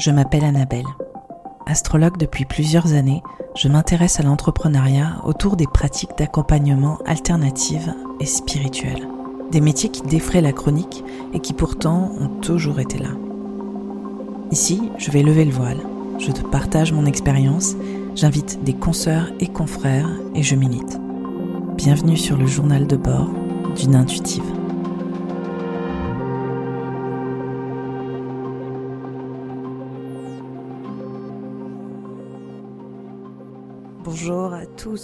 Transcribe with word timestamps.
Je 0.00 0.10
m'appelle 0.10 0.44
Annabelle. 0.44 0.86
Astrologue 1.66 2.16
depuis 2.16 2.46
plusieurs 2.46 2.94
années, 2.94 3.22
je 3.54 3.68
m'intéresse 3.68 4.18
à 4.18 4.22
l'entrepreneuriat 4.22 5.20
autour 5.26 5.56
des 5.56 5.66
pratiques 5.66 6.16
d'accompagnement 6.16 6.96
alternatives 7.04 7.94
et 8.18 8.24
spirituelles. 8.24 9.06
Des 9.52 9.60
métiers 9.60 9.90
qui 9.90 10.00
défraient 10.00 10.40
la 10.40 10.54
chronique 10.54 11.04
et 11.34 11.40
qui 11.40 11.52
pourtant 11.52 12.12
ont 12.18 12.28
toujours 12.40 12.80
été 12.80 12.96
là. 12.96 13.10
Ici, 14.50 14.90
je 14.96 15.10
vais 15.10 15.22
lever 15.22 15.44
le 15.44 15.52
voile, 15.52 15.80
je 16.18 16.32
te 16.32 16.40
partage 16.40 16.94
mon 16.94 17.04
expérience, 17.04 17.74
j'invite 18.14 18.64
des 18.64 18.74
consoeurs 18.74 19.30
et 19.38 19.48
confrères 19.48 20.08
et 20.34 20.42
je 20.42 20.54
milite. 20.54 20.98
Bienvenue 21.76 22.16
sur 22.16 22.38
le 22.38 22.46
journal 22.46 22.86
de 22.86 22.96
bord 22.96 23.28
d'une 23.76 23.96
intuitive. 23.96 24.59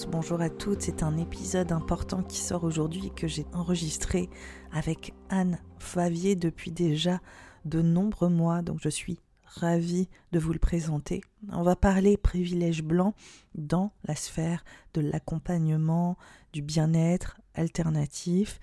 Bonjour 0.09 0.41
à 0.41 0.51
toutes. 0.51 0.83
C'est 0.83 1.05
un 1.05 1.17
épisode 1.17 1.71
important 1.71 2.25
qui 2.25 2.39
sort 2.39 2.65
aujourd'hui 2.65 3.13
que 3.15 3.29
j'ai 3.29 3.47
enregistré 3.53 4.29
avec 4.73 5.15
Anne 5.29 5.61
Favier 5.79 6.35
depuis 6.35 6.73
déjà 6.73 7.21
de 7.65 7.83
nombreux 7.83 8.29
mois. 8.29 8.62
Donc 8.62 8.81
je 8.83 8.89
suis 8.89 9.21
ravie 9.45 10.09
de 10.33 10.41
vous 10.41 10.53
le 10.53 10.59
présenter. 10.59 11.21
On 11.53 11.62
va 11.62 11.77
parler 11.77 12.17
privilège 12.17 12.83
blanc 12.83 13.15
dans 13.55 13.93
la 14.09 14.17
sphère 14.17 14.65
de 14.95 15.03
l'accompagnement, 15.03 16.17
du 16.53 16.62
bien-être 16.62 17.39
alternatif. 17.55 18.59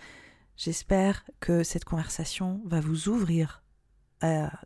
J'espère 0.57 1.23
que 1.39 1.63
cette 1.63 1.85
conversation 1.85 2.61
va 2.65 2.81
vous 2.81 3.07
ouvrir 3.07 3.62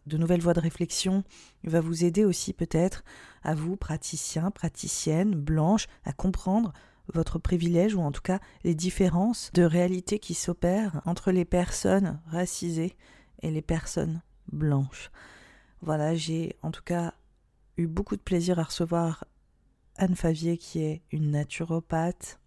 de 0.05 0.17
nouvelles 0.17 0.41
voies 0.41 0.53
de 0.53 0.59
réflexion, 0.59 1.23
va 1.63 1.81
vous 1.81 2.03
aider 2.03 2.25
aussi 2.25 2.53
peut-être 2.53 3.03
à 3.43 3.55
vous, 3.55 3.75
praticiens, 3.75 4.51
praticiennes, 4.51 5.33
blanches, 5.33 5.87
à 6.05 6.13
comprendre 6.13 6.73
votre 7.13 7.39
privilège 7.39 7.95
ou 7.95 8.01
en 8.01 8.11
tout 8.11 8.21
cas 8.21 8.39
les 8.63 8.75
différences 8.75 9.51
de 9.53 9.63
réalité 9.63 10.19
qui 10.19 10.33
s'opèrent 10.33 11.01
entre 11.05 11.31
les 11.31 11.45
personnes 11.45 12.19
racisées 12.27 12.95
et 13.41 13.51
les 13.51 13.61
personnes 13.61 14.21
blanches. 14.51 15.11
Voilà, 15.81 16.15
j'ai 16.15 16.57
en 16.61 16.71
tout 16.71 16.83
cas 16.83 17.13
eu 17.77 17.87
beaucoup 17.87 18.15
de 18.15 18.21
plaisir 18.21 18.59
à 18.59 18.63
recevoir 18.63 19.25
Anne 19.95 20.15
Favier 20.15 20.57
qui 20.57 20.83
est 20.83 21.01
une 21.11 21.31
naturopathe 21.31 22.39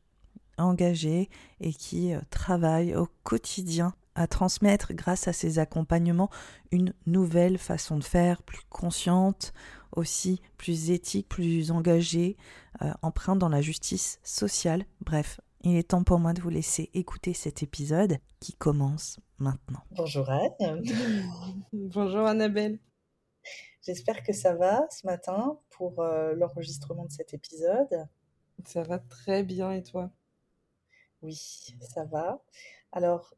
engagée 0.59 1.31
et 1.61 1.73
qui 1.73 2.13
euh, 2.13 2.21
travaille 2.31 2.95
au 2.95 3.09
quotidien 3.23 3.95
à 4.15 4.27
transmettre 4.27 4.93
grâce 4.95 5.29
à 5.29 5.33
ces 5.33 5.59
accompagnements 5.59 6.31
une 6.73 6.95
nouvelle 7.07 7.59
façon 7.59 7.97
de 7.97 8.05
faire, 8.05 8.43
plus 8.43 8.63
consciente, 8.69 9.53
aussi 9.93 10.41
plus 10.57 10.91
éthique, 10.91 11.29
plus 11.29 11.71
engagée, 11.71 12.37
euh, 12.83 12.93
empreinte 13.03 13.39
dans 13.39 13.49
la 13.49 13.61
justice 13.61 14.21
sociale. 14.23 14.85
Bref, 15.01 15.41
il 15.63 15.77
est 15.77 15.91
temps 15.91 16.05
pour 16.05 16.19
moi 16.19 16.33
de 16.33 16.41
vous 16.41 16.51
laisser 16.51 16.91
écouter 16.95 17.35
cet 17.35 17.63
épisode 17.63 18.19
qui 18.41 18.53
commence 18.55 19.21
maintenant. 19.39 19.83
Bonjour 19.91 20.29
Anne. 20.31 20.83
Bonjour 21.73 22.27
Annabelle. 22.27 22.79
J'espère 23.83 24.23
que 24.23 24.33
ça 24.33 24.55
va 24.55 24.87
ce 24.91 25.07
matin 25.07 25.59
pour 25.71 26.01
euh, 26.01 26.35
l'enregistrement 26.35 27.05
de 27.07 27.11
cet 27.11 27.33
épisode. 27.35 28.07
Ça 28.67 28.83
va 28.83 28.99
très 28.99 29.43
bien 29.43 29.73
et 29.73 29.83
toi? 29.83 30.11
Oui, 31.23 31.75
ça 31.81 32.05
va. 32.05 32.43
Alors, 32.93 33.35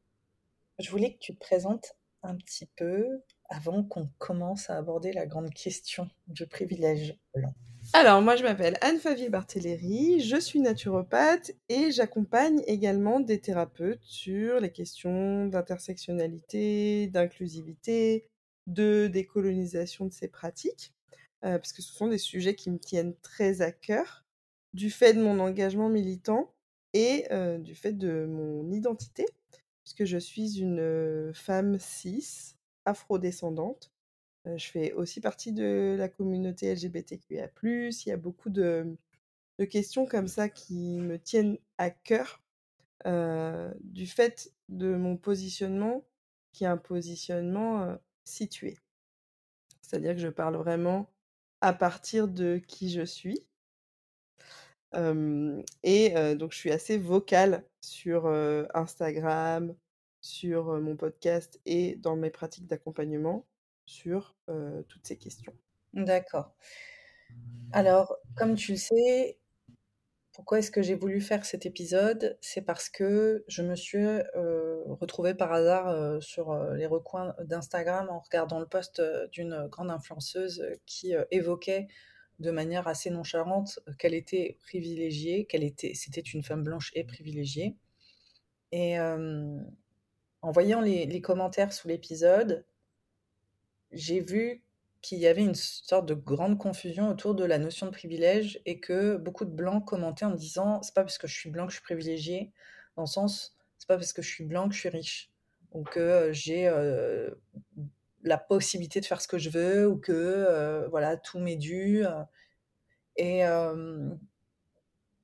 je 0.83 0.91
voulais 0.91 1.15
que 1.15 1.19
tu 1.19 1.35
te 1.35 1.39
présentes 1.39 1.95
un 2.23 2.37
petit 2.37 2.67
peu 2.77 3.23
avant 3.49 3.83
qu'on 3.85 4.09
commence 4.19 4.71
à 4.71 4.77
aborder 4.77 5.13
la 5.13 5.27
grande 5.27 5.53
question 5.53 6.09
du 6.27 6.47
privilège 6.47 7.19
blanc. 7.35 7.55
Alors, 7.95 8.23
moi, 8.23 8.37
je 8.37 8.43
m'appelle 8.45 8.79
Anne 8.81 8.99
Favier 8.99 9.29
Barthéléry, 9.29 10.21
je 10.21 10.37
suis 10.37 10.61
naturopathe 10.61 11.53
et 11.69 11.91
j'accompagne 11.91 12.63
également 12.67 13.21
des 13.21 13.41
thérapeutes 13.41 14.03
sur 14.03 14.61
les 14.61 14.71
questions 14.71 15.47
d'intersectionnalité, 15.47 17.09
d'inclusivité, 17.09 18.29
de 18.67 19.09
décolonisation 19.09 20.07
de 20.07 20.13
ces 20.13 20.29
pratiques, 20.29 20.95
euh, 21.45 21.59
parce 21.59 21.73
que 21.73 21.83
ce 21.83 21.93
sont 21.93 22.07
des 22.07 22.19
sujets 22.19 22.55
qui 22.55 22.71
me 22.71 22.79
tiennent 22.79 23.17
très 23.21 23.63
à 23.63 23.73
cœur, 23.73 24.25
du 24.75 24.91
fait 24.91 25.13
de 25.13 25.23
mon 25.23 25.41
engagement 25.41 25.89
militant 25.89 26.55
et 26.95 27.27
euh, 27.33 27.59
du 27.59 27.75
fait 27.75 27.93
de 27.93 28.27
mon 28.27 28.71
identité 28.71 29.27
puisque 29.85 30.05
je 30.05 30.19
suis 30.19 30.61
une 30.61 31.33
femme 31.35 31.79
cis, 31.79 32.57
afrodescendante. 32.85 33.93
je 34.45 34.67
fais 34.67 34.93
aussi 34.93 35.21
partie 35.21 35.53
de 35.53 35.97
la 35.99 36.09
communauté 36.09 36.75
LGBTQIA. 36.75 37.51
Il 37.63 37.93
y 38.07 38.11
a 38.11 38.17
beaucoup 38.17 38.51
de, 38.51 38.97
questions 39.71 40.07
comme 40.07 40.29
ça 40.29 40.49
qui 40.49 40.99
me 41.01 41.19
tiennent 41.19 41.59
à 41.79 41.91
cœur 41.91 42.43
du 43.81 44.07
fait 44.07 44.53
de 44.69 44.95
mon 44.95 45.17
positionnement, 45.17 46.05
qui 46.53 46.65
est 46.65 46.69
un 46.69 46.77
positionnement 46.77 47.97
situé. 48.25 48.79
C'est-à-dire 49.81 50.15
que 50.15 50.21
je 50.21 50.29
parle 50.29 50.57
vraiment 50.57 51.11
à 51.61 51.73
partir 51.73 52.29
de 52.29 52.61
qui 52.67 52.91
je 52.91 53.05
suis 53.05 53.47
et 54.95 56.35
donc 56.37 56.53
je 56.53 56.57
suis 56.57 56.71
assez 56.71 56.99
vocale 56.99 57.65
sur 57.81 58.27
Instagram, 58.75 59.75
sur 60.21 60.81
mon 60.81 60.97
podcast 60.97 61.61
et 61.67 61.97
dans 61.97 62.17
mes 62.17 62.31
pratiques 62.31 62.67
d'accompagnement 62.67 63.47
sur 63.87 64.37
toutes 64.89 65.07
ces 65.07 65.17
questions. 65.17 65.53
D'accord. 65.93 66.55
Alors, 67.73 68.17
comme 68.37 68.55
tu 68.55 68.73
le 68.73 68.79
sais, 68.79 69.39
pourquoi 70.33 70.61
est-ce 70.61 70.71
que 70.71 70.81
j'ai 70.81 70.95
voulu 70.95 71.21
faire 71.21 71.45
cet 71.45 71.67
épisode? 71.67 72.39
C'est 72.41 72.63
parce 72.63 72.89
que 72.89 73.45
je 73.49 73.63
me 73.63 73.75
suis 73.75 74.07
retrouvée 74.87 75.35
par 75.35 75.53
hasard 75.53 76.23
sur 76.23 76.55
les 76.75 76.87
recoins 76.87 77.35
d'Instagram 77.45 78.09
en 78.09 78.21
regardant 78.21 78.61
le 78.61 78.67
post 78.67 79.03
d'une 79.33 79.67
grande 79.69 79.91
influenceuse 79.91 80.65
qui 80.87 81.15
évoquait 81.31 81.89
de 82.43 82.51
manière 82.51 82.89
assez 82.89 83.11
nonchalante 83.11 83.81
qu'elle 83.99 84.15
était 84.15 84.59
privilégiée, 84.61 85.47
qu'elle 85.47 85.65
était, 85.65 85.95
c'était 85.95 86.21
une 86.21 86.43
femme 86.43 86.63
blanche 86.63 86.91
et 86.95 87.05
privilégiée. 87.05 87.77
Et 88.73 88.99
en 88.99 90.51
voyant 90.51 90.81
les, 90.81 91.21
commentaires 91.21 91.73
sous 91.73 91.89
l'épisode, 91.89 92.65
j'ai 93.93 94.21
vu 94.21 94.63
qu'il 95.01 95.19
y 95.19 95.27
avait 95.27 95.43
une 95.43 95.55
sorte 95.55 96.07
de 96.07 96.15
grande 96.15 96.59
confusion 96.59 97.09
autour 97.09 97.35
de 97.35 97.45
la 97.45 97.59
notion 97.59 97.87
de 97.87 97.93
privilège 97.93 98.61
et 98.67 98.81
que 98.81 99.17
beaucoup 99.17 99.45
de 99.45 99.51
blancs 99.51 99.85
commentaient 99.85 100.25
en 100.25 100.31
disant 100.31 100.83
c'est 100.83 100.95
pas 100.95 101.03
parce 101.03 101.19
que 101.19 101.27
je 101.27 101.35
suis 101.35 101.51
blanc 101.51 101.67
que 101.67 101.73
je 101.73 101.77
suis 101.79 101.85
privilégié, 101.85 102.53
dans 102.97 103.03
le 103.03 103.09
sens 103.09 103.57
c'est 103.79 103.89
pas 103.89 103.97
parce 103.97 104.13
que 104.13 104.23
je 104.23 104.29
suis 104.29 104.45
blanc 104.45 104.69
que 104.69 104.75
je 104.75 104.81
suis 104.81 104.89
riche 104.89 105.33
ou 105.73 105.83
que 105.83 106.31
j'ai 106.33 106.69
la 108.23 108.39
possibilité 108.39 109.01
de 109.01 109.07
faire 109.07 109.21
ce 109.21 109.29
que 109.29 109.39
je 109.39 109.51
veux 109.51 109.89
ou 109.89 109.97
que 109.97 110.13
euh, 110.13 110.89
voilà 110.89 111.17
tout 111.17 111.39
m'est 111.39 111.57
dû 111.57 112.05
euh. 112.07 112.23
et 113.17 113.43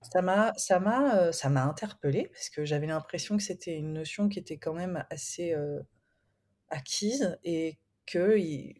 ça 0.03 0.22
m'a 0.22 0.53
euh, 0.53 1.32
ça 1.32 1.48
m'a 1.48 1.64
interpellée 1.64 2.28
parce 2.32 2.50
que 2.50 2.64
j'avais 2.64 2.86
l'impression 2.86 3.36
que 3.36 3.42
c'était 3.42 3.76
une 3.76 3.92
notion 3.92 4.28
qui 4.28 4.38
était 4.38 4.59
quand 4.59 4.75
même 4.75 5.04
assez 5.10 5.54
acquise 6.69 7.38
et 7.44 7.78
que 8.06 8.36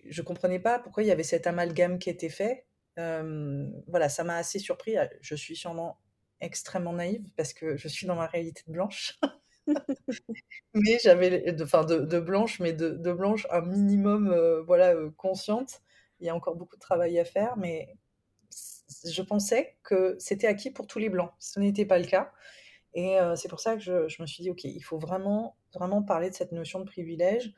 je 0.09 0.23
comprenais 0.23 0.61
pas 0.61 0.79
pourquoi 0.79 1.03
il 1.03 1.07
y 1.07 1.13
avait 1.13 1.23
cet 1.23 1.47
amalgame 1.47 1.99
qui 1.99 2.11
était 2.11 2.29
fait. 2.29 2.67
Voilà 2.97 4.09
ça 4.09 4.25
m'a 4.25 4.37
assez 4.37 4.59
surpris. 4.59 4.97
Je 5.21 5.35
suis 5.35 5.57
sûrement 5.57 6.01
extrêmement 6.41 6.93
naïve 6.93 7.25
parce 7.37 7.53
que 7.53 7.77
je 7.77 7.89
suis 7.89 8.07
dans 8.07 8.15
ma 8.15 8.27
réalité 8.27 8.63
blanche 8.69 9.19
mais 10.75 10.99
j'avais, 11.03 11.55
enfin 11.63 11.85
de, 11.85 11.99
de, 11.99 12.21
blanche, 12.21 12.61
mais 12.61 12.73
de, 12.73 12.91
de, 12.91 13.13
blanche 13.13 13.47
un 13.51 13.63
minimum, 13.63 14.31
euh, 14.31 14.63
voilà, 14.63 14.95
euh, 14.95 15.11
consciente. 15.17 15.83
Il 16.21 16.27
y 16.27 16.31
a 16.31 16.35
encore 16.35 16.57
beaucoup 16.57 16.77
de 16.77 16.81
travail 16.81 17.19
à 17.19 17.25
faire, 17.25 17.57
mais 17.57 17.95
je 19.05 19.23
pensais 19.23 19.77
que 19.83 20.17
c'était 20.19 20.47
acquis 20.47 20.71
pour 20.71 20.87
tous 20.87 20.99
les 20.99 21.09
blancs. 21.09 21.31
Ce 21.39 21.61
n'était 21.61 21.87
pas 21.87 21.99
le 21.99 22.07
cas. 22.07 22.33
Et 22.95 23.21
euh, 23.21 23.37
c'est 23.37 23.49
pour 23.49 23.61
ça 23.61 23.77
que 23.77 23.83
je, 23.83 24.21
me 24.21 24.27
suis 24.27 24.43
dit, 24.43 24.51
ok, 24.51 24.65
il 24.65 24.83
faut 24.83 24.99
vraiment, 24.99 25.57
vraiment 25.75 26.03
parler 26.03 26.31
de 26.31 26.35
cette 26.35 26.53
notion 26.53 26.81
de 26.81 26.85
privilège, 26.85 27.53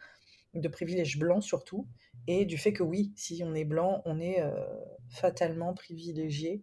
de 0.55 0.69
privilège 0.69 1.19
blanc 1.19 1.41
surtout, 1.41 1.87
et 2.27 2.45
du 2.45 2.59
fait 2.59 2.73
que 2.73 2.83
oui, 2.83 3.13
si 3.17 3.43
on 3.45 3.55
est 3.55 3.65
blanc, 3.65 4.03
on 4.05 4.21
est 4.21 4.43
fatalement 5.09 5.73
privilégié 5.73 6.63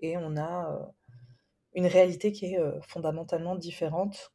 et 0.00 0.16
on 0.16 0.38
a 0.38 0.90
une 1.74 1.86
réalité 1.86 2.32
qui 2.32 2.46
est 2.46 2.58
fondamentalement 2.80 3.54
différente 3.54 4.32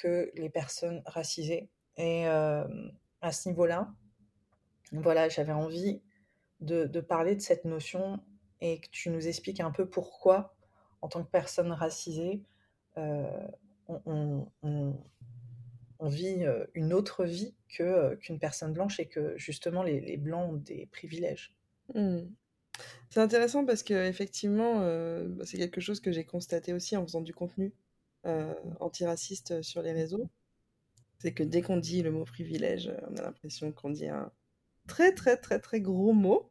que 0.00 0.30
les 0.34 0.48
personnes 0.48 1.02
racisées. 1.04 1.68
Et 1.96 2.26
à 2.26 3.32
ce 3.32 3.48
niveau-là, 3.48 3.92
voilà, 4.92 5.28
j'avais 5.28 5.52
envie 5.52 6.00
de, 6.60 7.00
parler 7.00 7.34
de 7.34 7.40
cette 7.40 7.64
notion 7.64 8.20
et 8.60 8.80
que 8.80 8.88
tu 8.90 9.10
nous 9.10 9.28
expliques 9.28 9.60
un 9.60 9.70
peu 9.70 9.86
pourquoi, 9.88 10.54
en 11.02 11.08
tant 11.08 11.22
que 11.22 11.30
personne 11.30 11.70
racisée, 11.72 12.42
on, 12.96 14.46
vit 16.02 16.44
une 16.74 16.94
autre 16.94 17.24
vie 17.24 17.54
que 17.68 18.14
qu'une 18.16 18.38
personne 18.38 18.72
blanche 18.72 18.98
et 19.00 19.06
que 19.06 19.36
justement 19.36 19.82
les, 19.82 20.16
blancs 20.16 20.52
ont 20.52 20.56
des 20.56 20.86
privilèges. 20.86 21.54
Mmh. 21.94 22.20
C'est 23.10 23.20
intéressant 23.20 23.66
parce 23.66 23.82
qu'effectivement, 23.82 24.82
euh, 24.82 25.26
bah, 25.28 25.44
c'est 25.44 25.58
quelque 25.58 25.80
chose 25.80 26.00
que 26.00 26.12
j'ai 26.12 26.24
constaté 26.24 26.72
aussi 26.72 26.96
en 26.96 27.04
faisant 27.04 27.20
du 27.20 27.34
contenu 27.34 27.72
euh, 28.26 28.54
antiraciste 28.80 29.62
sur 29.62 29.82
les 29.82 29.92
réseaux. 29.92 30.28
C'est 31.18 31.32
que 31.32 31.42
dès 31.42 31.62
qu'on 31.62 31.76
dit 31.76 32.02
le 32.02 32.10
mot 32.10 32.24
privilège, 32.24 32.92
on 33.10 33.16
a 33.16 33.22
l'impression 33.22 33.72
qu'on 33.72 33.90
dit 33.90 34.08
un 34.08 34.32
très 34.86 35.14
très 35.14 35.36
très 35.36 35.58
très 35.58 35.80
gros 35.80 36.12
mot. 36.12 36.50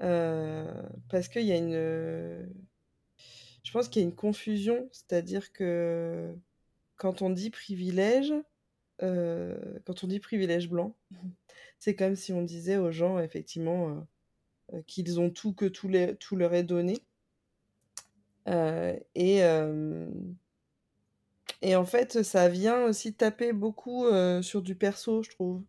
Euh, 0.00 0.82
parce 1.08 1.28
qu'il 1.28 1.44
y 1.44 1.52
a 1.52 1.56
une... 1.56 2.50
Je 3.62 3.72
pense 3.72 3.88
qu'il 3.88 4.02
y 4.02 4.04
a 4.04 4.08
une 4.08 4.14
confusion, 4.14 4.88
c'est-à-dire 4.90 5.52
que 5.52 6.34
quand 6.96 7.22
on 7.22 7.30
dit 7.30 7.50
privilège, 7.50 8.32
euh, 9.02 9.56
quand 9.84 10.04
on 10.04 10.06
dit 10.06 10.20
privilège 10.20 10.68
blanc, 10.68 10.94
c'est 11.78 11.96
comme 11.96 12.14
si 12.16 12.32
on 12.32 12.42
disait 12.42 12.76
aux 12.76 12.92
gens, 12.92 13.18
effectivement, 13.18 13.88
euh, 13.88 14.00
euh, 14.74 14.82
qu'ils 14.86 15.18
ont 15.20 15.30
tout, 15.30 15.54
que 15.54 15.66
tout, 15.66 15.90
tout 16.18 16.36
leur 16.36 16.54
est 16.54 16.64
donné. 16.64 16.98
et, 18.46 19.40
et 21.62 21.76
en 21.76 21.84
fait, 21.84 22.22
ça 22.22 22.48
vient 22.48 22.84
aussi 22.84 23.14
taper 23.14 23.52
beaucoup 23.52 24.06
sur 24.42 24.62
du 24.62 24.74
perso, 24.74 25.22
je 25.22 25.30
trouve. 25.30 25.62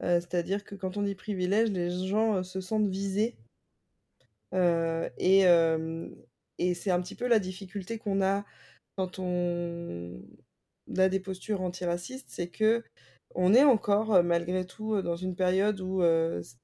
C'est-à-dire 0.00 0.64
que 0.64 0.74
quand 0.74 0.96
on 0.96 1.02
dit 1.02 1.14
privilège, 1.14 1.70
les 1.70 1.90
gens 2.06 2.42
se 2.42 2.60
sentent 2.60 2.88
visés. 2.88 3.36
et, 4.52 5.44
et 6.58 6.74
c'est 6.74 6.90
un 6.90 7.00
petit 7.00 7.14
peu 7.14 7.26
la 7.26 7.38
difficulté 7.38 7.98
qu'on 7.98 8.22
a 8.22 8.44
quand 8.96 9.18
on 9.18 10.22
a 10.96 11.08
des 11.08 11.20
postures 11.20 11.60
antiracistes, 11.60 12.28
c'est 12.30 12.48
que 12.48 12.82
on 13.34 13.52
est 13.52 13.64
encore, 13.64 14.22
malgré 14.22 14.64
tout, 14.64 15.02
dans 15.02 15.16
une 15.16 15.36
période 15.36 15.80
où 15.80 16.00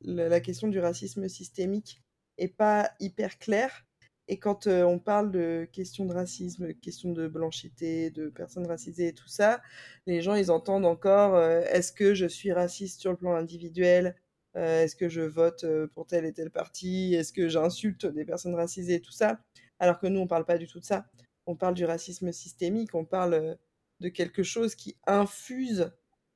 la 0.01 0.41
question 0.41 0.69
du 0.69 0.79
racisme 0.81 1.29
systémique 1.29 2.03
est 2.39 2.49
pas 2.57 2.91
hyper 3.01 3.39
claire. 3.39 3.85
Et 4.29 4.39
quand 4.39 4.67
on 4.67 4.99
parle 4.99 5.31
de 5.31 5.69
questions 5.73 6.05
de 6.07 6.15
racisme, 6.15 6.75
questions 6.75 7.13
de 7.13 7.29
blanchité, 7.29 8.11
de 8.11 8.29
personnes 8.29 8.67
racisées 8.67 9.09
et 9.09 9.13
tout 9.13 9.29
ça, 9.29 9.61
les 10.07 10.23
gens, 10.23 10.35
ils 10.35 10.51
entendent 10.51 10.87
encore 10.87 11.39
est-ce 11.41 11.93
que 11.93 12.15
je 12.15 12.27
suis 12.27 12.53
raciste 12.53 13.01
sur 13.01 13.11
le 13.11 13.17
plan 13.17 13.35
individuel? 13.35 14.17
Est-ce 14.55 14.97
que 14.97 15.09
je 15.09 15.23
vote 15.23 15.67
pour 15.95 16.07
tel 16.07 16.25
et 16.25 16.33
tel 16.33 16.51
parti? 16.51 17.15
Est-ce 17.15 17.33
que 17.33 17.49
j'insulte 17.49 18.07
des 18.07 18.25
personnes 18.25 18.55
racisées 18.55 18.95
et 18.95 19.01
tout 19.01 19.13
ça? 19.13 19.41
Alors 19.79 19.99
que 19.99 20.07
nous, 20.07 20.21
on 20.21 20.27
parle 20.29 20.45
pas 20.45 20.59
du 20.59 20.67
tout 20.67 20.79
de 20.79 20.85
ça. 20.85 21.07
On 21.47 21.57
parle 21.57 21.75
du 21.75 21.85
racisme 21.85 22.31
systémique, 22.33 22.95
on 22.95 23.05
parle 23.05 23.59
de 24.01 24.09
quelque 24.09 24.45
chose 24.45 24.77
qui 24.77 24.97
infuse 25.07 25.91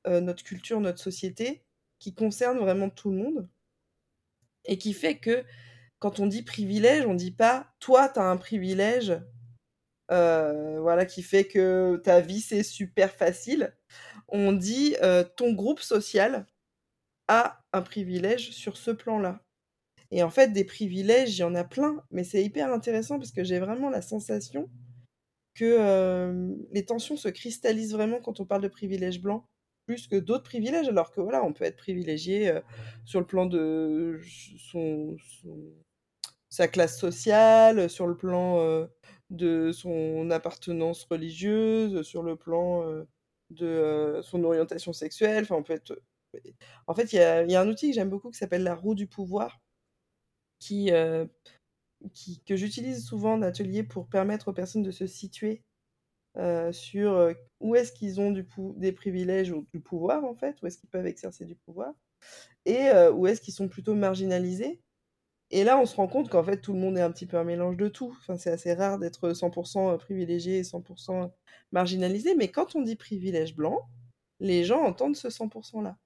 notre 0.05 0.43
culture, 0.43 0.81
notre 0.81 0.99
société, 0.99 1.63
qui 1.99 2.13
concerne 2.13 2.59
vraiment 2.59 2.89
tout 2.89 3.11
le 3.11 3.17
monde, 3.17 3.49
et 4.65 4.77
qui 4.77 4.93
fait 4.93 5.17
que 5.17 5.45
quand 5.99 6.19
on 6.19 6.27
dit 6.27 6.43
privilège, 6.43 7.05
on 7.05 7.13
dit 7.13 7.31
pas 7.31 7.73
toi, 7.79 8.09
tu 8.09 8.19
as 8.19 8.29
un 8.29 8.37
privilège, 8.37 9.19
voilà, 10.09 11.05
qui 11.05 11.23
fait 11.23 11.47
que 11.47 11.99
ta 12.03 12.21
vie 12.21 12.41
c'est 12.41 12.63
super 12.63 13.11
facile. 13.11 13.75
On 14.27 14.53
dit 14.53 14.95
ton 15.35 15.53
groupe 15.53 15.79
social 15.79 16.45
a 17.27 17.61
un 17.73 17.81
privilège 17.81 18.51
sur 18.51 18.77
ce 18.77 18.91
plan-là. 18.91 19.43
Et 20.11 20.23
en 20.23 20.29
fait, 20.29 20.53
des 20.53 20.63
privilèges, 20.63 21.37
il 21.37 21.41
y 21.41 21.43
en 21.43 21.55
a 21.55 21.65
plein, 21.65 22.01
mais 22.11 22.23
c'est 22.23 22.41
hyper 22.41 22.71
intéressant 22.71 23.17
parce 23.19 23.31
que 23.31 23.43
j'ai 23.43 23.59
vraiment 23.59 23.89
la 23.89 24.01
sensation 24.01 24.69
que 25.55 26.55
les 26.71 26.85
tensions 26.85 27.17
se 27.17 27.27
cristallisent 27.27 27.93
vraiment 27.93 28.21
quand 28.21 28.39
on 28.39 28.45
parle 28.45 28.61
de 28.61 28.67
privilèges 28.67 29.21
blancs 29.21 29.43
plus 29.85 30.07
que 30.07 30.17
d'autres 30.17 30.43
privilèges, 30.43 30.89
alors 30.89 31.11
que 31.11 31.21
voilà, 31.21 31.43
on 31.45 31.53
peut 31.53 31.63
être 31.63 31.77
privilégié 31.77 32.53
sur 33.05 33.21
le 33.21 33.25
plan 33.25 33.45
de 33.45 34.19
son, 34.71 35.15
sa 36.49 36.67
classe 36.67 36.99
sociale, 36.99 37.89
sur 37.89 38.07
le 38.07 38.15
plan 38.15 38.87
de 39.29 39.71
son 39.71 40.29
appartenance 40.31 41.03
religieuse, 41.05 42.01
sur 42.03 42.23
le 42.23 42.35
plan 42.35 42.83
de 43.49 44.19
son 44.23 44.43
orientation 44.43 44.93
sexuelle. 44.93 45.43
Enfin, 45.43 45.55
on 45.55 45.63
peut 45.63 45.73
être. 45.73 46.01
En 46.87 46.93
fait, 46.93 47.13
il 47.13 47.17
y 47.17 47.19
a, 47.19 47.43
y 47.45 47.55
a, 47.55 47.61
un 47.61 47.67
outil 47.69 47.89
que 47.89 47.95
j'aime 47.95 48.09
beaucoup 48.09 48.29
qui 48.31 48.37
s'appelle 48.37 48.63
la 48.63 48.75
roue 48.75 48.95
du 48.95 49.07
pouvoir, 49.07 49.59
qui 50.59 50.91
que 52.45 52.55
j'utilise 52.55 53.05
souvent 53.05 53.33
en 53.33 53.41
atelier 53.41 53.83
pour 53.83 54.07
permettre 54.07 54.49
aux 54.49 54.53
personnes 54.53 54.83
de 54.83 54.91
se 54.91 55.07
situer 55.07 55.63
sur 56.71 57.33
où 57.59 57.75
est-ce 57.75 57.91
qu'ils 57.91 58.21
ont 58.21 58.31
du 58.31 58.45
des 58.75 58.91
privilèges 58.91 59.51
ou 59.51 59.67
du 59.73 59.79
pouvoir, 59.79 60.23
en 60.23 60.35
fait, 60.35 60.61
où 60.61 60.67
est-ce 60.67 60.77
qu'ils 60.77 60.89
peuvent 60.89 61.07
exercer 61.07 61.45
du 61.45 61.55
pouvoir, 61.55 61.93
et 62.65 62.89
où 63.13 63.27
est-ce 63.27 63.41
qu'ils 63.41 63.53
sont 63.53 63.67
plutôt 63.67 63.95
marginalisés. 63.95 64.81
Et 65.49 65.63
là, 65.63 65.77
on 65.79 65.85
se 65.85 65.95
rend 65.95 66.07
compte 66.07 66.29
qu'en 66.29 66.43
fait, 66.43 66.59
tout 66.59 66.73
le 66.73 66.79
monde 66.79 66.97
est 66.97 67.01
un 67.01 67.11
petit 67.11 67.25
peu 67.25 67.37
un 67.37 67.43
mélange 67.45 67.77
de 67.77 67.87
tout. 67.87 68.15
Enfin, 68.19 68.37
c'est 68.37 68.51
assez 68.51 68.73
rare 68.73 68.99
d'être 68.99 69.31
100% 69.31 69.97
privilégié 69.97 70.59
et 70.59 70.63
100% 70.63 71.31
marginalisé, 71.71 72.35
mais 72.35 72.49
quand 72.49 72.75
on 72.75 72.81
dit 72.81 72.95
privilège 72.95 73.55
blanc, 73.55 73.87
les 74.39 74.63
gens 74.65 74.81
entendent 74.83 75.15
ce 75.15 75.29
100%-là. 75.29 75.97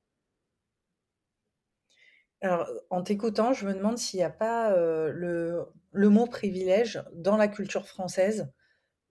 Alors, 2.41 2.67
en 2.89 3.03
t'écoutant, 3.03 3.53
je 3.53 3.67
me 3.67 3.73
demande 3.73 3.97
s'il 3.97 4.17
n'y 4.19 4.23
a 4.23 4.31
pas 4.31 4.75
le, 4.75 5.65
le, 5.91 6.09
mot 6.09 6.25
privilège 6.25 7.03
dans 7.13 7.37
la 7.37 7.47
culture 7.47 7.87
française. 7.87 8.51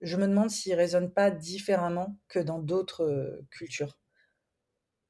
Je 0.01 0.17
me 0.17 0.27
demande 0.27 0.51
s'il 0.51 0.73
ne 0.73 0.79
résonne 0.79 1.13
pas 1.13 1.31
différemment 1.31 2.17
que 2.29 2.41
dans 2.41 2.59
d'autres 2.59 3.41
cultures. 3.51 3.99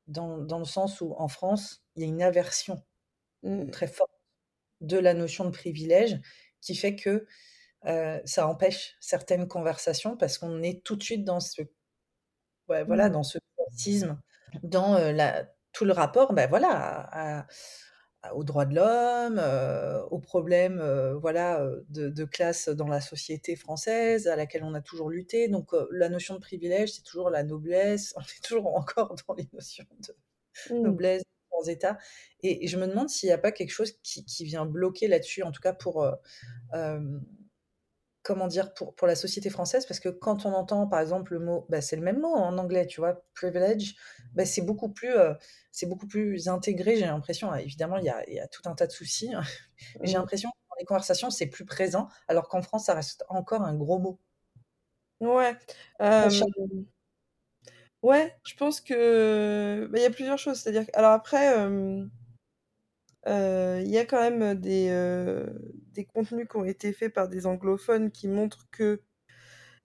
Dans, 0.06 0.38
dans, 0.38 0.58
le 0.58 0.64
sens 0.64 1.00
où, 1.00 1.14
en 1.18 1.28
France, 1.28 1.82
il 1.96 2.02
y 2.02 2.04
a 2.04 2.08
une 2.08 2.22
aversion 2.22 2.82
mmh. 3.42 3.70
très 3.70 3.86
forte 3.86 4.19
de 4.80 4.98
la 4.98 5.14
notion 5.14 5.44
de 5.44 5.50
privilège 5.50 6.18
qui 6.60 6.74
fait 6.74 6.96
que 6.96 7.26
ça 8.24 8.46
empêche 8.46 8.96
certaines 9.00 9.48
conversations 9.48 10.16
parce 10.16 10.36
qu'on 10.36 10.62
est 10.62 10.84
tout 10.84 10.96
de 10.96 11.02
suite 11.02 11.24
dans 11.24 11.40
ce, 11.40 11.62
ouais, 12.68 12.84
voilà, 12.84 13.08
mmh. 13.08 13.12
dans 13.12 13.22
ce 13.22 13.38
racisme, 13.58 14.20
dans 14.62 14.98
la, 14.98 15.46
tout 15.72 15.84
le 15.84 15.92
rapport 15.92 16.32
ben 16.34 16.48
voilà, 16.48 17.08
à, 17.12 17.46
aux 18.34 18.44
droits 18.44 18.66
de 18.66 18.74
l'homme, 18.74 19.38
euh, 19.38 20.02
aux 20.10 20.18
problèmes 20.18 20.78
euh, 20.78 21.16
voilà, 21.16 21.62
euh, 21.62 21.80
de, 21.88 22.24
classe 22.24 22.68
dans 22.68 22.86
la 22.86 23.00
société 23.00 23.56
française 23.56 24.28
à 24.28 24.36
laquelle 24.36 24.62
on 24.62 24.74
a 24.74 24.80
toujours 24.80 25.10
lutté. 25.10 25.48
Donc 25.48 25.70
la 25.90 26.08
notion 26.08 26.34
de 26.34 26.40
privilège, 26.40 26.92
c'est 26.92 27.02
toujours 27.02 27.30
la 27.30 27.42
noblesse. 27.42 28.14
On 28.16 28.20
est 28.20 28.44
toujours 28.44 28.76
encore 28.76 29.14
dans 29.26 29.34
les 29.34 29.48
notions 29.52 29.86
de 30.00 30.74
mmh. 30.74 30.82
noblesse, 30.82 31.22
État. 31.62 31.98
Et, 32.42 32.66
je 32.66 32.76
me 32.76 32.86
demande 32.86 33.08
s'il 33.08 33.28
n'y 33.28 33.32
a 33.32 33.38
pas 33.38 33.52
quelque 33.52 33.70
chose 33.70 33.92
qui, 34.02 34.24
qui 34.24 34.44
vient 34.44 34.66
bloquer 34.66 35.08
là-dessus, 35.08 35.42
en 35.42 35.52
tout 35.52 35.60
cas 35.60 35.72
pour 35.72 36.06
comment 38.22 38.46
dire, 38.46 38.74
pour, 38.74 38.94
pour 38.94 39.06
la 39.06 39.14
société 39.14 39.50
française, 39.50 39.86
parce 39.86 40.00
que 40.00 40.08
quand 40.08 40.44
on 40.44 40.52
entend, 40.52 40.86
par 40.86 41.00
exemple, 41.00 41.32
le 41.32 41.40
mot, 41.40 41.66
bah, 41.68 41.80
c'est 41.80 41.96
le 41.96 42.02
même 42.02 42.20
mot 42.20 42.34
en 42.34 42.58
anglais, 42.58 42.86
tu 42.86 43.00
vois, 43.00 43.24
privilege, 43.34 43.94
bah, 44.34 44.44
c'est 44.44 44.62
beaucoup 44.62 44.90
plus, 44.90 45.10
euh, 45.10 45.34
c'est 45.72 45.86
beaucoup 45.86 46.06
plus 46.06 46.48
intégré, 46.48 46.96
j'ai 46.96 47.06
l'impression. 47.06 47.54
Évidemment, 47.54 47.96
il 47.96 48.04
y 48.04 48.10
a, 48.10 48.28
y 48.30 48.38
a, 48.38 48.46
tout 48.48 48.62
un 48.66 48.74
tas 48.74 48.86
de 48.86 48.92
soucis, 48.92 49.32
hein, 49.32 49.42
mais 50.00 50.06
j'ai 50.06 50.14
mmh. 50.14 50.20
l'impression 50.20 50.50
que 50.50 50.56
dans 50.70 50.76
les 50.78 50.84
conversations, 50.84 51.30
c'est 51.30 51.46
plus 51.46 51.64
présent, 51.64 52.08
alors 52.28 52.48
qu'en 52.48 52.62
France, 52.62 52.86
ça 52.86 52.94
reste 52.94 53.24
encore 53.28 53.62
un 53.62 53.74
gros 53.74 53.98
mot. 53.98 54.20
Ouais. 55.20 55.54
Ouais, 58.02 58.34
je 58.46 58.54
pense 58.56 58.80
que 58.80 59.86
bah, 59.90 59.98
il 59.98 60.02
y 60.02 60.06
a 60.06 60.10
plusieurs 60.10 60.38
choses. 60.38 60.58
C'est-à-dire, 60.60 60.86
alors 60.94 61.12
après, 61.12 61.54
il 63.26 63.90
y 63.90 63.98
a 63.98 64.04
quand 64.04 64.20
même 64.20 64.54
des, 64.54 64.90
des 65.92 66.04
contenus 66.04 66.46
qui 66.48 66.56
ont 66.56 66.64
été 66.64 66.92
faits 66.92 67.12
par 67.12 67.28
des 67.28 67.46
anglophones 67.46 68.10
qui 68.10 68.28
montrent 68.28 68.66
que 68.70 69.02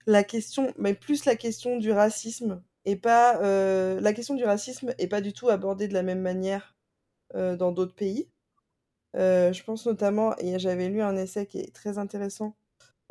la 0.06 0.24
question, 0.24 0.72
mais 0.78 0.94
plus 0.94 1.24
la 1.24 1.36
question 1.36 1.78
du 1.78 1.92
racisme, 1.92 2.62
et 2.84 2.96
pas 2.96 3.40
la 4.00 4.12
question 4.12 4.34
du 4.34 4.44
racisme 4.44 4.94
est 4.98 5.08
pas 5.08 5.20
du 5.20 5.32
tout 5.32 5.48
abordée 5.50 5.88
de 5.88 5.94
la 5.94 6.02
même 6.02 6.22
manière 6.22 6.76
dans 7.34 7.72
d'autres 7.72 7.94
pays. 7.94 8.30
je 9.14 9.62
pense 9.64 9.86
notamment, 9.86 10.36
et 10.38 10.58
j'avais 10.58 10.88
lu 10.88 11.02
un 11.02 11.16
essai 11.16 11.46
qui 11.46 11.60
est 11.60 11.74
très 11.74 11.98
intéressant 11.98 12.56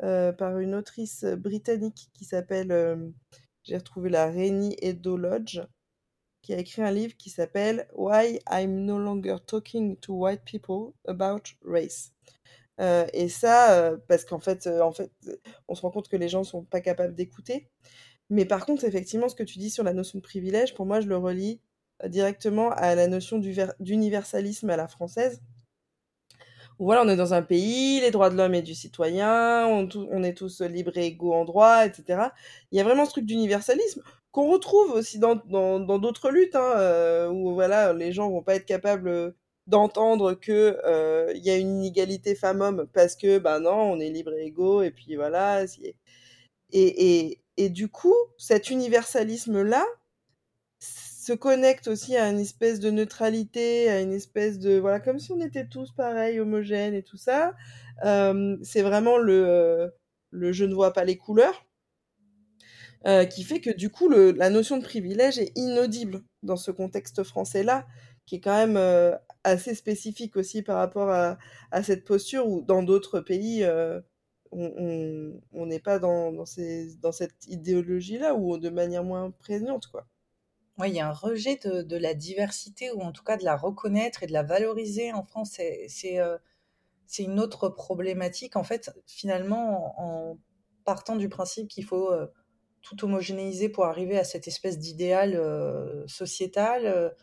par 0.00 0.58
une 0.58 0.74
autrice 0.74 1.24
britannique 1.24 2.10
qui 2.14 2.24
s'appelle, 2.24 2.72
j'ai 3.66 3.76
retrouvé 3.76 4.10
la 4.10 4.30
Rainy 4.30 4.76
Edo 4.80 5.16
Lodge, 5.16 5.60
qui 6.42 6.54
a 6.54 6.58
écrit 6.58 6.82
un 6.82 6.92
livre 6.92 7.16
qui 7.16 7.30
s'appelle 7.30 7.88
Why 7.94 8.38
I'm 8.48 8.84
No 8.84 8.98
Longer 8.98 9.38
Talking 9.44 9.96
to 9.96 10.14
White 10.14 10.42
People 10.44 10.92
About 11.08 11.42
Race. 11.64 12.12
Euh, 12.80 13.06
et 13.12 13.28
ça, 13.28 13.72
euh, 13.72 13.96
parce 14.06 14.24
qu'en 14.24 14.38
fait, 14.38 14.68
euh, 14.68 14.82
en 14.82 14.92
fait, 14.92 15.10
on 15.66 15.74
se 15.74 15.80
rend 15.82 15.90
compte 15.90 16.08
que 16.08 16.16
les 16.16 16.28
gens 16.28 16.44
sont 16.44 16.62
pas 16.62 16.80
capables 16.80 17.14
d'écouter. 17.14 17.68
Mais 18.30 18.44
par 18.44 18.66
contre, 18.66 18.84
effectivement, 18.84 19.28
ce 19.28 19.34
que 19.34 19.42
tu 19.42 19.58
dis 19.58 19.70
sur 19.70 19.82
la 19.82 19.92
notion 19.92 20.18
de 20.18 20.22
privilège, 20.22 20.74
pour 20.74 20.86
moi, 20.86 21.00
je 21.00 21.08
le 21.08 21.16
relie 21.16 21.60
directement 22.06 22.70
à 22.70 22.94
la 22.94 23.08
notion 23.08 23.38
d'universalisme 23.80 24.70
à 24.70 24.76
la 24.76 24.86
française. 24.86 25.40
Où 26.78 26.86
voilà, 26.86 27.02
on 27.02 27.08
est 27.08 27.16
dans 27.16 27.34
un 27.34 27.42
pays, 27.42 28.00
les 28.00 28.10
droits 28.10 28.30
de 28.30 28.36
l'homme 28.36 28.54
et 28.54 28.62
du 28.62 28.74
citoyen, 28.74 29.66
on, 29.66 30.22
est 30.22 30.34
tous 30.34 30.60
libres 30.60 30.96
et 30.96 31.06
égaux 31.06 31.34
en 31.34 31.44
droit, 31.44 31.86
etc. 31.86 32.28
Il 32.70 32.78
y 32.78 32.80
a 32.80 32.84
vraiment 32.84 33.06
ce 33.06 33.10
truc 33.12 33.26
d'universalisme 33.26 34.02
qu'on 34.32 34.50
retrouve 34.50 34.90
aussi 34.92 35.18
dans 35.18 35.36
d'autres 35.36 36.30
luttes, 36.30 36.56
hein, 36.56 36.72
euh, 36.76 37.28
où 37.30 37.54
voilà, 37.54 37.94
les 37.94 38.12
gens 38.12 38.30
vont 38.30 38.42
pas 38.42 38.56
être 38.56 38.66
capables 38.66 39.34
d'entendre 39.66 40.34
que 40.34 40.78
il 41.34 41.44
y 41.44 41.50
a 41.50 41.56
une 41.56 41.82
inégalité 41.82 42.34
femmes-hommes 42.34 42.86
parce 42.92 43.16
que 43.16 43.38
ben 43.38 43.60
non, 43.60 43.92
on 43.92 44.00
est 44.00 44.10
libre 44.10 44.32
et 44.34 44.46
égaux 44.46 44.82
et 44.82 44.90
puis 44.90 45.16
voilà. 45.16 45.64
Et, 46.72 47.68
du 47.70 47.88
coup, 47.88 48.14
cet 48.38 48.70
universalisme-là 48.70 49.84
se 51.26 51.32
connecte 51.32 51.88
aussi 51.88 52.16
à 52.16 52.30
une 52.30 52.38
espèce 52.38 52.78
de 52.78 52.88
neutralité, 52.88 53.88
à 53.90 54.00
une 54.00 54.12
espèce 54.12 54.60
de 54.60 54.78
voilà, 54.78 55.00
comme 55.00 55.18
si 55.18 55.32
on 55.32 55.40
était 55.40 55.66
tous 55.66 55.90
pareils, 55.90 56.38
homogènes 56.38 56.94
et 56.94 57.02
tout 57.02 57.16
ça. 57.16 57.54
c'est 58.02 58.82
vraiment 58.82 59.18
le, 59.18 59.92
le 60.30 60.52
je 60.52 60.64
ne 60.64 60.74
vois 60.74 60.92
pas 60.92 61.04
les 61.04 61.16
couleurs. 61.16 61.66
qui 63.30 63.42
fait 63.42 63.60
que 63.60 63.70
du 63.70 63.90
coup 63.90 64.08
la 64.08 64.50
notion 64.50 64.76
de 64.78 64.84
privilège 64.84 65.38
est 65.38 65.52
inaudible 65.56 66.22
dans 66.44 66.56
ce 66.56 66.70
contexte 66.70 67.24
français-là, 67.24 67.86
qui 68.24 68.36
est 68.36 68.40
quand 68.40 68.66
même 68.66 69.18
assez 69.42 69.74
spécifique 69.74 70.36
aussi 70.36 70.62
par 70.62 70.76
rapport 70.76 71.10
à, 71.10 71.82
cette 71.82 72.04
posture 72.04 72.46
où 72.46 72.62
dans 72.62 72.84
d'autres 72.84 73.18
pays, 73.20 73.66
on 74.52 75.66
n'est 75.66 75.80
pas 75.80 75.98
dans, 75.98 76.32
dans, 76.32 76.46
cette 77.12 77.46
idéologie-là 77.48 78.36
ou 78.36 78.58
de 78.58 78.68
manière 78.70 79.02
moins 79.02 79.32
prégnante, 79.32 79.88
quoi. 79.88 80.06
Oui, 80.78 80.90
il 80.90 80.94
y 80.94 81.00
a 81.00 81.08
un 81.08 81.12
rejet 81.12 81.56
de, 81.56 81.96
la 81.96 82.12
diversité 82.12 82.90
ou 82.92 83.00
en 83.00 83.10
tout 83.10 83.24
cas 83.24 83.38
de 83.38 83.44
la 83.44 83.56
reconnaître 83.56 84.22
et 84.22 84.26
de 84.26 84.32
la 84.32 84.42
valoriser 84.42 85.12
en 85.12 85.22
France. 85.22 85.52
C'est, 85.88 86.20
euh, 86.20 86.36
une 87.18 87.40
autre 87.40 87.70
problématique. 87.70 88.56
En 88.56 88.64
fait, 88.64 88.90
finalement, 89.06 89.94
en, 89.98 90.38
partant 90.84 91.16
du 91.16 91.28
principe 91.28 91.68
qu'il 91.68 91.84
faut 91.84 92.12
euh, 92.12 92.26
tout 92.82 93.04
homogénéiser 93.04 93.70
pour 93.70 93.86
arriver 93.86 94.18
à 94.18 94.24
cette 94.24 94.48
espèce 94.48 94.78
d'idéal 94.78 95.34
euh, 95.34 96.06
sociétal, 96.06 97.14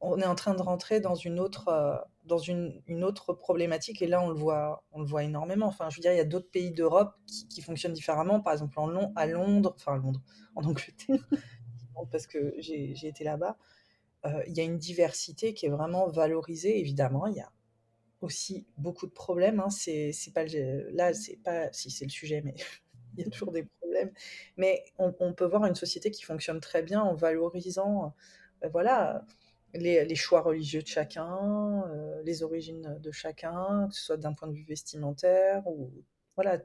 on 0.00 0.18
est 0.18 0.26
en 0.26 0.34
train 0.34 0.54
de 0.54 0.62
rentrer 0.62 1.00
dans 1.00 1.14
une 1.14 1.38
autre 1.40 2.06
dans 2.24 2.38
une, 2.38 2.82
autre 3.02 3.34
problématique 3.34 4.00
et 4.02 4.06
là 4.06 4.20
on 4.22 4.28
le 4.28 4.34
voit 4.34 4.84
on 4.92 5.00
le 5.00 5.06
voit 5.06 5.24
énormément 5.24 5.66
enfin 5.66 5.88
je 5.90 5.96
veux 5.96 6.00
dire 6.00 6.12
il 6.12 6.16
y 6.16 6.20
a 6.20 6.24
d'autres 6.24 6.50
pays 6.50 6.72
d'Europe 6.72 7.14
qui, 7.50 7.60
fonctionnent 7.62 7.92
différemment 7.92 8.40
par 8.40 8.52
exemple 8.54 8.78
à 9.16 9.26
Londres 9.26 9.74
enfin 9.76 9.94
à 9.94 9.98
Londres 9.98 10.20
en 10.54 10.64
Angleterre 10.64 11.26
parce 12.10 12.26
que 12.26 12.54
j'ai 12.58 13.06
été 13.06 13.24
là-bas. 13.24 13.56
Euh, 14.26 14.42
il 14.46 14.54
y 14.54 14.60
a 14.60 14.64
une 14.64 14.78
diversité 14.78 15.54
qui 15.54 15.66
est 15.66 15.70
vraiment 15.70 16.08
valorisée 16.08 16.78
évidemment. 16.78 17.26
Il 17.26 17.36
y 17.36 17.40
a 17.40 17.50
aussi 18.20 18.66
beaucoup 18.78 19.06
de 19.06 19.12
problèmes 19.12 19.60
hein. 19.60 19.68
c'est 19.68 20.12
pas 20.34 20.44
là 20.44 21.12
c'est 21.12 21.36
pas 21.36 21.70
si 21.72 21.90
c'est 21.90 22.06
le 22.06 22.10
sujet 22.10 22.40
mais 22.42 22.54
il 23.18 23.24
y 23.24 23.26
a 23.26 23.30
toujours 23.30 23.52
des 23.52 23.64
problèmes. 23.80 24.12
Mais 24.56 24.84
on, 24.98 25.14
on, 25.20 25.34
peut 25.34 25.44
voir 25.44 25.66
une 25.66 25.74
société 25.74 26.10
qui 26.10 26.22
fonctionne 26.24 26.60
très 26.60 26.82
bien 26.82 27.02
en 27.02 27.14
valorisant 27.14 28.14
euh, 28.64 28.68
voilà 28.70 29.24
les, 29.74 30.14
choix 30.14 30.40
religieux 30.40 30.82
de 30.82 30.86
chacun, 30.86 31.82
euh, 31.88 32.22
les 32.22 32.42
origines 32.42 32.98
de 33.00 33.10
chacun, 33.10 33.88
que 33.88 33.94
ce 33.94 34.04
soit 34.04 34.16
d'un 34.16 34.32
point 34.32 34.48
de 34.48 34.54
vue 34.54 34.64
vestimentaire 34.64 35.66
ou 35.66 35.92
voilà 36.36 36.58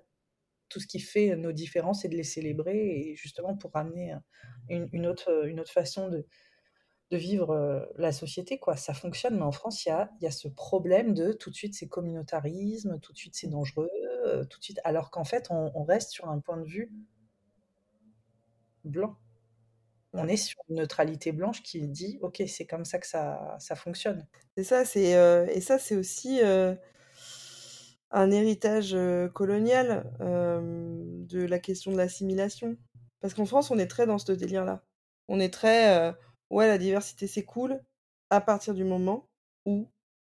tout 0.70 0.80
ce 0.80 0.88
qui 0.88 1.00
fait 1.00 1.36
nos 1.36 1.52
différences 1.52 2.06
et 2.06 2.10
de 2.10 2.16
les 2.16 2.24
célébrer 2.24 2.78
et 2.78 3.16
justement 3.16 3.56
pour 3.56 3.72
ramener 3.72 4.16
une, 4.70 5.08
autre, 5.08 5.46
une 5.48 5.60
autre 5.60 5.72
façon 5.72 6.10
de, 6.10 6.26
de 7.12 7.18
vivre 7.18 7.52
euh, 7.52 7.86
la 7.98 8.12
société. 8.12 8.60
quoi. 8.60 8.76
Ça 8.76 8.94
fonctionne, 8.94 9.36
mais 9.36 9.44
en 9.44 9.52
France, 9.52 9.86
il 9.86 9.90
y 9.90 9.92
a, 9.92 10.12
y 10.22 10.28
a 10.28 10.32
ce 10.32 10.48
problème 10.48 11.14
de 11.14 11.34
tout 11.34 11.50
de 11.50 11.56
suite 11.56 11.74
c'est 11.76 11.88
communautarisme, 11.88 13.00
tout 13.00 13.14
de 13.14 13.18
suite 13.18 13.36
c'est 13.36 13.48
dangereux, 13.48 13.90
euh, 14.26 14.46
tout 14.46 14.60
de 14.60 14.64
suite, 14.64 14.80
alors 14.84 15.12
qu'en 15.12 15.26
fait 15.26 15.48
on 15.50 15.84
reste 15.84 16.12
sur 16.12 16.30
un 16.30 16.40
point 16.40 16.58
de 16.58 16.68
vue 16.68 16.92
blanc 18.84 19.18
on 20.14 20.28
est 20.28 20.38
sur 20.38 20.60
une 20.70 20.78
neutralité 20.78 21.32
blanche 21.32 21.62
qui 21.62 21.88
dit 21.88 22.18
ok 22.22 22.44
c'est 22.48 22.66
comme 22.66 22.86
ça 22.86 23.00
que 23.00 23.08
ça, 23.08 23.56
ça 23.60 23.76
fonctionne 23.76 24.26
ça 24.62 24.86
c'est 24.86 25.16
euh, 25.16 25.46
et 25.48 25.62
ça 25.62 25.78
c'est 25.78 25.96
aussi 25.96 26.42
euh, 26.42 26.76
un 28.12 28.32
héritage 28.32 28.94
euh, 28.94 29.28
colonial 29.30 30.12
de 30.20 31.46
la 31.46 31.60
question 31.60 31.92
de 31.92 31.98
l'assimilation. 31.98 32.78
Parce 33.22 33.34
qu'en 33.34 33.46
France 33.46 33.72
on 33.72 33.78
est 33.78 33.88
très 33.88 34.06
dans 34.06 34.18
ce 34.18 34.32
délire 34.32 34.66
là 34.66 34.84
on 35.28 35.40
est 35.40 35.54
très 35.54 36.16
ouais 36.50 36.68
la 36.68 36.78
diversité 36.78 37.28
c'est 37.28 37.44
cool 37.44 37.80
à 38.30 38.42
partir 38.42 38.74
du 38.74 38.84
moment 38.84 39.28
où 39.66 39.88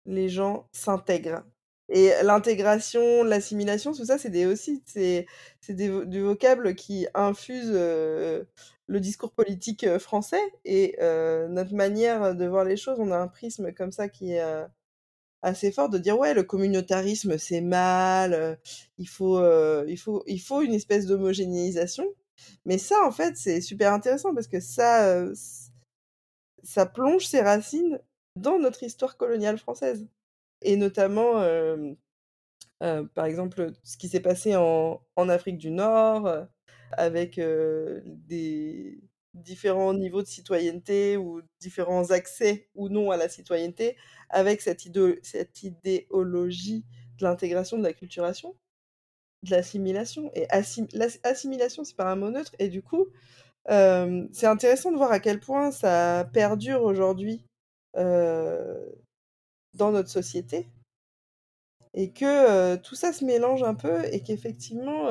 les 0.07 0.29
gens 0.29 0.69
s'intègrent. 0.73 1.43
Et 1.89 2.11
l'intégration, 2.25 3.23
l'assimilation, 3.23 3.93
tout 3.93 4.05
ça, 4.05 4.19
c'est 4.19 4.31
des 4.31 4.45
aussi, 4.47 4.83
c'est 4.87 5.27
des, 5.69 6.07
du 6.07 6.21
vocable 6.21 6.75
qui 6.75 7.07
infuse 7.15 7.71
le 7.73 9.01
discours 9.01 9.33
politique 9.33 9.87
français. 9.99 10.43
Et 10.65 10.97
notre 11.01 11.75
manière 11.75 12.35
de 12.35 12.47
voir 12.47 12.65
les 12.65 12.77
choses. 12.77 12.99
On 12.99 13.13
a 13.13 13.19
un 13.19 13.29
prisme 13.29 13.73
comme 13.73 13.93
ça 13.93 14.09
qui 14.09 14.33
est 14.33 14.67
assez 15.47 15.73
fort 15.73 15.89
de 15.89 15.99
dire 15.99 16.19
ouais, 16.19 16.35
le 16.35 16.43
communautarisme 16.43 17.39
c'est 17.39 17.61
mal, 17.61 18.59
il 18.99 19.09
faut, 19.09 19.41
il 19.87 19.97
faut, 19.99 20.23
il 20.27 20.41
faut 20.41 20.63
une 20.63 20.75
espèce 20.75 21.07
d'homogénéisation. 21.07 22.07
Mais 22.67 22.79
ça, 22.79 22.97
en 23.07 23.13
fait, 23.13 23.37
c'est 23.37 23.61
super 23.61 23.93
intéressant 23.93 24.35
parce 24.35 24.49
que 24.49 24.61
ça, 24.61 25.25
ça 26.63 26.87
plonge 26.87 27.27
ses 27.27 27.41
racines 27.41 28.01
dans 28.37 28.59
notre 28.59 28.83
histoire 28.83 29.17
coloniale 29.17 29.59
française 29.59 30.07
et 30.63 30.77
notamment, 30.77 31.41
euh, 31.41 31.93
euh, 32.83 33.05
par 33.15 33.27
exemple, 33.27 33.73
ce 33.83 33.97
qui 33.97 34.09
s'est 34.09 34.21
passé 34.21 34.57
en, 34.57 35.01
en, 35.17 35.29
Afrique 35.29 35.59
du 35.59 35.71
Nord, 35.71 36.27
euh, 36.27 36.45
avec 36.93 37.41
des 38.07 39.01
différents 39.37 39.95
niveaux 39.95 40.23
de 40.23 40.27
citoyenneté 40.27 41.17
ou 41.17 41.43
différents 41.61 42.11
accès 42.11 42.69
ou 42.75 42.89
non 42.89 43.11
à 43.11 43.17
la 43.17 43.29
citoyenneté, 43.29 43.97
avec 44.31 44.61
cette, 44.61 44.83
cette 45.23 45.63
idéologie 45.63 46.85
de 47.19 47.25
l'intégration, 47.25 47.79
de 47.79 47.83
la 47.83 47.93
culturation, 47.93 48.57
de 49.43 49.51
l'assimilation. 49.51 50.31
Et 50.35 50.47
l'assimilation, 50.93 51.85
c'est 51.85 51.97
pas 51.97 52.11
un 52.11 52.17
mot 52.17 52.31
neutre, 52.31 52.55
et 52.59 52.69
du 52.69 52.83
coup, 52.83 53.07
c'est 53.69 54.47
intéressant 54.47 54.93
de 54.93 54.97
voir 54.97 55.13
à 55.13 55.21
quel 55.21 55.41
point 55.41 55.71
ça 55.71 56.29
perdure 56.33 56.83
aujourd'hui 56.83 57.45
dans 57.95 59.93
notre 59.93 60.11
société 60.11 60.69
et 61.95 62.11
que 62.13 62.77
tout 62.77 62.95
ça 62.95 63.13
se 63.13 63.25
mélange 63.25 63.63
un 63.63 63.75
peu 63.75 64.05
et 64.13 64.21
qu'effectivement, 64.23 65.09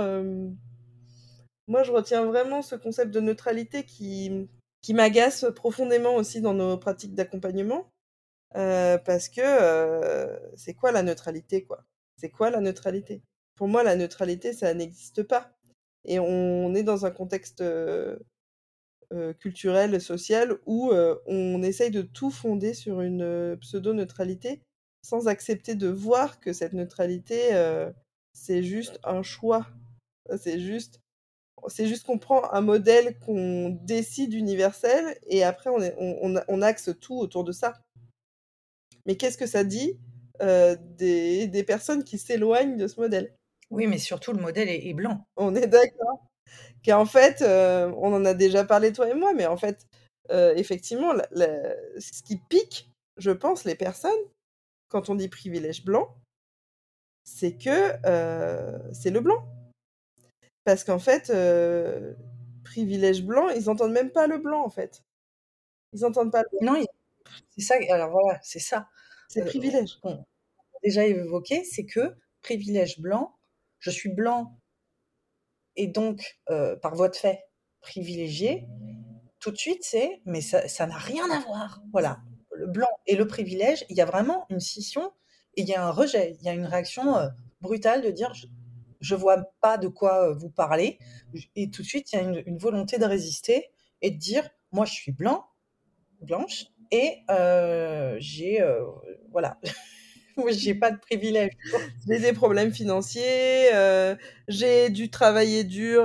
moi 1.67 1.83
je 1.83 1.91
retiens 1.91 2.25
vraiment 2.25 2.61
ce 2.61 2.75
concept 2.75 3.11
de 3.11 3.19
neutralité 3.19 3.83
qui, 3.83 4.47
qui 4.81 4.93
m'agace 4.93 5.45
profondément 5.55 6.15
aussi 6.15 6.41
dans 6.41 6.53
nos 6.53 6.77
pratiques 6.77 7.15
d'accompagnement 7.15 7.89
euh, 8.55 8.97
parce 8.97 9.29
que 9.29 9.41
c'est 10.55 10.73
quoi 10.73 10.91
la 10.91 11.03
neutralité 11.03 11.63
quoi? 11.63 11.83
C'est 12.17 12.29
quoi 12.29 12.49
la 12.49 12.61
neutralité? 12.61 13.21
Pour 13.55 13.67
moi, 13.67 13.83
la 13.83 13.95
neutralité, 13.95 14.53
ça 14.53 14.73
n'existe 14.73 15.23
pas. 15.23 15.51
Et 16.03 16.19
on 16.19 16.73
est 16.75 16.83
dans 16.83 17.05
un 17.05 17.11
contexte 17.11 17.61
euh, 17.61 19.33
culturelle, 19.33 20.01
sociale, 20.01 20.57
où 20.65 20.91
euh, 20.91 21.15
on 21.25 21.61
essaye 21.63 21.91
de 21.91 22.01
tout 22.01 22.31
fonder 22.31 22.73
sur 22.73 23.01
une 23.01 23.21
euh, 23.21 23.55
pseudo-neutralité 23.57 24.61
sans 25.03 25.27
accepter 25.27 25.75
de 25.75 25.87
voir 25.87 26.39
que 26.39 26.53
cette 26.53 26.73
neutralité, 26.73 27.51
c'est 28.33 28.63
juste 28.63 28.99
un 29.03 29.21
choix. 29.21 29.67
C'est 30.35 30.59
juste, 30.59 30.99
c'est 31.67 31.87
juste 31.87 32.05
qu'on 32.05 32.19
prend 32.19 32.51
un 32.53 32.61
modèle 32.61 33.17
qu'on 33.19 33.69
décide 33.83 34.33
universel 34.33 35.17
et 35.27 35.43
après 35.43 35.69
on, 35.69 35.79
on, 35.97 36.41
on, 36.47 36.61
axe 36.61 36.91
tout 37.01 37.17
autour 37.17 37.43
de 37.43 37.51
ça. 37.51 37.73
Mais 39.05 39.15
qu'est-ce 39.15 39.37
que 39.37 39.47
ça 39.47 39.63
dit 39.63 39.99
des, 40.39 41.47
des, 41.47 41.63
personnes 41.63 42.03
qui 42.03 42.17
s'éloignent 42.17 42.77
de 42.77 42.87
ce 42.87 42.99
modèle? 42.99 43.33
Oui, 43.71 43.87
mais 43.87 43.97
surtout 43.97 44.33
le 44.33 44.41
modèle 44.41 44.69
est 44.69 44.93
blanc. 44.93 45.25
On 45.37 45.55
est 45.55 45.67
d'accord 45.67 46.25
qu'en 46.85 47.05
fait, 47.05 47.41
euh, 47.41 47.91
on 47.97 48.13
en 48.13 48.25
a 48.25 48.33
déjà 48.33 48.63
parlé 48.63 48.93
toi 48.93 49.09
et 49.09 49.13
moi, 49.13 49.33
mais 49.33 49.45
en 49.45 49.57
fait, 49.57 49.87
euh, 50.31 50.53
effectivement, 50.55 51.13
ce 51.33 52.23
qui 52.23 52.37
pique, 52.49 52.91
je 53.17 53.31
pense, 53.31 53.65
les 53.65 53.75
personnes, 53.75 54.11
quand 54.89 55.09
on 55.09 55.15
dit 55.15 55.29
privilège 55.29 55.83
blanc, 55.83 56.15
c'est 57.23 57.53
que 57.57 57.93
euh, 58.05 58.77
c'est 58.93 59.09
le 59.09 59.19
blanc. 59.19 59.43
Parce 60.65 60.83
qu'en 60.83 60.99
fait, 60.99 61.31
privilège 62.63 63.23
blanc, 63.23 63.49
ils 63.49 63.65
n'entendent 63.65 63.93
même 63.93 64.11
pas 64.11 64.27
le 64.27 64.39
blanc, 64.39 64.65
en 64.65 64.69
fait. 64.69 65.03
Ils 65.93 66.01
n'entendent 66.01 66.31
pas 66.31 66.41
le 66.41 66.59
blanc. 66.59 66.73
Non, 66.73 66.85
c'est 67.55 67.61
ça, 67.61 67.75
alors 67.89 68.11
voilà, 68.11 68.39
c'est 68.41 68.59
ça. 68.59 68.89
C'est 69.29 69.45
privilège. 69.45 69.97
On 70.03 70.13
a 70.13 70.25
déjà 70.83 71.05
évoqué, 71.05 71.63
c'est 71.63 71.85
que 71.85 72.15
privilège 72.41 72.99
blanc, 72.99 73.35
je 73.79 73.89
suis 73.89 74.09
blanc 74.09 74.59
et 75.75 75.87
donc, 75.87 76.39
euh, 76.49 76.75
par 76.75 76.95
voie 76.95 77.09
de 77.09 77.15
fait, 77.15 77.43
privilégié, 77.81 78.67
tout 79.39 79.51
de 79.51 79.57
suite, 79.57 79.83
c'est, 79.83 80.21
mais 80.25 80.41
ça 80.41 80.87
n'a 80.87 80.97
rien 80.97 81.29
à 81.29 81.39
voir. 81.39 81.81
Voilà, 81.91 82.19
le 82.51 82.67
blanc 82.67 82.87
et 83.05 83.15
le 83.15 83.27
privilège, 83.27 83.85
il 83.89 83.97
y 83.97 84.01
a 84.01 84.05
vraiment 84.05 84.45
une 84.49 84.59
scission 84.59 85.11
et 85.55 85.61
il 85.61 85.67
y 85.67 85.73
a 85.73 85.85
un 85.85 85.91
rejet, 85.91 86.35
il 86.39 86.45
y 86.45 86.49
a 86.49 86.53
une 86.53 86.65
réaction 86.65 87.17
euh, 87.17 87.27
brutale 87.61 88.01
de 88.01 88.09
dire, 88.09 88.33
je 88.33 88.47
ne 89.01 89.15
vois 89.15 89.37
pas 89.61 89.77
de 89.77 89.87
quoi 89.87 90.29
euh, 90.29 90.33
vous 90.33 90.49
parlez, 90.49 90.99
et 91.55 91.69
tout 91.69 91.81
de 91.81 91.87
suite, 91.87 92.11
il 92.13 92.15
y 92.15 92.19
a 92.19 92.41
une, 92.45 92.57
volonté 92.57 92.97
de 92.97 93.05
résister 93.05 93.69
et 94.01 94.11
de 94.11 94.17
dire, 94.17 94.49
moi, 94.71 94.85
je 94.85 94.93
suis 94.93 95.11
blanc, 95.11 95.45
blanche, 96.21 96.65
Et 96.91 97.23
j'ai, 98.19 98.63
voilà, 99.31 99.59
moi 100.37 100.51
j'ai 100.51 100.75
pas 100.75 100.91
de 100.91 100.97
privilège. 100.97 101.53
J'ai 102.07 102.19
des 102.19 102.33
problèmes 102.33 102.73
financiers, 102.73 103.69
j'ai 104.47 104.89
dû 104.89 105.09
travailler 105.09 105.63
dur 105.63 106.03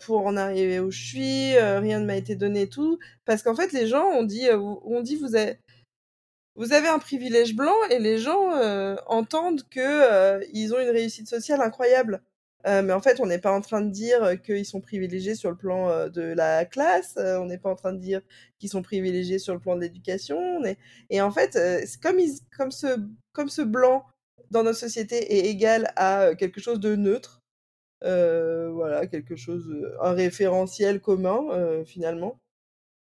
pour 0.00 0.26
en 0.26 0.36
arriver 0.36 0.80
où 0.80 0.90
je 0.90 1.02
suis, 1.02 1.58
rien 1.58 2.00
ne 2.00 2.06
m'a 2.06 2.16
été 2.16 2.36
donné 2.36 2.68
tout. 2.68 2.98
Parce 3.24 3.42
qu'en 3.42 3.54
fait, 3.54 3.72
les 3.72 3.86
gens 3.86 4.04
ont 4.04 4.24
dit, 4.24 4.48
on 4.52 5.00
dit 5.00 5.16
vous 5.16 5.34
avez, 5.34 5.58
vous 6.56 6.72
avez 6.72 6.88
un 6.88 6.98
privilège 6.98 7.54
blanc 7.54 7.76
et 7.90 7.98
les 7.98 8.18
gens 8.18 8.50
entendent 9.06 9.62
que 9.70 10.40
ils 10.52 10.74
ont 10.74 10.80
une 10.80 10.90
réussite 10.90 11.28
sociale 11.28 11.60
incroyable. 11.62 12.22
Euh, 12.66 12.82
mais 12.82 12.92
en 12.92 13.00
fait, 13.00 13.20
on 13.20 13.26
n'est 13.26 13.38
pas 13.38 13.52
en 13.52 13.60
train 13.60 13.80
de 13.80 13.90
dire 13.90 14.40
qu'ils 14.42 14.66
sont 14.66 14.80
privilégiés 14.80 15.34
sur 15.34 15.50
le 15.50 15.56
plan 15.56 15.88
euh, 15.88 16.08
de 16.08 16.22
la 16.22 16.64
classe, 16.64 17.14
euh, 17.16 17.38
on 17.38 17.46
n'est 17.46 17.58
pas 17.58 17.70
en 17.70 17.76
train 17.76 17.92
de 17.92 17.98
dire 17.98 18.20
qu'ils 18.58 18.68
sont 18.68 18.82
privilégiés 18.82 19.38
sur 19.38 19.54
le 19.54 19.60
plan 19.60 19.76
de 19.76 19.80
l'éducation. 19.80 20.38
Et 21.08 21.22
en 21.22 21.30
fait, 21.30 21.58
comme, 22.02 22.70
ce 22.70 23.62
blanc 23.62 24.04
dans 24.50 24.62
notre 24.62 24.78
société 24.78 25.36
est 25.36 25.46
égal 25.48 25.92
à 25.96 26.34
quelque 26.34 26.60
chose 26.60 26.80
de 26.80 26.96
neutre, 26.96 27.40
voilà, 28.02 29.06
quelque 29.06 29.36
chose, 29.36 29.64
un 30.02 30.12
référentiel 30.12 31.00
commun 31.00 31.84
finalement, 31.84 32.38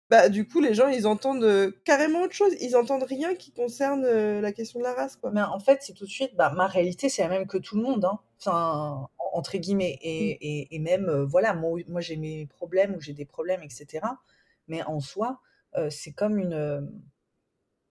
bah 0.10 0.30
du 0.30 0.48
coup 0.48 0.62
les 0.62 0.74
gens 0.74 0.88
ils 0.88 1.06
entendent 1.08 1.74
carrément 1.84 2.22
autre 2.22 2.34
chose, 2.34 2.54
ils 2.62 2.76
entendent 2.76 3.04
rien 3.04 3.36
qui 3.36 3.52
concerne 3.52 4.06
la 4.40 4.52
question 4.52 4.80
de 4.80 4.84
la 4.84 4.94
race 4.94 5.16
quoi. 5.16 5.32
Mais 5.32 5.42
en 5.42 5.60
fait 5.60 5.80
c'est 5.82 5.94
tout 5.94 6.06
de 6.06 6.10
suite, 6.10 6.36
bah 6.36 6.54
ma 6.56 6.68
réalité 6.68 7.10
c'est 7.10 7.24
la 7.24 7.30
même 7.30 7.48
que 7.48 7.58
tout 7.58 7.76
le 7.78 7.84
monde, 7.84 8.06
hein. 8.06 8.20
enfin 8.40 9.08
entre 9.34 9.58
guillemets 9.58 9.98
et, 10.02 10.76
et, 10.76 10.80
même 10.80 11.10
voilà 11.24 11.54
moi, 11.54 11.80
moi 11.88 12.02
j'ai 12.02 12.18
mes 12.18 12.46
problèmes 12.48 12.96
ou 12.96 13.02
j'ai 13.02 13.14
des 13.14 13.26
problèmes 13.26 13.62
etc. 13.64 14.06
Mais 14.68 14.84
en 14.84 15.00
soi 15.00 15.42
c'est 15.90 16.14
comme 16.14 16.40
une 16.40 16.90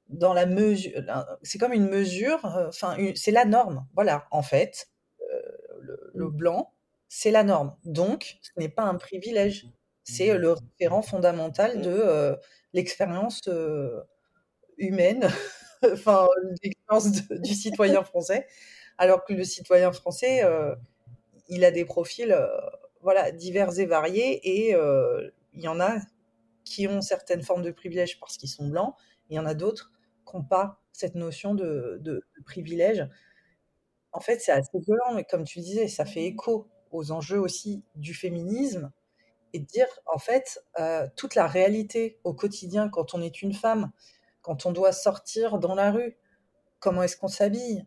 dans 0.09 0.33
la 0.33 0.47
mesure, 0.47 0.93
c'est 1.43 1.59
comme 1.59 1.73
une 1.73 1.89
mesure, 1.89 2.41
enfin 2.45 2.97
c'est 3.15 3.31
la 3.31 3.45
norme, 3.45 3.87
voilà 3.95 4.27
en 4.31 4.43
fait. 4.43 4.89
Le, 5.81 6.11
le 6.15 6.31
blanc 6.31 6.73
c'est 7.09 7.31
la 7.31 7.45
norme, 7.45 7.77
donc 7.85 8.39
ce 8.43 8.51
n'est 8.59 8.69
pas 8.69 8.83
un 8.83 8.97
privilège. 8.97 9.67
C'est 10.05 10.37
le 10.37 10.53
référent 10.53 11.03
fondamental 11.03 11.81
de 11.83 12.37
l'expérience 12.73 13.49
humaine, 14.79 15.29
enfin 15.93 16.29
l'expérience 16.63 17.29
du 17.31 17.55
citoyen 17.55 18.03
français. 18.05 18.47
Alors 18.99 19.25
que 19.25 19.35
le 19.35 19.45
citoyen 19.45 19.93
français, 19.93 20.43
il 21.49 21.65
a 21.65 21.71
des 21.71 21.85
profils 21.85 22.37
voilà, 23.01 23.31
divers 23.31 23.79
et 23.79 23.87
variés 23.87 24.41
et 24.43 24.71
il 25.53 25.63
y 25.63 25.69
en 25.69 25.81
a 25.81 25.99
qui 26.65 26.89
ont 26.89 27.01
certaines 27.01 27.43
formes 27.43 27.63
de 27.63 27.71
privilèges 27.71 28.19
parce 28.19 28.37
qu'ils 28.37 28.49
sont 28.49 28.67
blancs, 28.67 28.95
il 29.31 29.37
y 29.37 29.39
en 29.39 29.47
a 29.47 29.55
d'autres 29.55 29.93
qui 30.29 30.37
n'ont 30.37 30.45
pas 30.45 30.81
cette 30.93 31.15
notion 31.15 31.55
de 31.55 32.23
privilège. 32.45 33.09
En 34.17 34.21
fait, 34.21 34.41
c'est 34.41 34.53
assez 34.53 34.79
violent, 34.79 35.13
mais 35.15 35.25
comme 35.25 35.45
tu 35.45 35.61
disais, 35.61 35.89
ça 35.89 36.07
fait 36.07 36.25
écho 36.25 36.69
aux 36.91 37.13
enjeux 37.13 37.39
aussi 37.39 37.85
du 37.97 38.15
féminisme 38.15 38.91
et 39.53 39.59
de 39.59 39.67
dire, 39.67 39.87
en 40.07 40.19
fait, 40.19 40.59
euh, 40.81 41.07
toute 41.17 41.35
la 41.35 41.47
réalité 41.47 42.19
au 42.25 42.33
quotidien 42.33 42.89
quand 42.89 43.13
on 43.13 43.21
est 43.21 43.43
une 43.43 43.53
femme, 43.53 43.93
quand 44.41 44.65
on 44.65 44.73
doit 44.73 44.93
sortir 44.93 45.59
dans 45.59 45.75
la 45.75 45.91
rue, 45.91 46.17
comment 46.79 47.03
est-ce 47.03 47.19
qu'on 47.19 47.29
s'habille, 47.29 47.87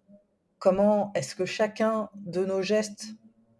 comment 0.59 1.11
est-ce 1.15 1.35
que 1.35 1.45
chacun 1.45 2.09
de 2.15 2.45
nos 2.45 2.61
gestes 2.61 3.05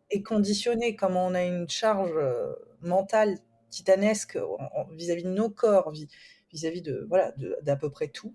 est 0.10 0.24
conditionné, 0.24 0.96
comment 0.96 1.28
on 1.28 1.34
a 1.34 1.44
une 1.44 1.70
charge 1.70 2.16
euh, 2.16 2.54
mentale 2.82 3.38
titanesque 3.70 4.38
vis-à-vis 4.92 5.24
de 5.24 5.30
nos 5.30 5.50
corps, 5.50 5.92
vis-à-vis 6.52 6.82
de 6.82 7.06
voilà 7.08 7.34
d'à 7.62 7.76
peu 7.76 7.90
près 7.90 8.08
tout 8.08 8.34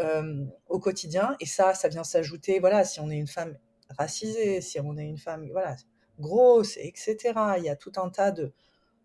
euh, 0.00 0.44
au 0.68 0.80
quotidien. 0.80 1.36
Et 1.40 1.46
ça, 1.46 1.74
ça 1.74 1.88
vient 1.88 2.04
s'ajouter, 2.04 2.58
voilà, 2.58 2.84
si 2.84 3.00
on 3.00 3.10
est 3.10 3.16
une 3.16 3.28
femme 3.28 3.56
racisée, 3.90 4.60
si 4.60 4.80
on 4.80 4.96
est 4.96 5.06
une 5.06 5.18
femme 5.18 5.48
voilà 5.50 5.76
grosse, 6.18 6.76
etc. 6.78 7.18
Il 7.58 7.64
y 7.64 7.68
a 7.68 7.76
tout 7.76 7.92
un 7.96 8.08
tas 8.08 8.30
de, 8.30 8.52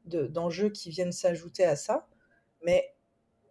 d'enjeux 0.05 0.69
qui 0.69 0.89
viennent 0.89 1.11
s'ajouter 1.11 1.65
à 1.65 1.75
ça, 1.75 2.07
mais 2.63 2.95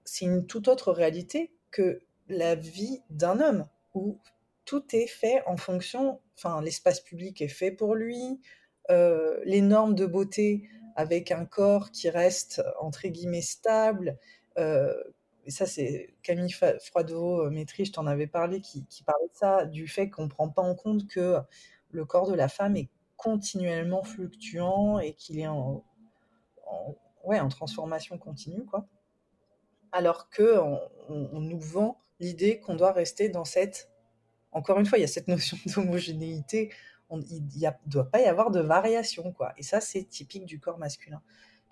c'est 0.05 0.25
une 0.25 0.47
toute 0.47 0.69
autre 0.69 0.93
réalité 0.93 1.53
que 1.71 2.01
la 2.29 2.55
vie 2.55 3.03
d'un 3.11 3.41
homme, 3.41 3.67
où 3.95 4.19
tout 4.67 4.85
est 4.95 5.07
fait 5.07 5.43
en 5.47 5.57
fonction, 5.57 6.21
enfin 6.37 6.61
l'espace 6.61 7.01
public 7.01 7.41
est 7.41 7.49
fait 7.49 7.71
pour 7.71 7.95
lui, 7.95 8.41
euh, 8.91 9.41
les 9.45 9.63
normes 9.63 9.95
de 9.95 10.05
beauté 10.05 10.69
avec 10.95 11.31
un 11.31 11.47
corps 11.47 11.91
qui 11.91 12.11
reste 12.11 12.63
entre 12.81 13.09
guillemets 13.09 13.43
stable. 13.43 14.19
Euh, 14.59 14.95
ça, 15.49 15.67
c'est 15.67 16.15
Camille 16.23 16.53
Froidevaux, 16.81 17.49
maîtrise, 17.51 17.89
je 17.89 17.93
t'en 17.93 18.07
avais 18.07 18.27
parlé, 18.27 18.61
qui, 18.61 18.85
parlait 19.05 19.29
de 19.29 19.37
ça, 19.37 19.65
du 19.65 19.87
fait 19.87 20.11
qu'on 20.11 20.25
ne 20.25 20.29
prend 20.29 20.49
pas 20.49 20.63
en 20.63 20.75
compte 20.75 21.07
que 21.07 21.39
le 21.91 22.05
corps 22.05 22.29
de 22.29 22.35
la 22.35 22.49
femme 22.49 22.77
est 22.77 22.89
continuellement 23.17 24.03
fluctuant 24.03 24.99
et 24.99 25.15
qu'il 25.15 25.39
est 25.39 25.47
en 25.47 25.85
transformation 27.49 28.19
continue, 28.19 28.65
quoi. 28.65 28.87
Alors 29.93 30.29
que 30.29 30.59
on, 31.09 31.41
nous 31.41 31.61
vend 31.61 32.01
l'idée 32.19 32.61
qu'on 32.61 32.75
doit 32.75 32.93
rester 32.93 33.29
dans 33.29 33.45
cette. 33.45 33.91
Encore 34.53 34.79
une 34.79 34.87
fois, 34.87 34.99
il 34.99 35.03
y 35.03 35.05
a 35.05 35.09
cette 35.09 35.29
notion 35.29 35.57
d'homogénéité. 35.67 36.73
Il 37.11 37.45
ne 37.45 37.71
doit 37.91 38.11
pas 38.11 38.21
y 38.21 38.25
avoir 38.25 38.51
de 38.51 38.61
variation, 38.61 39.33
quoi. 39.33 39.53
Et 39.59 39.63
ça, 39.63 39.81
c'est 39.81 40.05
typique 40.05 40.45
du 40.45 40.59
corps 40.59 40.79
masculin. 40.79 41.23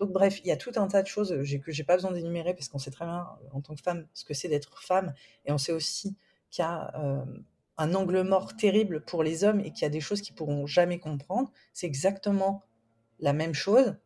Donc 0.00 0.12
bref, 0.12 0.40
il 0.40 0.48
y 0.48 0.50
a 0.50 0.56
tout 0.56 0.72
un 0.76 0.88
tas 0.88 1.02
de 1.02 1.06
choses 1.06 1.30
que 1.64 1.72
j'ai 1.72 1.84
pas 1.84 1.94
besoin 1.94 2.10
d'énumérer 2.10 2.54
parce 2.54 2.68
qu'on 2.68 2.78
sait 2.78 2.90
très 2.90 3.04
bien 3.04 3.26
en 3.52 3.60
tant 3.60 3.74
que 3.74 3.82
femme 3.82 4.06
ce 4.12 4.24
que 4.24 4.34
c'est 4.34 4.48
d'être 4.48 4.82
femme 4.82 5.14
et 5.44 5.52
on 5.52 5.58
sait 5.58 5.72
aussi 5.72 6.16
qu'il 6.50 6.62
y 6.62 6.66
a 6.66 6.92
euh, 6.98 7.24
un 7.78 7.94
angle 7.94 8.22
mort 8.22 8.56
terrible 8.56 9.04
pour 9.04 9.22
les 9.22 9.44
hommes 9.44 9.60
et 9.60 9.70
qu'il 9.70 9.82
y 9.82 9.84
a 9.84 9.90
des 9.90 10.00
choses 10.00 10.20
qu'ils 10.20 10.34
pourront 10.34 10.66
jamais 10.66 10.98
comprendre. 10.98 11.50
C'est 11.72 11.86
exactement 11.86 12.64
la 13.20 13.32
même 13.32 13.54
chose 13.54 13.96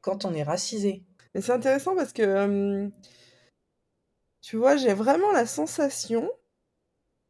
quand 0.00 0.24
on 0.24 0.34
est 0.34 0.42
racisé. 0.42 1.02
Mais 1.34 1.40
c'est 1.40 1.52
intéressant 1.52 1.94
parce 1.94 2.12
que, 2.12 2.90
tu 4.40 4.56
vois, 4.56 4.76
j'ai 4.76 4.94
vraiment 4.94 5.32
la 5.32 5.46
sensation, 5.46 6.30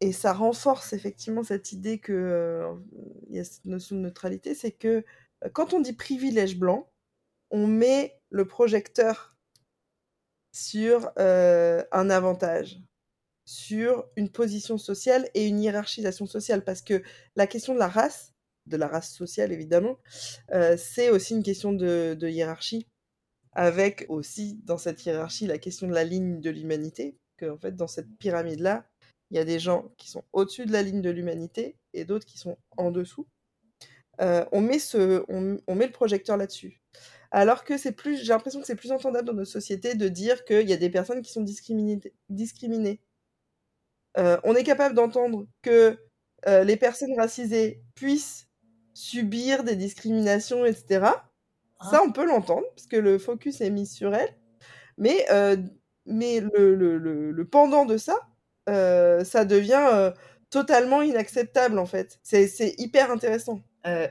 et 0.00 0.12
ça 0.12 0.32
renforce 0.32 0.92
effectivement 0.92 1.42
cette 1.42 1.72
idée 1.72 1.98
que 1.98 2.64
il 3.28 3.36
y 3.36 3.40
a 3.40 3.44
cette 3.44 3.64
notion 3.64 3.96
de 3.96 4.02
neutralité, 4.02 4.54
c'est 4.54 4.72
que 4.72 5.04
quand 5.52 5.74
on 5.74 5.80
dit 5.80 5.92
privilège 5.92 6.58
blanc, 6.58 6.90
on 7.50 7.66
met 7.66 8.20
le 8.30 8.46
projecteur 8.46 9.36
sur 10.52 11.10
un 11.16 12.10
avantage, 12.10 12.80
sur 13.48 14.04
une 14.16 14.28
position 14.28 14.76
sociale 14.76 15.26
et 15.32 15.46
une 15.46 15.58
hiérarchisation 15.58 16.26
sociale, 16.26 16.64
parce 16.64 16.82
que 16.82 17.02
la 17.34 17.46
question 17.46 17.72
de 17.72 17.78
la 17.78 17.88
race, 17.88 18.34
de 18.66 18.76
la 18.76 18.86
race 18.86 19.10
sociale 19.10 19.52
évidemment, 19.52 19.96
euh, 20.52 20.76
c'est 20.76 21.08
aussi 21.08 21.32
une 21.32 21.42
question 21.42 21.72
de, 21.72 22.28
hiérarchie, 22.28 22.86
avec 23.52 24.04
aussi 24.10 24.60
dans 24.64 24.76
cette 24.76 25.02
hiérarchie 25.02 25.46
la 25.46 25.56
question 25.56 25.88
de 25.88 25.94
la 25.94 26.04
ligne 26.04 26.42
de 26.42 26.50
l'humanité, 26.50 27.16
que 27.38 27.46
en 27.46 27.56
fait 27.56 27.74
dans 27.74 27.86
cette 27.86 28.14
pyramide-là, 28.18 28.86
il 29.30 29.36
y 29.36 29.40
a 29.40 29.44
des 29.44 29.58
gens 29.58 29.90
qui 29.96 30.10
sont 30.10 30.24
au-dessus 30.32 30.66
de 30.66 30.72
la 30.72 30.82
ligne 30.82 31.02
de 31.02 31.10
l'humanité 31.10 31.76
et 31.94 32.04
d'autres 32.04 32.26
qui 32.26 32.38
sont 32.38 32.58
en 32.76 32.90
dessous. 32.90 33.26
Euh, 34.20 34.44
on, 34.52 34.60
met 34.60 34.78
ce, 34.78 35.24
on, 35.28 35.74
met 35.74 35.86
le 35.86 35.92
projecteur 35.92 36.36
là-dessus. 36.36 36.80
Alors 37.30 37.64
que 37.64 37.76
c'est 37.76 37.92
plus, 37.92 38.18
j'ai 38.24 38.32
l'impression 38.32 38.60
que 38.60 38.66
c'est 38.66 38.74
plus 38.74 38.90
entendable 38.90 39.26
dans 39.28 39.34
notre 39.34 39.50
société 39.50 39.94
de 39.94 40.08
dire 40.08 40.44
qu'il 40.44 40.68
y 40.68 40.72
a 40.72 40.76
des 40.76 40.90
personnes 40.90 41.22
qui 41.22 41.32
sont 41.32 41.42
discriminées. 41.42 42.00
discriminées. 42.28 43.00
Euh, 44.16 44.38
on 44.44 44.54
est 44.54 44.64
capable 44.64 44.94
d'entendre 44.94 45.46
que 45.62 45.98
les 46.46 46.76
personnes 46.76 47.14
racisées 47.16 47.82
puissent 47.96 48.48
subir 48.94 49.62
des 49.62 49.76
discriminations, 49.76 50.64
etc. 50.64 51.00
Ça, 51.80 52.00
ah. 52.00 52.02
on 52.04 52.10
peut 52.10 52.26
l'entendre, 52.26 52.66
parce 52.74 52.88
que 52.88 52.96
le 52.96 53.18
focus 53.18 53.60
est 53.60 53.70
mis 53.70 53.86
sur 53.86 54.14
elle. 54.14 54.34
Mais, 54.96 55.24
euh, 55.30 55.56
mais 56.06 56.40
le, 56.40 56.74
le, 56.74 56.98
le, 57.30 57.44
pendant 57.44 57.84
de 57.84 57.96
ça, 57.96 58.27
euh, 58.68 59.24
ça 59.24 59.44
devient 59.44 59.88
euh, 59.92 60.10
totalement 60.50 61.02
inacceptable, 61.02 61.78
en 61.78 61.86
fait. 61.86 62.18
C'est 62.22 62.74
hyper 62.78 63.10
intéressant. 63.10 63.60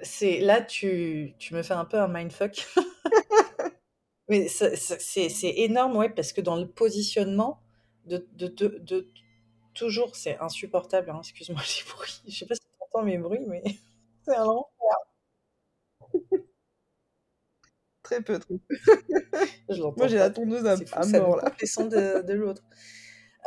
c'est 0.04 0.39
Là, 0.39 0.62
tu, 0.62 1.34
tu 1.39 1.54
me 1.54 1.63
fais 1.63 1.74
un 1.74 1.86
peu 1.86 1.98
un 2.00 2.08
mindfuck. 2.08 2.65
mais 4.30 4.48
c'est 4.50 5.54
énorme, 5.58 5.96
ouais, 5.98 6.10
parce 6.10 6.34
que 6.34 6.41
dans 6.41 6.56
le 6.56 6.67
positionnement 6.67 7.60
de, 8.06 8.28
de, 8.36 8.48
de, 8.48 8.78
de 8.80 9.08
toujours, 9.74 10.15
c'est 10.15 10.38
insupportable, 10.39 11.12
hein, 11.12 11.20
excuse-moi 11.22 11.62
les 11.62 11.91
bruits. 11.93 12.22
Je 12.28 12.38
sais 12.38 12.46
pas 12.46 12.56
si 12.56 12.62
tu 12.62 12.67
entends 12.82 13.04
mes 13.06 13.17
bruits, 13.17 13.46
mais 13.48 13.63
c'est 14.28 14.36
un 14.36 14.46
Très 18.04 18.22
peu, 18.22 18.39
très 18.39 18.56
peu. 18.58 18.78
Moi, 19.98 20.08
j'ai 20.08 20.17
la 20.17 20.30
tondeuse 20.30 20.65
à, 20.65 20.76
à 20.93 21.06
mort, 21.08 21.38
là. 21.38 21.52
les 21.60 21.67
sons 21.67 21.88
de, 21.88 22.22
de 22.22 22.34
l'autre. 22.34 22.63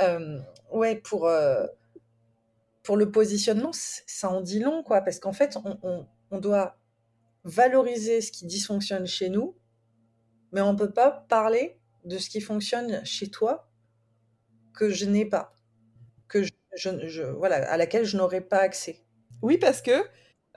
Euh, 0.00 0.38
ouais, 0.70 0.96
pour, 0.96 1.26
euh, 1.26 1.66
pour 2.82 2.96
le 2.96 3.10
positionnement, 3.10 3.70
ça 3.72 4.30
en 4.30 4.40
dit 4.40 4.60
long, 4.60 4.82
quoi, 4.82 5.02
parce 5.02 5.18
qu'en 5.18 5.32
fait, 5.32 5.56
on, 5.64 6.06
on, 6.30 6.38
doit 6.38 6.76
valoriser 7.44 8.20
ce 8.20 8.32
qui 8.32 8.46
dysfonctionne 8.46 9.06
chez 9.06 9.28
nous, 9.28 9.56
mais 10.52 10.60
on 10.60 10.72
ne 10.72 10.78
peut 10.78 10.92
pas 10.92 11.10
parler 11.28 11.78
de 12.04 12.18
ce 12.18 12.30
qui 12.30 12.40
fonctionne 12.40 13.04
chez 13.04 13.28
toi 13.28 13.68
que 14.72 14.90
je 14.90 15.04
n'ai 15.04 15.26
pas, 15.26 15.54
que 16.28 16.42
je, 16.42 16.50
je, 16.74 17.22
voilà, 17.22 17.70
à 17.70 17.76
laquelle 17.76 18.04
je 18.04 18.16
n'aurais 18.16 18.40
pas 18.40 18.58
accès. 18.58 19.04
Oui, 19.42 19.58
parce 19.58 19.82
que, 19.82 20.04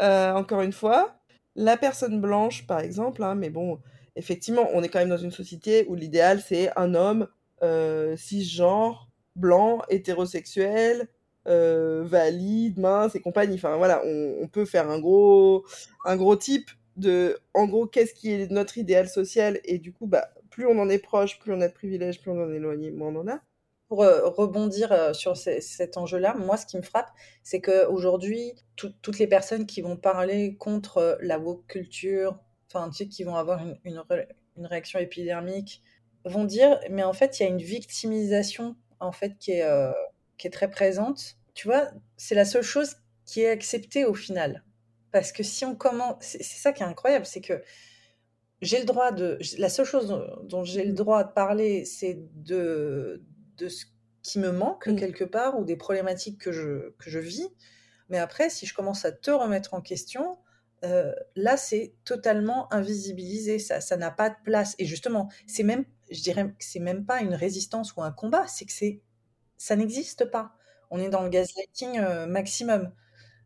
euh, 0.01 0.31
encore 0.33 0.61
une 0.61 0.73
fois, 0.73 1.19
la 1.55 1.77
personne 1.77 2.21
blanche, 2.21 2.65
par 2.65 2.79
exemple, 2.79 3.23
hein, 3.23 3.35
mais 3.35 3.49
bon, 3.49 3.79
effectivement, 4.15 4.69
on 4.73 4.83
est 4.83 4.89
quand 4.89 4.99
même 4.99 5.09
dans 5.09 5.17
une 5.17 5.31
société 5.31 5.85
où 5.87 5.95
l'idéal, 5.95 6.41
c'est 6.41 6.71
un 6.77 6.95
homme 6.95 7.27
euh, 7.61 8.15
cisgenre, 8.17 9.09
blanc, 9.35 9.81
hétérosexuel, 9.89 11.07
euh, 11.47 12.03
valide, 12.05 12.79
mince 12.79 13.15
et 13.15 13.19
compagnie. 13.19 13.55
Enfin, 13.55 13.77
voilà, 13.77 14.01
on, 14.05 14.47
peut 14.47 14.65
faire 14.65 14.89
un 14.89 14.99
gros, 14.99 15.65
un 16.05 16.15
gros 16.15 16.35
type 16.35 16.69
de, 16.95 17.37
en 17.53 17.65
gros, 17.65 17.87
qu'est-ce 17.87 18.13
qui 18.13 18.31
est 18.31 18.51
notre 18.51 18.77
idéal 18.77 19.07
social, 19.09 19.59
et 19.65 19.79
du 19.79 19.91
coup, 19.91 20.07
bah, 20.07 20.29
plus 20.49 20.67
on 20.67 20.79
en 20.79 20.89
est 20.89 20.99
proche, 20.99 21.39
plus 21.39 21.53
on 21.53 21.61
a 21.61 21.67
de 21.67 21.73
privilèges, 21.73 22.21
plus 22.21 22.31
on 22.31 22.43
en 22.43 22.51
est 22.51 22.57
éloigné, 22.57 22.91
moins 22.91 23.09
on 23.09 23.21
en 23.21 23.27
a. 23.27 23.41
Pour 23.87 24.03
euh, 24.03 24.29
rebondir 24.29 24.91
euh, 24.91 25.13
sur 25.13 25.35
cet 25.35 25.97
enjeu-là, 25.97 26.35
moi, 26.35 26.57
ce 26.57 26.65
qui 26.65 26.77
me 26.77 26.81
frappe, 26.81 27.09
c'est 27.43 27.61
qu'aujourd'hui, 27.61 28.53
toutes 28.75 29.19
les 29.19 29.27
personnes 29.27 29.65
qui 29.65 29.81
vont 29.81 29.97
parler 29.97 30.55
contre 30.55 31.17
la 31.21 31.39
woke 31.39 31.67
culture, 31.67 32.39
enfin, 32.67 32.89
tu 32.89 33.07
qui 33.07 33.23
vont 33.23 33.35
avoir 33.35 33.61
une, 33.83 34.01
réaction 34.57 34.99
épidermique, 34.99 35.83
vont 36.25 36.45
dire, 36.45 36.79
mais 36.89 37.03
en 37.03 37.13
fait, 37.13 37.39
il 37.39 37.43
y 37.43 37.45
a 37.45 37.49
une 37.49 37.61
victimisation, 37.61 38.75
en 38.99 39.11
fait, 39.11 39.37
qui 39.37 39.51
est, 39.51 39.63
euh, 39.63 39.91
qui 40.37 40.47
est 40.47 40.51
très 40.51 40.69
présente. 40.69 41.37
Tu 41.53 41.67
vois, 41.67 41.89
c'est 42.17 42.35
la 42.35 42.45
seule 42.45 42.63
chose 42.63 42.95
qui 43.25 43.41
est 43.41 43.49
acceptée 43.49 44.05
au 44.05 44.13
final. 44.13 44.63
Parce 45.11 45.31
que 45.31 45.43
si 45.43 45.65
on 45.65 45.75
commence, 45.75 46.15
c'est 46.21 46.43
ça 46.43 46.73
qui 46.73 46.83
est 46.83 46.85
incroyable, 46.85 47.25
c'est 47.25 47.41
que 47.41 47.61
j'ai 48.61 48.79
le 48.79 48.85
droit 48.85 49.11
de, 49.11 49.37
la 49.57 49.69
seule 49.69 49.85
chose 49.85 50.07
dont, 50.07 50.25
dont 50.43 50.63
j'ai 50.63 50.85
le 50.85 50.93
droit 50.93 51.23
de 51.23 51.31
parler, 51.31 51.85
c'est 51.85 52.19
de, 52.35 53.21
de 53.57 53.69
ce 53.69 53.85
qui 54.23 54.39
me 54.39 54.51
manque 54.51 54.87
mmh. 54.87 54.95
quelque 54.95 55.23
part 55.23 55.59
ou 55.59 55.65
des 55.65 55.75
problématiques 55.75 56.39
que 56.39 56.51
je, 56.51 56.91
que 56.97 57.09
je 57.09 57.19
vis. 57.19 57.47
Mais 58.09 58.17
après, 58.17 58.49
si 58.49 58.65
je 58.65 58.73
commence 58.73 59.05
à 59.05 59.11
te 59.11 59.31
remettre 59.31 59.73
en 59.73 59.81
question, 59.81 60.37
euh, 60.83 61.13
là, 61.35 61.57
c'est 61.57 61.93
totalement 62.05 62.71
invisibilisé. 62.73 63.59
Ça, 63.59 63.81
ça 63.81 63.97
n'a 63.97 64.11
pas 64.11 64.29
de 64.29 64.35
place. 64.43 64.75
Et 64.79 64.85
justement, 64.85 65.29
c'est 65.47 65.63
même, 65.63 65.85
je 66.13 66.21
dirais 66.21 66.45
que 66.45 66.53
c'est 66.59 66.79
même 66.79 67.05
pas 67.05 67.21
une 67.21 67.33
résistance 67.33 67.95
ou 67.95 68.01
un 68.01 68.11
combat. 68.11 68.47
C'est 68.47 68.65
que 68.65 68.71
c'est, 68.71 69.01
ça 69.57 69.75
n'existe 69.75 70.25
pas. 70.25 70.55
On 70.91 70.99
est 70.99 71.09
dans 71.09 71.23
le 71.23 71.29
gaslighting 71.29 71.99
euh, 71.99 72.25
maximum. 72.27 72.93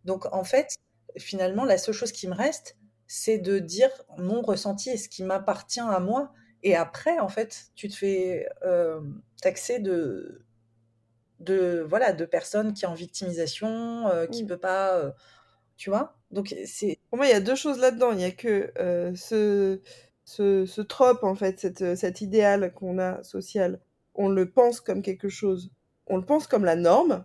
Donc, 0.04 0.26
en 0.34 0.44
fait, 0.44 0.76
finalement, 1.18 1.64
la 1.64 1.78
seule 1.78 1.94
chose 1.94 2.12
qui 2.12 2.28
me 2.28 2.36
reste, 2.36 2.78
c'est 3.08 3.38
de 3.38 3.60
dire 3.60 3.90
mon 4.18 4.42
ressenti 4.42 4.90
et 4.90 4.98
ce 4.98 5.08
qui 5.08 5.24
m'appartient 5.24 5.80
à 5.80 6.00
moi. 6.00 6.34
Et 6.64 6.76
après, 6.76 7.20
en 7.20 7.30
fait, 7.30 7.68
tu 7.76 7.88
te 7.88 7.96
fais 7.96 8.50
euh, 8.64 9.00
taxer 9.42 9.80
de, 9.80 10.46
de, 11.40 11.86
voilà, 11.88 12.12
de 12.12 12.26
personnes 12.26 12.74
qui 12.74 12.82
sont 12.82 12.88
en 12.88 12.96
victimisation, 12.96 14.08
euh, 14.08 14.28
qui 14.28 14.42
ne 14.42 14.46
mmh. 14.46 14.50
peut 14.50 14.58
pas. 14.58 15.16
Tu 15.78 15.90
vois 15.90 16.18
Donc, 16.32 16.54
c'est. 16.66 17.00
Pour 17.10 17.18
moi, 17.18 17.28
il 17.28 17.32
y 17.32 17.36
a 17.36 17.40
deux 17.40 17.56
choses 17.56 17.80
là-dedans. 17.80 18.12
Il 18.12 18.20
y 18.20 18.26
a 18.26 18.32
que 18.32 18.74
ce, 19.16 19.80
ce, 20.28 20.66
ce, 20.66 20.82
trope, 20.82 21.24
en 21.24 21.36
fait, 21.36 21.58
cette, 21.58 21.96
cet 21.96 22.20
idéal 22.20 22.74
qu'on 22.74 23.00
a 23.00 23.24
social, 23.24 23.80
on 24.14 24.28
le 24.28 24.52
pense 24.52 24.82
comme 24.82 25.02
quelque 25.02 25.30
chose, 25.30 25.72
on 26.06 26.18
le 26.18 26.26
pense 26.26 26.48
comme 26.48 26.66
la 26.66 26.76
norme. 26.76 27.24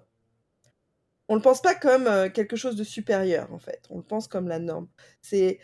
On 1.27 1.35
le 1.35 1.41
pense 1.41 1.61
pas 1.63 1.75
comme 1.75 2.07
euh, 2.07 2.29
quelque 2.31 2.55
chose 2.55 2.77
de 2.77 2.85
supérieur, 2.85 3.53
en 3.53 3.59
fait. 3.59 3.83
On 3.91 3.97
le 3.97 4.05
pense 4.05 4.29
comme 4.29 4.47
la 4.47 4.61
norme. 4.61 4.87
C'est 5.21 5.59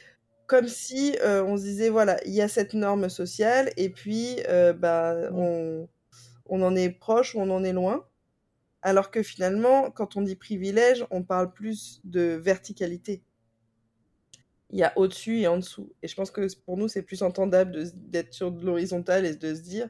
comme 0.48 0.66
si 0.66 1.16
euh, 1.22 1.44
on 1.44 1.56
se 1.56 1.62
disait 1.62 1.90
voilà 1.90 2.16
il 2.24 2.32
y 2.32 2.40
a 2.40 2.48
cette 2.48 2.74
norme 2.74 3.08
sociale 3.08 3.70
et 3.76 3.90
puis 3.90 4.38
euh, 4.48 4.72
bah 4.72 5.14
on, 5.32 5.86
on 6.46 6.62
en 6.62 6.74
est 6.74 6.90
proche 6.90 7.34
ou 7.34 7.40
on 7.40 7.50
en 7.50 7.62
est 7.64 7.74
loin 7.74 8.06
alors 8.80 9.10
que 9.10 9.22
finalement 9.22 9.90
quand 9.90 10.16
on 10.16 10.22
dit 10.22 10.36
privilège 10.36 11.04
on 11.10 11.22
parle 11.22 11.52
plus 11.52 12.00
de 12.04 12.40
verticalité 12.42 13.22
il 14.70 14.78
y 14.78 14.84
a 14.84 14.92
au-dessus 14.96 15.40
et 15.40 15.48
en 15.48 15.56
dessous 15.58 15.92
et 16.02 16.08
je 16.08 16.14
pense 16.14 16.30
que 16.30 16.46
pour 16.64 16.76
nous 16.76 16.88
c'est 16.88 17.02
plus 17.02 17.22
entendable 17.22 17.84
d'être 17.94 18.32
sur 18.34 18.52
de 18.52 18.64
l'horizontale 18.64 19.26
et 19.26 19.34
de 19.34 19.54
se 19.54 19.60
dire 19.62 19.88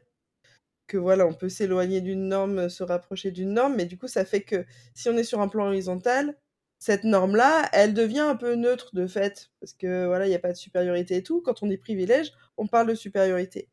que 0.87 0.97
voilà 0.97 1.27
on 1.27 1.35
peut 1.35 1.49
s'éloigner 1.49 2.01
d'une 2.01 2.29
norme 2.29 2.69
se 2.69 2.83
rapprocher 2.83 3.31
d'une 3.31 3.53
norme 3.55 3.77
mais 3.77 3.87
du 3.87 3.99
coup 3.99 4.09
ça 4.09 4.25
fait 4.25 4.43
que 4.43 4.65
si 4.95 5.09
on 5.09 5.17
est 5.17 5.25
sur 5.25 5.41
un 5.41 5.49
plan 5.49 5.67
horizontal 5.67 6.37
cette 6.79 7.05
norme-là, 7.05 7.69
elle 7.73 7.93
devient 7.95 8.21
un 8.21 8.37
peu 8.37 8.55
neutre 8.55 8.95
de 8.95 9.07
fait, 9.07 9.51
parce 9.61 9.73
que 9.73 10.07
voilà, 10.07 10.27
il 10.27 10.31
n'y 10.31 10.35
a 10.37 10.39
pas 10.39 10.53
de 10.53 10.57
supériorité 10.57 11.17
et 11.17 11.23
tout. 11.23 11.43
Quand 11.43 11.63
on 11.63 11.67
dit 11.67 11.77
privilège, 11.79 12.33
on 12.57 12.67
parle 12.67 12.89
de 12.89 12.95
supériorité. 12.95 13.69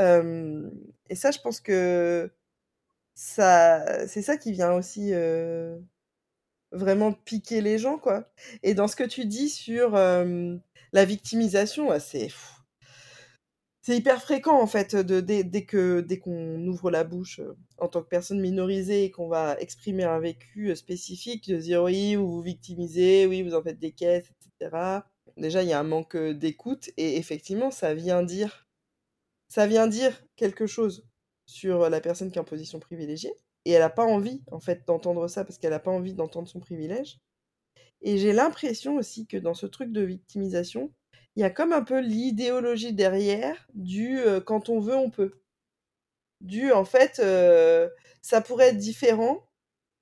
Euh, 0.00 0.70
et 1.08 1.14
ça, 1.16 1.30
je 1.30 1.38
pense 1.40 1.60
que 1.60 2.30
ça, 3.14 4.06
c'est 4.08 4.22
ça 4.22 4.36
qui 4.36 4.52
vient 4.52 4.72
aussi 4.74 5.14
euh, 5.14 5.78
vraiment 6.74 7.12
piquer 7.12 7.60
les 7.60 7.78
gens, 7.78 7.98
quoi. 7.98 8.28
Et 8.62 8.74
dans 8.74 8.88
ce 8.88 8.96
que 8.96 9.04
tu 9.04 9.26
dis 9.26 9.48
sur 9.48 9.92
la 9.92 11.04
victimisation, 11.04 11.88
c'est 12.00 12.28
c'est 13.82 13.98
hyper 13.98 14.22
fréquent 14.22 14.58
en 14.58 14.66
fait 14.66 14.96
de, 14.96 15.20
dès, 15.20 15.44
dès 15.44 15.66
qu'on 15.66 16.66
ouvre 16.66 16.90
la 16.90 17.04
bouche 17.04 17.42
en 17.76 17.86
tant 17.88 18.02
que 18.02 18.08
personne 18.08 18.40
minorisée 18.40 19.04
et 19.04 19.10
qu'on 19.10 19.28
va 19.28 19.60
exprimer 19.60 20.04
un 20.04 20.18
vécu 20.20 20.74
spécifique, 20.74 21.50
de 21.50 21.58
dire 21.58 21.82
oui, 21.82 22.14
vous 22.14 22.26
vous 22.26 22.40
victimisez, 22.40 23.26
oui, 23.26 23.42
vous 23.42 23.54
en 23.54 23.62
faites 23.62 23.78
des 23.78 23.92
caisses, 23.92 24.30
etc. 24.30 25.02
Déjà, 25.36 25.62
il 25.62 25.68
y 25.68 25.74
a 25.74 25.80
un 25.80 25.84
manque 25.84 26.16
d'écoute 26.16 26.90
et 26.96 27.18
effectivement, 27.18 27.70
ça 27.70 27.92
vient 27.92 28.22
dire 28.22 28.66
ça 29.48 29.66
vient 29.66 29.86
dire 29.86 30.24
quelque 30.36 30.66
chose 30.66 31.06
sur 31.46 31.90
la 31.90 32.00
personne 32.00 32.30
qui 32.30 32.38
est 32.38 32.40
en 32.40 32.44
position 32.44 32.80
privilégiée 32.80 33.34
et 33.64 33.72
elle 33.72 33.80
n'a 33.80 33.90
pas 33.90 34.04
envie 34.04 34.42
en 34.50 34.60
fait 34.60 34.86
d'entendre 34.86 35.28
ça 35.28 35.44
parce 35.44 35.58
qu'elle 35.58 35.70
n'a 35.70 35.78
pas 35.78 35.90
envie 35.90 36.14
d'entendre 36.14 36.48
son 36.48 36.60
privilège. 36.60 37.18
Et 38.02 38.18
j'ai 38.18 38.32
l'impression 38.32 38.96
aussi 38.96 39.26
que 39.26 39.36
dans 39.36 39.54
ce 39.54 39.66
truc 39.66 39.90
de 39.90 40.02
victimisation, 40.02 40.92
il 41.36 41.40
y 41.40 41.44
a 41.44 41.50
comme 41.50 41.72
un 41.72 41.82
peu 41.82 42.00
l'idéologie 42.00 42.92
derrière 42.92 43.66
du 43.74 44.18
euh, 44.18 44.40
quand 44.40 44.68
on 44.68 44.80
veut, 44.80 44.94
on 44.94 45.10
peut. 45.10 45.40
Du 46.40 46.72
en 46.72 46.84
fait, 46.84 47.20
euh, 47.20 47.88
ça 48.20 48.40
pourrait 48.40 48.68
être 48.68 48.78
différent 48.78 49.46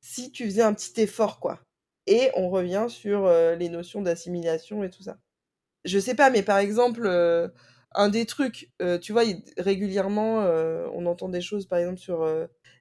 si 0.01 0.33
tu 0.33 0.44
faisais 0.44 0.62
un 0.62 0.75
petit 0.75 1.01
effort, 1.01 1.38
quoi. 1.38 1.61
Et 2.07 2.31
on 2.35 2.51
revient 2.51 2.87
sur 2.88 3.27
euh, 3.27 3.55
les 3.55 3.68
notions 3.68 4.03
d'assimilation 4.03 4.83
et 4.83 4.90
tout 4.90 5.05
ça. 5.05 5.18
Je 5.85 5.98
sais 5.98 6.16
pas, 6.16 6.31
mais 6.31 6.42
par 6.42 6.59
exemple, 6.59 7.07
un 7.95 8.09
des 8.09 8.27
trucs, 8.27 8.71
tu 9.01 9.13
vois, 9.13 9.25
régulièrement, 9.59 10.39
on 10.95 11.07
entend 11.07 11.29
des 11.29 11.41
choses, 11.41 11.67
par 11.67 11.79
exemple, 11.79 11.99
sur 11.99 12.27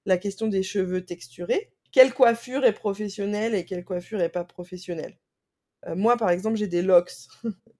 la 0.05 0.17
question 0.17 0.47
des 0.47 0.63
cheveux 0.63 1.05
texturés. 1.05 1.71
Quelle 1.91 2.13
coiffure 2.13 2.65
est 2.65 2.73
professionnelle 2.73 3.55
et 3.55 3.65
quelle 3.65 3.83
coiffure 3.83 4.21
est 4.21 4.29
pas 4.29 4.43
professionnelle? 4.43 5.17
Moi, 5.95 6.17
par 6.17 6.29
exemple, 6.29 6.57
j'ai 6.57 6.67
des 6.67 6.81
locks. 6.81 7.27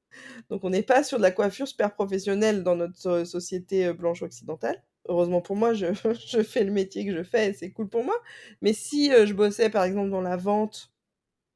Donc 0.50 0.64
on 0.64 0.70
n'est 0.70 0.84
pas 0.84 1.04
sur 1.04 1.18
de 1.18 1.24
la 1.24 1.32
coiffure 1.32 1.68
super 1.68 1.94
professionnelle 1.94 2.64
dans 2.64 2.76
notre 2.76 3.24
société 3.26 3.88
euh, 3.88 3.94
blanche 3.94 4.22
occidentale. 4.22 4.84
Heureusement 5.08 5.42
pour 5.42 5.56
moi, 5.56 5.74
je, 5.74 5.88
je 6.28 6.44
fais 6.44 6.64
le 6.64 6.72
métier 6.72 7.06
que 7.06 7.14
je 7.16 7.24
fais 7.24 7.50
et 7.50 7.54
c'est 7.54 7.72
cool 7.72 7.90
pour 7.90 8.04
moi. 8.04 8.16
Mais 8.62 8.74
si 8.74 9.12
euh, 9.14 9.26
je 9.26 9.34
bossais 9.34 9.70
par 9.70 9.84
exemple 9.84 10.10
dans 10.10 10.22
la 10.22 10.38
vente 10.38 10.92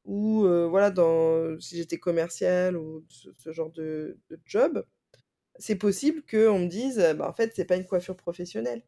ou 0.06 0.46
euh, 0.46 0.68
voilà, 0.68 0.92
dans, 0.92 1.60
si 1.60 1.78
j'étais 1.78 2.00
commercial 2.00 2.78
ou 2.78 3.04
ce, 3.10 3.52
genre 3.52 3.72
de 3.72 4.20
job, 4.46 4.86
c'est 5.60 5.76
possible 5.76 6.22
qu'on 6.30 6.60
me 6.60 6.68
dise, 6.68 6.98
bah, 7.18 7.30
en 7.30 7.34
fait, 7.34 7.54
c'est 7.56 7.65
pas 7.65 7.76
une 7.76 7.86
coiffure 7.86 8.15
professionnelle. 8.15 8.84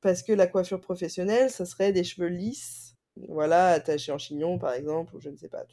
Parce 0.00 0.22
que 0.22 0.32
la 0.32 0.46
coiffure 0.46 0.80
professionnelle, 0.80 1.50
ça 1.50 1.64
serait 1.64 1.92
des 1.92 2.04
cheveux 2.04 2.28
lisses, 2.28 2.94
voilà, 3.28 3.68
attachés 3.68 4.12
en 4.12 4.18
chignon 4.18 4.58
par 4.58 4.74
exemple, 4.74 5.16
ou 5.16 5.20
je 5.20 5.30
ne 5.30 5.36
sais 5.36 5.48
pas. 5.48 5.64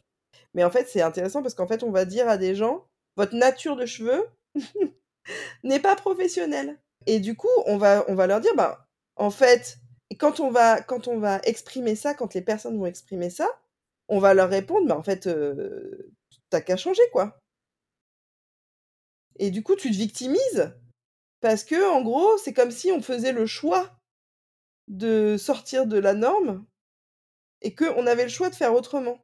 Mais 0.54 0.63
en 0.63 0.71
fait, 0.71 0.88
c'est 0.88 1.02
intéressant 1.02 1.41
parce 1.41 1.54
qu'en 1.54 1.67
fait, 1.67 1.84
on 1.84 1.91
va 1.91 2.06
dire 2.06 2.30
à 2.30 2.38
des 2.38 2.56
gens, 2.56 2.86
votre 3.17 3.36
nature 3.36 3.76
de 3.76 3.86
cheveux 3.86 4.26
n'est 5.63 5.80
pas 5.80 5.95
professionnelle. 5.95 6.78
Et 7.08 7.19
du 7.19 7.36
coup, 7.36 7.50
on 7.65 7.78
va, 7.78 8.06
on 8.08 8.15
va 8.15 8.28
leur 8.28 8.41
dire, 8.41 8.56
bah, 8.56 8.86
en 9.15 9.32
fait, 9.32 9.78
quand 10.19 10.39
on, 10.39 10.52
va, 10.52 10.82
quand 10.82 11.08
on 11.08 11.19
va 11.19 11.39
exprimer 11.43 11.95
ça, 11.95 12.13
quand 12.13 12.34
les 12.34 12.41
personnes 12.41 12.78
vont 12.78 12.86
exprimer 12.86 13.30
ça, 13.30 13.47
on 14.08 14.19
va 14.19 14.34
leur 14.34 14.50
répondre, 14.50 14.88
bah, 14.88 14.97
en 14.97 15.04
fait, 15.04 15.28
euh, 15.28 16.13
t'as 16.50 16.62
qu'à 16.62 16.78
changer, 16.78 17.04
quoi. 17.12 17.40
Et 19.38 19.52
du 19.52 19.63
coup, 19.63 19.76
tu 19.76 19.89
te 19.91 19.96
victimises 19.96 20.74
parce 21.41 21.63
que, 21.63 21.91
en 21.91 22.02
gros, 22.02 22.38
c'est 22.38 22.54
comme 22.54 22.72
si 22.72 22.91
on 22.91 23.02
faisait 23.02 23.32
le 23.32 23.46
choix 23.46 23.89
de 24.88 25.38
sortir 25.38 25.88
de 25.88 25.98
la 25.98 26.13
norme 26.13 26.65
et 27.62 27.74
qu'on 27.74 28.06
avait 28.08 28.24
le 28.24 28.30
choix 28.30 28.50
de 28.50 28.56
faire 28.56 28.74
autrement. 28.74 29.20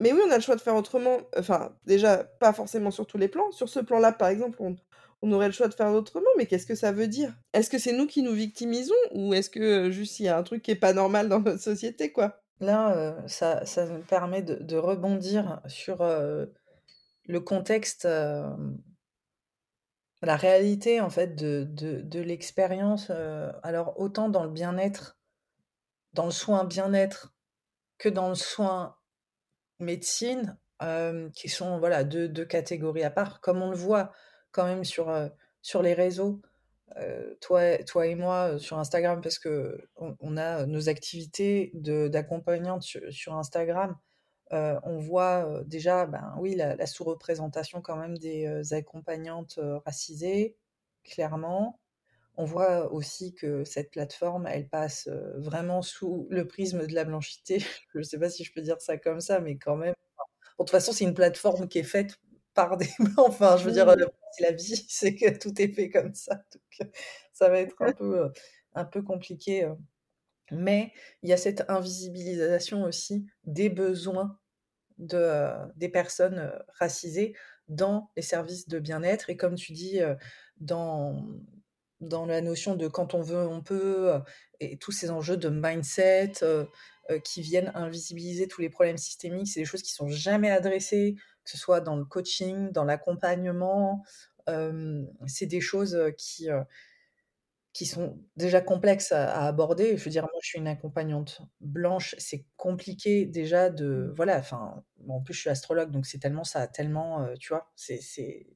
Mais 0.00 0.12
oui, 0.12 0.20
on 0.26 0.30
a 0.30 0.36
le 0.36 0.42
choix 0.42 0.56
de 0.56 0.60
faire 0.60 0.74
autrement. 0.74 1.18
Enfin, 1.38 1.76
déjà, 1.84 2.24
pas 2.24 2.52
forcément 2.52 2.90
sur 2.90 3.06
tous 3.06 3.18
les 3.18 3.28
plans. 3.28 3.50
Sur 3.52 3.68
ce 3.68 3.80
plan-là, 3.80 4.12
par 4.12 4.28
exemple, 4.28 4.58
on, 4.60 5.32
aurait 5.32 5.46
le 5.46 5.52
choix 5.52 5.68
de 5.68 5.74
faire 5.74 5.90
autrement, 5.92 6.28
mais 6.36 6.46
qu'est-ce 6.46 6.66
que 6.66 6.74
ça 6.74 6.92
veut 6.92 7.08
dire? 7.08 7.32
Est-ce 7.54 7.70
que 7.70 7.78
c'est 7.78 7.92
nous 7.92 8.06
qui 8.06 8.22
nous 8.22 8.34
victimisons 8.34 8.94
ou 9.12 9.32
est-ce 9.32 9.48
que 9.48 9.90
juste 9.90 10.20
il 10.20 10.24
y 10.24 10.28
a 10.28 10.36
un 10.36 10.42
truc 10.42 10.62
qui 10.62 10.70
est 10.70 10.76
pas 10.76 10.92
normal 10.92 11.28
dans 11.28 11.40
notre 11.40 11.62
société, 11.62 12.12
quoi? 12.12 12.42
Là, 12.60 12.94
euh, 12.96 13.28
ça, 13.28 13.64
ça 13.64 13.86
me 13.86 14.00
permet 14.00 14.42
de, 14.42 14.56
de 14.56 14.76
rebondir 14.76 15.62
sur 15.66 16.02
euh, 16.02 16.44
le 17.26 17.40
contexte 17.40 18.06
la 20.24 20.36
réalité 20.36 21.00
en 21.00 21.10
fait 21.10 21.34
de, 21.34 21.66
de, 21.70 22.20
l'expérience, 22.20 23.10
alors 23.62 23.98
autant 24.00 24.28
dans 24.28 24.44
le 24.44 24.50
bien-être, 24.50 25.18
dans 26.12 26.26
le 26.26 26.30
soin 26.30 26.64
bien-être 26.64 27.34
que 27.98 28.08
dans 28.08 28.28
le 28.28 28.34
soin 28.34 28.96
médecine, 29.78 30.58
qui 31.34 31.48
sont 31.48 31.78
voilà 31.78 32.04
deux, 32.04 32.28
deux, 32.28 32.44
catégories 32.44 33.04
à 33.04 33.10
part, 33.10 33.40
comme 33.40 33.62
on 33.62 33.70
le 33.70 33.76
voit 33.76 34.12
quand 34.50 34.64
même 34.64 34.84
sur, 34.84 35.12
sur 35.62 35.82
les 35.82 35.94
réseaux, 35.94 36.40
toi, 37.40 37.78
toi 37.84 38.06
et 38.06 38.14
moi 38.14 38.58
sur 38.58 38.78
Instagram, 38.78 39.20
parce 39.20 39.38
que 39.38 39.78
on, 39.96 40.36
a 40.36 40.66
nos 40.66 40.88
activités 40.88 41.70
d'accompagnante 41.74 42.82
sur 42.82 43.34
Instagram 43.34 43.96
euh, 44.54 44.78
on 44.84 44.98
voit 44.98 45.46
euh, 45.46 45.64
déjà, 45.64 46.06
ben 46.06 46.34
oui, 46.38 46.54
la, 46.54 46.86
sous-représentation 46.86 47.80
quand 47.82 47.96
même 47.96 48.16
des 48.18 48.46
euh, 48.46 48.76
accompagnantes 48.76 49.58
racisées, 49.84 50.56
clairement. 51.02 51.80
On 52.36 52.44
voit 52.44 52.92
aussi 52.92 53.34
que 53.34 53.64
cette 53.64 53.90
plateforme, 53.90 54.46
elle 54.46 54.68
passe 54.68 55.08
vraiment 55.36 55.82
sous 55.82 56.26
le 56.30 56.46
prisme 56.46 56.86
de 56.86 56.94
la 56.94 57.04
blanchité. 57.04 57.58
je 57.94 57.98
ne 57.98 58.02
sais 58.04 58.18
pas 58.18 58.30
si 58.30 58.44
je 58.44 58.52
peux 58.52 58.62
dire 58.62 58.80
ça 58.80 58.96
comme 58.98 59.20
ça, 59.20 59.40
mais 59.40 59.56
quand 59.56 59.76
même. 59.76 59.94
de 59.94 60.56
toute 60.58 60.70
façon, 60.70 60.92
c'est 60.92 61.04
une 61.04 61.14
plateforme 61.14 61.68
qui 61.68 61.80
est 61.80 61.82
faite 61.84 62.18
par 62.54 62.76
des 62.76 62.88
blancs. 63.00 63.28
Enfin, 63.28 63.56
je 63.56 63.64
veux 63.64 63.72
dire, 63.72 63.86
la 64.40 64.52
vie, 64.52 64.86
c'est 64.88 65.14
que 65.14 65.36
tout 65.38 65.60
est 65.60 65.72
fait 65.74 65.90
comme 65.90 66.14
ça. 66.14 66.36
Donc, 66.36 66.90
ça 67.32 67.48
va 67.48 67.60
être 67.60 67.76
un 67.80 67.92
peu, 67.92 68.30
un 68.74 68.84
peu 68.84 69.02
compliqué. 69.02 69.68
Mais 70.50 70.92
il 71.22 71.30
y 71.30 71.32
a 71.32 71.36
cette 71.36 71.64
invisibilisation 71.70 72.84
aussi 72.84 73.26
des 73.44 73.70
besoins 73.70 74.38
de, 74.98 75.50
des 75.76 75.88
personnes 75.88 76.52
racisées 76.78 77.34
dans 77.68 78.10
les 78.16 78.22
services 78.22 78.68
de 78.68 78.78
bien-être. 78.78 79.30
Et 79.30 79.36
comme 79.36 79.54
tu 79.54 79.72
dis, 79.72 80.00
dans, 80.58 81.24
dans 82.00 82.26
la 82.26 82.40
notion 82.40 82.74
de 82.74 82.88
quand 82.88 83.14
on 83.14 83.22
veut, 83.22 83.46
on 83.46 83.62
peut, 83.62 84.12
et 84.60 84.76
tous 84.76 84.92
ces 84.92 85.10
enjeux 85.10 85.36
de 85.36 85.48
mindset 85.48 86.32
qui 87.24 87.42
viennent 87.42 87.72
invisibiliser 87.74 88.48
tous 88.48 88.60
les 88.60 88.70
problèmes 88.70 88.98
systémiques, 88.98 89.48
c'est 89.48 89.60
des 89.60 89.66
choses 89.66 89.82
qui 89.82 89.92
sont 89.92 90.08
jamais 90.08 90.50
adressées, 90.50 91.16
que 91.44 91.50
ce 91.50 91.58
soit 91.58 91.80
dans 91.80 91.96
le 91.96 92.04
coaching, 92.04 92.70
dans 92.70 92.84
l'accompagnement. 92.84 94.04
c'est 95.26 95.46
des 95.46 95.60
choses 95.60 95.98
qui, 96.18 96.48
qui 97.74 97.86
sont 97.86 98.16
déjà 98.36 98.60
complexes 98.60 99.10
à, 99.10 99.46
aborder. 99.46 99.98
Je 99.98 100.04
veux 100.04 100.10
dire, 100.10 100.22
moi, 100.22 100.38
je 100.40 100.48
suis 100.48 100.58
une 100.60 100.68
accompagnante 100.68 101.42
blanche, 101.60 102.14
c'est 102.18 102.46
compliqué 102.56 103.26
déjà 103.26 103.68
de, 103.68 104.06
mmh. 104.06 104.14
voilà, 104.14 104.38
enfin, 104.38 104.84
en 105.08 105.20
plus, 105.20 105.34
je 105.34 105.40
suis 105.40 105.50
astrologue, 105.50 105.90
donc 105.90 106.06
c'est 106.06 106.18
tellement 106.18 106.44
ça, 106.44 106.68
tellement, 106.68 107.22
euh, 107.22 107.34
tu 107.38 107.48
vois, 107.48 107.72
c'est 107.74 108.46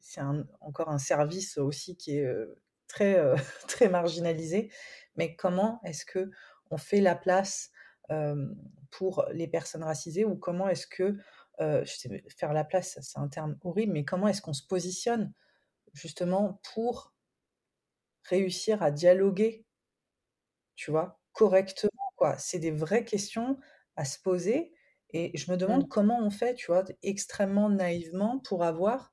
encore 0.61 0.89
un 0.89 0.99
service 0.99 1.59
aussi 1.59 1.97
qui 1.97 2.19
est 2.19 2.25
euh, 2.25 2.63
très, 2.87 3.19
euh, 3.19 3.35
très 3.69 3.89
marginalisé. 3.89 4.71
Mais 5.17 5.35
comment 5.35 5.81
est-ce 5.85 6.07
que 6.07 6.31
on 6.71 6.77
fait 6.79 7.01
la 7.01 7.17
place 7.17 7.73
pour 8.91 9.27
les 9.33 9.49
personnes 9.49 9.83
racisées 9.83 10.25
ou 10.25 10.37
comment 10.37 10.67
est-ce 10.69 10.87
que, 10.87 11.19
je 11.61 11.85
sais, 11.85 12.25
faire 12.29 12.55
la 12.55 12.65
place, 12.65 12.99
c'est 13.03 13.19
un 13.19 13.29
terme 13.29 13.59
horrible, 13.63 13.93
mais 13.93 14.05
comment 14.05 14.29
est-ce 14.29 14.41
qu'on 14.41 14.55
se 14.55 14.67
positionne 14.67 15.35
justement 15.93 16.61
pour 16.73 17.13
réussir 18.29 18.83
à 18.83 18.91
dialoguer, 18.91 19.65
tu 20.77 20.91
vois, 20.91 21.21
correctement, 21.33 22.13
quoi. 22.17 22.37
C'est 22.39 22.59
des 22.59 22.71
vraies 22.71 23.05
questions 23.05 23.59
à 23.97 24.05
se 24.05 24.19
poser 24.21 24.73
et 25.11 25.37
je 25.37 25.51
me 25.51 25.57
demande 25.57 25.85
mmh. 25.85 25.89
comment 25.89 26.21
on 26.21 26.31
fait, 26.31 26.55
tu 26.55 26.67
vois, 26.67 26.85
extrêmement 27.03 27.71
naïvement 27.71 28.39
pour 28.41 28.63
avoir 28.63 29.13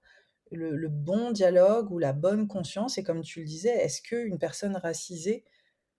le, 0.52 0.88
bon 0.88 1.32
dialogue 1.32 1.92
ou 1.92 2.00
la 2.00 2.14
bonne 2.14 2.48
conscience. 2.48 2.98
Et 2.98 3.04
comme 3.04 3.22
tu 3.22 3.40
le 3.40 3.46
disais, 3.46 3.76
est-ce 3.76 4.02
qu'une 4.02 4.38
personne 4.38 4.76
racisée 4.76 5.46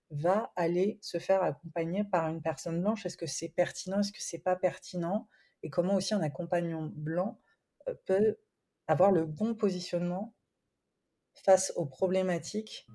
va 0.09 0.51
aller 0.55 0.99
se 1.01 1.17
faire 1.17 1.43
accompagner 1.43 2.03
par 2.03 2.29
une 2.29 2.41
personne 2.41 2.81
blanche? 2.81 3.05
Est-ce 3.05 3.17
que 3.17 3.25
c'est 3.25 3.49
pertinent? 3.49 3.99
Est-ce 3.99 4.11
que 4.11 4.21
c'est 4.21 4.39
pas 4.39 4.55
pertinent? 4.55 5.27
Et 5.63 5.69
comment 5.69 5.95
aussi 5.95 6.13
un 6.13 6.21
accompagnant 6.21 6.89
blanc 6.93 7.41
peut 8.05 8.37
avoir 8.87 9.11
le 9.11 9.25
bon 9.25 9.55
positionnement 9.55 10.35
face 11.43 11.73
aux 11.75 11.85
problématiques. 11.85 12.87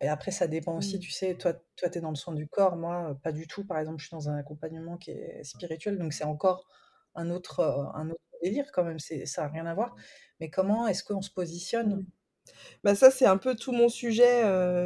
Et 0.00 0.08
après, 0.08 0.30
ça 0.30 0.46
dépend 0.46 0.78
aussi, 0.78 0.96
mmh. 0.96 1.00
tu 1.00 1.10
sais, 1.10 1.34
toi, 1.34 1.52
toi 1.76 1.90
tu 1.90 1.98
es 1.98 2.00
dans 2.00 2.08
le 2.08 2.16
soin 2.16 2.32
du 2.32 2.48
corps, 2.48 2.76
moi, 2.76 3.18
pas 3.22 3.32
du 3.32 3.46
tout. 3.46 3.64
Par 3.64 3.78
exemple, 3.78 3.98
je 3.98 4.06
suis 4.06 4.14
dans 4.16 4.30
un 4.30 4.36
accompagnement 4.36 4.96
qui 4.96 5.10
est 5.10 5.44
spirituel, 5.44 5.98
donc 5.98 6.14
c'est 6.14 6.24
encore 6.24 6.66
un 7.14 7.30
autre, 7.30 7.60
un 7.94 8.08
autre 8.08 8.20
délire 8.42 8.72
quand 8.72 8.84
même, 8.84 8.98
ça 8.98 9.42
n'a 9.42 9.48
rien 9.48 9.66
à 9.66 9.74
voir. 9.74 9.94
Mais 10.40 10.48
comment 10.48 10.86
est-ce 10.86 11.04
qu'on 11.04 11.20
se 11.20 11.30
positionne? 11.30 11.96
Mmh. 11.96 12.06
bah 12.82 12.94
ça, 12.94 13.10
c'est 13.10 13.26
un 13.26 13.36
peu 13.36 13.54
tout 13.54 13.72
mon 13.72 13.90
sujet. 13.90 14.42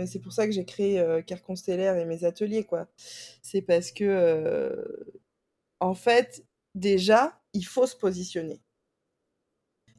c'est 0.06 0.20
pour 0.20 0.32
ça 0.32 0.46
que 0.46 0.52
j'ai 0.52 0.64
créé 0.64 0.98
euh, 1.00 1.22
Constellaire 1.46 1.96
et 1.96 2.04
mes 2.04 2.24
ateliers, 2.24 2.64
quoi. 2.64 2.88
C'est 3.42 3.62
parce 3.62 3.92
que, 3.92 4.84
en 5.78 5.94
fait, 5.94 6.44
déjà, 6.74 7.40
il 7.52 7.64
faut 7.64 7.86
se 7.86 7.96
positionner. 7.96 8.60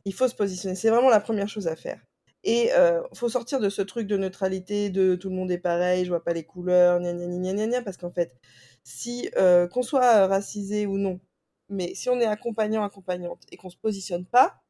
Il 0.06 0.14
faut 0.14 0.28
se 0.28 0.36
positionner. 0.36 0.76
C'est 0.76 0.90
vraiment 0.90 1.10
la 1.10 1.20
première 1.20 1.48
chose 1.48 1.68
à 1.68 1.76
faire. 1.76 2.02
Et 2.44 2.72
euh, 2.74 3.02
faut 3.14 3.30
sortir 3.30 3.60
de 3.60 3.70
ce 3.70 3.82
truc 3.82 4.08
de 4.08 4.18
neutralité, 4.18 4.90
de 4.90 5.16
tout 5.16 5.30
le 5.30 5.36
monde 5.36 5.52
est 5.52 5.58
pareil, 5.58 6.06
je 6.06 6.10
vois 6.10 6.24
pas 6.24 6.34
les 6.34 6.46
couleurs, 6.46 7.00
gna 7.00 7.14
gna 7.14 7.28
gna 7.28 7.54
gna 7.54 7.68
gna, 7.68 7.82
parce 7.82 7.98
qu'en 7.98 8.12
fait, 8.12 8.36
si 8.84 9.30
euh, 9.38 9.68
qu'on 9.68 9.84
soit 9.84 10.28
racisé 10.28 10.86
ou 10.86 10.98
non, 10.98 11.20
mais 11.70 11.94
si 11.96 12.10
on 12.10 12.20
est 12.20 12.26
accompagnant, 12.26 12.84
accompagnante 12.84 13.44
et 13.52 13.58
qu'on 13.58 13.70
se 13.70 13.78
positionne 13.78 14.26
pas, 14.26 14.62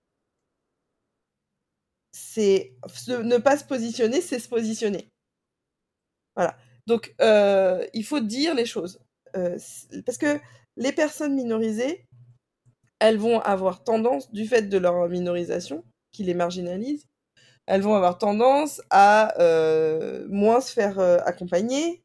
c'est 2.11 2.73
ne 3.07 3.37
pas 3.37 3.57
se 3.57 3.65
positionner, 3.65 4.21
c'est 4.21 4.39
se 4.39 4.49
positionner. 4.49 5.09
Voilà. 6.35 6.57
Donc 6.87 7.13
euh, 7.21 7.85
il 7.93 8.03
faut 8.03 8.19
dire 8.19 8.55
les 8.55 8.65
choses, 8.65 8.99
euh, 9.35 9.57
parce 10.05 10.17
que 10.17 10.39
les 10.77 10.91
personnes 10.91 11.35
minorisées, 11.35 12.05
elles 12.99 13.17
vont 13.17 13.39
avoir 13.41 13.83
tendance, 13.83 14.31
du 14.31 14.45
fait 14.47 14.63
de 14.63 14.77
leur 14.77 15.07
minorisation, 15.09 15.83
qui 16.11 16.23
les 16.23 16.33
marginalise, 16.33 17.07
elles 17.69 17.81
vont 17.81 17.93
avoir 17.93 18.17
tendance 18.17 18.81
à 18.89 19.39
euh, 19.39 20.25
moins 20.27 20.59
se 20.59 20.73
faire 20.73 20.97
euh, 20.97 21.19
accompagner 21.23 22.03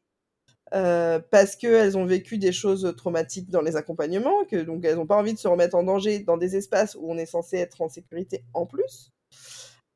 euh, 0.75 1.19
parce 1.31 1.55
qu'elles 1.55 1.97
ont 1.97 2.05
vécu 2.05 2.37
des 2.37 2.51
choses 2.51 2.93
traumatiques 2.95 3.49
dans 3.49 3.61
les 3.61 3.75
accompagnements, 3.75 4.45
que 4.45 4.57
donc 4.57 4.85
elles 4.85 4.95
n'ont 4.95 5.07
pas 5.07 5.17
envie 5.17 5.33
de 5.33 5.39
se 5.39 5.47
remettre 5.47 5.75
en 5.75 5.81
danger 5.81 6.19
dans 6.19 6.37
des 6.37 6.55
espaces 6.55 6.93
où 6.93 7.11
on 7.11 7.17
est 7.17 7.25
censé 7.25 7.57
être 7.57 7.81
en 7.81 7.89
sécurité 7.89 8.43
en 8.53 8.67
plus. 8.67 9.11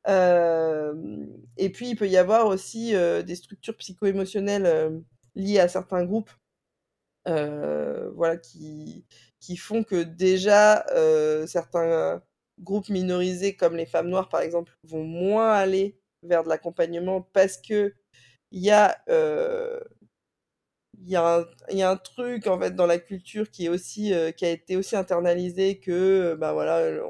et 0.08 1.70
puis 1.72 1.90
il 1.90 1.96
peut 1.96 2.08
y 2.08 2.16
avoir 2.16 2.48
aussi 2.48 2.92
des 3.24 3.34
structures 3.36 3.76
psycho-émotionnelles 3.76 5.02
liées 5.36 5.60
à 5.60 5.68
certains 5.68 6.04
groupes, 6.04 6.30
voilà, 7.26 8.36
qui 8.38 9.04
font 9.56 9.84
que 9.84 10.02
déjà 10.02 10.84
certains 11.46 12.22
groupes 12.60 12.88
minorisés 12.88 13.56
comme 13.56 13.76
les 13.76 13.86
femmes 13.86 14.08
noires, 14.08 14.28
par 14.28 14.40
exemple, 14.42 14.72
vont 14.84 15.04
moins 15.04 15.52
aller 15.52 15.98
vers 16.22 16.44
de 16.44 16.48
l'accompagnement 16.48 17.22
parce 17.32 17.56
que 17.56 17.94
il 18.52 18.62
y 18.62 18.70
a 18.70 18.96
euh, 19.08 19.80
il 21.02 21.08
y, 21.08 21.16
a 21.16 21.46
un, 21.90 21.96
truc 21.96 22.46
en 22.46 22.58
fait 22.58 22.72
dans 22.74 22.86
la 22.86 22.98
culture 22.98 23.50
qui 23.50 23.66
est 23.66 23.68
aussi 23.70 24.12
euh, 24.12 24.32
qui 24.32 24.44
a 24.44 24.50
été 24.50 24.76
aussi 24.76 24.96
internalisé 24.96 25.78
que 25.80 26.36
ben 26.38 26.52
voilà 26.52 27.02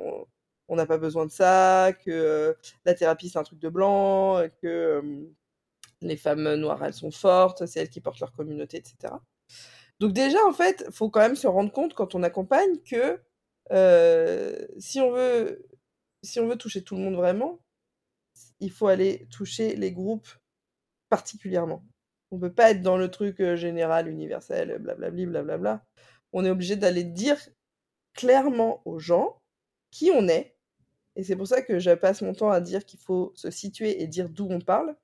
on 0.69 0.77
n'a 0.77 0.87
pas 0.87 0.99
besoin 0.99 1.27
de 1.27 1.31
ça 1.33 1.93
que 2.05 2.57
la 2.85 2.95
thérapie 2.95 3.31
c'est 3.31 3.39
un 3.39 3.43
truc 3.43 3.59
de 3.59 3.69
blanc 3.69 4.47
que 4.63 5.03
les 6.03 6.17
femmes 6.17 6.55
noires 6.55 6.85
elles 6.85 6.95
sont 6.95 7.11
fortes 7.11 7.67
c'est 7.67 7.81
elles 7.81 7.91
qui 7.91 8.01
portent 8.01 8.21
leur 8.21 8.33
communauté 8.33 8.77
etc 8.77 9.15
donc 9.99 10.13
déjà 10.13 10.39
en 10.47 10.53
fait 10.53 10.87
faut 10.93 11.11
quand 11.11 11.21
même 11.21 11.37
se 11.37 11.49
rendre 11.49 11.73
compte 11.73 11.95
quand 11.95 12.15
on 12.15 12.23
accompagne 12.23 12.79
que 12.89 13.21
si 13.71 15.01
on 15.01 15.13
veut 15.13 15.71
si 16.23 16.41
on 16.41 16.49
veut 16.49 16.57
toucher 16.57 16.83
tout 16.83 16.97
le 16.97 17.03
monde 17.03 17.15
vraiment, 17.15 17.61
il 18.61 18.71
faut 18.71 18.87
aller 18.87 19.27
toucher 19.31 19.77
les 19.77 19.93
groupes 19.93 20.29
particulièrement. 21.09 21.85
On 22.31 22.39
peut 22.39 22.53
pas 22.53 22.71
être 22.71 22.83
dans 22.83 22.97
le 22.97 23.11
truc 23.11 23.41
euh, 23.41 23.57
général, 23.57 24.09
universel, 24.09 24.79
blablabli, 24.79 25.27
blablabla. 25.27 25.85
On 26.33 26.45
est 26.45 26.51
obligé 26.51 26.77
d'aller 26.77 27.03
dire 27.05 27.39
clairement 28.15 28.83
aux 28.85 28.99
gens 28.99 29.41
qui 29.91 30.11
on 30.15 30.29
est. 30.29 30.55
Et 31.17 31.25
c'est 31.25 31.35
pour 31.35 31.49
ça 31.49 31.63
que 31.63 31.81
je 31.81 31.91
passe 31.91 32.23
mon 32.23 32.35
temps 32.35 32.51
à 32.51 32.61
dire 32.61 32.85
qu'il 32.85 33.01
faut 33.01 33.33
se 33.35 33.51
situer 33.51 34.01
et 34.01 34.07
dire 34.07 34.29
d'où 34.29 34.47
on 34.49 34.61
parle. 34.61 34.97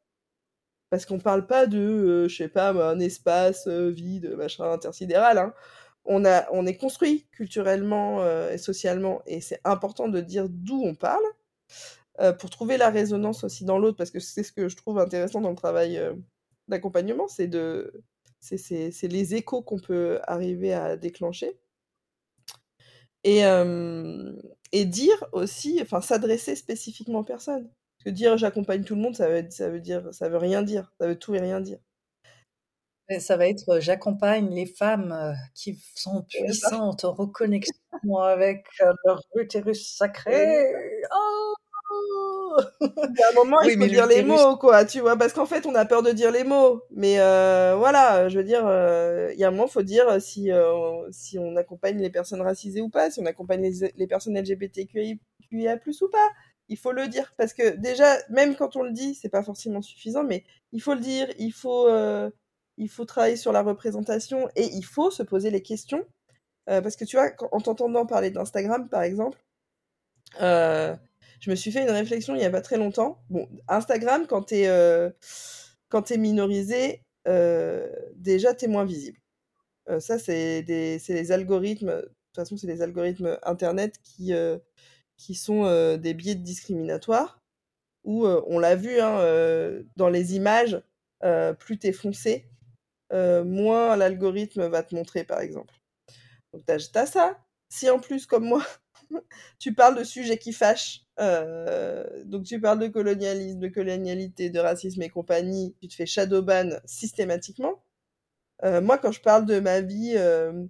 Parce 0.88 1.04
qu'on 1.04 1.18
parle 1.18 1.48
pas 1.48 1.66
de, 1.66 1.78
euh, 1.78 2.28
je 2.28 2.36
sais 2.36 2.48
pas, 2.48 2.70
un 2.70 3.00
espace 3.00 3.66
vide, 3.66 4.36
machin, 4.36 4.70
intersidéral. 4.70 5.38
Hein 5.38 5.54
on, 6.06 6.24
a, 6.24 6.46
on 6.52 6.66
est 6.66 6.76
construit 6.76 7.26
culturellement 7.32 8.22
euh, 8.22 8.52
et 8.52 8.58
socialement, 8.58 9.22
et 9.26 9.40
c'est 9.40 9.60
important 9.64 10.08
de 10.08 10.20
dire 10.20 10.48
d'où 10.48 10.82
on 10.84 10.94
parle, 10.94 11.24
euh, 12.20 12.32
pour 12.32 12.50
trouver 12.50 12.76
la 12.78 12.90
résonance 12.90 13.44
aussi 13.44 13.64
dans 13.64 13.78
l'autre, 13.78 13.96
parce 13.96 14.10
que 14.10 14.20
c'est 14.20 14.42
ce 14.42 14.52
que 14.52 14.68
je 14.68 14.76
trouve 14.76 14.98
intéressant 14.98 15.40
dans 15.40 15.50
le 15.50 15.56
travail 15.56 15.98
euh, 15.98 16.14
d'accompagnement, 16.68 17.28
c'est 17.28 17.48
de 17.48 17.92
c'est 18.40 19.08
les 19.08 19.34
échos 19.34 19.62
qu'on 19.62 19.80
peut 19.80 20.20
arriver 20.24 20.72
à 20.72 20.96
déclencher. 20.96 21.58
Et, 23.24 23.42
et 24.72 24.84
dire 24.84 25.24
aussi, 25.32 25.80
enfin 25.82 26.00
s'adresser 26.00 26.54
spécifiquement 26.54 27.20
aux 27.20 27.24
personnes. 27.24 27.68
Que 28.04 28.10
dire 28.10 28.36
j'accompagne 28.36 28.84
tout 28.84 28.94
le 28.94 29.00
monde, 29.00 29.16
ça 29.16 29.28
veut, 29.28 29.44
ça 29.50 29.68
veut 29.68 29.80
dire, 29.80 30.14
ça 30.14 30.28
veut 30.28 30.36
rien 30.38 30.62
dire, 30.62 30.92
ça 31.00 31.08
veut 31.08 31.18
tout 31.18 31.34
et 31.34 31.40
rien 31.40 31.60
dire. 31.60 31.78
Ça 33.18 33.36
va 33.36 33.46
être 33.46 33.80
j'accompagne 33.80 34.50
les 34.50 34.66
femmes 34.66 35.36
qui 35.54 35.78
sont 35.94 36.22
puissantes 36.28 37.04
en 37.04 37.12
reconnexion 37.12 38.16
avec 38.18 38.66
leur 39.04 39.22
utérus 39.36 39.96
sacré. 39.96 40.72
Oh 41.14 41.54
il 42.80 42.88
y 43.18 43.22
a 43.22 43.30
un 43.30 43.34
moment, 43.34 43.60
il 43.62 43.78
faut 43.78 43.86
dire 43.86 44.06
les 44.06 44.22
mots, 44.22 44.56
quoi, 44.56 44.84
tu 44.84 45.00
vois, 45.00 45.16
parce 45.16 45.32
qu'en 45.32 45.46
fait, 45.46 45.66
on 45.66 45.74
a 45.74 45.84
peur 45.84 46.02
de 46.02 46.10
dire 46.10 46.30
les 46.30 46.44
mots. 46.44 46.82
Mais 46.90 47.20
euh, 47.20 47.74
voilà, 47.76 48.28
je 48.28 48.38
veux 48.38 48.44
dire, 48.44 48.66
euh, 48.66 49.30
il 49.32 49.38
y 49.38 49.44
a 49.44 49.48
un 49.48 49.50
moment, 49.50 49.66
il 49.66 49.70
faut 49.70 49.82
dire 49.82 50.20
si, 50.20 50.50
euh, 50.50 51.10
si 51.10 51.38
on 51.38 51.56
accompagne 51.56 51.98
les 51.98 52.10
personnes 52.10 52.40
racisées 52.40 52.80
ou 52.80 52.88
pas, 52.88 53.10
si 53.10 53.20
on 53.20 53.26
accompagne 53.26 53.62
les, 53.62 53.92
les 53.96 54.06
personnes 54.06 54.38
LGBTQIA+, 54.38 55.18
ou 56.02 56.08
pas. 56.08 56.30
Il 56.68 56.76
faut 56.76 56.92
le 56.92 57.06
dire, 57.06 57.32
parce 57.38 57.52
que 57.52 57.76
déjà, 57.76 58.16
même 58.28 58.56
quand 58.56 58.76
on 58.76 58.82
le 58.82 58.92
dit, 58.92 59.14
c'est 59.14 59.28
pas 59.28 59.42
forcément 59.42 59.82
suffisant, 59.82 60.24
mais 60.24 60.44
il 60.72 60.82
faut 60.82 60.94
le 60.94 61.00
dire, 61.00 61.28
il 61.38 61.52
faut, 61.52 61.88
il 62.76 62.88
faut 62.88 63.04
travailler 63.04 63.36
sur 63.36 63.52
la 63.52 63.62
représentation 63.62 64.48
et 64.56 64.66
il 64.74 64.84
faut 64.84 65.10
se 65.10 65.22
poser 65.22 65.50
les 65.50 65.62
questions. 65.62 66.04
parce 66.66 66.96
que 66.96 67.04
tu 67.04 67.16
vois, 67.16 67.30
en 67.52 67.60
t'entendant 67.60 68.06
parler 68.06 68.30
d'Instagram, 68.30 68.88
par 68.88 69.02
exemple, 69.02 69.38
euh, 70.40 70.96
je 71.40 71.50
me 71.50 71.56
suis 71.56 71.70
fait 71.70 71.82
une 71.82 71.90
réflexion 71.90 72.34
il 72.34 72.42
y 72.42 72.44
a 72.44 72.50
pas 72.50 72.60
très 72.60 72.76
longtemps. 72.76 73.22
Bon, 73.30 73.48
Instagram, 73.68 74.26
quand 74.26 74.42
t'es 74.42 74.68
euh, 74.68 75.10
es 75.92 76.16
minorisé, 76.18 77.02
euh, 77.28 77.88
déjà 78.14 78.54
t'es 78.54 78.68
moins 78.68 78.84
visible. 78.84 79.18
Euh, 79.88 80.00
ça, 80.00 80.18
c'est 80.18 80.62
les 80.66 81.32
algorithmes. 81.32 81.88
De 81.88 82.02
toute 82.02 82.36
façon, 82.36 82.56
c'est 82.56 82.66
les 82.66 82.82
algorithmes 82.82 83.38
internet 83.42 83.96
qui 84.02 84.32
qui 85.16 85.34
sont 85.34 85.96
des 85.96 86.14
biais 86.14 86.34
discriminatoires. 86.34 87.40
Où 88.04 88.26
on 88.26 88.58
l'a 88.60 88.76
vu 88.76 89.00
hein, 89.00 89.82
dans 89.96 90.08
les 90.08 90.36
images, 90.36 90.80
plus 91.58 91.78
t'es 91.78 91.92
foncé, 91.92 92.46
moins 93.12 93.96
l'algorithme 93.96 94.66
va 94.66 94.82
te 94.82 94.94
montrer, 94.94 95.24
par 95.24 95.40
exemple. 95.40 95.74
Donc 96.52 96.64
t'as 96.66 97.00
as 97.00 97.06
ça. 97.06 97.38
Si 97.68 97.90
en 97.90 97.98
plus, 97.98 98.26
comme 98.26 98.44
moi, 98.44 98.64
tu 99.58 99.74
parles 99.74 99.98
de 99.98 100.04
sujets 100.04 100.38
qui 100.38 100.52
fâchent, 100.52 101.04
euh, 101.18 102.04
donc 102.24 102.44
tu 102.44 102.60
parles 102.60 102.78
de 102.78 102.88
colonialisme, 102.88 103.58
de 103.58 103.68
colonialité, 103.68 104.50
de 104.50 104.58
racisme 104.58 105.02
et 105.02 105.08
compagnie, 105.08 105.74
tu 105.80 105.88
te 105.88 105.94
fais 105.94 106.06
shadowban 106.06 106.70
systématiquement. 106.84 107.82
Euh, 108.64 108.80
moi, 108.80 108.98
quand 108.98 109.12
je 109.12 109.20
parle 109.20 109.46
de 109.46 109.60
ma 109.60 109.80
vie 109.80 110.14
euh, 110.16 110.66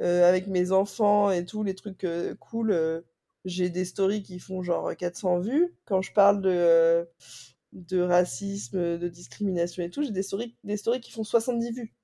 avec 0.00 0.46
mes 0.48 0.72
enfants 0.72 1.30
et 1.30 1.44
tous 1.44 1.62
les 1.62 1.74
trucs 1.74 2.06
cool, 2.40 3.04
j'ai 3.44 3.70
des 3.70 3.84
stories 3.84 4.22
qui 4.22 4.38
font 4.40 4.62
genre 4.62 4.94
400 4.96 5.40
vues. 5.40 5.74
Quand 5.84 6.02
je 6.02 6.12
parle 6.12 6.42
de, 6.42 7.08
de 7.72 8.00
racisme, 8.00 8.98
de 8.98 9.08
discrimination 9.08 9.82
et 9.82 9.90
tout, 9.90 10.02
j'ai 10.02 10.10
des 10.10 10.22
stories, 10.22 10.56
des 10.64 10.76
stories 10.76 11.00
qui 11.00 11.12
font 11.12 11.24
70 11.24 11.72
vues. 11.72 11.94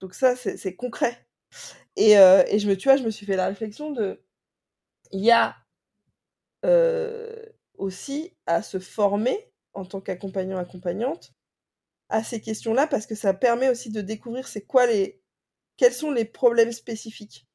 Donc 0.00 0.14
ça, 0.14 0.36
c'est 0.36 0.76
concret. 0.76 1.26
Et, 1.96 2.12
et 2.12 2.58
je 2.58 2.68
me, 2.68 3.10
suis 3.10 3.26
fait 3.26 3.36
la 3.36 3.46
réflexion 3.46 3.90
de, 3.90 4.22
il 5.12 5.24
y 5.24 5.30
a 5.30 5.56
aussi 7.78 8.36
à 8.46 8.62
se 8.62 8.78
former 8.78 9.50
en 9.74 9.84
tant 9.84 10.00
qu'accompagnant 10.00 10.58
accompagnante 10.58 11.32
à 12.08 12.22
ces 12.22 12.40
questions-là 12.40 12.86
parce 12.86 13.06
que 13.06 13.14
ça 13.14 13.34
permet 13.34 13.68
aussi 13.68 13.90
de 13.90 14.00
découvrir 14.00 14.48
c'est 14.48 14.64
quoi 14.64 14.86
les 14.86 15.20
quels 15.76 15.92
sont 15.92 16.10
les 16.10 16.24
problèmes 16.24 16.72
spécifiques 16.72 17.46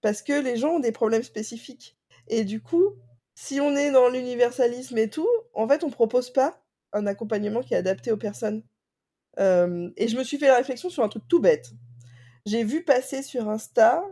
parce 0.00 0.22
que 0.22 0.40
les 0.40 0.56
gens 0.56 0.76
ont 0.76 0.80
des 0.80 0.92
problèmes 0.92 1.22
spécifiques 1.22 1.96
et 2.28 2.44
du 2.44 2.62
coup 2.62 2.94
si 3.36 3.60
on 3.60 3.76
est 3.76 3.92
dans 3.92 4.08
l'universalisme 4.10 4.98
et 4.98 5.10
tout 5.10 5.28
en 5.54 5.68
fait 5.68 5.84
on 5.84 5.90
propose 5.90 6.30
pas 6.32 6.60
un 6.94 7.06
accompagnement 7.06 7.62
qui 7.62 7.74
est 7.74 7.78
adapté 7.78 8.12
aux 8.12 8.18
personnes 8.18 8.64
et 9.38 10.08
je 10.08 10.16
me 10.18 10.24
suis 10.24 10.38
fait 10.38 10.48
la 10.48 10.56
réflexion 10.56 10.90
sur 10.90 11.04
un 11.04 11.08
truc 11.08 11.24
tout 11.28 11.40
bête 11.40 11.72
j'ai 12.46 12.64
vu 12.64 12.84
passer 12.84 13.22
sur 13.22 13.48
Insta 13.50 14.02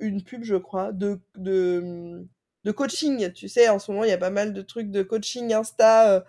une 0.00 0.22
pub 0.24 0.44
je 0.44 0.56
crois 0.56 0.92
de 0.92 2.72
coaching. 2.72 3.32
Tu 3.32 3.48
sais, 3.48 3.68
en 3.68 3.78
ce 3.78 3.90
moment, 3.90 4.04
il 4.04 4.10
y 4.10 4.12
a 4.12 4.18
pas 4.18 4.30
mal 4.30 4.52
de 4.52 4.62
trucs 4.62 4.90
de 4.90 5.02
coaching 5.02 5.52
Insta 5.52 6.10
euh, 6.12 6.20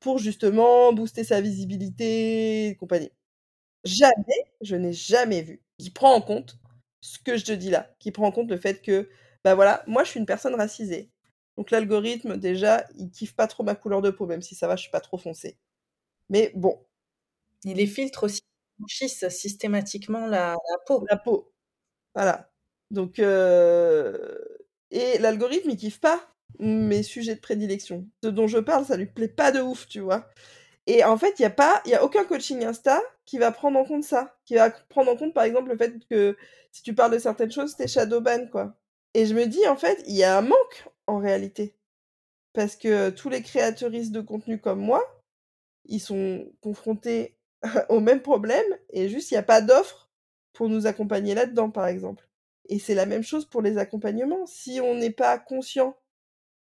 pour 0.00 0.18
justement 0.18 0.92
booster 0.92 1.24
sa 1.24 1.40
visibilité 1.40 2.68
et 2.68 2.76
compagnie. 2.76 3.12
Jamais, 3.84 4.44
je 4.62 4.76
n'ai 4.76 4.92
jamais 4.92 5.42
vu 5.42 5.62
qui 5.78 5.90
prend 5.90 6.14
en 6.14 6.22
compte 6.22 6.58
ce 7.02 7.18
que 7.20 7.36
je 7.38 7.44
te 7.46 7.52
dis 7.52 7.70
là, 7.70 7.90
qui 8.00 8.12
prend 8.12 8.26
en 8.28 8.32
compte 8.32 8.50
le 8.50 8.58
fait 8.58 8.82
que, 8.82 9.08
bah 9.44 9.54
voilà, 9.56 9.84
moi 9.86 10.04
je 10.04 10.10
suis 10.10 10.20
une 10.20 10.26
personne 10.26 10.54
racisée. 10.56 11.10
Donc 11.56 11.70
l'algorithme, 11.70 12.36
déjà, 12.36 12.86
il 12.98 13.10
kiffe 13.10 13.34
pas 13.36 13.46
trop 13.46 13.62
ma 13.64 13.74
couleur 13.74 14.02
de 14.02 14.10
peau, 14.10 14.26
même 14.26 14.42
si 14.42 14.54
ça 14.54 14.66
va, 14.68 14.76
je 14.76 14.82
suis 14.82 14.90
pas 14.90 15.00
trop 15.00 15.18
foncée. 15.18 15.58
Mais 16.30 16.52
bon. 16.54 16.78
Et 17.66 17.74
les 17.74 17.86
filtres 17.86 18.24
aussi 18.24 18.42
franchissent 18.78 19.28
systématiquement 19.30 20.26
la, 20.26 20.52
la 20.52 20.78
peau. 20.86 21.04
La 21.10 21.16
peau. 21.16 21.52
Voilà. 22.14 22.50
Donc, 22.90 23.18
euh, 23.18 24.38
et 24.90 25.18
l'algorithme, 25.18 25.70
il 25.70 25.76
kiffe 25.76 26.00
pas 26.00 26.20
mes 26.60 27.02
sujets 27.02 27.34
de 27.36 27.40
prédilection. 27.40 28.06
Ce 28.22 28.28
dont 28.28 28.46
je 28.46 28.58
parle, 28.58 28.84
ça 28.86 28.96
lui 28.96 29.06
plaît 29.06 29.28
pas 29.28 29.52
de 29.52 29.60
ouf, 29.60 29.86
tu 29.88 30.00
vois. 30.00 30.28
Et 30.86 31.04
en 31.04 31.16
fait, 31.18 31.34
il 31.38 31.42
y 31.42 31.46
a 31.46 31.50
pas, 31.50 31.82
il 31.86 31.90
y 31.92 31.94
a 31.94 32.04
aucun 32.04 32.24
coaching 32.24 32.64
Insta 32.64 33.00
qui 33.26 33.38
va 33.38 33.52
prendre 33.52 33.78
en 33.78 33.84
compte 33.84 34.04
ça, 34.04 34.36
qui 34.44 34.54
va 34.56 34.70
prendre 34.70 35.10
en 35.12 35.16
compte 35.16 35.34
par 35.34 35.44
exemple 35.44 35.70
le 35.70 35.76
fait 35.78 35.94
que 36.10 36.36
si 36.72 36.82
tu 36.82 36.94
parles 36.94 37.12
de 37.12 37.18
certaines 37.18 37.52
choses, 37.52 37.76
t'es 37.76 37.88
shadowban 37.88 38.48
quoi. 38.48 38.74
Et 39.14 39.26
je 39.26 39.34
me 39.34 39.46
dis 39.46 39.66
en 39.68 39.76
fait, 39.76 40.02
il 40.06 40.14
y 40.16 40.24
a 40.24 40.36
un 40.38 40.42
manque 40.42 40.88
en 41.06 41.18
réalité, 41.18 41.74
parce 42.52 42.76
que 42.76 43.10
tous 43.10 43.28
les 43.28 43.42
créateuristes 43.42 44.12
de 44.12 44.20
contenu 44.20 44.60
comme 44.60 44.80
moi, 44.80 45.02
ils 45.86 46.00
sont 46.00 46.50
confrontés 46.60 47.36
au 47.88 48.00
même 48.00 48.22
problème 48.22 48.64
et 48.90 49.08
juste 49.08 49.30
il 49.30 49.34
n'y 49.34 49.38
a 49.38 49.42
pas 49.42 49.60
d'offre 49.60 50.10
pour 50.52 50.68
nous 50.68 50.86
accompagner 50.86 51.34
là-dedans 51.34 51.70
par 51.70 51.86
exemple. 51.86 52.28
Et 52.68 52.78
c'est 52.78 52.94
la 52.94 53.06
même 53.06 53.22
chose 53.22 53.44
pour 53.44 53.60
les 53.60 53.76
accompagnements. 53.76 54.46
Si 54.46 54.80
on 54.80 54.94
n'est 54.94 55.10
pas 55.10 55.38
conscient 55.38 55.96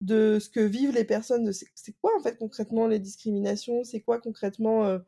de 0.00 0.38
ce 0.40 0.48
que 0.48 0.60
vivent 0.60 0.94
les 0.94 1.04
personnes, 1.04 1.52
c'est 1.52 1.92
quoi 2.00 2.10
en 2.18 2.22
fait 2.22 2.36
concrètement 2.36 2.88
les 2.88 2.98
discriminations, 2.98 3.84
c'est 3.84 4.00
quoi 4.00 4.20
concrètement 4.20 4.84
euh, 4.84 4.98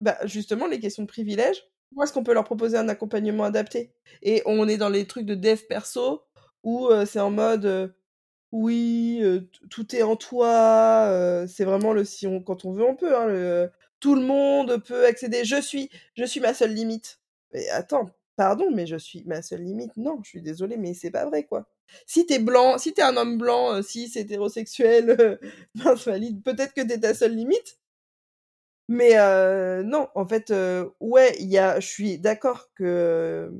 bah, 0.00 0.18
justement 0.24 0.66
les 0.66 0.80
questions 0.80 1.04
de 1.04 1.08
privilèges, 1.08 1.62
comment 1.90 2.02
est-ce 2.02 2.12
qu'on 2.12 2.24
peut 2.24 2.34
leur 2.34 2.44
proposer 2.44 2.76
un 2.76 2.88
accompagnement 2.88 3.44
adapté? 3.44 3.94
Et 4.22 4.42
on 4.46 4.66
est 4.66 4.76
dans 4.76 4.88
les 4.88 5.06
trucs 5.06 5.26
de 5.26 5.36
dev 5.36 5.60
perso 5.68 6.22
où 6.64 6.88
euh, 6.88 7.06
c'est 7.06 7.20
en 7.20 7.30
mode 7.30 7.64
euh, 7.64 7.88
oui, 8.52 9.22
tout 9.70 9.94
est 9.94 10.02
en 10.02 10.16
toi, 10.16 11.44
c'est 11.48 11.64
vraiment 11.64 11.92
le 11.92 12.04
si 12.04 12.26
on 12.26 12.40
quand 12.42 12.64
on 12.64 12.72
veut 12.72 12.84
on 12.84 12.96
peut 12.96 13.16
hein, 13.16 13.68
tout 14.00 14.14
le 14.14 14.22
monde 14.22 14.82
peut 14.84 15.06
accéder, 15.06 15.44
je 15.44 15.60
suis 15.60 15.90
je 16.14 16.24
suis 16.24 16.40
ma 16.40 16.54
seule 16.54 16.72
limite. 16.74 17.20
Mais 17.52 17.68
attends, 17.70 18.10
pardon, 18.36 18.70
mais 18.72 18.86
je 18.86 18.96
suis 18.96 19.22
ma 19.26 19.42
seule 19.42 19.62
limite. 19.62 19.96
Non, 19.96 20.20
je 20.22 20.30
suis 20.30 20.42
désolée, 20.42 20.76
mais 20.76 20.94
c'est 20.94 21.10
pas 21.10 21.26
vrai, 21.26 21.44
quoi. 21.44 21.66
Si 22.06 22.24
t'es 22.26 22.38
blanc, 22.38 22.78
si 22.78 22.94
t'es 22.94 23.02
un 23.02 23.16
homme 23.16 23.36
blanc, 23.38 23.82
si 23.82 24.08
c'est 24.08 24.20
hétérosexuel, 24.20 25.10
euh, 25.20 25.36
valide, 26.06 26.42
peut-être 26.42 26.72
que 26.74 26.82
t'es 26.82 26.98
ta 27.00 27.14
seule 27.14 27.34
limite. 27.34 27.78
Mais 28.88 29.14
non, 29.84 30.08
en 30.14 30.26
fait, 30.26 30.52
ouais, 31.00 31.36
il 31.40 31.46
y 31.48 31.58
a, 31.58 31.78
je 31.80 31.86
suis 31.86 32.18
d'accord 32.18 32.70
que 32.74 33.52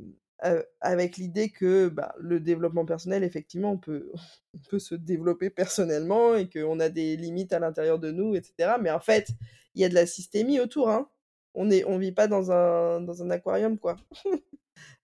avec 0.80 1.16
l'idée 1.16 1.50
que 1.50 1.88
bah, 1.88 2.14
le 2.18 2.40
développement 2.40 2.84
personnel, 2.84 3.24
effectivement, 3.24 3.72
on 3.72 3.78
peut, 3.78 4.10
on 4.54 4.58
peut 4.70 4.78
se 4.78 4.94
développer 4.94 5.50
personnellement 5.50 6.34
et 6.34 6.48
qu'on 6.48 6.80
a 6.80 6.88
des 6.88 7.16
limites 7.16 7.52
à 7.52 7.58
l'intérieur 7.58 7.98
de 7.98 8.10
nous, 8.10 8.34
etc. 8.34 8.74
Mais 8.80 8.90
en 8.90 9.00
fait, 9.00 9.28
il 9.74 9.82
y 9.82 9.84
a 9.84 9.88
de 9.88 9.94
la 9.94 10.06
systémie 10.06 10.60
autour. 10.60 10.88
Hein. 10.88 11.08
On 11.54 11.64
ne 11.64 11.84
on 11.86 11.98
vit 11.98 12.12
pas 12.12 12.26
dans 12.28 12.52
un, 12.52 13.00
dans 13.00 13.22
un 13.22 13.30
aquarium, 13.30 13.78
quoi. 13.78 13.96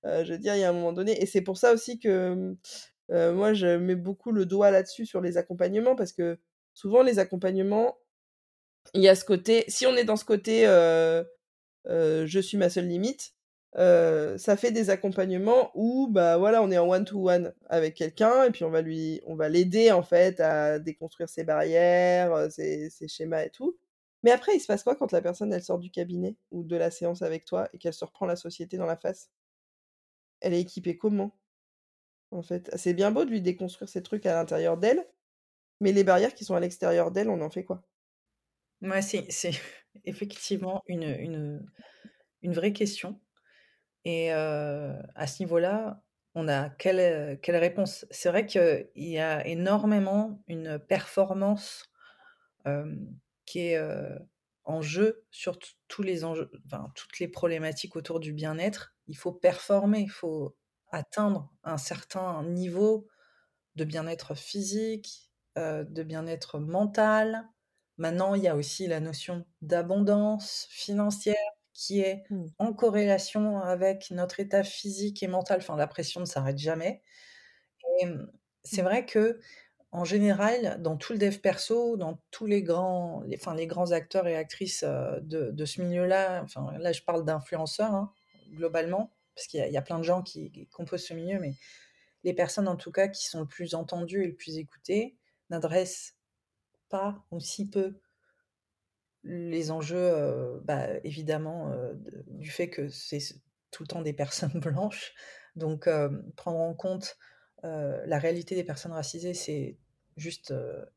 Je 0.05 0.33
veux 0.33 0.39
dire, 0.39 0.55
il 0.55 0.61
y 0.61 0.65
a 0.65 0.71
un 0.71 0.73
moment 0.73 0.93
donné. 0.93 1.21
Et 1.21 1.27
c'est 1.27 1.41
pour 1.41 1.59
ça 1.59 1.73
aussi 1.73 1.99
que 1.99 2.55
euh, 3.11 3.33
moi, 3.33 3.55
je 3.55 3.77
mets 3.77 3.97
beaucoup 3.97 4.33
le 4.33 4.47
doigt 4.47 4.71
là-dessus 4.71 5.05
sur 5.05 5.21
les 5.21 5.37
accompagnements, 5.37 5.97
parce 5.97 6.13
que 6.13 6.39
souvent, 6.75 7.03
les 7.03 7.19
accompagnements, 7.19 7.99
il 8.95 9.03
y 9.03 9.09
a 9.09 9.17
ce 9.17 9.25
côté, 9.25 9.65
si 9.69 9.85
on 9.85 9.97
est 9.97 10.05
dans 10.05 10.17
ce 10.17 10.25
côté 10.25 10.65
je 11.87 12.41
suis 12.41 12.57
ma 12.57 12.71
seule 12.71 12.87
limite, 12.87 13.36
ça 13.77 14.57
fait 14.57 14.71
des 14.71 14.91
accompagnements 14.91 15.71
où 15.75 16.09
bah 16.09 16.39
voilà 16.39 16.63
on 16.63 16.71
est 16.71 16.79
en 16.79 16.89
one 16.89 17.05
to 17.05 17.29
one 17.29 17.55
avec 17.69 17.95
quelqu'un 17.95 18.45
et 18.45 18.51
puis 18.51 18.65
on 18.65 18.71
va 18.71 18.81
lui 18.83 19.21
on 19.27 19.37
va 19.37 19.49
l'aider 19.49 19.93
en 19.93 20.03
fait 20.03 20.41
à 20.41 20.79
déconstruire 20.79 21.29
ses 21.29 21.45
barrières 21.45 22.51
ses, 22.51 22.91
ses, 22.91 23.09
schémas 23.09 23.45
et 23.45 23.51
tout. 23.51 23.77
Mais 24.23 24.31
après 24.31 24.57
il 24.57 24.61
se 24.61 24.67
passe 24.67 24.83
quoi 24.83 24.97
quand 24.97 25.13
la 25.13 25.21
personne 25.23 25.53
elle 25.53 25.63
sort 25.63 25.79
du 25.79 25.91
cabinet 25.91 26.37
ou 26.51 26.65
de 26.65 26.77
la 26.77 26.91
séance 26.91 27.23
avec 27.23 27.45
toi 27.45 27.69
et 27.73 27.79
qu'elle 27.79 27.95
se 27.95 28.05
reprend 28.05 28.27
la 28.27 28.37
société 28.37 28.79
dans 28.79 28.87
la 28.87 28.97
face? 28.97 29.31
Elle 30.41 30.55
est 30.55 30.61
équipée 30.61 30.97
comment 30.97 31.37
En 32.31 32.43
fait, 32.43 32.71
c'est 32.77 32.95
bien 32.95 33.11
beau 33.11 33.25
de 33.25 33.31
lui 33.31 33.43
déconstruire 33.43 33.89
ces 33.89 34.03
trucs 34.03 34.27
à 34.27 34.35
l'intérieur 34.35 34.77
d'elle, 34.77 35.07
mais 35.81 35.93
les 35.93 36.05
barrières 36.05 36.35
qui 36.35 36.45
sont 36.45 36.55
à 36.55 36.61
l'extérieur 36.61 37.11
d'elle, 37.11 37.29
on 37.29 37.41
en 37.41 37.51
fait 37.51 37.65
quoi? 37.65 37.83
Ouais, 38.83 39.03
c'est 39.03 39.27
effectivement 40.05 40.83
une, 40.87 41.05
une, 41.05 41.67
une, 42.43 42.53
vraie 42.53 42.73
question. 42.73 43.21
Et 44.09 44.31
à 44.31 45.27
ce 45.27 45.43
niveau-là, 45.43 46.01
on 46.37 46.47
a 46.47 46.71
quelle, 46.71 47.41
quelle 47.41 47.57
réponse? 47.57 48.07
C'est 48.13 48.29
vrai 48.29 48.47
qu'il 48.47 48.89
y 48.95 49.19
a 49.19 49.45
énormément 49.45 50.45
une 50.47 50.79
performance 50.79 51.91
qui 53.47 53.59
est 53.59 53.81
en 54.63 54.81
jeu 54.81 55.25
sur 55.33 55.59
tous 55.89 56.05
les 56.05 56.25
enjeux, 56.25 56.49
toutes 56.95 57.19
les 57.19 57.27
problématiques 57.27 57.97
autour 57.97 58.21
du 58.21 58.33
bien-être. 58.33 58.95
Il 59.09 59.17
faut 59.17 59.33
performer, 59.33 60.03
il 60.03 60.11
faut 60.11 60.57
atteindre 60.93 61.53
un 61.65 61.79
certain 61.79 62.45
niveau 62.45 63.09
de 63.75 63.85
bien-être 63.85 64.37
physique, 64.37 65.33
de 65.57 66.03
bien-être 66.05 66.61
mental. 66.61 67.49
Maintenant, 67.99 68.37
il 68.37 68.45
y 68.45 68.49
a 68.49 68.55
aussi 68.55 68.87
la 68.87 69.01
notion 69.01 69.45
d'abondance 69.63 70.69
financière 70.71 71.35
qui 71.77 72.01
est 72.01 72.25
mmh. 72.31 72.47
en 72.59 72.73
corrélation 72.73 73.61
avec 73.61 74.11
notre 74.11 74.41
état 74.41 74.65
physique 74.65 75.23
et 75.23 75.29
mental. 75.29 75.59
Enfin, 75.59 75.77
la 75.77 75.87
pression 75.87 76.21
ne 76.21 76.25
s'arrête 76.25 76.59
jamais. 76.59 77.03
Et 78.01 78.07
mmh, 78.07 78.33
c'est 78.65 78.83
mmh. 78.83 78.85
vrai 78.87 79.07
que 79.07 79.39
en 79.93 80.05
général, 80.05 80.81
dans 80.83 80.97
tout 80.97 81.13
le 81.13 81.19
dev 81.19 81.37
perso, 81.39 81.97
dans 81.97 82.21
tous 82.31 82.47
les 82.47 82.63
grands, 82.63 83.23
les, 83.27 83.37
enfin, 83.37 83.55
les 83.55 83.67
grands 83.67 83.93
acteurs 83.93 84.27
et 84.27 84.37
actrices 84.37 84.85
de, 84.85 85.51
de 85.51 85.65
ce 85.65 85.83
milieu-là, 85.83 86.43
enfin, 86.43 86.73
là 86.79 86.93
je 86.93 87.03
parle 87.03 87.25
d'influenceurs 87.25 87.95
hein, 87.95 88.13
globalement, 88.53 89.15
parce 89.35 89.47
qu'il 89.47 89.65
y, 89.65 89.71
y, 89.71 89.77
a 89.77 89.83
plein 89.83 89.99
de 89.99 90.05
gens 90.05 90.23
qui, 90.23 90.69
composent 90.73 91.05
ce 91.05 91.15
milieu, 91.15 91.39
mais 91.39 91.55
les 92.25 92.35
personnes 92.35 92.69
en 92.69 92.77
tout 92.77 92.91
cas 92.91 93.09
qui 93.09 93.27
sont 93.27 93.41
le 93.41 93.47
plus 93.47 93.75
entendues 93.75 94.25
et 94.25 94.27
le 94.27 94.35
plus 94.35 94.59
écoutées 94.59 95.17
n'adressent 95.51 96.15
pas 96.89 97.25
ou 97.31 97.41
si 97.41 97.69
peu 97.69 97.99
les 99.27 99.71
enjeux, 99.71 100.61
bah, 100.65 100.87
évidemment, 101.05 101.73
du 102.29 102.51
fait 102.51 102.71
que 102.71 102.89
c'est 102.89 103.21
tout 103.71 103.83
le 103.83 103.89
temps 103.89 104.03
des 104.03 104.13
personnes 104.13 104.51
blanches. 104.61 105.15
Donc, 105.57 105.89
prendre 106.37 106.61
en 106.61 106.75
compte 106.75 107.19
la 107.63 108.19
réalité 108.19 108.55
des 108.55 108.65
personnes 108.65 108.93
racisées, 108.93 109.35
c'est 109.35 109.77
juste 110.17 110.55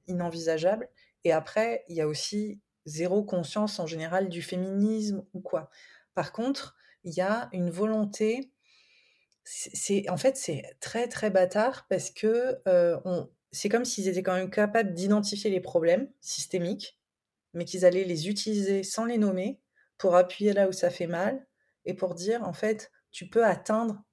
inenvisageable. 0.07 0.89
Et 1.23 1.31
après, 1.31 1.83
il 1.87 1.95
y 1.95 2.01
a 2.01 2.07
aussi 2.07 2.59
zéro 2.85 3.23
conscience 3.23 3.79
en 3.79 3.87
général 3.87 4.29
du 4.29 4.41
féminisme 4.41 5.25
ou 5.33 5.41
quoi. 5.41 5.69
Par 6.13 6.31
contre, 6.31 6.75
il 7.03 7.13
y 7.13 7.21
a 7.21 7.49
une 7.51 7.69
volonté. 7.69 8.51
C'est 9.43 10.07
en 10.09 10.17
fait 10.17 10.37
c'est 10.37 10.63
très 10.79 11.07
très 11.07 11.31
bâtard 11.31 11.87
parce 11.89 12.11
que 12.11 12.61
c'est 13.51 13.69
comme 13.69 13.85
s'ils 13.85 14.07
étaient 14.07 14.23
quand 14.23 14.35
même 14.35 14.49
capables 14.49 14.93
d'identifier 14.93 15.49
les 15.49 15.61
problèmes 15.61 16.09
systémiques, 16.21 16.98
mais 17.53 17.65
qu'ils 17.65 17.85
allaient 17.85 18.03
les 18.03 18.29
utiliser 18.29 18.83
sans 18.83 19.05
les 19.05 19.17
nommer 19.17 19.59
pour 19.97 20.15
appuyer 20.15 20.53
là 20.53 20.67
où 20.67 20.71
ça 20.71 20.89
fait 20.89 21.07
mal 21.07 21.45
et 21.85 21.93
pour 21.93 22.15
dire 22.15 22.43
en 22.43 22.53
fait 22.53 22.91
tu 23.11 23.29
peux 23.29 23.45
atteindre 23.45 24.03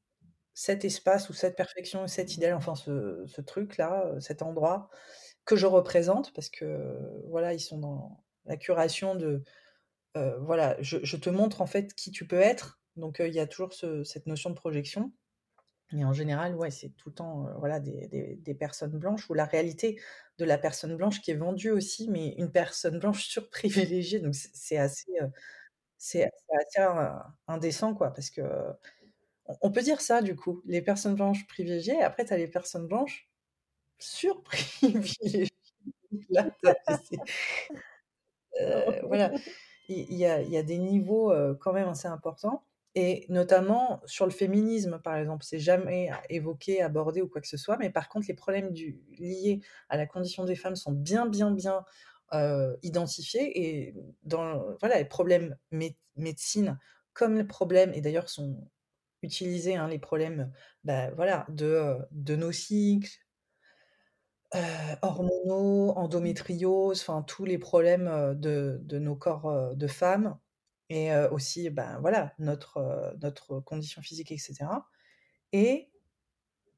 cet 0.57 0.87
espace 0.87 1.28
ou 1.28 1.34
cette 1.34 1.55
perfection 1.55 2.05
ou 2.05 2.09
cet 2.09 2.34
idéal, 2.34 2.55
enfin 2.55 2.74
ce, 2.74 3.41
truc-là, 3.43 4.07
euh, 4.07 4.20
cet 4.20 4.41
endroit 4.41 4.89
que 5.45 5.55
je 5.55 5.66
représente, 5.66 6.32
parce 6.32 6.49
que 6.49 6.97
voilà, 7.28 7.53
ils 7.53 7.61
sont 7.61 7.78
dans 7.78 8.24
la 8.47 8.57
curation 8.57 9.14
de 9.14 9.45
euh, 10.16 10.39
voilà, 10.41 10.76
je, 10.80 11.16
te 11.16 11.28
montre 11.30 11.61
en 11.61 11.66
fait 11.66 11.95
qui 11.95 12.11
tu 12.11 12.26
peux 12.26 12.41
être. 12.41 12.80
Donc 12.97 13.20
euh, 13.20 13.28
il 13.28 13.34
y 13.34 13.39
a 13.39 13.47
toujours 13.47 13.74
cette 13.74 14.26
notion 14.26 14.49
de 14.51 14.55
projection. 14.55 15.12
Et 15.93 16.05
en 16.05 16.12
général, 16.12 16.57
ouais, 16.57 16.70
c'est 16.70 16.91
tout 16.97 17.11
le 17.11 17.14
temps 17.14 17.47
voilà, 17.59 17.78
des, 17.78 18.37
des, 18.41 18.55
personnes 18.55 18.99
blanches 18.99 19.30
ou 19.30 19.34
la 19.34 19.45
réalité 19.45 20.01
de 20.39 20.45
la 20.45 20.59
personne 20.59 20.97
blanche 20.97 21.22
qui 21.22 21.30
est 21.30 21.37
vendue 21.37 21.70
aussi, 21.70 22.09
mais 22.09 22.34
une 22.39 22.51
personne 22.51 22.99
blanche 22.99 23.24
surprivilégiée. 23.28 24.18
Donc 24.20 24.34
c'est 24.34 24.78
assez, 24.78 25.12
c'est 25.97 26.28
assez 26.51 26.82
indécent, 27.47 27.95
quoi, 27.95 28.12
parce 28.12 28.30
que 28.30 28.43
on 29.61 29.70
peut 29.70 29.82
dire 29.82 30.01
ça, 30.01 30.22
du 30.22 30.37
coup. 30.37 30.62
Les 30.66 30.82
personnes 30.82 31.14
blanches 31.14 31.47
privilégiées, 31.47 31.95
et 31.95 32.03
après, 32.03 32.24
tu 32.24 32.32
as 32.32 32.37
les 32.37 32.49
personnes 32.49 32.87
blanches 32.87 33.28
surprivilégiées. 33.99 35.49
Là, 36.30 36.51
voilà. 39.05 39.32
Il 39.89 40.14
y, 40.14 40.26
a, 40.26 40.43
y, 40.43 40.57
a, 40.57 40.62
des 40.62 40.78
niveaux 40.78 41.32
quand 41.61 41.72
même 41.72 41.89
assez 41.89 42.09
importants. 42.09 42.64
Et 42.99 43.26
notamment 43.28 44.01
sur 44.07 44.24
le 44.24 44.32
féminisme, 44.32 44.99
par 45.05 45.16
exemple, 45.16 45.44
c'est 45.44 45.59
jamais 45.59 46.11
évoqué, 46.30 46.80
abordé 46.80 47.20
ou 47.20 47.28
quoi 47.28 47.42
que 47.42 47.47
ce 47.47 47.59
soit. 47.59 47.76
Mais 47.76 47.90
par 47.90 48.09
contre, 48.09 48.26
les 48.26 48.34
problèmes 48.34 48.72
liés 49.18 49.61
à 49.90 49.99
la 49.99 50.07
condition 50.07 50.44
des 50.44 50.57
femmes 50.57 50.76
sont 50.76 50.92
bien, 50.92 51.26
bien, 51.26 51.51
bien 51.51 51.84
identifiés. 52.82 53.53
Et 53.62 53.94
dans 54.24 54.64
voilà, 54.80 54.97
les 54.97 55.05
problèmes 55.05 55.57
médecine, 56.16 56.78
comme 57.12 57.36
les 57.36 57.44
problèmes, 57.44 57.92
et 57.92 58.01
d'ailleurs 58.01 58.30
sont 58.30 58.66
utiliser 59.22 59.76
hein, 59.76 59.88
les 59.88 59.99
problèmes 59.99 60.51
bah, 60.84 61.11
voilà, 61.11 61.44
de, 61.51 61.97
de 62.12 62.34
nos 62.34 62.53
cycles, 62.53 63.11
hormonaux, 65.03 65.90
endométriose, 65.97 67.03
enfin 67.03 67.22
tous 67.22 67.44
les 67.44 67.59
problèmes 67.59 68.34
de, 68.40 68.78
de 68.80 68.99
nos 68.99 69.16
corps 69.16 69.74
de 69.76 69.86
femmes 69.86 70.38
et 70.89 71.12
aussi 71.32 71.70
ben, 71.70 71.99
voilà, 72.01 72.32
notre, 72.39 73.14
notre 73.22 73.61
condition 73.61 74.03
physique, 74.03 74.32
etc. 74.32 74.87
Et 75.53 75.91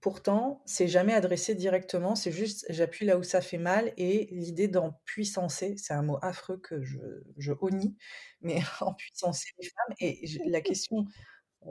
pourtant, 0.00 0.62
c'est 0.66 0.88
jamais 0.88 1.14
adressé 1.14 1.54
directement, 1.54 2.14
c'est 2.14 2.32
juste 2.32 2.66
j'appuie 2.70 3.06
là 3.06 3.18
où 3.18 3.22
ça 3.22 3.40
fait 3.40 3.58
mal 3.58 3.92
et 3.96 4.28
l'idée 4.30 4.68
d'en 4.68 4.92
puissancer, 5.04 5.76
c'est 5.76 5.94
un 5.94 6.02
mot 6.02 6.18
affreux 6.22 6.58
que 6.58 6.82
je, 6.84 6.98
je 7.36 7.52
honnie, 7.60 7.96
mais 8.40 8.60
en 8.80 8.94
puissancer 8.94 9.48
les 9.60 9.68
femmes. 9.68 9.96
Et 10.00 10.26
la 10.46 10.60
question 10.60 11.06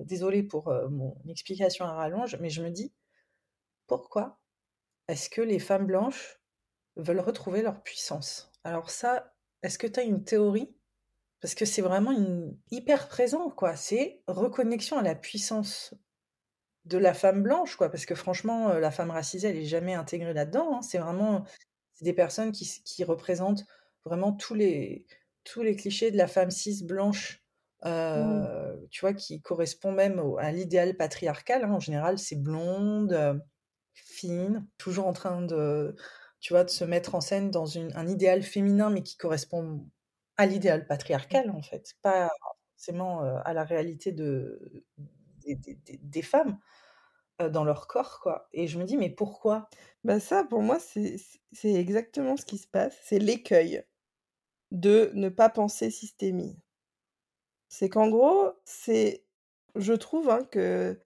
désolée 0.05 0.43
pour 0.43 0.73
mon 0.89 1.15
explication 1.29 1.85
à 1.85 1.93
rallonge, 1.93 2.37
mais 2.41 2.49
je 2.49 2.61
me 2.61 2.69
dis, 2.69 2.93
pourquoi 3.87 4.39
est-ce 5.07 5.29
que 5.29 5.41
les 5.41 5.59
femmes 5.59 5.87
blanches 5.87 6.41
veulent 6.97 7.21
retrouver 7.21 7.61
leur 7.61 7.83
puissance? 7.83 8.51
Alors 8.63 8.89
ça, 8.89 9.35
est-ce 9.63 9.79
que 9.79 9.87
tu 9.87 9.99
as 9.99 10.03
une 10.03 10.23
théorie 10.23 10.76
Parce 11.41 11.55
que 11.55 11.65
c'est 11.65 11.81
vraiment 11.81 12.11
une... 12.11 12.57
hyper 12.71 13.07
présent, 13.07 13.49
quoi. 13.49 13.75
C'est 13.75 14.21
reconnexion 14.27 14.97
à 14.97 15.03
la 15.03 15.15
puissance 15.15 15.93
de 16.85 16.97
la 16.97 17.13
femme 17.13 17.43
blanche, 17.43 17.75
quoi. 17.75 17.89
Parce 17.89 18.05
que 18.05 18.15
franchement, 18.15 18.73
la 18.73 18.91
femme 18.91 19.11
racisée, 19.11 19.49
elle 19.49 19.57
est 19.57 19.65
jamais 19.65 19.93
intégrée 19.93 20.33
là-dedans. 20.33 20.77
Hein. 20.77 20.81
C'est 20.81 20.97
vraiment 20.97 21.43
des 22.01 22.13
personnes 22.13 22.51
qui, 22.51 22.81
qui 22.83 23.03
représentent 23.03 23.65
vraiment 24.05 24.31
tous 24.31 24.53
les, 24.53 25.05
tous 25.43 25.61
les 25.61 25.75
clichés 25.75 26.11
de 26.11 26.17
la 26.17 26.27
femme 26.27 26.51
cis 26.51 26.83
blanche 26.83 27.43
Mmh. 27.85 28.87
tu 28.89 29.01
vois, 29.01 29.13
qui 29.13 29.41
correspond 29.41 29.91
même 29.91 30.21
à 30.39 30.51
l'idéal 30.51 30.95
patriarcal. 30.97 31.63
Hein. 31.63 31.73
En 31.73 31.79
général, 31.79 32.17
c'est 32.17 32.35
blonde, 32.35 33.41
fine, 33.93 34.67
toujours 34.77 35.07
en 35.07 35.13
train 35.13 35.41
de, 35.41 35.95
tu 36.39 36.53
vois, 36.53 36.63
de 36.63 36.69
se 36.69 36.83
mettre 36.83 37.15
en 37.15 37.21
scène 37.21 37.51
dans 37.51 37.65
une, 37.65 37.91
un 37.95 38.07
idéal 38.07 38.43
féminin, 38.43 38.89
mais 38.89 39.03
qui 39.03 39.17
correspond 39.17 39.85
à 40.37 40.45
l'idéal 40.45 40.81
mmh. 40.81 40.87
patriarcal, 40.87 41.49
en 41.51 41.61
fait, 41.61 41.95
pas 42.01 42.29
forcément 42.75 43.21
à 43.43 43.53
la 43.53 43.63
réalité 43.63 44.11
de, 44.11 44.85
des, 45.45 46.21
femmes 46.21 46.59
dans 47.39 47.63
leur 47.63 47.87
corps, 47.87 48.19
quoi. 48.21 48.47
Et 48.53 48.67
je 48.67 48.79
me 48.79 48.85
dis, 48.85 48.97
mais 48.97 49.09
pourquoi? 49.09 49.69
Bah 50.03 50.19
ça, 50.19 50.43
pour 50.43 50.61
moi, 50.61 50.77
c'est 50.79 51.19
exactement 51.63 52.37
ce 52.37 52.45
qui 52.45 52.57
se 52.57 52.67
passe. 52.67 52.95
C'est 53.03 53.19
l'écueil 53.19 53.83
de 54.71 55.11
ne 55.13 55.29
pas 55.29 55.49
penser 55.49 55.91
systémie. 55.91 56.59
C'est 57.69 57.89
qu'en 57.89 58.09
gros, 58.09 58.51
c'est 58.65 59.23
je 59.75 59.93
trouve, 59.93 60.29
hein, 60.29 60.43
que 60.51 60.99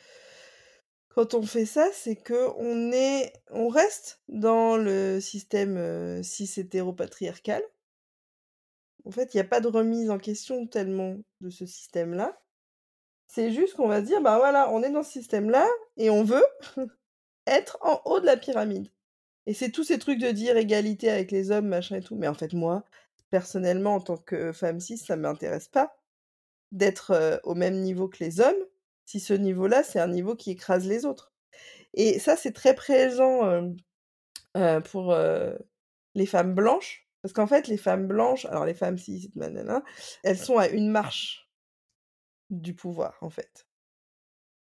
quand 1.10 1.34
on 1.34 1.44
fait 1.44 1.66
ça, 1.66 1.88
c'est 1.94 2.16
qu'on 2.16 2.92
est 2.92 3.34
on 3.50 3.68
reste 3.68 4.22
dans 4.30 4.78
le 4.78 5.20
système, 5.20 6.24
cis 6.24 6.52
hétéropatriarcal. 6.58 7.62
En 9.06 9.12
fait, 9.12 9.34
il 9.34 9.38
y 9.38 9.42
a 9.42 9.46
pas 9.46 9.62
de 9.62 9.68
remise 9.68 10.10
en 10.10 10.18
question 10.20 10.68
tellement 10.68 11.18
de 11.42 11.50
ce 11.50 11.66
système-là. 11.66 12.40
C'est 13.28 13.52
juste 13.52 13.76
qu'on 13.76 13.88
va 13.88 14.02
dire: 14.02 14.22
«Bah, 14.22 14.38
voilà, 14.38 14.70
on 14.72 14.84
est 14.84 14.92
dans 14.92 15.04
ce 15.04 15.12
système-là 15.12 15.68
et 15.98 16.10
on 16.10 16.24
veut 16.24 16.44
être 17.48 17.78
en 17.82 18.02
haut 18.06 18.20
de 18.20 18.26
la 18.26 18.38
pyramide» 18.38 18.92
et 19.46 19.54
c'est 19.54 19.72
tous 19.72 19.84
ces 19.84 20.00
trucs 20.00 20.20
de 20.20 20.32
dire 20.32 20.58
égalité 20.58 21.10
avec 21.10 21.32
les 21.32 21.52
hommes, 21.52 21.68
machin 21.68 21.98
et 21.98 22.02
tout, 22.02 22.16
mais 22.16 22.28
en 22.28 22.34
fait, 22.34 22.54
moi, 22.54 22.84
personnellement, 23.30 23.96
en 23.96 24.02
tant 24.02 24.18
que 24.18 24.52
femme 24.54 24.80
cis, 24.80 24.98
ça 24.98 25.16
m'intéresse 25.16 25.68
pas 25.68 25.98
d'être 26.72 27.42
au 27.44 27.56
même 27.56 27.82
niveau 27.82 28.08
que 28.08 28.24
les 28.24 28.42
hommes, 28.42 28.64
si 29.06 29.20
ce 29.20 29.34
niveau-là, 29.34 29.84
c'est 29.84 30.00
un 30.00 30.08
niveau 30.08 30.36
qui 30.36 30.52
écrase 30.52 30.88
les 30.88 31.06
autres. 31.06 31.34
Et 31.94 32.20
ça, 32.20 32.38
c'est 32.38 32.54
très 32.54 32.76
présent 32.76 33.74
pour 34.86 35.16
les 36.16 36.26
femmes 36.26 36.54
blanches, 36.56 37.08
parce 37.22 37.34
qu'en 37.34 37.48
fait, 37.48 37.68
les 37.68 37.78
femmes 37.78 38.08
blanches, 38.08 38.46
alors 38.46 38.66
les 38.66 38.74
femmes 38.74 38.98
cis, 38.98 39.32
elles 40.24 40.38
sont 40.38 40.58
à 40.58 40.68
une 40.68 40.90
marche 40.90 41.50
du 42.52 42.76
pouvoir, 42.76 43.18
en 43.22 43.30
fait. 43.30 43.66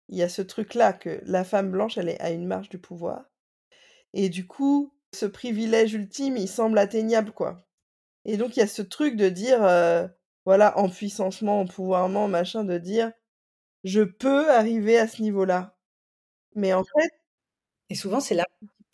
Il 0.09 0.17
y 0.17 0.23
a 0.23 0.29
ce 0.29 0.43
truc-là 0.43 0.93
que 0.93 1.21
la 1.25 1.45
femme 1.45 1.71
blanche, 1.71 1.99
elle 1.99 2.09
est 2.09 2.21
à 2.21 2.31
une 2.31 2.47
marche 2.47 2.69
du 2.69 2.79
pouvoir. 2.79 3.25
Et 4.15 4.29
du 4.31 4.47
coup, 4.47 4.95
ce 5.15 5.27
privilège 5.27 5.95
ultime, 5.95 6.37
il 6.37 6.49
semble 6.49 6.79
atteignable, 6.79 7.33
quoi. 7.33 7.67
Et 8.27 8.37
donc, 8.39 8.57
il 8.57 8.61
y 8.61 8.65
a 8.65 8.69
ce 8.69 8.83
truc 8.83 9.17
de 9.17 9.29
dire, 9.31 9.61
voilà, 10.47 10.79
en 10.79 10.89
puissancement, 10.91 11.61
en 11.63 11.67
pouvoirment, 11.67 12.29
machin, 12.29 12.65
de 12.65 12.79
dire 12.79 13.13
je 13.85 14.03
peux 14.03 14.51
arriver 14.53 14.99
à 14.99 15.09
ce 15.09 15.23
niveau-là. 15.23 15.79
Mais 16.57 16.73
en 16.75 16.85
fait. 16.85 17.11
Et 17.91 17.95
souvent, 17.97 18.21
c'est 18.21 18.35
la, 18.35 18.47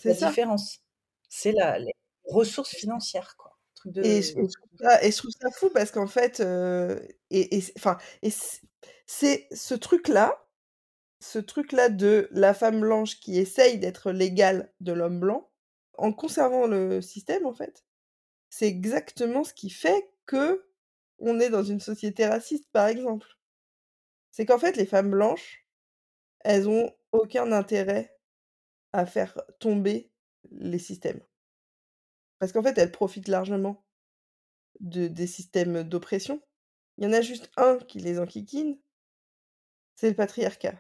la 0.05 0.15
différence. 0.15 0.81
C'est 1.29 1.53
la, 1.53 1.79
les 1.79 1.93
ressources 2.25 2.75
financières, 2.75 3.37
quoi. 3.37 3.55
Et, 3.97 4.23
je, 4.23 4.33
trouve 4.33 5.31
ça, 5.31 5.51
fou 5.51 5.69
parce 5.69 5.91
qu'en 5.91 6.07
fait, 6.07 6.41
euh, 6.41 6.99
et 7.31 7.61
c'est 9.07 9.47
ce 9.53 9.75
truc-là, 9.75 10.47
ce 11.21 11.39
truc-là 11.39 11.91
de 11.91 12.29
la 12.31 12.55
femme 12.55 12.81
blanche 12.81 13.21
qui 13.21 13.39
essaye 13.39 13.79
d'être 13.79 14.11
l'égale 14.11 14.73
de 14.81 14.93
l'homme 14.93 15.21
blanc, 15.21 15.51
en 15.99 16.13
conservant 16.13 16.67
le 16.67 17.03
système, 17.03 17.45
en 17.47 17.53
fait, 17.53 17.85
c'est 18.49 18.67
exactement 18.67 19.45
ce 19.45 19.53
qui 19.53 19.71
fait 19.71 20.11
que 20.27 20.67
on 21.19 21.39
est 21.39 21.51
dans 21.51 21.63
une 21.63 21.81
société 21.81 22.27
raciste, 22.27 22.69
par 22.73 22.89
exemple. 22.89 23.29
C'est 24.31 24.47
qu'en 24.47 24.59
fait, 24.59 24.77
les 24.77 24.87
femmes 24.87 25.11
blanches, 25.11 25.67
elles 26.41 26.69
ont 26.69 26.91
aucun 27.13 27.53
intérêt 27.53 28.17
à 28.93 29.07
faire 29.07 29.41
tomber 29.61 30.11
les 30.51 30.79
systèmes. 30.79 31.21
Parce 32.39 32.53
qu'en 32.53 32.63
fait, 32.63 32.77
elles 32.79 32.93
profitent 32.93 33.29
largement 33.29 33.85
de, 34.81 35.07
des 35.09 35.27
systèmes 35.27 35.83
d'oppression. 35.83 36.41
Il 36.99 37.05
y 37.05 37.07
en 37.07 37.13
a 37.13 37.21
juste 37.21 37.51
un 37.57 37.79
qui 37.79 37.99
les 37.99 38.19
enquiquine, 38.19 38.79
c'est 39.97 40.11
le 40.11 40.17
patriarcat. 40.17 40.75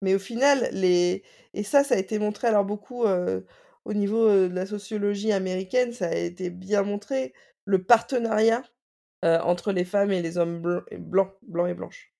Mais 0.00 0.14
au 0.14 0.18
final, 0.18 0.68
les... 0.72 1.22
et 1.54 1.62
ça, 1.62 1.84
ça 1.84 1.94
a 1.94 1.98
été 1.98 2.18
montré 2.18 2.48
alors 2.48 2.64
beaucoup 2.64 3.04
au 3.84 3.94
niveau 3.94 4.28
de 4.28 4.54
la 4.54 4.66
sociologie 4.66 5.32
américaine, 5.32 5.92
ça 5.92 6.08
a 6.08 6.14
été 6.14 6.50
bien 6.50 6.82
montré, 6.82 7.34
le 7.64 7.84
partenariat 7.84 8.62
entre 9.22 9.72
les 9.72 9.84
femmes 9.84 10.10
et 10.10 10.22
les 10.22 10.38
hommes 10.38 10.60
blancs, 10.98 11.32
blancs 11.42 11.68
et 11.68 11.74
blanches. 11.74 12.12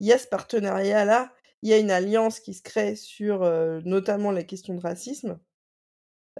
Il 0.00 0.06
y 0.06 0.12
a 0.12 0.18
ce 0.18 0.28
partenariat-là, 0.28 1.32
il 1.62 1.70
y 1.70 1.72
a 1.72 1.78
une 1.78 1.90
alliance 1.90 2.40
qui 2.40 2.54
se 2.54 2.62
crée 2.62 2.94
sur 2.94 3.40
notamment 3.84 4.30
les 4.30 4.46
questions 4.46 4.74
de 4.74 4.80
racisme. 4.80 5.40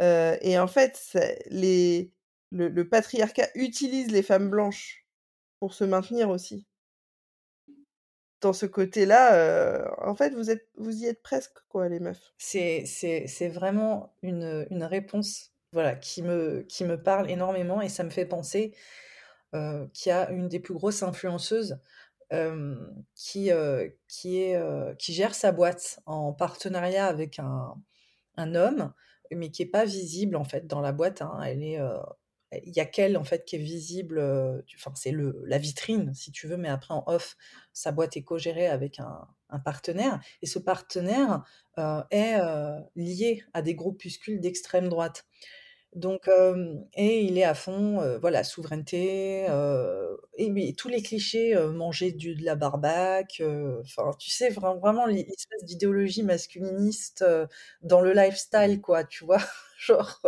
Et 0.01 0.59
en 0.59 0.67
fait, 0.67 1.17
les, 1.47 2.13
le, 2.51 2.89
patriarcat 2.89 3.49
utilise 3.55 4.11
les 4.11 4.23
femmes 4.23 4.51
blanches 4.51 5.07
pour 5.59 5.75
se 5.75 5.85
maintenir 5.85 6.31
aussi 6.31 6.67
dans 8.41 8.53
ce 8.53 8.67
côté-là, 8.67 9.91
en 10.03 10.15
fait, 10.15 10.35
vous, 10.35 10.51
êtes, 10.51 10.69
vous 10.77 11.03
y 11.03 11.07
êtes 11.07 11.23
presque, 11.23 11.57
quoi, 11.69 11.89
les 11.89 11.99
meufs. 11.99 12.35
C'est, 12.37 13.49
vraiment 13.49 14.15
une, 14.23 14.67
une 14.71 14.85
réponse 14.85 15.53
voilà, 15.73 15.95
qui, 15.95 16.23
me, 16.23 16.63
qui 16.69 16.85
me 16.85 17.03
parle 17.03 17.31
énormément 17.31 17.81
et 17.81 17.89
ça 17.89 18.05
me 18.05 18.11
fait 18.11 18.27
penser 18.27 18.75
qu'il 19.53 20.11
y 20.11 20.13
a 20.13 20.31
une 20.31 20.49
des 20.49 20.61
plus 20.61 20.75
grosses 20.75 21.03
influenceuses 21.03 21.79
qui, 23.15 23.51
qui, 24.09 24.39
est, 24.39 24.97
qui 24.99 25.13
gère 25.15 25.35
sa 25.35 25.51
boîte 25.51 26.01
en 26.05 26.35
partenariat 26.35 27.07
avec 27.07 27.39
un, 27.39 27.75
un 28.37 28.55
homme, 28.55 28.93
mais 29.31 29.51
qui 29.51 29.63
n'est 29.63 29.71
pas 29.71 29.85
visible 29.85 30.37
en 30.37 30.45
fait 30.45 30.67
dans 30.67 30.81
la 30.81 30.93
boîte. 30.93 31.23
Hein. 31.23 31.41
Elle 31.45 31.63
est, 31.63 31.79
euh, 31.81 31.99
il 32.65 32.75
y 32.75 32.81
a 32.81 32.87
qu'elle 32.87 33.17
en 33.17 33.25
fait 33.25 33.45
qui 33.45 33.57
est 33.57 33.61
visible, 33.61 34.19
euh, 34.19 34.61
enfin 34.77 34.93
c'est 34.95 35.11
le 35.11 35.43
la 35.47 35.59
vitrine 35.59 36.15
si 36.15 36.31
tu 36.33 36.47
veux, 36.47 36.57
mais 36.57 36.69
après 36.69 36.95
en 36.95 37.05
off, 37.07 37.37
sa 37.73 37.93
boîte 37.93 38.17
est 38.17 38.23
co-gérée 38.23 38.67
avec 38.67 39.01
un, 39.01 39.27
un 39.51 39.59
partenaire 39.59 40.21
et 40.43 40.47
ce 40.47 40.59
partenaire 40.59 41.43
euh, 41.79 42.03
est 42.11 42.39
lié 42.97 43.45
à 43.53 43.63
des 43.63 43.75
groupuscules 43.75 44.41
d'extrême 44.41 44.89
droite. 44.89 45.27
Donc 45.95 46.29
et 46.95 47.21
il 47.23 47.39
est 47.39 47.45
à 47.45 47.55
fond, 47.55 48.19
voilà 48.21 48.43
souveraineté 48.45 49.47
et 50.37 50.75
tous 50.75 50.89
les 50.89 51.03
clichés, 51.03 51.55
manger 51.73 52.13
du 52.13 52.35
de 52.35 52.45
la 52.45 52.57
barbaque, 52.57 53.43
enfin 53.83 54.11
tu 54.19 54.31
sais 54.31 54.51
vra- 54.51 54.79
vraiment 54.81 55.07
l'espèce 55.07 55.65
d'idéologie 55.65 56.23
masculiniste 56.25 57.25
dans 57.83 58.01
le 58.01 58.13
lifestyle 58.13 58.81
quoi, 58.81 59.05
tu 59.05 59.25
vois, 59.25 59.39
genre. 59.79 60.21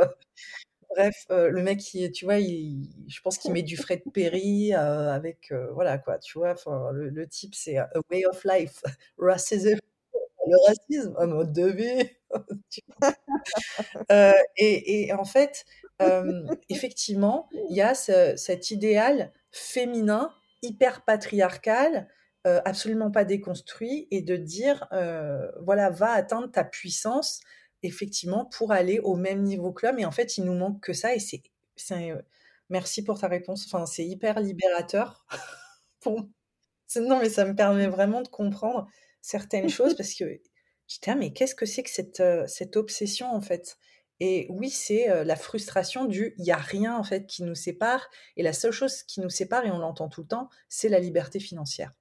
Bref, 0.90 1.26
le 1.30 1.62
mec 1.62 1.78
qui 1.80 2.10
tu 2.12 2.24
vois, 2.24 2.38
il 2.38 2.88
je 3.08 3.20
pense 3.20 3.38
qu'il 3.38 3.52
met 3.52 3.62
du 3.62 3.76
Fred 3.76 4.02
Perry, 4.14 4.72
avec, 4.74 5.52
voilà 5.74 5.98
quoi, 5.98 6.18
tu 6.18 6.38
vois? 6.38 6.54
Le 6.92 7.08
le 7.10 7.26
type, 7.28 7.54
c'est 7.54 7.76
a 7.78 7.88
way 8.10 8.24
of 8.26 8.44
life. 8.44 8.82
Racism 9.18 9.78
le 10.46 10.56
racisme, 10.66 11.14
un 11.18 11.26
mode 11.26 11.52
de 11.52 11.66
vie. 11.66 12.10
Et 14.56 15.12
en 15.12 15.24
fait, 15.24 15.64
hem, 15.98 16.48
effectivement, 16.68 17.48
il 17.70 17.76
y 17.76 17.82
a 17.82 17.94
ce 17.94 18.34
cet 18.36 18.70
idéal 18.70 19.32
féminin 19.52 20.32
hyper 20.62 21.04
patriarcal, 21.04 22.08
heu, 22.46 22.60
absolument 22.64 23.10
pas 23.10 23.24
déconstruit 23.24 24.08
et 24.10 24.22
de 24.22 24.36
dire, 24.36 24.86
heu, 24.92 25.50
voilà, 25.62 25.90
va 25.90 26.10
atteindre 26.12 26.50
ta 26.50 26.64
puissance 26.64 27.40
effectivement 27.82 28.46
pour 28.46 28.72
aller 28.72 28.98
au 29.00 29.16
même 29.16 29.42
niveau 29.42 29.72
que 29.72 29.86
l'homme. 29.86 29.98
Et 29.98 30.06
en 30.06 30.10
fait, 30.12 30.38
il 30.38 30.44
nous 30.44 30.54
manque 30.54 30.80
que 30.82 30.92
ça 30.92 31.14
et 31.14 31.20
c'est 31.20 31.42
merci 32.70 33.04
pour 33.04 33.20
ta 33.20 33.28
réponse, 33.28 33.64
enfin, 33.66 33.86
c'est 33.86 34.04
hyper 34.06 34.40
libérateur 34.40 35.24
non, 36.96 37.18
mais 37.20 37.28
ça 37.28 37.44
me 37.44 37.54
permet 37.54 37.88
vraiment 37.88 38.22
de 38.22 38.28
comprendre 38.28 38.88
certaines 39.26 39.68
choses 39.68 39.94
parce 39.96 40.14
que 40.14 40.24
j'étais 40.88 41.10
là: 41.12 41.16
«Mais 41.16 41.32
qu'est-ce 41.32 41.54
que 41.56 41.66
c'est 41.66 41.82
que 41.84 41.90
cette, 41.90 42.20
heu, 42.20 42.44
cette 42.48 42.76
obsession, 42.76 43.28
en 43.34 43.40
fait?» 43.40 43.78
et 44.20 44.46
oui, 44.50 44.70
c'est, 44.70 45.10
heu, 45.10 45.24
la 45.24 45.36
frustration 45.36 46.06
du 46.06 46.34
il 46.38 46.46
y 46.46 46.52
a 46.52 46.56
rien, 46.58 46.96
en 46.96 47.04
fait, 47.04 47.26
qui 47.26 47.42
nous 47.44 47.54
sépare 47.56 48.08
et 48.36 48.42
la 48.42 48.52
seule 48.54 48.72
chose 48.72 49.02
qui 49.04 49.20
nous 49.20 49.30
sépare 49.30 49.66
et 49.66 49.70
on 49.72 49.78
l'entend 49.78 50.08
tout 50.08 50.22
le 50.22 50.28
temps, 50.28 50.48
c'est 50.68 50.88
la 50.90 51.00
liberté 51.00 51.40
financière. 51.40 51.92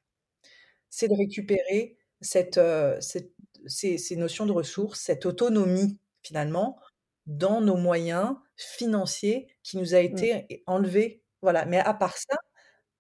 C'est 0.89 1.07
de 1.09 1.15
récupérer 1.15 1.97
cette, 2.21 2.57
heu, 2.57 2.97
cette 3.01 3.33
ces 3.67 3.97
ces 3.97 4.15
notions 4.15 4.45
de 4.45 4.51
ressources, 4.51 5.01
cette 5.01 5.25
autonomie, 5.25 5.99
finalement, 6.23 6.79
dans 7.25 7.61
nos 7.61 7.77
moyens 7.77 8.35
financiers 8.57 9.47
qui 9.63 9.77
nous 9.77 9.95
a 9.95 9.99
Mmh. 10.09 10.25
été 10.25 10.45
é 10.49 10.63
enlevés. 10.67 11.23
Voilà, 11.41 11.65
mais 11.65 11.79
à 11.79 11.93
part 11.93 12.17
ça, 12.17 12.35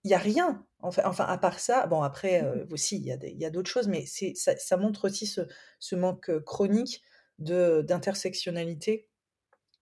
il 0.05 0.11
y 0.11 0.15
a 0.15 0.19
rien. 0.19 0.67
Enfin 0.85 1.03
enfin, 1.05 1.25
à 1.25 1.37
part 1.37 1.59
ça, 1.59 1.87
bon 1.87 2.01
après, 2.03 2.43
heu, 2.43 2.67
aussi, 2.71 2.97
il 2.97 3.05
y 3.05 3.45
a 3.45 3.49
d'autres 3.49 3.69
choses, 3.69 3.87
mais 3.87 4.05
ça 4.07 4.55
ça 4.57 4.77
montre 4.77 5.05
aussi 5.05 5.27
ce 5.27 5.41
ce 5.79 5.95
manque, 5.95 6.31
chronique 6.45 7.03
d'intersectionnalité 7.39 9.07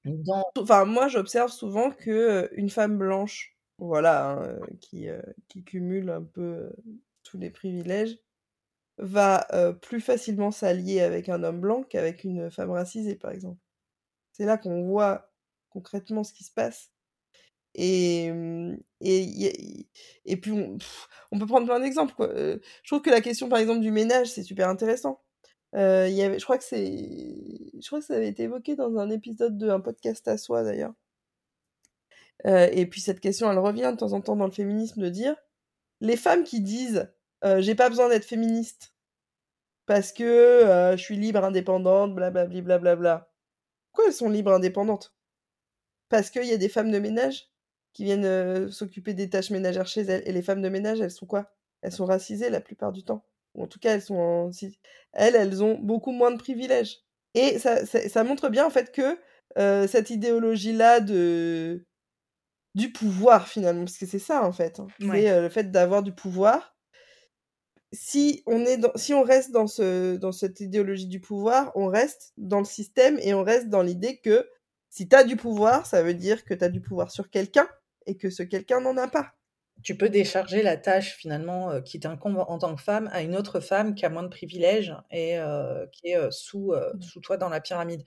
dans 0.06 0.44
Enfin, 0.58 0.86
moi, 0.86 1.08
j'observe 1.08 1.52
souvent 1.52 1.92
que, 1.92 2.50
une 2.54 2.70
femme 2.70 2.98
blanche, 2.98 3.58
voilà, 3.80 4.32
hein, 4.32 4.60
qui, 4.82 5.08
cumule 5.66 6.10
un 6.10 6.24
peu, 6.24 6.72
tous 7.24 7.38
les 7.38 7.50
privilèges, 7.52 8.20
va, 9.00 9.48
plus 9.82 10.02
facilement 10.02 10.52
s'allier 10.52 11.02
avec 11.02 11.30
un 11.30 11.44
homme 11.44 11.62
blanc 11.62 11.84
qu'avec 11.84 12.24
une 12.26 12.52
femme 12.52 12.72
racisée, 12.72 13.16
par 13.16 13.32
exemple. 13.32 13.60
C'est 14.34 14.46
là 14.46 14.58
qu'on 14.60 14.84
voit 14.84 15.34
concrètement 15.72 16.24
ce 16.26 16.34
qui 16.34 16.46
se 16.46 16.54
passe 16.54 16.93
et 17.76 18.32
et 19.02 19.88
et 20.26 20.38
puis 20.38 20.52
on 21.32 21.40
peut 21.40 21.48
prendre 21.48 21.66
plein 21.68 21.80
d'exemples, 21.80 22.14
quoi, 22.16 22.30
je 22.36 22.60
trouve 22.88 23.02
que 23.02 23.10
la 23.10 23.22
question, 23.22 23.50
par 23.50 23.60
exemple, 23.60 23.82
du 23.82 23.92
ménage, 23.92 24.28
c'est 24.28 24.44
super 24.44 24.70
intéressant. 24.70 25.22
Y 25.74 26.22
avait 26.22 26.40
je 26.40 26.44
crois 26.46 26.58
que 26.58 26.64
c'est 26.64 26.86
je 26.86 27.88
crois 27.88 28.00
que 28.00 28.06
ça 28.06 28.16
avait 28.16 28.30
été 28.30 28.44
évoqué 28.44 28.76
dans 28.76 28.98
un 28.98 29.10
épisode 29.10 29.58
de 29.58 29.70
Un 29.70 29.80
podcast 29.80 30.28
à 30.28 30.38
soi, 30.38 30.64
d'ailleurs. 30.64 30.94
Et 32.46 32.86
puis 32.88 33.02
cette 33.02 33.20
question, 33.22 33.52
elle 33.52 33.60
revient 33.60 33.90
de 33.94 33.98
temps 33.98 34.14
en 34.14 34.22
temps 34.22 34.36
dans 34.36 34.46
le 34.46 34.52
féminisme 34.52 35.02
de 35.02 35.10
dire: 35.10 35.36
«Les 36.02 36.18
femmes 36.18 36.44
qui 36.44 36.62
disent, 36.62 37.12
j'ai 37.60 37.76
pas 37.76 37.90
besoin 37.90 38.10
d'être 38.10 38.26
féministe 38.26 38.94
parce 39.86 40.12
que, 40.14 40.94
je 40.96 41.02
suis 41.02 41.18
libre, 41.18 41.44
indépendante, 41.44 42.14
blablabla». 42.16 43.32
Pourquoi 43.92 44.08
elles 44.08 44.14
sont 44.14 44.30
libres, 44.30 44.52
indépendantes? 44.54 45.16
Parce 46.10 46.30
qu'il 46.30 46.46
y 46.46 46.52
a 46.52 46.58
des 46.58 46.70
femmes 46.70 46.92
de 46.92 47.00
ménage? 47.00 47.53
Qui 47.94 48.04
viennent, 48.04 48.72
s'occuper 48.72 49.14
des 49.14 49.30
tâches 49.30 49.52
ménagères 49.52 49.88
chez 49.88 50.02
elles 50.02 50.24
et 50.26 50.32
les 50.32 50.42
femmes 50.42 50.62
de 50.62 50.70
ménage, 50.70 51.00
elles 51.02 51.12
sont 51.12 51.26
quoi? 51.26 51.54
Elles 51.82 51.92
sont 51.92 52.06
racisées 52.06 52.50
la 52.50 52.62
plupart 52.62 52.92
du 52.92 53.04
temps 53.04 53.26
ou 53.56 53.64
en 53.64 53.68
tout 53.68 53.80
cas, 53.80 53.94
elles 53.94 54.02
sont 54.02 54.16
en 54.16 54.52
elles, 55.14 55.36
elles 55.36 55.64
ont 55.64 55.78
beaucoup 55.78 56.12
moins 56.12 56.32
de 56.32 56.38
privilèges 56.38 57.04
et 57.36 57.60
ça 57.60 57.86
ça 57.86 58.08
ça 58.10 58.24
montre 58.24 58.50
bien, 58.50 58.66
en 58.66 58.70
fait, 58.70 58.92
que, 58.92 59.18
cette 59.88 60.10
idéologie-là 60.10 61.00
de 61.00 61.86
du 62.76 62.92
pouvoir, 62.92 63.48
finalement, 63.48 63.86
parce 63.86 63.98
que 63.98 64.06
c'est 64.08 64.20
ça, 64.20 64.44
en 64.46 64.52
fait, 64.52 64.80
hein, 64.80 64.88
Ouais. 65.02 65.24
c'est, 65.24 65.42
le 65.42 65.50
fait 65.50 65.72
d'avoir 65.72 66.02
du 66.04 66.12
pouvoir. 66.14 66.76
Si 67.92 68.42
on 68.48 68.66
est 68.66 68.78
dans 68.78 68.92
si 68.96 69.14
on 69.14 69.22
reste 69.22 69.52
dans 69.52 69.68
ce 69.68 70.16
dans 70.16 70.32
cette 70.32 70.60
idéologie 70.60 71.08
du 71.08 71.20
pouvoir, 71.20 71.72
on 71.76 71.88
reste 71.88 72.34
dans 72.38 72.58
le 72.60 72.66
système 72.66 73.20
et 73.22 73.36
on 73.36 73.44
reste 73.44 73.70
dans 73.70 73.84
l'idée 73.84 74.18
que 74.18 74.50
si 74.90 75.08
tu 75.08 75.16
as 75.16 75.24
du 75.24 75.36
pouvoir, 75.36 75.86
ça 75.86 76.02
veut 76.02 76.16
dire 76.16 76.44
que 76.46 76.56
tu 76.56 76.64
as 76.64 76.70
du 76.70 76.82
pouvoir 76.82 77.12
sur 77.12 77.30
quelqu'un 77.30 77.68
et 78.08 78.18
que 78.18 78.30
ce 78.30 78.44
quelqu'un 78.44 78.82
n'en 78.82 78.98
a 78.98 79.08
pas. 79.08 79.34
Tu 79.84 79.98
peux 79.98 80.10
décharger 80.10 80.62
la 80.64 80.78
tâche 80.78 81.16
finalement, 81.16 81.72
heu, 81.74 81.82
qui 81.82 82.00
t'incombe 82.00 82.38
en 82.48 82.58
tant 82.60 82.76
que 82.76 82.82
femme 82.82 83.10
à 83.12 83.22
une 83.22 83.36
autre 83.36 83.60
femme 83.60 83.96
qui 83.96 84.06
a 84.06 84.10
moins 84.10 84.24
de 84.24 84.28
privilèges 84.30 84.96
et 85.12 85.38
heu, 85.40 85.90
qui 85.92 86.08
est, 86.10 86.18
heu, 86.18 86.32
sous, 86.32 86.74
Mmh. 86.92 87.00
sous 87.00 87.20
toi 87.22 87.38
dans 87.38 87.50
la 87.50 87.60
pyramide. 87.62 88.04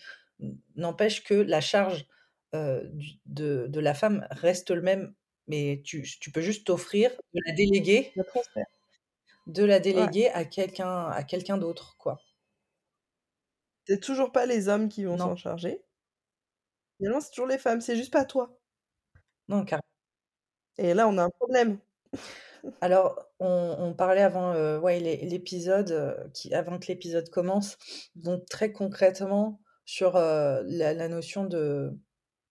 N'empêche 0.76 1.24
que 1.24 1.34
la 1.34 1.60
charge, 1.60 2.06
du 2.54 3.08
de 3.26 3.66
de 3.68 3.80
la 3.80 3.92
femme 3.94 4.26
reste 4.30 4.70
le 4.70 4.80
même, 4.80 5.14
mais 5.46 5.82
tu 5.84 6.02
tu 6.20 6.30
peux 6.32 6.40
juste 6.40 6.66
t'offrir 6.66 7.10
de 7.34 7.40
la 7.46 7.52
déléguer 7.54 8.16
de 9.48 9.64
la 9.64 9.80
Ouais. 9.92 10.10
déléguer 10.10 10.28
à 10.28 10.44
quelqu'un 10.44 11.06
à 11.08 11.24
quelqu'un 11.24 11.58
d'autre, 11.58 11.96
quoi. 11.98 12.20
C'est 13.88 13.98
toujours 14.00 14.30
pas 14.30 14.46
les 14.46 14.68
hommes 14.68 14.88
qui 14.88 15.02
vont 15.02 15.18
s'en 15.18 15.34
charger. 15.34 15.82
Finalement, 16.98 17.22
c'est 17.22 17.30
toujours 17.30 17.46
les 17.46 17.56
femmes, 17.56 17.80
c'est 17.80 17.96
juste 17.96 18.12
pas 18.12 18.26
toi. 18.26 18.60
Non, 19.48 19.64
carrément. 19.64 19.82
Et 20.78 20.94
là, 20.94 21.08
on 21.08 21.18
a 21.18 21.24
un 21.24 21.30
problème. 21.30 21.78
Alors, 22.80 23.26
on, 23.40 23.76
on 23.78 23.94
parlait 23.94 24.22
avant 24.22 24.52
euh, 24.52 24.78
ouais, 24.80 25.00
l'é- 25.00 25.24
l'épisode, 25.26 25.90
euh, 25.92 26.28
qui, 26.34 26.52
avant 26.54 26.78
que 26.78 26.86
l'épisode 26.88 27.28
commence, 27.30 27.78
donc 28.14 28.46
très 28.46 28.72
concrètement 28.72 29.60
sur 29.84 30.16
euh, 30.16 30.62
la, 30.66 30.94
la 30.94 31.08
notion 31.08 31.44
de, 31.44 31.96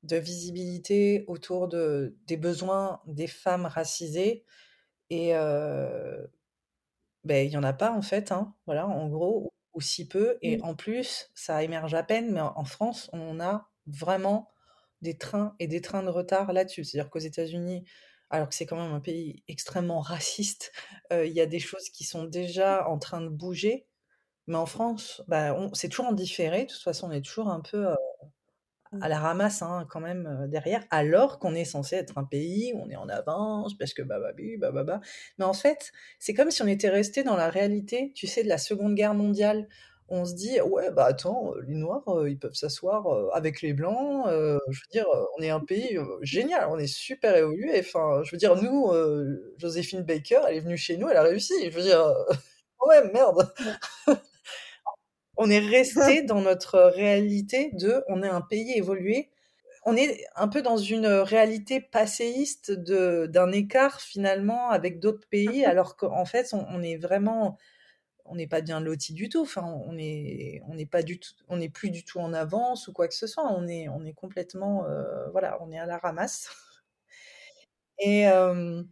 de 0.03 0.17
visibilité 0.17 1.25
autour 1.27 1.67
de, 1.67 2.15
des 2.27 2.37
besoins 2.37 3.01
des 3.07 3.27
femmes 3.27 3.65
racisées. 3.65 4.45
Et 5.11 5.33
ben, 7.23 7.45
il 7.45 7.49
n'y 7.49 7.57
en 7.57 7.63
a 7.63 7.73
pas 7.73 7.91
en 7.91 8.01
fait, 8.01 8.31
hein, 8.31 8.53
voilà, 8.65 8.87
en 8.87 9.09
gros, 9.09 9.53
ou 9.73 9.81
si 9.81 10.07
peu. 10.07 10.37
Et 10.41 10.57
Mm. 10.57 10.63
en 10.63 10.75
plus, 10.75 11.29
ça 11.33 11.63
émerge 11.63 11.93
à 11.93 12.03
peine, 12.03 12.31
mais 12.31 12.41
en 12.41 12.53
en 12.55 12.65
France, 12.65 13.09
on 13.13 13.39
a 13.39 13.69
vraiment 13.87 14.49
des 15.01 15.17
trains 15.17 15.55
et 15.59 15.67
des 15.67 15.81
trains 15.81 16.03
de 16.03 16.09
retard 16.09 16.53
là-dessus. 16.53 16.83
C'est-à-dire 16.83 17.09
qu'aux 17.09 17.19
États-Unis, 17.19 17.85
alors 18.29 18.49
que 18.49 18.55
c'est 18.55 18.65
quand 18.65 18.77
même 18.81 18.93
un 18.93 18.99
pays 19.01 19.43
extrêmement 19.47 19.99
raciste, 20.01 20.71
euh, 21.13 21.25
il 21.25 21.33
y 21.33 21.41
a 21.41 21.45
des 21.45 21.59
choses 21.59 21.89
qui 21.89 22.03
sont 22.03 22.25
déjà 22.25 22.87
en 22.87 22.97
train 22.99 23.21
de 23.21 23.29
bouger. 23.29 23.87
Mais 24.47 24.57
en 24.57 24.65
France, 24.67 25.23
bah, 25.27 25.55
on- 25.57 25.73
c'est 25.75 25.89
toujours 25.89 26.07
en 26.07 26.13
différé. 26.13 26.65
De 26.65 26.71
toute 26.71 26.83
façon, 26.83 27.07
on 27.09 27.11
est 27.11 27.21
toujours 27.25 27.49
un 27.49 27.61
peu 27.61 27.87
euh, 27.89 27.95
Mm. 28.91 29.01
à 29.01 29.09
la 29.09 29.19
ramasse 29.19 29.61
hein, 29.61 29.85
quand 29.89 29.99
même 29.99 30.25
euh, 30.25 30.47
derrière, 30.47 30.85
alors 30.89 31.37
qu'on 31.39 31.53
est 31.53 31.65
censé 31.65 31.95
être 31.97 32.17
un 32.17 32.23
pays 32.23 32.71
où 32.73 32.79
on 32.81 32.89
est 32.89 32.95
en 32.95 33.09
avance, 33.09 33.77
parce 33.77 33.93
que 33.93 34.01
bababi, 34.01 34.57
bababa. 34.57 35.01
Mais 35.37 35.45
en 35.45 35.53
fait, 35.53 35.91
c'est 36.19 36.33
comme 36.33 36.49
si 36.51 36.61
on 36.61 36.67
était 36.67 36.89
resté 36.89 37.23
dans 37.23 37.35
la 37.35 37.49
réalité, 37.49 38.13
tu 38.15 38.25
sais, 38.27 38.43
de 38.43 38.47
la 38.49 38.57
Seconde 38.57 38.95
Guerre 38.95 39.13
mondiale. 39.13 39.67
On 40.07 40.23
se 40.25 40.35
dit, 40.35 40.61
ouais, 40.61 40.91
bah 40.91 41.05
attends, 41.05 41.53
euh, 41.55 41.61
les 41.67 41.73
Noirs, 41.73 42.07
euh, 42.07 42.29
ils 42.29 42.37
peuvent 42.37 42.53
s'asseoir 42.53 43.07
euh, 43.07 43.29
avec 43.33 43.61
les 43.63 43.73
Blancs. 43.73 44.27
euh, 44.27 44.59
je 44.69 44.79
veux 44.79 44.87
dire, 44.91 45.05
on 45.37 45.41
est 45.41 45.49
un 45.49 45.59
pays 45.61 45.97
génial, 46.21 46.67
on 46.69 46.77
est 46.77 46.85
super 46.87 47.35
évolué. 47.35 47.79
Enfin, 47.79 48.21
je 48.23 48.31
veux 48.31 48.37
dire, 48.37 48.55
nous, 48.61 48.91
Joséphine 49.57 50.03
Baker, 50.03 50.41
elle 50.47 50.57
est 50.57 50.59
venue 50.59 50.77
chez 50.77 50.97
nous, 50.97 51.09
elle 51.09 51.17
a 51.17 51.23
réussi. 51.23 51.53
Je 51.71 51.75
veux 51.75 51.81
dire, 51.83 52.03
ouais, 52.87 53.11
merde. 53.13 53.51
On 55.37 55.49
est 55.49 55.59
resté 55.59 56.21
dans 56.23 56.41
notre 56.41 56.79
réalité 56.79 57.71
de, 57.73 58.03
on 58.07 58.23
est 58.23 58.27
un 58.29 58.41
pays 58.41 58.73
évolué. 58.77 59.29
On 59.85 59.95
est 59.95 60.25
un 60.35 60.47
peu 60.47 60.61
dans 60.61 60.77
une 60.77 61.07
réalité 61.07 61.79
passéiste 61.81 62.71
de, 62.71 63.27
d'un 63.27 63.51
écart 63.51 64.01
finalement 64.01 64.69
avec 64.69 64.99
d'autres 64.99 65.27
pays, 65.29 65.65
alors 65.65 65.95
qu'en 65.97 66.25
fait, 66.25 66.53
on, 66.53 66.65
on 66.69 66.81
est 66.81 66.97
vraiment, 66.97 67.57
on 68.25 68.35
n'est 68.35 68.47
pas 68.47 68.61
bien 68.61 68.79
loti 68.79 69.13
du 69.13 69.29
tout. 69.29 69.41
Enfin, 69.41 69.63
on 69.85 69.97
est, 69.97 70.61
on 70.67 70.75
n'est 70.75 70.85
pas 70.85 71.03
du 71.03 71.19
tout, 71.19 71.31
on 71.47 71.57
n'est 71.57 71.69
plus 71.69 71.89
du 71.89 72.03
tout 72.03 72.19
en 72.19 72.33
avance 72.33 72.87
ou 72.87 72.93
quoi 72.93 73.07
que 73.07 73.13
ce 73.13 73.27
soit. 73.27 73.51
On 73.51 73.67
est, 73.67 73.87
on 73.89 74.03
est 74.03 74.13
complètement, 74.13 74.85
euh, 74.85 75.29
voilà, 75.31 75.57
on 75.61 75.71
est 75.71 75.79
à 75.79 75.85
la 75.85 75.97
ramasse. 75.97 76.49
Et 77.99 78.27
euh, 78.27 78.83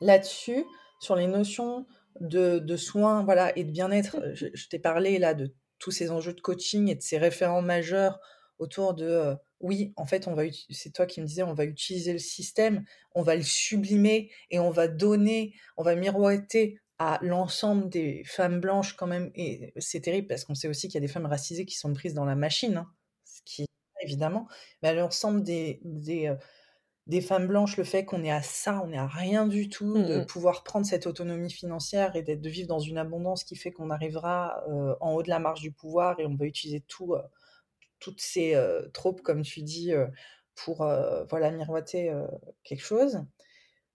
là-dessus, 0.00 0.64
sur 1.00 1.16
les 1.16 1.26
notions 1.26 1.86
de, 2.20 2.76
soins 2.76 3.24
voilà, 3.24 3.56
et 3.58 3.64
de 3.64 3.70
bien-être, 3.70 4.16
euh, 4.18 4.34
je, 4.34 4.68
t'ai 4.68 4.78
parlé 4.78 5.18
là 5.18 5.34
de 5.34 5.52
tous 5.78 5.90
ces 5.90 6.12
enjeux 6.12 6.34
de 6.34 6.40
coaching 6.40 6.88
et 6.88 6.94
de 6.94 7.02
ces 7.02 7.18
référents 7.18 7.62
majeurs 7.62 8.20
autour 8.58 8.94
de 8.94 9.34
oui, 9.58 9.92
en 9.96 10.06
fait, 10.06 10.26
on 10.26 10.34
va 10.34 10.42
c'est 10.70 10.92
toi 10.92 11.06
qui 11.06 11.20
me 11.20 11.26
disais, 11.26 11.44
on 11.44 11.54
va 11.54 11.64
utiliser 11.64 12.12
le 12.12 12.18
système, 12.18 12.84
on 13.14 13.22
va 13.22 13.36
le 13.36 13.42
sublimer 13.42 14.30
et 14.50 14.58
on 14.58 14.70
va 14.70 14.88
donner, 14.88 15.54
on 15.76 15.84
va 15.84 15.94
miroiter 15.94 16.80
à 17.02 17.18
l'ensemble 17.22 17.88
des 17.88 18.22
femmes 18.24 18.60
blanches 18.60 18.94
quand 18.96 19.06
même. 19.06 19.30
Et 19.34 19.72
c'est 19.78 20.00
terrible 20.00 20.28
parce 20.28 20.44
qu'on 20.44 20.54
sait 20.54 20.68
aussi 20.68 20.88
qu'il 20.88 20.94
y 20.94 21.04
a 21.04 21.06
des 21.06 21.12
femmes 21.12 21.26
racisées 21.26 21.66
qui 21.66 21.76
sont 21.76 21.92
prises 21.92 22.14
dans 22.14 22.24
la 22.24 22.36
machine, 22.36 22.76
hein, 22.76 22.92
ce 23.24 23.40
qui 23.44 23.66
évidemment, 24.00 24.48
mais 24.82 24.88
à 24.88 24.94
l'ensemble 24.94 25.42
des, 25.42 25.80
des, 25.84 26.26
euh, 26.26 26.34
des 27.06 27.20
femmes 27.20 27.46
blanches, 27.48 27.76
le 27.76 27.84
fait 27.84 28.04
qu'on 28.04 28.22
est 28.22 28.30
à 28.30 28.42
ça, 28.42 28.82
on 28.84 28.92
est 28.92 28.98
à 28.98 29.06
rien 29.06 29.46
du 29.46 29.68
tout, 29.68 29.98
de 29.98 30.18
Mm, 30.18 30.20
mm. 30.20 30.26
pouvoir 30.26 30.62
prendre 30.62 30.86
cette 30.86 31.06
autonomie 31.06 31.50
financière 31.50 32.14
et 32.14 32.22
de 32.22 32.48
vivre 32.48 32.68
dans 32.68 32.78
une 32.78 32.98
abondance 32.98 33.44
qui 33.44 33.56
fait 33.56 33.72
qu'on 33.72 33.90
arrivera 33.90 34.62
euh, 34.68 34.94
en 35.00 35.12
haut 35.12 35.22
de 35.22 35.28
la 35.28 35.38
marge 35.38 35.60
du 35.60 35.72
pouvoir 35.72 36.20
et 36.20 36.26
on 36.26 36.36
va 36.36 36.46
utiliser 36.46 36.80
tout, 36.80 37.14
euh, 37.14 37.22
toutes 37.98 38.20
ces 38.20 38.54
euh, 38.54 38.88
tropes, 38.90 39.22
comme 39.22 39.42
tu 39.42 39.62
dis, 39.62 39.92
pour 40.54 40.86
voilà, 41.30 41.50
miroiter 41.50 42.12
quelque 42.62 42.84
chose. 42.84 43.24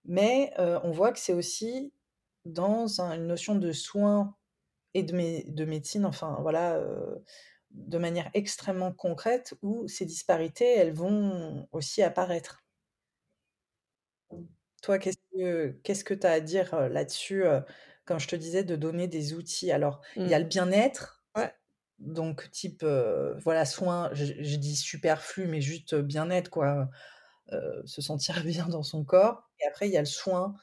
Mais 0.06 0.52
on 0.58 0.92
voit 0.92 1.12
que 1.12 1.20
c'est 1.20 1.34
aussi 1.34 1.94
dans 2.54 3.02
un- 3.02 3.16
une 3.16 3.28
notion 3.28 3.56
de 3.56 3.72
soins 3.74 4.36
et 4.96 5.04
de, 5.04 5.14
mé- 5.16 5.54
de 5.54 5.66
médecine, 5.66 6.06
enfin 6.06 6.38
voilà, 6.42 6.76
euh, 6.78 7.18
de 7.72 7.98
manière 8.00 8.30
extrêmement 8.36 8.94
concrète, 8.94 9.56
où 9.64 9.88
ces 9.88 10.06
disparités, 10.06 10.78
elles 10.78 10.94
vont 10.94 11.68
aussi 11.74 12.04
apparaître. 12.04 12.64
Toi, 14.84 15.00
qu'est-ce 15.00 16.04
que 16.04 16.14
tu 16.14 16.28
as 16.28 16.32
à 16.32 16.40
dire 16.40 16.74
euh, 16.74 16.88
là-dessus, 16.90 17.44
euh, 17.46 17.62
comme 18.06 18.20
je 18.20 18.28
te 18.28 18.36
disais, 18.36 18.64
de 18.64 18.76
donner 18.76 19.08
des 19.08 19.34
outils? 19.34 19.72
Alors, 19.72 20.02
il 20.24 20.32
y 20.32 20.34
a 20.34 20.40
Mm. 20.40 20.40
le 20.40 20.46
bien-être, 20.46 21.26
Ouais. 21.36 21.54
donc 22.00 22.52
type, 22.52 22.84
voilà, 23.44 23.66
soins, 23.66 24.12
je, 24.14 24.26
je 24.26 24.56
dis 24.58 24.76
superflu, 24.76 25.48
mais 25.48 25.62
juste 25.62 25.96
bien-être, 25.96 26.50
quoi, 26.52 26.90
se 27.86 28.02
sentir 28.02 28.36
bien 28.46 28.68
dans 28.68 28.84
son 28.84 29.04
corps. 29.06 29.50
Et 29.60 29.68
après, 29.68 29.88
il 29.88 29.94
y 29.94 29.98
a 29.98 30.02
le 30.02 30.06
soin, 30.06 30.56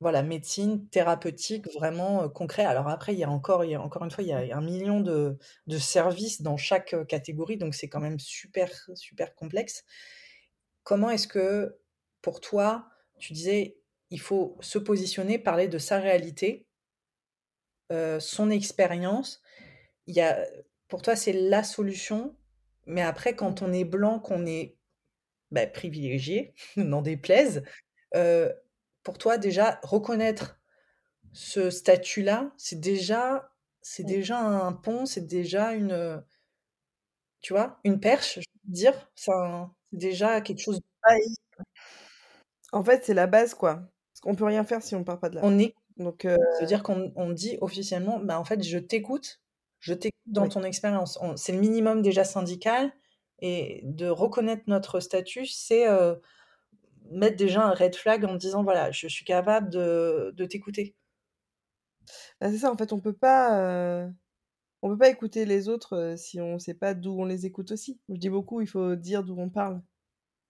voilà, 0.00 0.22
médecine, 0.22 0.88
thérapeutique, 0.88 1.70
vraiment 1.74 2.28
concret. 2.28 2.64
Alors 2.64 2.88
après, 2.88 3.12
il 3.12 3.18
y 3.18 3.24
a 3.24 3.30
encore, 3.30 3.64
il 3.64 3.70
y 3.70 3.74
a 3.74 3.82
encore 3.82 4.02
une 4.02 4.10
fois, 4.10 4.24
il 4.24 4.28
y 4.28 4.32
a 4.32 4.56
un 4.56 4.62
million 4.62 5.00
de, 5.00 5.38
de 5.66 5.78
services 5.78 6.40
dans 6.40 6.56
chaque 6.56 6.96
catégorie, 7.06 7.58
donc 7.58 7.74
c'est 7.74 7.88
quand 7.88 8.00
même 8.00 8.18
super, 8.18 8.70
super 8.94 9.34
complexe. 9.34 9.84
Comment 10.84 11.10
est-ce 11.10 11.28
que, 11.28 11.78
pour 12.22 12.40
toi, 12.40 12.88
tu 13.18 13.34
disais, 13.34 13.78
il 14.10 14.20
faut 14.20 14.56
se 14.60 14.78
positionner, 14.78 15.38
parler 15.38 15.68
de 15.68 15.78
sa 15.78 15.98
réalité, 15.98 16.66
son 18.20 18.50
expérience? 18.50 19.42
Il 20.06 20.14
y 20.14 20.20
a, 20.20 20.46
pour 20.88 21.02
toi, 21.02 21.16
c'est 21.16 21.32
la 21.32 21.62
solution. 21.62 22.36
Mais 22.86 23.02
après, 23.02 23.36
quand 23.36 23.62
on 23.62 23.72
est 23.72 23.84
blanc, 23.84 24.18
qu'on 24.18 24.46
est 24.46 24.76
bah, 25.50 25.66
privilégié, 25.66 26.54
n'en 26.76 27.02
déplaise, 27.02 27.62
pour 29.02 29.18
toi, 29.18 29.38
déjà, 29.38 29.80
reconnaître 29.82 30.60
ce 31.32 31.70
statut-là, 31.70 32.52
c'est 32.58 32.80
déjà, 32.80 33.52
c'est 33.82 34.04
déjà 34.04 34.38
un 34.40 34.72
pont, 34.72 35.06
c'est 35.06 35.26
déjà 35.26 35.72
une, 35.74 36.22
tu 37.40 37.52
vois, 37.52 37.78
une 37.84 38.00
perche, 38.00 38.34
je 38.34 38.40
veux 38.66 38.72
dire, 38.72 39.10
c'est 39.14 39.32
déjà 39.92 40.40
quelque 40.40 40.60
chose. 40.60 40.80
Ah, 41.02 41.16
il- 41.18 41.34
En 42.72 42.84
fait, 42.84 43.04
c'est 43.04 43.14
la 43.14 43.26
base, 43.26 43.54
quoi. 43.54 43.76
Parce 44.12 44.20
qu'on 44.22 44.34
peut 44.34 44.44
rien 44.44 44.64
faire 44.64 44.82
si 44.82 44.94
on 44.94 45.04
part 45.04 45.18
pas 45.20 45.28
de 45.30 45.36
là. 45.36 45.40
On 45.44 45.58
est 45.58 45.74
Donc, 45.96 46.24
euh, 46.24 46.36
C'est-à-dire 46.56 46.82
qu'on 46.82 47.12
on 47.16 47.30
dit 47.30 47.58
officiellement, 47.60 48.18
bah, 48.20 48.38
en 48.38 48.44
fait, 48.44 48.62
je 48.62 48.78
t'écoute, 48.78 49.40
je 49.80 49.92
t'écoute 49.94 50.18
dans 50.26 50.42
Oui. 50.44 50.48
ton 50.48 50.62
expérience. 50.62 51.18
C'est 51.36 51.52
le 51.52 51.58
minimum 51.58 52.02
déjà 52.02 52.24
syndical, 52.24 52.92
et 53.42 53.80
de 53.84 54.06
reconnaître 54.08 54.62
notre 54.66 55.00
statut, 55.00 55.46
c'est 55.46 55.88
euh, 55.88 56.14
mettre 57.10 57.36
déjà 57.36 57.64
un 57.66 57.74
red 57.74 57.94
flag 57.96 58.24
en 58.24 58.36
disant, 58.36 58.62
voilà, 58.64 58.90
je 58.92 59.08
suis 59.08 59.24
capable 59.24 59.70
de, 59.70 60.32
de 60.36 60.46
t'écouter. 60.46 60.96
bah, 62.40 62.50
c'est 62.50 62.58
ça, 62.58 62.72
en 62.72 62.76
fait, 62.76 62.92
on 62.92 63.00
peut 63.00 63.12
pas, 63.12 63.60
euh, 63.60 64.08
on 64.82 64.90
peut 64.90 64.98
pas 64.98 65.10
écouter 65.10 65.46
les 65.46 65.68
autres 65.68 65.94
euh, 65.96 66.16
si 66.16 66.40
on 66.40 66.58
sait 66.58 66.74
pas 66.74 66.94
d'où 66.94 67.12
on 67.20 67.24
les 67.24 67.46
écoute 67.46 67.72
aussi. 67.72 68.00
Je 68.08 68.16
dis 68.16 68.30
beaucoup, 68.30 68.60
il 68.60 68.68
faut 68.68 68.96
dire 68.96 69.24
d'où 69.24 69.36
on 69.38 69.50
parle. 69.50 69.82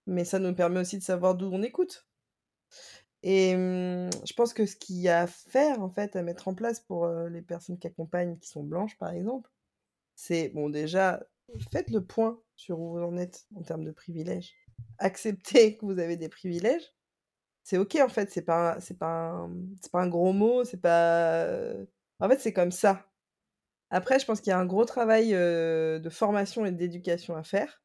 Mais 0.07 0.25
ça 0.25 0.39
nous 0.41 0.55
permet 0.55 0.81
aussi 0.81 0.99
de 0.99 1.05
savoir 1.05 1.37
d'où 1.37 1.51
on 1.53 1.63
écoute. 1.63 2.07
Et 3.23 3.55
hum, 3.55 4.11
je 4.25 4.33
pense 4.35 4.55
que 4.55 4.67
ce 4.67 4.77
qu'il 4.77 4.97
y 4.97 5.09
a 5.09 5.23
à 5.23 5.27
faire, 5.27 5.83
en 5.83 5.91
fait, 5.91 6.17
à 6.17 6.23
mettre 6.23 6.49
en 6.49 6.55
place 6.55 6.81
pour 6.81 7.05
euh, 7.05 7.29
les 7.29 7.43
personnes 7.43 7.79
qui 7.79 7.87
accompagnent, 7.87 8.39
qui 8.39 8.49
sont 8.49 8.65
blanches, 8.65 8.97
par 8.99 9.11
exemple, 9.13 9.51
c'est, 10.17 10.51
bon, 10.51 10.71
déjà, 10.71 11.23
faites 11.73 11.91
le 11.91 12.05
point 12.05 12.41
sur 12.57 12.81
où 12.81 12.93
vous 12.93 13.01
en 13.05 13.17
êtes 13.19 13.47
en 13.57 13.63
termes 13.63 13.85
de 13.85 13.93
privilèges. 13.93 14.55
Acceptez 14.99 15.77
que 15.77 15.87
vous 15.87 15.99
avez 15.99 16.17
des 16.17 16.29
privilèges. 16.29 16.93
C'est 17.63 17.79
ok, 17.79 17.97
en 18.03 18.09
fait, 18.09 18.31
c'est 18.31 18.43
pas, 18.43 18.81
c'est 18.81 18.99
pas, 18.99 19.49
c'est 19.81 19.93
pas 19.93 20.01
un 20.01 20.09
gros 20.09 20.33
mot, 20.33 20.65
c'est 20.65 20.81
pas. 20.81 21.47
En 22.21 22.29
fait, 22.29 22.39
c'est 22.41 22.53
comme 22.53 22.73
ça. 22.73 23.07
Après, 23.91 24.19
je 24.19 24.27
pense 24.27 24.41
qu'il 24.41 24.51
y 24.51 24.55
a 24.55 24.59
un 24.59 24.67
gros 24.67 24.85
travail 24.85 25.31
de 25.33 26.09
formation 26.11 26.65
et 26.65 26.73
d'éducation 26.73 27.37
à 27.37 27.43
faire 27.43 27.83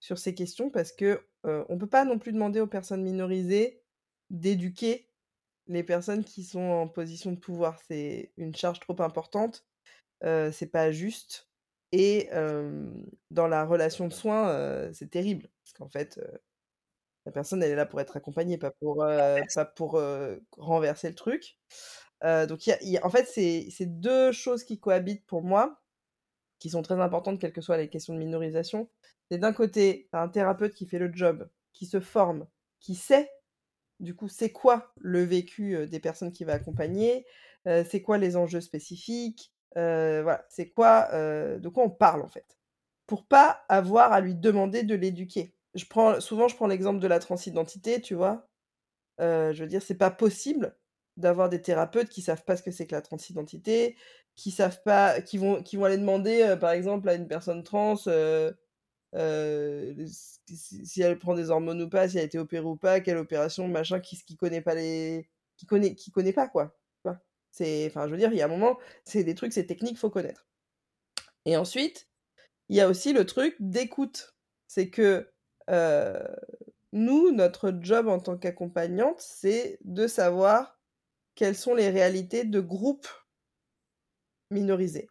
sur 0.00 0.18
ces 0.18 0.34
questions 0.34 0.70
parce 0.70 0.92
que 0.92 1.20
euh, 1.46 1.64
on 1.68 1.78
peut 1.78 1.86
pas 1.86 2.04
non 2.04 2.18
plus 2.18 2.32
demander 2.32 2.60
aux 2.60 2.66
personnes 2.66 3.02
minorisées 3.02 3.82
d'éduquer 4.30 5.08
les 5.66 5.84
personnes 5.84 6.24
qui 6.24 6.42
sont 6.44 6.60
en 6.60 6.88
position 6.88 7.32
de 7.32 7.38
pouvoir. 7.38 7.80
C'est 7.86 8.32
une 8.36 8.54
charge 8.54 8.80
trop 8.80 9.00
importante, 9.02 9.64
c'est 10.22 10.70
pas 10.72 10.90
juste. 10.90 11.48
Et 11.92 12.28
dans 13.30 13.48
la 13.48 13.64
relation 13.64 14.08
de 14.08 14.12
soins, 14.12 14.90
c'est 14.92 15.10
terrible 15.10 15.48
parce 15.72 15.78
qu'en 15.78 15.88
fait, 15.88 16.20
la 17.26 17.32
personne 17.32 17.62
elle 17.62 17.70
est 17.70 17.76
là 17.76 17.86
pour 17.86 18.00
être 18.00 18.16
accompagnée, 18.16 18.58
pas 18.58 18.70
pour 18.80 18.96
pas 18.98 19.64
pour 19.76 20.00
renverser 20.56 21.08
le 21.08 21.14
truc. 21.14 21.58
Donc 22.22 22.66
il 22.66 22.70
y 22.70 22.72
a- 22.72 22.82
il 22.82 22.88
y 22.90 22.98
a- 22.98 23.06
en 23.06 23.10
fait, 23.10 23.26
c'est 23.26 23.86
deux 23.86 24.32
choses 24.32 24.64
qui 24.64 24.78
cohabitent 24.80 25.26
pour 25.26 25.42
moi, 25.42 25.80
qui 26.58 26.70
sont 26.70 26.82
très 26.82 27.00
importantes, 27.00 27.40
quelles 27.40 27.52
que 27.52 27.60
soient 27.62 27.78
les 27.78 27.90
questions 27.90 28.14
de 28.14 28.18
minorisation. 28.18 28.90
C'est 29.30 29.38
d'un 29.38 29.52
côté, 29.52 30.08
as 30.12 30.22
un 30.22 30.28
thérapeute 30.28 30.74
qui 30.74 30.86
fait 30.86 30.98
le 30.98 31.12
job, 31.14 31.48
qui 31.72 31.86
se 31.86 32.00
forme, 32.00 32.46
qui 32.80 32.94
sait, 32.94 33.30
du 34.00 34.14
coup, 34.16 34.28
c'est 34.28 34.52
quoi 34.52 34.92
le 34.98 35.22
vécu 35.24 35.86
des 35.88 36.00
personnes 36.00 36.32
qu'il 36.32 36.46
va 36.46 36.54
accompagner, 36.54 37.26
c'est 37.66 38.02
quoi 38.02 38.18
les 38.18 38.36
enjeux 38.36 38.60
spécifiques, 38.62 39.52
voilà, 39.74 40.44
c'est 40.50 40.70
quoi, 40.70 41.08
de 41.58 41.68
quoi 41.68 41.84
on 41.84 41.90
parle 41.90 42.22
en 42.22 42.28
fait, 42.28 42.58
pour 43.06 43.26
pas 43.26 43.64
avoir 43.68 44.12
à 44.12 44.20
lui 44.20 44.34
demander 44.34 44.82
de 44.84 44.94
l'éduquer. 44.94 45.54
Je 45.74 45.84
prends, 45.84 46.20
souvent, 46.20 46.48
je 46.48 46.56
prends 46.56 46.66
l'exemple 46.66 47.00
de 47.00 47.06
la 47.06 47.18
transidentité, 47.18 48.00
tu 48.00 48.14
vois? 48.14 48.46
je 49.18 49.58
veux 49.60 49.66
dire, 49.66 49.82
c'est 49.82 49.96
pas 49.96 50.10
possible 50.10 50.76
d'avoir 51.18 51.50
des 51.50 51.60
thérapeutes 51.60 52.08
qui 52.08 52.22
savent 52.22 52.44
pas 52.44 52.56
ce 52.56 52.62
que 52.62 52.70
c'est 52.70 52.86
que 52.86 52.94
la 52.94 53.02
transidentité, 53.02 53.96
qui 54.34 54.50
savent 54.50 54.82
pas, 54.82 55.20
qui 55.20 55.36
vont, 55.36 55.62
qui 55.62 55.76
vont 55.76 55.84
aller 55.84 55.98
demander, 55.98 56.56
par 56.58 56.70
exemple, 56.70 57.08
à 57.08 57.14
une 57.14 57.28
personne 57.28 57.62
trans 57.62 57.96
si 59.16 61.02
elle 61.02 61.18
prend 61.18 61.34
des 61.34 61.50
hormones 61.50 61.82
ou 61.82 61.88
pas, 61.88 62.08
si 62.08 62.16
elle 62.16 62.22
a 62.22 62.26
été 62.26 62.38
opérée 62.38 62.64
ou 62.64 62.76
pas, 62.76 63.00
quelle 63.00 63.18
opération, 63.18 63.68
machin, 63.68 64.00
qui, 64.00 64.16
qui 64.22 64.36
connaît 64.36 64.62
pas 64.62 64.74
les, 64.74 65.28
qui 65.56 65.66
connaît, 65.66 65.94
qui 65.94 66.10
connaît 66.10 66.32
pas 66.32 66.48
quoi. 66.48 66.76
C'est, 67.52 67.86
enfin, 67.88 68.06
je 68.06 68.12
veux 68.12 68.16
dire, 68.16 68.32
il 68.32 68.38
y 68.38 68.42
a 68.42 68.44
un 68.44 68.48
moment, 68.48 68.78
c'est 69.04 69.24
des 69.24 69.34
trucs, 69.34 69.52
c'est 69.52 69.66
technique, 69.66 69.98
faut 69.98 70.08
connaître. 70.08 70.46
Et 71.46 71.56
ensuite, 71.56 72.08
il 72.68 72.76
y 72.76 72.80
a 72.80 72.88
aussi 72.88 73.12
le 73.12 73.26
truc 73.26 73.56
d'écoute. 73.58 74.36
C'est 74.68 74.88
que 74.88 75.28
nous, 76.92 77.30
notre 77.32 77.72
job 77.80 78.08
en 78.08 78.18
tant 78.18 78.36
qu'accompagnante, 78.36 79.20
c'est 79.20 79.78
de 79.84 80.06
savoir 80.06 80.78
quelles 81.34 81.56
sont 81.56 81.74
les 81.74 81.88
réalités 81.90 82.44
de 82.44 82.60
groupes 82.60 83.08
minorisés. 84.50 85.08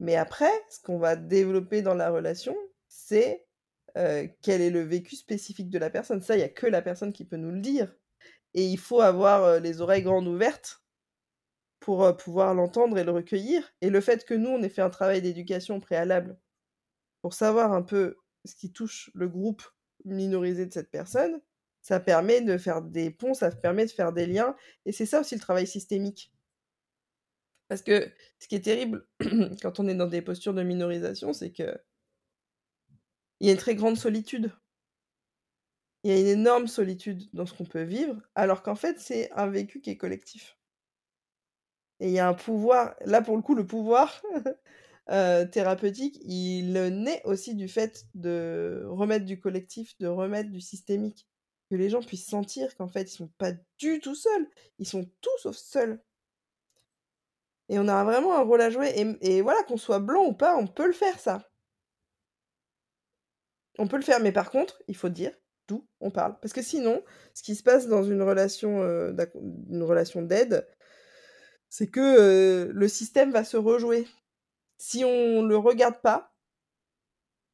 Mais 0.00 0.16
après, 0.16 0.50
ce 0.70 0.80
qu'on 0.80 0.98
va 0.98 1.14
développer 1.14 1.82
dans 1.82 1.94
la 1.94 2.10
relation, 2.10 2.56
c'est 2.88 3.46
quel 3.94 4.60
est 4.60 4.70
le 4.70 4.82
vécu 4.82 5.16
spécifique 5.16 5.70
de 5.70 5.78
la 5.78 5.90
personne. 5.90 6.22
Ça, 6.22 6.34
il 6.34 6.38
n'y 6.38 6.44
a 6.44 6.48
que 6.48 6.66
la 6.66 6.82
personne 6.82 7.12
qui 7.12 7.24
peut 7.24 7.36
nous 7.36 7.52
le 7.52 7.60
dire. 7.60 7.94
Et 8.54 8.64
il 8.64 8.78
faut 8.78 9.00
avoir 9.00 9.60
les 9.60 9.80
oreilles 9.80 10.02
grandes 10.02 10.26
ouvertes 10.26 10.82
pour 11.78 12.16
pouvoir 12.16 12.54
l'entendre 12.54 12.98
et 12.98 13.04
le 13.04 13.12
recueillir. 13.12 13.72
Et 13.80 13.90
le 13.90 14.00
fait 14.00 14.24
que 14.24 14.34
nous, 14.34 14.50
on 14.50 14.62
ait 14.62 14.68
fait 14.68 14.82
un 14.82 14.90
travail 14.90 15.22
d'éducation 15.22 15.80
préalable 15.80 16.38
pour 17.22 17.34
savoir 17.34 17.72
un 17.72 17.82
peu 17.82 18.16
ce 18.44 18.54
qui 18.54 18.72
touche 18.72 19.10
le 19.14 19.28
groupe 19.28 19.62
minorisé 20.04 20.66
de 20.66 20.72
cette 20.72 20.90
personne, 20.90 21.40
ça 21.82 22.00
permet 22.00 22.40
de 22.40 22.58
faire 22.58 22.82
des 22.82 23.10
ponts, 23.10 23.34
ça 23.34 23.50
permet 23.50 23.86
de 23.86 23.90
faire 23.90 24.12
des 24.12 24.26
liens. 24.26 24.56
Et 24.86 24.92
c'est 24.92 25.06
ça 25.06 25.20
aussi 25.20 25.34
le 25.34 25.40
travail 25.40 25.66
systémique. 25.66 26.32
Parce 27.68 27.82
que 27.82 28.10
ce 28.38 28.48
qui 28.48 28.56
est 28.56 28.64
terrible 28.64 29.06
quand 29.62 29.80
on 29.80 29.88
est 29.88 29.94
dans 29.94 30.06
des 30.06 30.22
postures 30.22 30.54
de 30.54 30.62
minorisation, 30.62 31.32
c'est 31.32 31.52
que 31.52 31.78
il 33.40 33.46
y 33.46 33.50
a 33.50 33.52
une 33.52 33.58
très 33.58 33.74
grande 33.74 33.96
solitude. 33.96 34.52
Il 36.02 36.10
y 36.10 36.14
a 36.14 36.20
une 36.20 36.26
énorme 36.26 36.66
solitude 36.66 37.28
dans 37.32 37.46
ce 37.46 37.54
qu'on 37.54 37.64
peut 37.64 37.82
vivre, 37.82 38.20
alors 38.34 38.62
qu'en 38.62 38.74
fait, 38.74 38.98
c'est 38.98 39.30
un 39.32 39.46
vécu 39.46 39.80
qui 39.80 39.90
est 39.90 39.96
collectif. 39.96 40.58
Et 42.00 42.08
il 42.08 42.12
y 42.12 42.18
a 42.18 42.28
un 42.28 42.34
pouvoir, 42.34 42.96
là 43.04 43.22
pour 43.22 43.36
le 43.36 43.42
coup, 43.42 43.54
le 43.54 43.66
pouvoir 43.66 44.22
euh, 45.08 45.44
thérapeutique, 45.46 46.18
il 46.24 46.72
naît 46.72 47.22
aussi 47.24 47.54
du 47.54 47.68
fait 47.68 48.04
de 48.14 48.84
remettre 48.86 49.24
du 49.24 49.40
collectif, 49.40 49.98
de 49.98 50.06
remettre 50.06 50.50
du 50.50 50.60
systémique. 50.60 51.26
Que 51.70 51.76
les 51.76 51.88
gens 51.88 52.02
puissent 52.02 52.28
sentir 52.28 52.76
qu'en 52.76 52.88
fait, 52.88 53.02
ils 53.02 53.16
sont 53.16 53.30
pas 53.38 53.52
du 53.78 54.00
tout 54.00 54.14
seuls. 54.14 54.46
Ils 54.78 54.88
sont 54.88 55.08
tous 55.20 55.38
sauf 55.42 55.56
seuls. 55.56 56.02
Et 57.68 57.78
on 57.78 57.86
a 57.86 58.02
vraiment 58.02 58.36
un 58.36 58.42
rôle 58.42 58.60
à 58.60 58.70
jouer. 58.70 58.92
Et, 59.20 59.40
voilà, 59.42 59.62
qu'on 59.62 59.76
soit 59.76 60.00
blanc 60.00 60.26
ou 60.26 60.32
pas, 60.32 60.56
on 60.56 60.66
peut 60.66 60.86
le 60.86 60.92
faire, 60.92 61.18
ça. 61.20 61.48
On 63.78 63.86
peut 63.86 63.96
le 63.96 64.02
faire, 64.02 64.20
mais 64.20 64.32
par 64.32 64.50
contre, 64.50 64.82
il 64.88 64.96
faut 64.96 65.08
dire 65.08 65.32
d'où 65.68 65.86
on 66.00 66.10
parle. 66.10 66.38
Parce 66.40 66.52
que 66.52 66.62
sinon, 66.62 67.02
ce 67.32 67.44
qui 67.44 67.54
se 67.54 67.62
passe 67.62 67.86
dans 67.86 68.02
une 68.02 68.22
relation, 68.22 68.82
euh, 68.82 69.14
relation 69.70 70.22
d'aide, 70.22 70.66
c'est 71.68 71.86
que 71.86 72.00
euh, 72.00 72.72
le 72.74 72.88
système 72.88 73.30
va 73.30 73.44
se 73.44 73.56
rejouer. 73.56 74.06
Si 74.80 75.04
on 75.04 75.42
le 75.42 75.56
regarde 75.56 76.00
pas, 76.00 76.34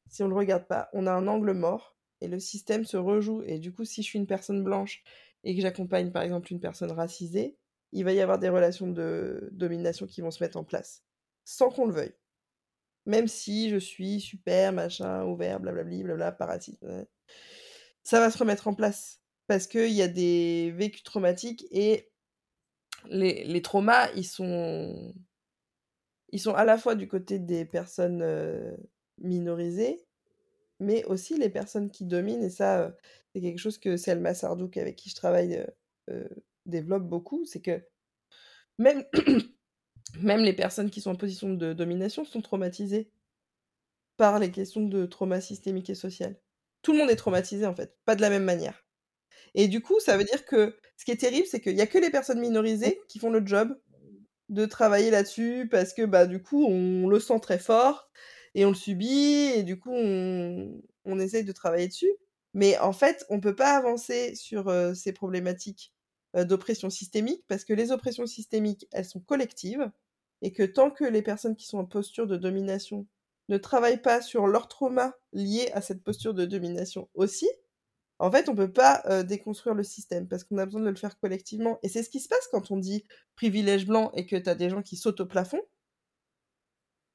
si 0.09 0.23
on 0.23 0.27
le 0.29 0.35
regarde 0.35 0.65
pas, 0.65 0.89
on 0.93 1.07
a 1.07 1.11
un 1.11 1.27
angle 1.27 1.51
mort 1.51 1.97
et 2.21 2.27
le 2.27 2.39
système 2.39 2.85
se 2.85 2.97
rejoue. 2.97 3.43
Et 3.43 3.59
du 3.59 3.73
coup, 3.73 3.83
si 3.83 4.01
je 4.01 4.07
suis 4.07 4.19
une 4.19 4.27
personne 4.27 4.63
blanche 4.63 5.03
et 5.43 5.55
que 5.55 5.61
j'accompagne 5.61 6.11
par 6.11 6.23
exemple 6.23 6.51
une 6.51 6.61
personne 6.61 6.91
racisée, 6.91 7.57
il 7.91 8.05
va 8.05 8.13
y 8.13 8.21
avoir 8.21 8.39
des 8.39 8.49
relations 8.49 8.87
de 8.87 9.49
domination 9.51 10.07
qui 10.07 10.21
vont 10.21 10.31
se 10.31 10.43
mettre 10.43 10.57
en 10.57 10.63
place, 10.63 11.03
sans 11.43 11.69
qu'on 11.69 11.85
le 11.85 11.93
veuille 11.93 12.15
même 13.07 13.27
si 13.27 13.69
je 13.69 13.77
suis 13.77 14.19
super, 14.19 14.73
machin, 14.73 15.23
ouvert, 15.25 15.59
blablabli, 15.59 16.03
blabla, 16.03 16.33
parasite. 16.33 16.79
Ça 18.03 18.19
va 18.19 18.29
se 18.29 18.37
remettre 18.37 18.67
en 18.67 18.73
place 18.73 19.21
parce 19.47 19.65
qu'il 19.65 19.93
y 19.93 20.01
a 20.01 20.09
des 20.09 20.71
vécus 20.71 21.03
traumatiques 21.03 21.65
et 21.71 22.11
les, 23.05 23.45
les, 23.45 23.61
traumas, 23.61 24.11
ils 24.15 24.25
sont, 24.25 25.13
ils 26.29 26.39
sont 26.39 26.53
à 26.53 26.65
la 26.65 26.77
fois 26.77 26.95
du 26.95 27.07
côté 27.07 27.39
des 27.39 27.65
personnes 27.65 28.23
minorisées, 29.19 30.05
mais 30.79 31.03
aussi 31.05 31.37
les 31.37 31.49
personnes 31.49 31.89
qui 31.89 32.05
dominent. 32.05 32.43
Et 32.43 32.49
ça, 32.49 32.95
c'est 33.33 33.41
quelque 33.41 33.59
chose 33.59 33.77
que 33.77 33.97
Selma 33.97 34.33
Sardouk, 34.33 34.77
avec 34.77 34.95
qui 34.95 35.09
je 35.09 35.15
travaille, 35.15 35.65
développe 36.65 37.07
beaucoup. 37.07 37.45
C'est 37.45 37.61
que 37.61 37.81
même 38.77 39.03
même 40.21 40.41
les 40.41 40.53
personnes 40.53 40.89
qui 40.89 41.01
sont 41.01 41.11
en 41.11 41.15
position 41.15 41.53
de 41.53 41.73
domination 41.73 42.25
sont 42.25 42.41
traumatisées 42.41 43.11
par 44.17 44.39
les 44.39 44.51
questions 44.51 44.81
de 44.81 45.05
trauma 45.05 45.41
systémique 45.41 45.89
et 45.89 45.95
social. 45.95 46.35
Tout 46.81 46.93
le 46.93 46.99
monde 46.99 47.09
est 47.09 47.15
traumatisé 47.15 47.65
en 47.65 47.75
fait, 47.75 47.95
pas 48.05 48.15
de 48.15 48.21
la 48.21 48.29
même 48.29 48.43
manière. 48.43 48.85
Et 49.53 49.67
du 49.67 49.81
coup, 49.81 49.99
ça 49.99 50.17
veut 50.17 50.23
dire 50.23 50.45
que 50.45 50.75
ce 50.97 51.05
qui 51.05 51.11
est 51.11 51.17
terrible, 51.17 51.47
c'est 51.47 51.61
qu'il 51.61 51.75
n'y 51.75 51.81
a 51.81 51.87
que 51.87 51.97
les 51.97 52.09
personnes 52.09 52.39
minorisées 52.39 52.99
qui 53.07 53.19
font 53.19 53.29
le 53.29 53.45
job 53.45 53.77
de 54.49 54.65
travailler 54.65 55.11
là-dessus 55.11 55.67
parce 55.69 55.93
que 55.93 56.03
bah 56.03 56.25
du 56.25 56.41
coup, 56.41 56.65
on 56.65 57.07
le 57.07 57.19
sent 57.19 57.39
très 57.41 57.59
fort 57.59 58.09
et 58.55 58.65
on 58.65 58.69
le 58.69 58.75
subit 58.75 59.51
et 59.55 59.63
du 59.63 59.79
coup, 59.79 59.91
on, 59.93 60.81
on 61.05 61.19
essaye 61.19 61.43
de 61.43 61.51
travailler 61.51 61.87
dessus. 61.87 62.11
Mais 62.53 62.77
en 62.79 62.93
fait, 62.93 63.25
on 63.29 63.35
ne 63.35 63.41
peut 63.41 63.55
pas 63.55 63.75
avancer 63.77 64.35
sur 64.35 64.69
euh, 64.69 64.93
ces 64.93 65.13
problématiques 65.13 65.93
euh, 66.35 66.45
d'oppression 66.45 66.89
systémique 66.89 67.43
parce 67.47 67.65
que 67.65 67.73
les 67.73 67.91
oppressions 67.91 68.25
systémiques, 68.25 68.87
elles 68.91 69.05
sont 69.05 69.19
collectives 69.19 69.91
et 70.41 70.51
que 70.53 70.63
tant 70.63 70.91
que 70.91 71.03
les 71.03 71.21
personnes 71.21 71.55
qui 71.55 71.65
sont 71.65 71.79
en 71.79 71.85
posture 71.85 72.27
de 72.27 72.37
domination 72.37 73.07
ne 73.49 73.57
travaillent 73.57 74.01
pas 74.01 74.21
sur 74.21 74.47
leur 74.47 74.67
trauma 74.67 75.13
lié 75.33 75.69
à 75.73 75.81
cette 75.81 76.03
posture 76.03 76.33
de 76.33 76.45
domination 76.45 77.09
aussi, 77.13 77.47
en 78.19 78.31
fait, 78.31 78.49
on 78.49 78.55
peut 78.55 78.71
pas 78.71 79.03
euh, 79.05 79.23
déconstruire 79.23 79.75
le 79.75 79.83
système 79.83 80.27
parce 80.27 80.43
qu'on 80.43 80.57
a 80.57 80.65
besoin 80.65 80.81
de 80.81 80.89
le 80.89 80.95
faire 80.95 81.19
collectivement. 81.19 81.79
Et 81.83 81.89
c'est 81.89 82.03
ce 82.03 82.09
qui 82.09 82.19
se 82.19 82.27
passe 82.27 82.47
quand 82.51 82.71
on 82.71 82.77
dit 82.77 83.03
privilège 83.35 83.85
blanc 83.85 84.11
et 84.13 84.25
que 84.25 84.35
tu 84.35 84.49
as 84.49 84.55
des 84.55 84.69
gens 84.69 84.81
qui 84.81 84.95
sautent 84.95 85.21
au 85.21 85.25
plafond. 85.25 85.61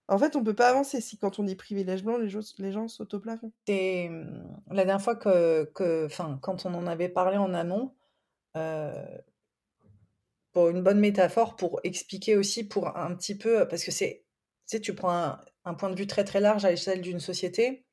En 0.09 0.19
fait, 0.19 0.37
on 0.37 0.45
peut 0.45 0.55
pas 0.55 0.69
avancer 0.69 1.01
si 1.01 1.17
quand 1.17 1.39
on 1.39 1.45
dit 1.45 1.57
privilège 1.57 2.05
blanc, 2.05 2.19
les, 2.19 2.29
gens, 2.29 2.89
sautent 2.89 3.15
au 3.15 3.21
plafond. 3.21 3.53
C'est 3.67 4.09
hum, 4.09 4.61
la 4.71 4.85
dernière 4.85 5.03
fois 5.03 5.17
que, 5.17 5.71
quand 5.75 6.67
on 6.67 6.75
en 6.75 6.87
avait 6.87 7.09
parlé 7.09 7.37
en 7.37 7.55
amont, 7.55 7.95
euh, 8.57 9.05
pour 10.53 10.69
une 10.69 10.83
bonne 10.83 11.01
métaphore, 11.01 11.57
pour 11.57 11.81
expliquer 11.83 12.37
aussi, 12.37 12.65
pour 12.65 12.97
un 12.97 13.15
petit 13.15 13.37
peu, 13.37 13.67
parce 13.69 13.85
que 13.85 13.91
c'est, 13.91 14.25
tu 14.83 14.95
prends 14.95 15.39
un, 15.65 15.75
point 15.75 15.91
de 15.91 15.97
vue 15.97 16.07
très 16.07 16.25
très 16.25 16.41
large 16.41 16.65
à 16.65 16.71
l'échelle 16.71 17.01
d'une 17.01 17.21
société, 17.21 17.85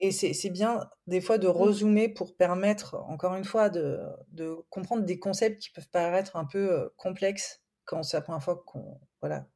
et 0.00 0.12
c'est 0.12 0.50
bien 0.50 0.88
des 1.06 1.20
fois 1.20 1.38
de 1.38 1.48
mmh. 1.48 1.52
rezoomer 1.52 2.08
pour 2.08 2.36
permettre, 2.36 2.96
encore 3.08 3.34
une 3.34 3.44
fois, 3.44 3.70
de, 3.70 3.98
de, 4.28 4.56
comprendre 4.68 5.04
des 5.04 5.18
concepts 5.18 5.60
qui 5.60 5.70
peuvent 5.70 5.88
paraître 5.88 6.36
un 6.36 6.44
peu 6.44 6.90
complexes 6.96 7.62
quand 7.84 8.02
c'est 8.02 8.16
la 8.16 8.20
première 8.20 8.42
fois 8.42 8.62
qu'on 8.66 9.00
voilà, 9.20 9.46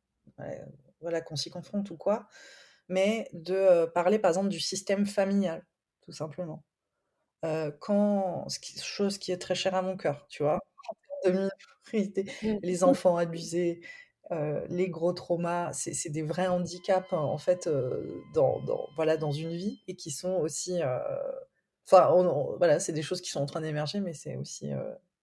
voilà, 1.01 1.20
qu'on 1.20 1.36
s'y 1.36 1.51
confronte 1.51 1.91
ou 1.91 1.97
quoi, 1.97 2.26
mais 2.88 3.28
de 3.32 3.86
parler 3.86 4.18
par 4.18 4.30
exemple 4.30 4.49
du 4.49 4.61
système 4.61 5.07
familial, 5.07 5.66
tout 6.01 6.12
simplement. 6.12 6.64
Euh, 7.45 7.70
quand, 7.80 8.47
chose 8.82 9.18
qui 9.18 9.32
est 9.32 9.38
très 9.38 9.55
chère 9.55 9.74
à 9.74 9.82
mon 9.82 9.97
cœur, 9.97 10.26
tu 10.28 10.43
vois, 10.43 10.59
mmh. 11.26 11.49
les 12.62 12.84
enfants 12.84 13.16
abusés, 13.16 13.80
euh, 14.33 14.64
les 14.68 14.89
gros 14.89 15.12
traumas, 15.12 15.72
c'est 15.72 16.11
des 16.11 16.22
vrais 16.22 16.47
handicaps 16.47 17.12
en 17.12 17.39
fait 17.39 17.66
euh, 17.66 18.22
dans, 18.35 18.61
voilà, 18.97 19.16
dans 19.16 19.33
une 19.33 19.51
vie 19.51 19.81
et 19.89 19.97
qui 19.97 20.11
sont 20.11 20.35
aussi, 20.35 20.81
enfin 21.87 22.11
voilà, 22.59 22.81
c'est 22.81 22.93
des 22.93 23.03
choses 23.03 23.20
qui 23.20 23.31
sont 23.31 23.41
en 23.41 23.47
train 23.47 23.61
d'émerger, 23.61 24.01
mais 24.01 24.14
c'est 24.14 24.37
aussi 24.37 24.70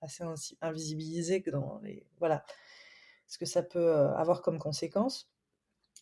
assez 0.01 0.23
invisibilisé 0.61 1.41
que 1.41 1.49
dans 1.49 1.79
les 1.83 2.05
voilà 2.19 2.43
ce 3.27 3.37
que 3.37 3.45
ça 3.45 3.63
peut 3.63 3.91
avoir 3.91 4.41
comme 4.41 4.59
conséquence. 4.59 5.29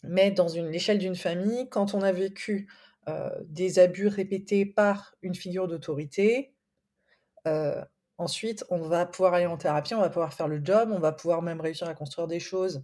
Mais 0.03 0.29
dans 0.31 0.47
l'échelle 0.47 0.99
d'une 0.99 1.15
famille, 1.15 1.69
quand 1.69 1.93
on 1.95 2.01
a 2.01 2.11
vécu 2.11 2.67
euh, 3.07 3.29
des 3.43 3.77
abus 3.77 4.07
répétés 4.07 4.65
par 4.65 5.13
une 5.21 5.35
figure 5.35 5.67
d'autorité. 5.67 6.55
Euh, 7.45 7.79
ensuite, 8.17 8.65
on 8.71 8.79
va 8.79 9.05
pouvoir 9.05 9.35
aller 9.35 9.45
en 9.45 9.57
thérapie, 9.57 9.93
on 9.93 10.01
va 10.01 10.09
pouvoir 10.09 10.33
faire 10.33 10.47
le 10.47 10.59
job, 10.63 10.89
on 10.91 10.97
va 10.97 11.11
pouvoir 11.11 11.43
même 11.43 11.61
réussir 11.61 11.87
à 11.87 11.93
construire 11.93 12.27
des 12.27 12.39
choses 12.39 12.83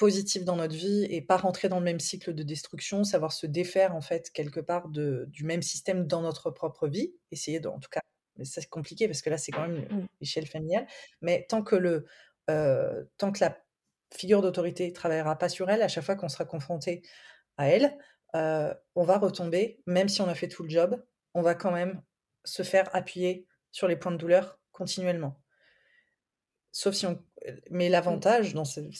positives 0.00 0.44
dans 0.44 0.56
notre 0.56 0.74
vie 0.74 1.06
et 1.10 1.20
pas 1.20 1.36
rentrer 1.36 1.68
dans 1.68 1.78
le 1.78 1.84
même 1.84 2.00
cycle 2.00 2.34
de 2.34 2.42
destruction, 2.42 3.04
savoir 3.04 3.32
se 3.32 3.46
défaire 3.46 3.94
en 3.94 4.00
fait 4.00 4.30
quelque 4.30 4.58
part 4.58 4.88
de, 4.88 5.26
du 5.28 5.44
même 5.44 5.62
système 5.62 6.06
dans 6.06 6.22
notre 6.22 6.50
propre 6.50 6.88
vie, 6.88 7.12
essayer 7.30 7.60
de, 7.60 7.68
en 7.68 7.78
tout 7.78 7.90
cas 7.90 8.00
mais 8.36 8.46
ça 8.46 8.62
c'est 8.62 8.70
compliqué 8.70 9.06
parce 9.06 9.20
que 9.20 9.28
là 9.28 9.36
c'est 9.36 9.52
quand 9.52 9.68
même 9.68 9.86
Mmh. 9.90 10.06
l'échelle 10.20 10.46
familiale. 10.46 10.86
Mais 11.20 11.46
tant 11.48 11.62
que 11.62 11.76
le, 11.76 12.06
euh, 12.48 13.04
tant 13.18 13.32
que 13.32 13.40
la 13.40 13.58
figure 14.14 14.42
d'autorité 14.42 14.92
travaillera 14.92 15.36
pas 15.36 15.48
sur 15.48 15.70
elle, 15.70 15.82
à 15.82 15.88
chaque 15.88 16.04
fois 16.04 16.16
qu'on 16.16 16.28
sera 16.28 16.44
confronté 16.44 17.02
à 17.58 17.68
elle, 17.68 17.96
euh, 18.34 18.74
on 18.94 19.04
va 19.04 19.18
retomber, 19.18 19.82
même 19.86 20.08
si 20.08 20.22
on 20.22 20.28
a 20.28 20.34
fait 20.34 20.48
tout 20.48 20.62
le 20.62 20.70
job, 20.70 21.02
on 21.34 21.42
va 21.42 21.54
quand 21.54 21.70
même 21.70 22.02
se 22.44 22.62
faire 22.62 22.88
appuyer 22.94 23.46
sur 23.72 23.86
les 23.88 23.96
points 23.96 24.12
de 24.12 24.16
douleur 24.16 24.58
continuellement. 24.72 25.40
Sauf 26.72 26.94
si 26.94 27.06
on... 27.06 27.22
Mais 27.70 27.88
Mmh. 27.88 27.92
l'avantage 27.92 28.54
dans 28.54 28.64
ces 28.64 28.90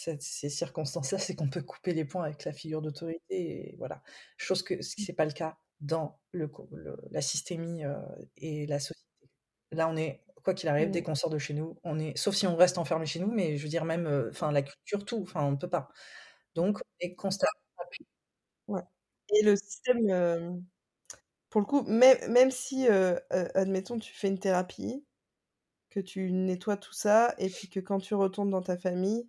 circonstances-là, 0.51 1.19
c'est 1.19 1.35
qu'on 1.35 1.49
peut 1.51 1.63
couper 1.63 1.93
les 1.95 2.05
points 2.05 2.25
avec 2.25 2.45
la 2.45 2.53
figure 2.53 2.83
d'autorité. 2.83 3.75
Voilà. 3.79 4.03
Chose 4.37 4.63
que 4.63 4.81
ce 4.83 4.97
qui 4.97 5.07
n'est 5.09 5.15
pas 5.15 5.25
le 5.27 5.33
cas 5.33 5.59
dans 5.81 6.19
le, 6.33 6.51
la 7.11 7.23
systémie 7.23 7.85
euh, 7.85 7.97
et 8.37 8.67
la 8.67 8.79
société. 8.81 9.01
Là, 9.73 9.89
on 9.89 9.97
est, 9.97 10.25
quoi 10.45 10.55
qu'il 10.55 10.69
arrive, 10.69 10.91
dès 10.91 11.01
Mmh. 11.01 11.05
qu'on 11.05 11.15
sort 11.17 11.31
de 11.31 11.39
chez 11.39 11.55
nous, 11.55 11.79
on 11.85 11.99
est, 11.99 12.17
sauf 12.19 12.35
si 12.37 12.47
on 12.47 12.57
reste 12.57 12.79
enfermé 12.79 13.07
chez 13.07 13.21
nous, 13.21 13.31
mais 13.33 13.57
je 13.59 13.63
veux 13.65 13.69
dire 13.71 13.85
même, 13.85 14.07
euh, 14.07 14.31
la 14.53 14.63
culture, 14.63 15.05
tout, 15.07 15.21
enfin, 15.23 15.45
on 15.45 15.53
ne 15.53 15.57
peut 15.57 15.71
pas. 15.71 15.89
Donc, 16.57 16.79
on 16.79 16.83
est 17.07 17.15
constamment. 17.17 17.51
Ouais. 18.69 18.83
Et 19.35 19.43
le 19.45 19.57
système, 19.57 20.11
euh, 20.11 20.53
pour 21.51 21.61
le 21.61 21.67
coup, 21.67 21.83
même, 21.83 22.19
même 22.31 22.51
si, 22.51 22.87
admettons, 23.55 23.99
tu 23.99 24.13
fais 24.15 24.29
une 24.29 24.39
thérapie, 24.39 25.05
que 25.91 26.01
tu 26.01 26.31
nettoies 26.33 26.77
tout 26.77 26.93
ça, 26.93 27.35
et 27.39 27.49
puis 27.51 27.69
que 27.69 27.81
quand 27.81 27.99
tu 28.01 28.15
retournes 28.15 28.51
dans 28.51 28.63
ta 28.63 28.77
famille, 28.79 29.29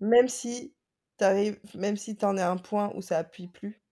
même 0.00 0.28
si 0.28 0.74
t'arrives, 1.16 1.60
même 1.74 1.96
si 1.96 2.16
t'en 2.16 2.36
es 2.36 2.42
à 2.42 2.50
un 2.50 2.58
point 2.58 2.92
où 2.94 3.02
ça 3.02 3.18
appuie 3.18 3.48
plus, 3.48 3.82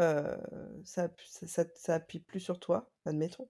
euh, 0.00 0.36
ça, 0.84 1.08
ça, 1.26 1.46
ça, 1.46 1.64
ça 1.74 1.94
appuie 1.94 2.20
plus 2.20 2.40
sur 2.40 2.60
toi, 2.60 2.90
admettons. 3.04 3.48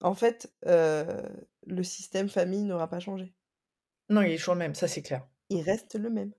En 0.00 0.14
fait, 0.14 0.52
euh, 0.66 1.22
le 1.66 1.82
système 1.82 2.28
famille 2.28 2.62
n'aura 2.62 2.88
pas 2.88 3.00
changé. 3.00 3.34
Non, 4.08 4.22
il 4.22 4.32
est 4.32 4.36
toujours 4.36 4.54
le 4.54 4.60
même, 4.60 4.74
ça 4.74 4.88
c'est 4.88 5.02
clair. 5.02 5.26
Il 5.50 5.62
reste 5.62 5.94
le 5.94 6.10
même. 6.10 6.32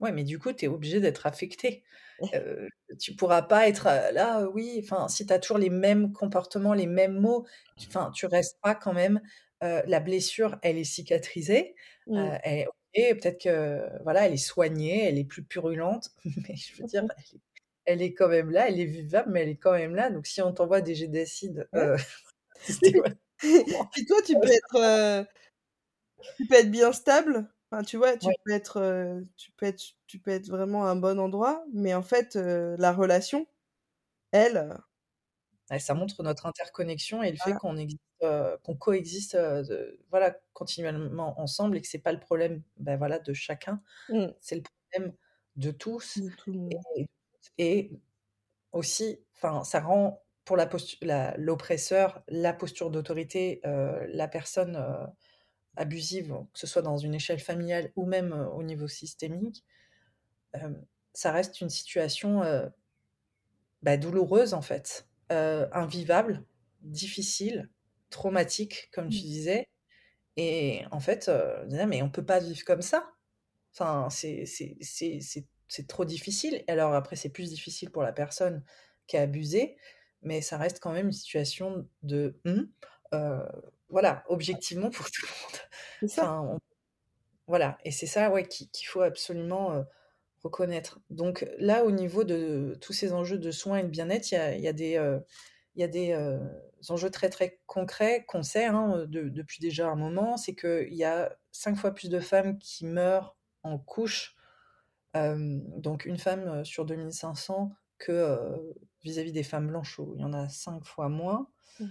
Ouais, 0.00 0.12
mais 0.12 0.24
du 0.24 0.38
coup, 0.38 0.52
tu 0.52 0.64
es 0.66 0.68
obligé 0.68 1.00
d'être 1.00 1.26
affecté. 1.26 1.82
Euh, 2.34 2.68
tu 3.00 3.14
pourras 3.16 3.42
pas 3.42 3.68
être 3.68 3.86
euh, 3.86 4.10
là, 4.12 4.42
euh, 4.42 4.50
oui, 4.52 4.80
enfin, 4.82 5.08
si 5.08 5.26
tu 5.26 5.32
as 5.32 5.38
toujours 5.38 5.58
les 5.58 5.70
mêmes 5.70 6.12
comportements, 6.12 6.74
les 6.74 6.86
mêmes 6.86 7.18
mots, 7.18 7.46
tu- 7.76 7.88
enfin, 7.88 8.10
tu 8.14 8.26
restes 8.26 8.58
pas 8.62 8.74
quand 8.74 8.92
même. 8.92 9.20
la 9.60 10.00
blessure, 10.00 10.56
elle 10.62 10.78
est 10.78 10.84
cicatrisée. 10.84 11.74
Euh, 12.16 12.38
elle 12.44 12.58
est 12.60 12.66
ok, 12.66 13.18
peut-être 13.20 13.42
que 13.42 14.02
voilà, 14.04 14.26
elle 14.26 14.32
est 14.34 14.36
soignée, 14.36 15.04
elle 15.08 15.18
est 15.18 15.24
plus 15.24 15.42
purulente, 15.44 16.10
mais 16.48 16.54
je 16.56 16.76
veux 16.80 16.84
dire, 16.86 17.04
elle 17.18 17.36
est, 17.36 17.40
elle 17.86 18.02
est 18.02 18.14
quand 18.14 18.28
même 18.28 18.50
là, 18.50 18.68
elle 18.68 18.80
est 18.80 18.84
vivable, 18.84 19.30
mais 19.32 19.42
elle 19.42 19.48
est 19.50 19.56
quand 19.56 19.72
même 19.72 19.94
là. 19.96 20.10
Donc, 20.10 20.26
si 20.26 20.40
on 20.42 20.52
t'envoie 20.52 20.80
des 20.80 20.94
jets 20.94 21.08
d'acide, 21.08 21.68
Ouais. 21.72 21.96
toi, 24.08 24.22
tu 24.26 24.38
peux 24.40 24.48
être, 24.50 25.26
tu 26.36 26.46
peux 26.46 26.54
être 26.56 26.70
bien 26.70 26.92
stable? 26.92 27.48
Enfin, 27.70 27.82
tu 27.82 27.98
vois, 27.98 28.16
tu 28.16 28.30
Ouais. 28.30 28.38
peux 28.44 28.52
être, 28.52 29.22
tu 29.36 29.52
peux 29.52 29.66
être, 29.66 29.82
tu 30.06 30.18
peux 30.18 30.30
être 30.30 30.48
vraiment 30.48 30.86
à 30.86 30.90
un 30.90 30.96
bon 30.96 31.18
endroit, 31.20 31.64
mais 31.72 31.94
en 31.94 32.02
fait, 32.02 32.34
la 32.36 32.92
relation, 32.92 33.46
elle, 34.32 34.78
ça 35.78 35.94
montre 35.94 36.22
notre 36.22 36.46
interconnexion 36.46 37.22
et 37.22 37.30
le 37.30 37.36
fait 37.36 37.54
Voilà. 37.54 37.58
qu'on 37.58 37.76
existe, 37.76 38.00
qu'on 38.62 38.76
coexiste 38.76 39.36
de- 39.36 40.00
voilà, 40.10 40.36
continuellement 40.54 41.38
ensemble 41.40 41.76
et 41.76 41.80
que 41.82 41.88
c'est 41.88 41.98
pas 42.00 42.12
le 42.12 42.20
problème 42.20 42.62
ben 42.78 42.96
voilà, 42.96 43.18
de 43.18 43.32
chacun, 43.34 43.82
mm, 44.08 44.32
c'est 44.40 44.56
le 44.56 44.62
problème 44.92 45.14
de 45.56 45.70
tous. 45.72 46.20
de 46.20 46.28
tout 46.28 46.52
le 46.52 46.58
monde. 46.58 46.84
Et, 46.98 47.06
et 47.58 47.92
aussi, 48.72 49.24
enfin, 49.36 49.64
ça 49.64 49.80
rend 49.80 50.24
pour 50.44 50.56
la 50.56 50.66
postu- 50.66 50.98
la- 51.04 51.36
l'oppresseur 51.38 52.24
la 52.28 52.52
posture 52.54 52.90
d'autorité, 52.90 53.60
la 53.64 54.28
personne 54.28 54.76
abusive, 55.78 56.34
que 56.52 56.58
ce 56.58 56.66
soit 56.66 56.82
dans 56.82 56.98
une 56.98 57.14
échelle 57.14 57.40
familiale 57.40 57.92
ou 57.96 58.04
même 58.06 58.32
euh, 58.32 58.48
au 58.50 58.62
niveau 58.62 58.88
systémique, 58.88 59.64
euh, 60.56 60.74
ça 61.14 61.32
reste 61.32 61.60
une 61.60 61.70
situation 61.70 62.42
euh, 62.42 62.68
bah, 63.82 63.96
douloureuse 63.96 64.54
en 64.54 64.62
fait, 64.62 65.08
euh, 65.32 65.68
invivable, 65.72 66.44
difficile, 66.82 67.68
traumatique, 68.10 68.90
comme 68.92 69.08
tu 69.08 69.18
Mm. 69.18 69.28
disais. 69.28 69.68
Et 70.36 70.84
en 70.92 71.00
fait, 71.00 71.30
mais 71.88 72.02
on 72.02 72.10
peut 72.10 72.24
pas 72.24 72.38
vivre 72.40 72.64
comme 72.64 72.82
ça. 72.82 73.10
Enfin, 73.74 74.08
c'est 74.10 74.44
trop 75.88 76.04
difficile. 76.04 76.64
Et 76.66 76.70
alors 76.72 76.94
après, 76.94 77.16
c'est 77.16 77.30
plus 77.30 77.50
difficile 77.50 77.90
pour 77.90 78.02
la 78.02 78.12
personne 78.12 78.62
qui 79.06 79.16
a 79.16 79.22
abusé, 79.22 79.76
mais 80.22 80.40
ça 80.40 80.56
reste 80.58 80.80
quand 80.80 80.92
même 80.92 81.06
une 81.06 81.12
situation 81.12 81.88
de... 82.02 82.40
hum, 82.44 82.68
euh, 83.14 83.46
voilà, 83.90 84.24
objectivement 84.28 84.90
pour 84.90 85.10
tout 85.10 85.22
le 85.26 85.28
monde. 85.42 85.60
C'est 86.00 86.08
ça. 86.08 86.22
Enfin, 86.24 86.40
on- 86.54 86.58
voilà, 87.46 87.78
et 87.84 87.90
c'est 87.92 88.06
ça 88.06 88.30
ouais, 88.30 88.46
qui- 88.46 88.68
qu'il 88.70 88.88
faut 88.88 89.00
absolument 89.02 89.72
euh, 89.72 89.82
reconnaître. 90.44 91.00
Donc 91.10 91.46
là, 91.58 91.84
au 91.84 91.90
niveau 91.92 92.24
de 92.24 92.76
tous 92.80 92.92
ces 92.92 93.12
enjeux 93.12 93.38
de 93.38 93.50
soins 93.50 93.78
et 93.78 93.82
de 93.84 93.88
bien-être, 93.88 94.32
il 94.32 94.60
y 94.60 94.62
y 94.62 94.68
a 94.68 94.72
des, 94.72 94.96
euh, 94.96 95.20
y 95.76 95.82
a 95.84 95.88
des 95.88 96.12
euh, 96.12 96.38
enjeux 96.90 97.10
très 97.10 97.30
très 97.30 97.60
concrets 97.66 98.24
qu'on 98.28 98.42
sait 98.42 98.66
hein, 98.66 99.06
de- 99.08 99.28
depuis 99.30 99.60
déjà 99.60 99.88
un 99.90 99.96
moment. 99.96 100.36
C'est 100.36 100.54
qu'il 100.54 100.94
y 100.94 101.04
a 101.04 101.36
cinq 101.52 101.76
fois 101.76 101.92
plus 101.94 102.10
de 102.10 102.20
femmes 102.20 102.58
qui 102.58 102.86
meurent 102.86 103.36
en 103.64 103.78
couche, 103.78 104.36
donc 105.14 106.04
une 106.04 106.18
femme 106.18 106.64
sur 106.64 106.84
2500 106.84 107.72
que 107.98 108.38
vis-à-vis 109.02 109.32
des 109.32 109.42
femmes 109.42 109.68
blanches 109.68 109.98
où 109.98 110.12
il 110.16 110.20
y 110.20 110.24
en 110.24 110.32
a 110.32 110.48
cinq 110.48 110.84
fois 110.84 111.08
moins. 111.08 111.48
Mm. 111.80 111.86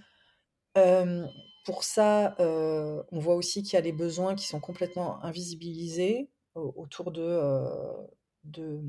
Pour 1.67 1.83
ça, 1.83 2.35
euh, 2.39 3.03
on 3.11 3.19
voit 3.19 3.35
aussi 3.35 3.61
qu'il 3.61 3.73
y 3.73 3.77
a 3.77 3.81
les 3.81 3.91
besoins 3.91 4.35
qui 4.35 4.47
sont 4.47 4.61
complètement 4.61 5.21
invisibilisés 5.23 6.31
au- 6.55 6.73
autour 6.77 7.11
de, 7.11 7.21
euh, 7.21 8.07
de, 8.45 8.79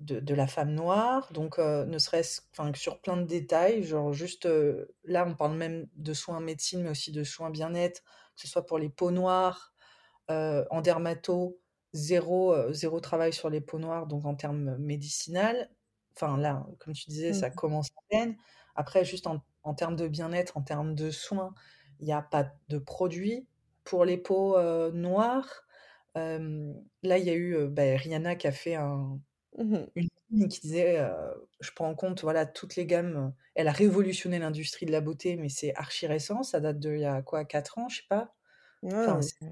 de, 0.00 0.20
de 0.20 0.34
la 0.34 0.46
femme 0.46 0.74
noire. 0.74 1.32
Donc, 1.32 1.58
euh, 1.58 1.86
ne 1.86 1.98
serait-ce 1.98 2.42
que 2.52 2.78
sur 2.78 3.00
plein 3.00 3.16
de 3.16 3.24
détails, 3.24 3.82
genre 3.84 4.12
juste 4.12 4.46
là, 5.04 5.26
on 5.26 5.34
parle 5.34 5.56
même 5.56 5.88
de 5.96 6.12
soins 6.14 6.40
médecine, 6.40 6.82
mais 6.82 6.90
aussi 6.90 7.12
de 7.12 7.24
soins 7.24 7.50
bien-être, 7.50 8.02
que 8.36 8.42
ce 8.42 8.48
soit 8.48 8.66
pour 8.66 8.78
les 8.78 8.90
peaux 8.90 9.10
noires, 9.10 9.74
en 10.70 10.80
dermato, 10.82 11.60
zéro, 11.92 12.72
zéro 12.72 13.00
travail 13.00 13.32
sur 13.32 13.50
les 13.50 13.60
peaux 13.60 13.78
noires, 13.78 14.06
donc 14.06 14.24
en 14.26 14.34
termes 14.34 14.76
médicinal. 14.78 15.70
Enfin, 16.16 16.36
là, 16.38 16.66
comme 16.80 16.94
tu 16.94 17.08
disais, 17.10 17.32
ça 17.32 17.50
Mm. 17.50 17.50
commence 17.50 17.88
à 17.96 18.00
peine. 18.10 18.36
Après, 18.74 19.04
juste 19.04 19.26
en, 19.26 19.42
en 19.62 19.74
termes 19.74 19.96
de 19.96 20.08
bien-être, 20.08 20.56
en 20.56 20.62
termes 20.62 20.94
de 20.94 21.10
soins, 21.10 21.54
il 22.00 22.06
n'y 22.06 22.12
a 22.12 22.22
pas 22.22 22.52
de 22.68 22.78
produits 22.78 23.46
pour 23.84 24.04
les 24.04 24.18
peaux 24.18 24.56
euh, 24.58 24.90
noires. 24.92 25.64
Euh, 26.16 26.72
là, 27.02 27.18
il 27.18 27.24
y 27.26 27.30
a 27.30 27.34
eu 27.34 27.68
bah, 27.68 27.82
Rihanna 27.96 28.36
qui 28.36 28.46
a 28.48 28.52
fait 28.52 28.74
un, 28.76 29.20
Mhm. 29.58 29.90
une 29.96 30.08
ligne 30.30 30.48
qui 30.48 30.60
disait 30.60 30.98
euh, 30.98 31.34
je 31.60 31.70
prends 31.72 31.88
en 31.88 31.94
compte 31.94 32.22
voilà 32.22 32.46
toutes 32.46 32.76
les 32.76 32.86
gammes 32.86 33.34
elle 33.54 33.68
a 33.68 33.72
révolutionné 33.72 34.38
l'industrie 34.38 34.86
de 34.86 34.92
la 34.92 35.00
beauté 35.00 35.36
mais 35.36 35.48
c'est 35.48 35.74
archi 35.76 36.06
récent 36.06 36.42
ça 36.42 36.60
date 36.60 36.78
de 36.80 36.94
il 36.94 37.00
y 37.00 37.04
a 37.04 37.22
quoi 37.22 37.44
4 37.44 37.78
ans 37.78 37.88
je 37.88 37.98
sais 37.98 38.06
pas 38.08 38.34
Ouais, 38.82 39.08
enfin 39.08 39.18
mais 39.18 39.28
c'est- 39.28 39.46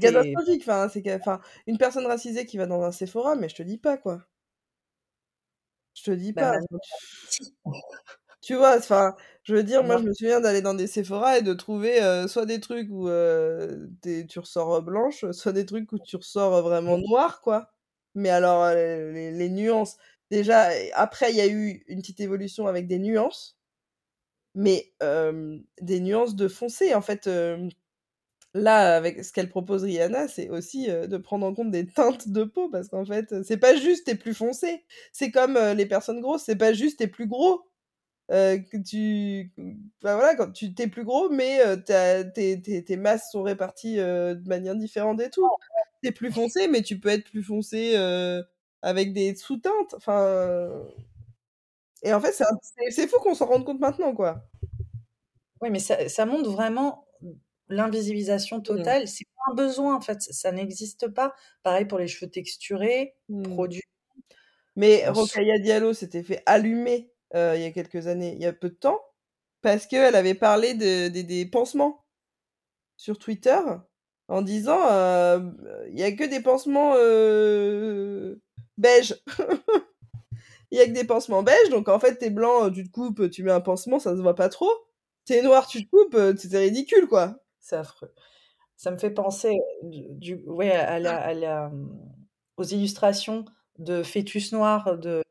catastrophique. 0.00 0.62
Enfin, 0.68 0.88
enfin, 1.16 1.40
une 1.66 1.78
personne 1.78 2.06
racisée 2.06 2.46
qui 2.46 2.56
va 2.58 2.66
dans 2.66 2.82
un 2.82 2.92
Sephora, 2.92 3.34
mais 3.36 3.48
je 3.48 3.54
te 3.56 3.62
dis 3.62 3.78
pas 3.78 3.96
quoi. 3.96 4.26
Je 5.94 6.02
te 6.04 6.10
dis 6.12 6.32
bah, 6.34 6.50
pas. 6.50 6.58
Tu 8.40 8.54
vois, 8.54 8.76
enfin, 8.78 9.16
je 9.42 9.54
veux 9.54 9.64
dire, 9.64 9.82
moi, 9.82 9.96
Non. 9.96 10.02
je 10.02 10.04
me 10.04 10.12
souviens 10.14 10.40
d'aller 10.40 10.62
dans 10.62 10.74
des 10.74 10.86
Sephora 10.86 11.38
et 11.38 11.42
de 11.42 11.52
trouver 11.54 12.00
euh, 12.02 12.28
soit 12.28 12.46
des 12.46 12.60
trucs 12.60 12.88
où 12.90 13.08
euh, 13.08 13.88
t'es- 14.00 14.26
tu 14.26 14.38
ressors 14.38 14.74
euh, 14.76 14.80
blanche, 14.80 15.24
soit 15.32 15.52
des 15.52 15.66
trucs 15.66 15.90
où 15.92 15.98
tu 15.98 16.16
ressors 16.16 16.54
euh, 16.54 16.62
vraiment 16.62 16.98
noir, 16.98 17.40
quoi. 17.40 17.70
Mais 18.14 18.30
alors, 18.30 18.62
euh, 18.64 19.12
les, 19.12 19.32
les 19.32 19.48
nuances, 19.50 19.96
déjà, 20.30 20.76
et 20.76 20.92
après, 20.92 21.30
il 21.32 21.36
y 21.36 21.40
a 21.40 21.48
eu 21.48 21.82
une 21.88 22.00
petite 22.00 22.20
évolution 22.20 22.66
avec 22.68 22.86
des 22.86 22.98
nuances, 22.98 23.58
mais 24.54 24.92
euh, 25.02 25.58
des 25.80 26.00
nuances 26.00 26.36
de 26.36 26.48
foncé. 26.48 26.94
En 26.94 27.02
fait, 27.02 27.26
euh, 27.26 27.68
là, 28.54 28.96
avec 28.96 29.24
ce 29.24 29.32
qu'elle 29.32 29.50
propose 29.50 29.84
Rihanna, 29.84 30.28
c'est 30.28 30.50
aussi 30.50 30.90
euh, 30.90 31.08
de 31.08 31.18
prendre 31.18 31.46
en 31.46 31.54
compte 31.54 31.72
des 31.72 31.86
teintes 31.86 32.28
de 32.30 32.44
peau, 32.44 32.70
parce 32.70 32.88
qu'en 32.88 33.06
fait, 33.06 33.42
c'est 33.44 33.58
pas 33.58 33.76
juste 33.76 34.06
t'es 34.06 34.16
plus 34.16 34.34
foncé. 34.34 34.84
C'est 35.12 35.32
comme 35.32 35.56
euh, 35.58 35.74
les 35.74 35.86
personnes 35.86 36.20
grosses, 36.22 36.44
c'est 36.44 36.56
pas 36.56 36.74
juste 36.74 37.00
t'es 37.00 37.08
plus 37.08 37.28
gros 37.28 37.64
euh, 38.30 38.58
que 38.58 38.76
tu 38.76 39.50
enfin, 40.02 40.14
voilà 40.16 40.34
quand 40.34 40.52
tu 40.52 40.74
t'es 40.74 40.86
plus 40.86 41.04
gros 41.04 41.30
mais 41.30 41.60
euh, 41.64 41.76
tes, 41.76 42.60
tes, 42.62 42.84
tes 42.84 42.96
masses 42.96 43.30
sont 43.32 43.42
réparties 43.42 43.98
euh, 43.98 44.34
de 44.34 44.46
manière 44.48 44.76
différente 44.76 45.20
et 45.20 45.30
tout. 45.30 45.48
T'es 46.02 46.12
plus 46.12 46.30
foncé 46.30 46.68
mais 46.68 46.82
tu 46.82 47.00
peux 47.00 47.08
être 47.08 47.24
plus 47.30 47.42
foncé 47.42 47.96
avec 48.82 49.12
des 49.12 49.34
sous-teintes. 49.34 49.94
Enfin 49.94 50.70
et 52.02 52.12
en 52.12 52.20
fait 52.20 52.34
c'est 52.90 53.08
fou 53.08 53.18
qu'on 53.20 53.34
s'en 53.34 53.46
rende 53.46 53.64
compte 53.64 53.80
maintenant 53.80 54.14
quoi. 54.14 54.44
Oui 55.60 55.70
mais 55.70 55.80
ça, 55.80 56.08
ça 56.08 56.26
montre 56.26 56.50
vraiment 56.50 57.06
l'invisibilisation 57.68 58.60
totale. 58.60 59.08
C'est 59.08 59.24
pas 59.24 59.52
un 59.52 59.54
besoin 59.54 59.96
en 59.96 60.00
fait. 60.00 60.22
Ça, 60.22 60.52
n'existe 60.52 61.08
pas. 61.08 61.34
Pareil 61.62 61.84
pour 61.84 61.98
les 61.98 62.08
cheveux 62.08 62.30
texturés 62.30 63.14
Mm. 63.28 63.42
produits 63.42 63.82
mais 64.76 65.06
en 65.08 65.12
Rokhaya 65.12 65.58
Diallo 65.58 65.92
s'était 65.92 66.22
fait 66.22 66.40
allumer 66.46 67.10
euh, 67.34 67.54
il 67.56 67.62
y 67.62 67.66
a 67.66 67.70
quelques 67.72 68.06
années 68.06 68.32
il 68.34 68.42
y 68.42 68.46
a 68.46 68.52
peu 68.52 68.70
de 68.70 68.74
temps 68.74 69.00
parce 69.62 69.86
qu'elle 69.86 70.14
avait 70.14 70.34
parlé 70.34 70.74
de, 70.74 71.08
des 71.08 71.46
pansements 71.46 72.04
sur 72.96 73.18
Twitter 73.18 73.58
en 74.28 74.42
disant 74.42 74.80
il 75.88 75.94
n'y 75.94 76.02
a 76.02 76.12
que 76.12 76.24
des 76.24 76.40
pansements 76.40 76.94
beige. 78.78 79.14
Il 80.70 80.76
y 80.76 80.82
a 80.82 80.86
que 80.86 80.92
des 80.92 81.04
pansements 81.04 81.42
beige, 81.42 81.70
donc 81.70 81.88
en 81.88 81.98
fait, 81.98 82.16
t'es 82.16 82.28
blanc, 82.28 82.70
tu 82.70 82.84
te 82.84 82.90
coupes, 82.90 83.30
tu 83.30 83.42
mets 83.42 83.52
un 83.52 83.60
pansement, 83.60 83.98
ça 83.98 84.14
se 84.14 84.20
voit 84.20 84.34
pas 84.34 84.50
trop. 84.50 84.70
T'es 85.24 85.40
noir, 85.42 85.66
tu 85.66 85.86
te 85.86 85.90
coupes, 85.90 86.36
c'est 86.36 86.58
ridicule, 86.58 87.06
quoi. 87.08 87.38
C'est 87.58 87.76
affreux. 87.76 88.12
Ça 88.76 88.90
me 88.90 88.98
fait 88.98 89.10
penser 89.10 89.56
du, 89.82 90.42
ouais, 90.46 90.72
à 90.72 90.98
la, 90.98 91.16
à 91.16 91.32
la, 91.32 91.72
aux 92.58 92.64
illustrations 92.64 93.46
de 93.78 94.02
fœtus 94.02 94.52
noir 94.52 94.98
de, 94.98 95.22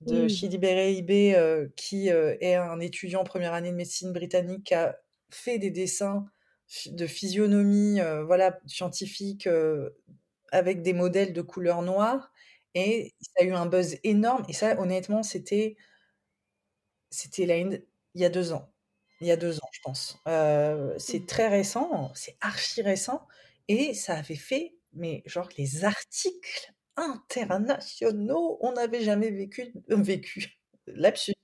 de 0.00 0.28
Chidibere 0.28 0.90
Ibe, 0.90 1.72
qui 1.76 2.08
est 2.08 2.54
un 2.54 2.80
étudiant 2.80 3.24
première 3.24 3.52
année 3.52 3.70
de 3.70 3.76
médecine 3.76 4.12
britannique, 4.12 4.64
qui 4.64 4.74
a 4.74 4.98
fait 5.30 5.58
des 5.58 5.70
dessins 5.70 6.26
de 6.86 7.06
physionomie 7.06 8.00
voilà, 8.26 8.58
scientifique 8.66 9.48
avec 10.52 10.82
des 10.82 10.92
modèles 10.92 11.32
de 11.32 11.42
couleur 11.42 11.82
noire. 11.82 12.32
Et 12.74 13.14
ça 13.20 13.42
a 13.42 13.44
eu 13.44 13.52
un 13.52 13.66
buzz 13.66 13.98
énorme. 14.04 14.44
Et 14.48 14.52
ça, 14.52 14.78
honnêtement, 14.80 15.22
c'était 15.22 15.76
c'était 17.10 17.44
il 18.14 18.20
y 18.20 18.24
a 18.24 18.28
deux 18.28 18.52
ans. 18.52 18.72
Il 19.20 19.26
y 19.26 19.32
a 19.32 19.36
deux 19.36 19.58
ans, 19.58 19.68
je 19.72 19.80
pense. 19.82 20.18
c'est 20.98 21.20
mmh. 21.20 21.26
très 21.26 21.48
récent, 21.48 22.12
c'est 22.14 22.36
archi 22.40 22.82
récent. 22.82 23.26
Et 23.68 23.94
ça 23.94 24.16
avait 24.16 24.34
fait, 24.36 24.74
mais 24.92 25.22
genre, 25.26 25.48
les 25.58 25.84
articles 25.84 26.72
internationaux, 27.00 28.58
on 28.60 28.72
n'avait 28.72 29.02
jamais 29.02 29.30
vécu, 29.30 29.72
vécu, 29.88 30.60
lapsus, 30.86 31.34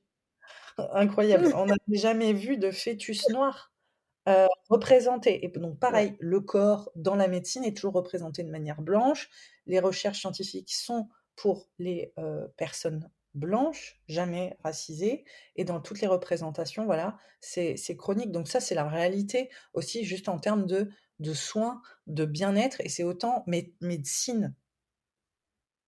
incroyable, 0.78 1.52
on 1.54 1.66
n'avait 1.66 1.98
jamais 1.98 2.32
vu 2.32 2.56
de 2.56 2.70
fœtus 2.70 3.28
noir 3.30 3.72
représenté. 4.68 5.44
Et 5.44 5.48
donc, 5.48 5.78
pareil, 5.78 6.16
le 6.18 6.40
corps 6.40 6.90
dans 6.96 7.14
la 7.14 7.28
médecine 7.28 7.64
est 7.64 7.76
toujours 7.76 7.94
représenté 7.94 8.42
de 8.42 8.50
manière 8.50 8.82
blanche. 8.82 9.30
Les 9.66 9.78
recherches 9.78 10.20
scientifiques 10.20 10.72
sont 10.72 11.08
pour 11.36 11.68
les 11.78 12.12
personnes 12.56 13.08
blanches, 13.34 14.00
jamais 14.08 14.56
racisées. 14.64 15.24
Et 15.54 15.64
dans 15.64 15.80
toutes 15.80 16.00
les 16.00 16.06
représentations, 16.06 16.86
voilà, 16.86 17.18
c'est 17.40 17.96
chronique. 17.96 18.32
Donc, 18.32 18.48
ça, 18.48 18.60
c'est 18.60 18.74
la 18.74 18.88
réalité 18.88 19.50
aussi, 19.74 20.04
juste 20.04 20.28
en 20.28 20.38
termes 20.38 20.66
de, 20.66 20.90
de 21.20 21.34
soins, 21.34 21.80
de 22.06 22.24
bien-être. 22.24 22.80
Et 22.80 22.88
c'est 22.88 23.04
autant 23.04 23.44
médecine 23.80 24.54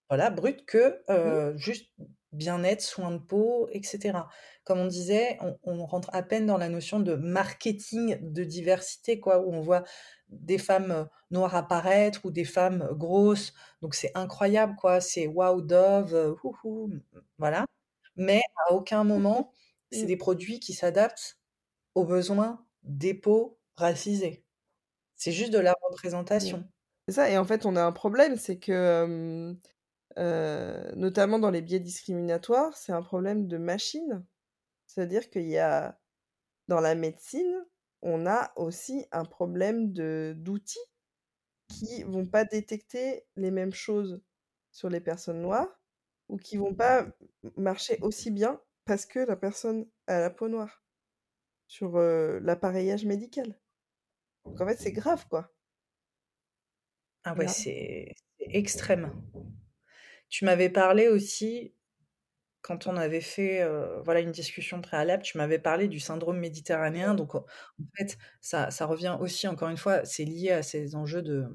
voilà, 0.09 0.31
brut 0.31 0.65
que 0.67 1.03
mmh. 1.09 1.57
juste 1.57 1.91
bien-être, 2.33 2.83
soins 2.83 3.13
de 3.13 3.19
peau, 3.19 3.69
etc. 3.73 4.19
Comme 4.65 4.81
on 4.81 4.87
disait, 4.87 5.39
on, 5.63 5.87
rentre 5.87 6.11
à 6.13 6.23
peine 6.23 6.47
dans 6.47 6.59
la 6.59 6.69
notion 6.69 7.01
de 7.01 7.15
marketing 7.15 8.19
de 8.21 8.45
diversité, 8.45 9.19
quoi, 9.19 9.41
où 9.41 9.53
on 9.53 9.61
voit 9.61 9.85
des 10.29 10.59
femmes 10.59 11.09
noires 11.31 11.55
apparaître 11.55 12.21
ou 12.25 12.31
des 12.31 12.45
femmes 12.45 12.87
grosses. 12.93 13.55
Donc 13.81 13.95
c'est 13.95 14.13
incroyable, 14.15 14.75
quoi. 14.77 15.01
C'est 15.01 15.27
wow, 15.27 15.63
Dove, 15.63 16.37
voilà. 17.39 17.65
Mais 18.17 18.43
à 18.69 18.75
aucun 18.75 19.05
moment, 19.05 19.53
c'est 19.91 20.03
mmh. 20.03 20.07
des 20.07 20.17
produits 20.17 20.61
qui 20.61 20.75
s'adaptent 20.75 21.39
aux 21.95 22.05
besoins 22.05 22.65
des 22.83 23.15
peaux 23.15 23.59
racisées. 23.77 24.45
C'est 25.17 25.33
juste 25.33 25.53
de 25.53 25.59
la 25.59 25.73
mmh. 25.73 25.91
représentation. 25.91 26.69
C'est 27.09 27.15
ça, 27.15 27.31
et 27.31 27.39
en 27.39 27.45
fait, 27.45 27.65
on 27.65 27.75
a 27.75 27.83
un 27.83 27.93
problème, 27.93 28.37
c'est 28.37 28.59
que 28.59 29.57
euh, 30.17 30.91
notamment 30.95 31.39
dans 31.39 31.51
les 31.51 31.63
biais 31.63 31.81
discriminatoires, 31.81 32.77
c'est 32.77 32.93
un 32.93 33.03
problème 33.03 33.47
de 33.47 33.59
machine. 33.59 34.25
C'est-à-dire 34.87 35.29
qu'il 35.31 35.49
y 35.49 35.59
a, 35.59 35.99
dans 36.69 36.81
la 36.81 36.95
médecine, 36.95 37.67
on 38.03 38.27
a 38.27 38.53
aussi 38.57 39.07
un 39.13 39.25
problème 39.25 39.93
d'outils 39.93 40.79
qui 41.69 42.03
vont 42.05 42.27
pas 42.27 42.45
détecter 42.45 43.27
les 43.37 43.51
mêmes 43.51 43.75
choses 43.75 44.23
sur 44.73 44.89
les 44.89 45.01
personnes 45.01 45.43
noires 45.43 45.81
ou 46.29 46.37
qui 46.37 46.57
vont 46.57 46.75
pas 46.75 47.07
marcher 47.57 47.99
aussi 48.01 48.31
bien 48.31 48.61
parce 48.85 49.05
que 49.05 49.19
la 49.19 49.37
personne 49.37 49.87
a 50.07 50.21
la 50.21 50.31
peau 50.31 50.49
noire 50.49 50.83
sur 51.67 51.99
l'appareillage 51.99 53.05
médical. 53.05 53.59
Donc 54.47 54.61
en 54.61 54.67
fait, 54.67 54.77
c'est 54.77 54.93
grave, 54.93 55.27
quoi. 55.29 55.53
Ah 57.25 57.35
ouais, 57.35 57.49
c'est 57.49 58.15
extrême. 58.41 59.13
Tu 60.29 60.45
m'avais 60.45 60.69
parlé 60.69 61.09
aussi, 61.09 61.73
quand 62.61 62.87
on 62.87 62.97
avait 62.97 63.21
fait 63.21 63.67
voilà 64.05 64.21
une 64.21 64.33
discussion 64.33 64.81
préalable, 64.81 65.23
tu 65.23 65.39
m'avais 65.39 65.59
parlé 65.59 65.89
du 65.89 66.01
syndrome 66.01 66.39
méditerranéen. 66.39 67.15
Donc, 67.15 67.35
en 67.35 67.45
fait, 67.97 68.19
ça, 68.41 68.71
ça 68.71 68.87
revient 68.87 69.17
aussi, 69.21 69.49
encore 69.49 69.69
une 69.69 69.77
fois, 69.77 70.05
c'est 70.05 70.25
lié 70.25 70.51
à 70.51 70.63
ces 70.63 70.95
enjeux 70.95 71.23
de, 71.23 71.47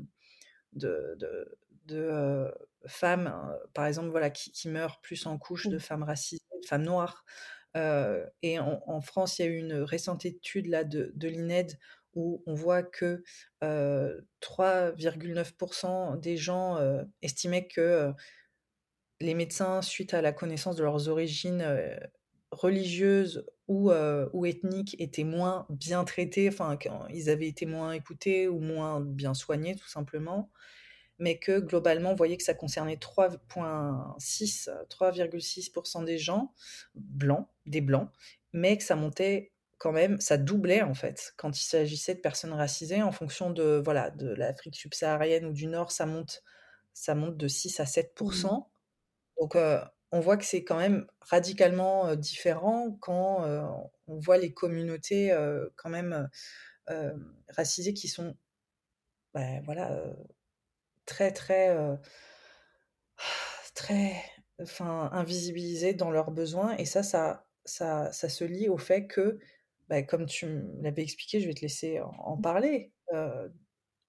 de, 0.74 1.18
de, 1.86 2.52
femmes, 2.88 3.28
hein, 3.28 3.56
par 3.74 3.86
exemple, 3.86 4.10
voilà, 4.10 4.30
qui, 4.30 4.52
qui, 4.52 4.68
meurent 4.70 5.00
plus 5.02 5.26
en 5.26 5.38
couche, 5.38 5.68
de 5.68 5.78
mmh. 5.78 5.82
femmes 5.82 6.04
racisées, 6.04 6.44
de 6.62 6.68
femmes 6.68 6.84
noires. 6.84 7.24
et 7.76 8.60
en, 8.60 9.02
France, 9.02 9.40
il 9.40 9.42
y 9.44 9.46
a 9.46 9.48
eu 9.52 9.58
une 9.58 9.76
récente 9.76 10.26
étude 10.26 10.68
là, 10.68 10.84
de, 10.84 11.12
de 11.16 11.28
l'INED 11.28 11.78
où 12.16 12.44
on 12.46 12.54
voit 12.54 12.84
que 12.84 13.24
3,9% 13.62 16.20
des 16.20 16.38
gens 16.38 16.78
estimaient 17.22 17.68
que 17.68 18.14
les 19.20 19.34
médecins, 19.34 19.82
suite 19.82 20.14
à 20.14 20.22
la 20.22 20.32
connaissance 20.32 20.76
de 20.76 20.84
leurs 20.84 21.08
origines 21.08 21.66
religieuses 22.52 23.46
ou, 23.68 23.92
ou, 23.92 24.46
ethniques, 24.46 24.96
étaient 25.00 25.24
moins 25.24 25.66
bien 25.70 26.04
traités, 26.04 26.50
enfin, 26.50 26.78
ils 27.10 27.30
avaient 27.30 27.48
été 27.48 27.66
moins 27.66 27.94
écoutés 27.94 28.48
ou 28.48 28.60
moins 28.60 29.00
bien 29.02 29.34
soignés, 29.34 29.76
tout 29.76 29.88
simplement, 29.88 30.50
mais 31.20 31.38
que 31.38 31.60
globalement, 31.60 32.12
on 32.12 32.16
voyait 32.16 32.38
que 32.38 32.44
ça 32.44 32.54
concernait 32.54 32.96
3,6, 32.96 34.70
3,6% 34.90 36.04
des 36.04 36.18
gens 36.18 36.54
blancs, 36.96 37.48
des 37.66 37.82
blancs, 37.82 38.10
mais 38.52 38.78
que 38.78 38.84
ça 38.84 38.96
montait 38.96 39.52
quand 39.78 39.92
même, 39.92 40.20
ça 40.22 40.38
doublait 40.38 40.82
en 40.82 40.94
fait 40.94 41.34
quand 41.36 41.60
il 41.60 41.64
s'agissait 41.64 42.16
de 42.16 42.22
personnes 42.22 42.54
racisées 42.54 43.02
en 43.02 43.12
fonction 43.12 43.50
de 43.52 43.82
voilà 43.84 44.12
de 44.12 44.34
l'Afrique 44.34 44.76
subsaharienne 44.76 45.46
ou 45.46 45.52
du 45.52 45.68
Nord, 45.68 45.92
ça 45.92 46.06
monte, 46.06 46.42
ça 46.94 47.16
monte 47.16 47.38
de 47.38 47.48
6 47.48 47.80
à 47.80 47.84
7%. 47.84 48.66
Donc, 49.44 49.58
on 50.14 50.22
voit 50.22 50.38
que 50.38 50.46
c'est 50.46 50.64
quand 50.64 50.78
même 50.78 51.06
radicalement 51.20 52.16
différent 52.16 52.98
quand 53.02 53.44
on 54.08 54.20
voit 54.20 54.38
les 54.38 54.54
communautés 54.54 55.38
quand 55.76 55.90
même 55.90 56.30
racisées 57.50 57.94
qui 57.94 58.08
sont 58.08 58.38
bah, 59.34 59.60
voilà, 59.66 60.02
très, 61.06 61.34
très, 61.34 61.76
très 63.76 64.14
enfin, 64.62 65.10
invisibilisées 65.12 65.94
dans 65.94 66.10
leurs 66.10 66.32
besoins. 66.32 66.78
Et 66.78 66.86
ça, 66.86 67.04
ça, 67.04 67.46
ça, 67.66 68.10
ça 68.14 68.30
se 68.30 68.46
lie 68.46 68.70
au 68.70 68.78
fait 68.78 69.08
que, 69.08 69.40
bah, 69.90 70.04
comme 70.04 70.26
tu 70.26 70.48
l'avais 70.80 71.04
expliqué, 71.04 71.42
je 71.42 71.48
vais 71.48 71.54
te 71.54 71.62
laisser 71.64 72.00
en, 72.00 72.38
parler. 72.38 72.94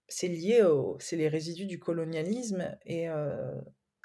c'est 0.06 0.28
lié 0.28 0.62
c'est 1.00 1.16
les 1.16 1.26
résidus 1.26 1.66
du 1.66 1.80
colonialisme 1.80 2.78
et 2.86 3.08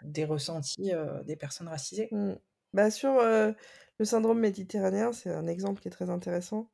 des 0.03 0.25
ressentis 0.25 0.91
des 1.25 1.35
personnes 1.35 1.67
racisées. 1.67 2.09
Mmh. 2.11 2.33
Bah, 2.73 2.91
sur 2.91 3.19
le 3.99 4.05
syndrome 4.05 4.39
méditerranéen, 4.39 5.11
c'est 5.11 5.31
un 5.31 5.47
exemple 5.47 5.81
qui 5.81 5.87
est 5.87 5.91
très 5.91 6.09
intéressant. 6.09 6.69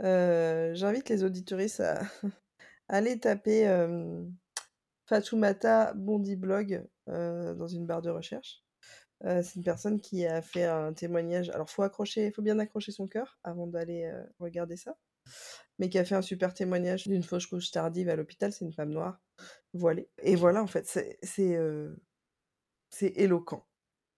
J'invite 0.00 1.08
les 1.08 1.24
auditoristes 1.24 1.80
à 1.80 2.02
aller 2.88 3.18
taper 3.18 3.66
Fatoumata 5.06 5.94
Bondi 5.94 6.36
Blog 6.36 6.86
dans 7.06 7.66
une 7.66 7.86
barre 7.86 8.02
de 8.02 8.10
recherche. 8.10 8.62
c'est 9.22 9.56
une 9.56 9.64
personne 9.64 10.00
qui 10.00 10.26
a 10.26 10.42
fait 10.42 10.64
un 10.64 10.92
témoignage. 10.92 11.50
Alors, 11.50 11.70
faut 11.70 11.82
accrocher, 11.82 12.30
faut 12.30 12.42
bien 12.42 12.58
accrocher 12.58 12.92
son 12.92 13.08
cœur 13.08 13.38
avant 13.42 13.66
d'aller 13.66 14.12
regarder 14.38 14.76
ça. 14.76 14.96
Mais 15.78 15.88
qui 15.88 15.98
a 15.98 16.04
fait 16.04 16.14
un 16.14 16.22
super 16.22 16.54
témoignage 16.54 17.06
d'une 17.06 17.22
fausse 17.22 17.46
couche 17.46 17.70
tardive 17.70 18.08
à 18.08 18.16
l'hôpital. 18.16 18.52
C'est 18.52 18.64
une 18.64 18.72
femme 18.72 18.90
noire 18.90 19.20
voilée. 19.72 20.08
Et 20.22 20.36
voilà, 20.36 20.62
en 20.62 20.66
fait, 20.66 20.86
c'est 20.86 21.58
c'est 22.90 23.12
éloquent 23.16 23.66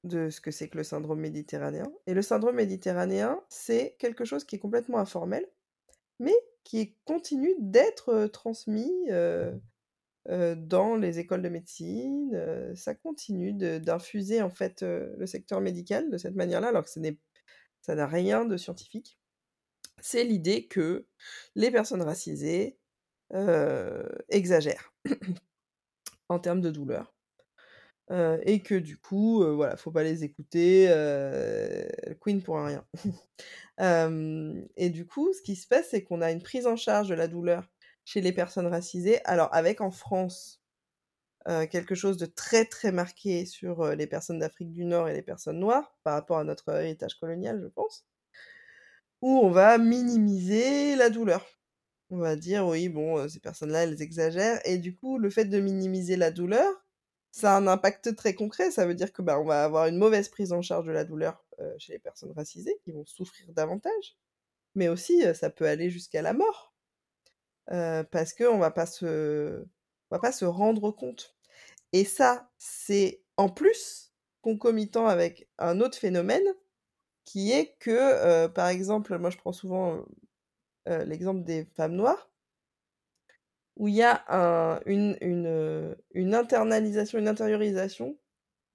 de 0.05 0.31
ce 0.31 0.41
que 0.41 0.51
c'est 0.51 0.69
que 0.69 0.79
le 0.79 0.85
syndrome 0.85 1.21
méditerranéen. 1.21 1.93
Et 2.07 2.15
le 2.15 2.23
syndrome 2.23 2.57
méditerranéen, 2.57 3.43
c'est 3.49 3.97
quelque 3.99 4.25
chose 4.25 4.45
qui 4.45 4.57
est 4.57 4.61
complètement 4.61 4.99
informel, 4.99 5.47
mais 6.19 6.35
qui 6.65 6.97
continue 7.05 7.55
d'être 7.59 8.27
transmis 8.27 8.91
dans 10.27 10.97
les 10.97 11.19
écoles 11.19 11.43
de 11.43 11.49
médecine. 11.49 12.75
ça 12.77 12.95
continue 12.95 13.53
d'infuser 13.53 14.43
en 14.43 14.51
fait 14.51 14.83
le 14.83 15.27
secteur 15.27 15.61
médical 15.61 16.11
de 16.11 16.19
cette 16.19 16.35
manière-là, 16.35 16.69
alors 16.69 16.85
que 16.85 16.91
ça 16.91 17.95
n'a 17.95 18.07
rien 18.07 18.45
de 18.45 18.57
scientifique. 18.57 19.19
C'est 20.01 20.25
l'idée 20.25 20.67
que 20.67 21.07
les 21.55 21.71
personnes 21.71 22.03
racisées 22.03 22.79
exagèrent 24.29 24.95
en 26.29 26.39
termes 26.39 26.61
de 26.61 26.71
douleur 26.71 27.15
et 28.11 28.61
que 28.61 28.75
du 28.75 28.99
coup, 28.99 29.45
voilà, 29.55 29.77
faut 29.77 29.93
pas 29.93 30.03
les 30.03 30.25
écouter, 30.25 30.87
Queen 32.21 32.43
pour 32.43 32.59
un 32.59 32.67
rien. 32.67 32.85
et 34.77 34.91
du 34.91 35.07
coup, 35.07 35.33
ce 35.33 35.43
qui 35.43 35.57
se 35.57 35.67
passe, 35.67 35.89
c'est 35.91 36.03
qu'on 36.03 36.21
a 36.21 36.31
une 36.31 36.43
prise 36.43 36.67
en 36.67 36.77
charge 36.77 37.09
de 37.09 37.15
la 37.15 37.29
douleur 37.29 37.71
chez 38.05 38.21
les 38.21 38.33
personnes 38.33 38.67
racisées. 38.67 39.21
Alors 39.25 39.49
avec 39.53 39.81
en 39.81 39.91
France, 39.91 40.61
quelque 41.47 41.95
chose 41.95 42.17
de 42.17 42.27
très 42.27 42.65
très 42.65 42.93
marqué 42.93 43.47
sur 43.47 43.95
les 43.95 44.07
personnes 44.07 44.41
d'Afrique 44.41 44.73
du 44.73 44.85
Nord 44.85 45.09
et 45.09 45.15
les 45.15 45.23
personnes 45.23 45.61
noires 45.61 45.97
par 46.03 46.15
rapport 46.15 46.39
à 46.39 46.45
notre 46.45 46.71
héritage 46.71 47.15
colonial, 47.15 47.61
je 47.63 47.69
pense, 47.69 48.05
où 49.23 49.39
on 49.39 49.51
va 49.51 49.79
minimiser 49.79 50.97
la 50.97 51.11
douleur. 51.11 51.47
On 52.11 52.19
va 52.19 52.37
dire 52.37 52.67
oui, 52.67 52.89
bon, 52.89 53.29
ces 53.29 53.41
personnes-là, 53.41 53.85
elles 53.85 54.03
exagèrent. 54.03 54.61
Et 54.65 54.79
du 54.79 54.97
coup, 54.97 55.19
le 55.19 55.31
fait 55.31 55.45
de 55.45 55.61
minimiser 55.61 56.17
la 56.17 56.31
douleur, 56.33 56.69
ça 57.33 57.55
a 57.55 57.59
un 57.59 57.67
impact 57.67 58.17
très 58.17 58.35
concret. 58.35 58.71
Ça 58.71 58.87
veut 58.87 58.95
dire 58.95 59.13
que 59.13 59.23
bah, 59.23 59.39
on 59.41 59.45
va 59.45 59.65
avoir 59.65 59.87
une 59.87 59.99
mauvaise 59.99 60.29
prise 60.29 60.53
en 60.53 60.63
charge 60.63 60.87
de 60.87 60.93
la 60.93 61.05
douleur 61.05 61.45
chez 61.79 61.93
les 61.93 61.99
personnes 61.99 62.33
racisées 62.33 62.79
qui 62.85 62.93
vont 62.93 63.05
souffrir 63.07 63.53
davantage. 63.53 64.17
Mais 64.75 64.89
aussi, 64.89 65.23
ça 65.35 65.51
peut 65.51 65.67
aller 65.67 65.91
jusqu'à 65.91 66.23
la 66.23 66.33
mort. 66.33 66.75
parce 67.67 68.33
qu'on 68.35 68.59
va 68.59 68.71
pas 68.71 68.87
se 68.87 69.65
on 70.11 70.17
va 70.17 70.21
pas 70.21 70.33
se 70.33 70.45
rendre 70.45 70.91
compte. 70.91 71.37
Et 71.93 72.05
ça, 72.05 72.51
c'est 72.59 73.23
en 73.37 73.49
plus 73.49 74.13
concomitant 74.43 75.07
avec 75.07 75.49
un 75.59 75.81
autre 75.81 75.99
phénomène 75.99 76.47
qui 77.25 77.53
est 77.53 77.77
que, 77.79 78.47
par 78.49 78.69
exemple, 78.69 79.19
moi 79.19 79.31
je 79.31 79.39
prends 79.39 79.53
souvent 79.53 80.05
l'exemple 80.87 81.45
des 81.45 81.67
femmes 81.77 81.95
noires, 81.95 82.30
où 83.81 83.89
il 83.89 83.95
y 83.95 84.03
a 84.03 84.23
un, 84.29 84.79
une, 84.85 86.35
internalisation, 86.35 87.19
une 87.19 87.29
intériorisation 87.29 88.19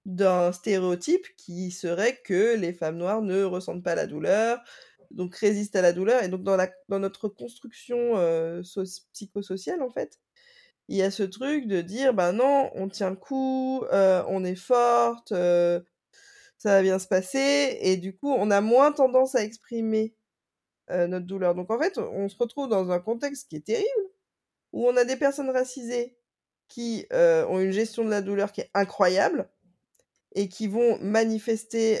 d'un 0.04 0.50
stéréotype 0.50 1.24
qui 1.36 1.70
serait 1.70 2.20
que 2.24 2.56
les 2.56 2.72
femmes 2.72 2.96
noires 2.96 3.22
ne 3.22 3.44
ressentent 3.44 3.84
pas 3.84 3.94
la 3.94 4.08
douleur, 4.08 4.58
donc 5.12 5.36
résistent 5.36 5.76
à 5.76 5.82
la 5.82 5.92
douleur. 5.92 6.24
Et 6.24 6.28
donc 6.28 6.42
dans, 6.42 6.58
notre 6.98 7.28
construction 7.28 8.14
psychosociale, 9.12 9.80
en 9.80 9.90
fait, 9.90 10.18
il 10.88 10.96
y 10.96 11.02
a 11.02 11.12
ce 11.12 11.22
truc 11.22 11.68
de 11.68 11.82
dire, 11.82 12.12
ben 12.12 12.32
non, 12.32 12.72
on 12.74 12.88
tient 12.88 13.10
le 13.10 13.16
coup, 13.16 13.84
on 13.92 14.44
est 14.44 14.56
forte, 14.56 15.28
ça 15.30 15.84
va 16.64 16.82
bien 16.82 16.98
se 16.98 17.06
passer, 17.06 17.78
et 17.80 17.96
du 17.96 18.16
coup, 18.16 18.32
on 18.32 18.50
a 18.50 18.60
moins 18.60 18.90
tendance 18.90 19.36
à 19.36 19.44
exprimer 19.44 20.16
notre 20.90 21.26
douleur. 21.26 21.54
Donc 21.54 21.70
en 21.70 21.78
fait, 21.78 21.96
on 21.96 22.28
se 22.28 22.36
retrouve 22.36 22.68
dans 22.68 22.90
un 22.90 22.98
contexte 22.98 23.48
qui 23.48 23.54
est 23.54 23.66
terrible, 23.66 24.10
où 24.76 24.86
on 24.86 24.96
a 24.96 25.04
des 25.04 25.16
personnes 25.16 25.50
racisées 25.50 26.16
qui 26.68 27.06
ont 27.10 27.58
une 27.58 27.72
gestion 27.72 28.04
de 28.04 28.10
la 28.10 28.20
douleur 28.20 28.52
qui 28.52 28.60
est 28.60 28.70
incroyable, 28.74 29.48
et 30.36 30.48
qui 30.48 30.68
vont 30.68 30.98
manifester 31.00 31.98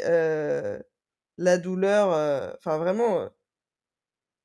la 1.38 1.58
douleur, 1.58 2.08
enfin 2.56 2.78
vraiment, 2.78 3.28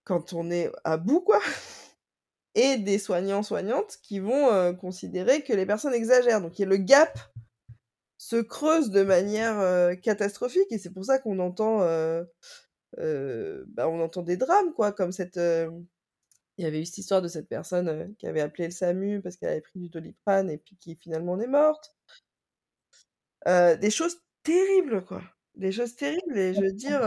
quand 0.05 0.33
on 0.33 0.49
est 0.49 0.71
à 0.83 0.97
bout, 0.97 1.21
quoi 1.21 1.39
et 2.55 2.77
des 2.77 2.99
soignants 2.99 3.43
soignantes 3.43 3.97
qui 4.01 4.19
vont 4.19 4.73
considérer 4.75 5.43
que 5.43 5.53
les 5.53 5.65
personnes 5.65 5.93
exagèrent. 5.93 6.41
Donc 6.41 6.57
le 6.57 6.77
gap 6.77 7.19
se 8.17 8.37
creuse 8.37 8.91
de 8.91 9.03
manière 9.03 9.99
catastrophique 10.01 10.71
et 10.71 10.77
c'est 10.77 10.93
pour 10.93 11.05
ça 11.05 11.19
qu'on 11.19 11.39
entend 11.39 11.79
bah, 12.97 13.87
des 14.23 14.37
drames 14.37 14.73
quoi 14.73 14.93
comme 14.93 15.11
cette 15.11 15.39
il 16.57 16.63
y 16.63 16.67
avait 16.67 16.81
eu 16.81 16.85
cette 16.85 16.99
histoire 16.99 17.21
de 17.21 17.27
cette 17.27 17.49
personne 17.49 18.15
qui 18.17 18.27
avait 18.27 18.41
appelé 18.41 18.65
le 18.65 18.71
SAMU 18.71 19.21
parce 19.21 19.35
qu'elle 19.37 19.49
avait 19.49 19.61
pris 19.61 19.79
du 19.79 19.89
doliprane 19.89 20.49
et 20.49 20.57
puis 20.57 20.77
qui 20.77 20.95
finalement 20.95 21.39
est 21.39 21.47
morte. 21.47 21.95
Des 23.45 23.91
choses 23.91 24.17
terribles 24.43 25.03
quoi. 25.05 25.21
Des 25.55 25.71
choses 25.71 25.95
terribles 25.95 26.37
et 26.37 26.53
je 26.53 26.61
veux 26.61 26.71
dire 26.71 27.01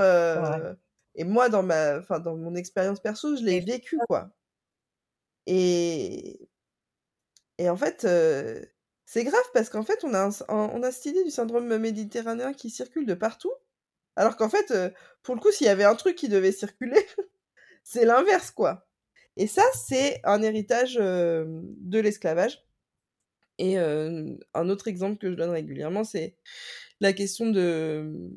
et 1.17 1.25
moi 1.25 1.49
dans 1.49 1.63
ma 1.63 2.01
dans 2.01 2.37
mon 2.37 2.55
expérience 2.55 3.01
perso 3.01 3.37
je 3.37 3.43
l'ai 3.43 3.61
vécu 3.61 3.99
quoi. 4.09 4.31
Et, 5.47 6.49
et 7.59 7.69
en 7.69 7.77
fait, 7.77 8.07
c'est 9.07 9.25
grave 9.25 9.45
parce 9.53 9.69
qu'en 9.71 9.85
fait, 9.85 10.05
on 10.05 10.15
a, 10.15 10.31
on 10.49 10.83
a 10.83 10.93
cette 10.93 11.07
idée 11.07 11.25
du 11.25 11.31
syndrome 11.31 11.77
méditerranéen 11.79 12.53
qui 12.53 12.71
circule 12.71 13.07
de 13.07 13.15
partout. 13.15 13.53
Alors 14.17 14.37
qu'en 14.37 14.49
fait, 14.49 14.73
pour 15.23 15.35
le 15.35 15.41
coup, 15.41 15.53
s'il 15.53 15.67
y 15.67 15.71
avait 15.71 15.85
un 15.85 15.97
truc 15.97 16.17
qui 16.17 16.29
devait 16.29 16.53
circuler, 16.53 17.07
c'est 17.85 18.05
l'inverse, 18.07 18.51
quoi. 18.51 18.89
Et 19.37 19.47
ça, 19.47 19.65
c'est 19.75 20.21
un 20.25 20.43
héritage 20.43 20.95
de 20.97 21.99
l'esclavage. 21.99 22.65
Et 23.59 23.79
un 23.79 24.69
autre 24.69 24.89
exemple 24.89 25.19
que 25.19 25.31
je 25.31 25.35
donne 25.35 25.51
régulièrement, 25.51 26.05
c'est 26.05 26.37
la 27.01 27.13
question 27.13 27.51
de, 27.51 28.31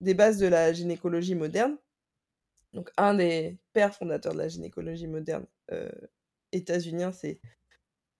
des 0.00 0.14
bases 0.14 0.38
de 0.38 0.46
la 0.46 0.72
gynécologie 0.72 1.34
moderne. 1.34 1.76
Donc, 2.72 2.90
un 2.96 3.14
des 3.14 3.58
pères 3.72 3.94
fondateurs 3.94 4.34
de 4.34 4.38
la 4.38 4.48
gynécologie 4.48 5.06
moderne 5.06 5.46
euh, 5.72 5.90
états-unien, 6.52 7.12
c'est 7.12 7.40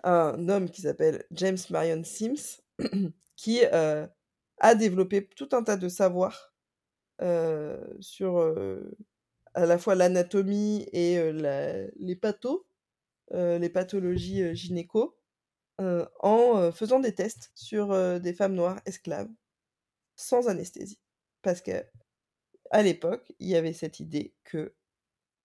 un 0.05 0.49
homme 0.49 0.71
qui 0.71 0.83
s'appelle 0.83 1.25
James 1.33 1.59
Marion 1.71 2.03
Sims, 2.05 2.63
qui 3.37 3.61
euh, 3.73 4.07
a 4.59 4.75
développé 4.75 5.27
tout 5.27 5.49
un 5.53 5.63
tas 5.63 5.77
de 5.77 5.89
savoirs 5.89 6.55
euh, 7.21 7.79
sur 8.01 8.39
à 9.55 9.67
la 9.67 9.79
fois 9.79 9.95
l'anatomie 9.95 10.87
et 10.93 11.33
les 11.33 12.17
pathos, 12.17 12.67
les 13.33 13.71
pathologies 13.71 14.55
gynéco, 14.55 15.19
en 15.79 16.73
faisant 16.73 17.01
des 17.01 17.15
tests 17.15 17.53
sur 17.55 18.21
des 18.21 18.33
femmes 18.35 18.55
noires 18.55 18.81
esclaves 18.87 19.31
sans 20.17 20.49
anesthésie. 20.49 21.01
Parce 21.43 21.61
que 21.63 21.85
à 22.71 22.83
l'époque, 22.83 23.33
il 23.39 23.49
y 23.49 23.57
avait 23.57 23.73
cette 23.73 24.01
idée 24.01 24.35
que 24.45 24.75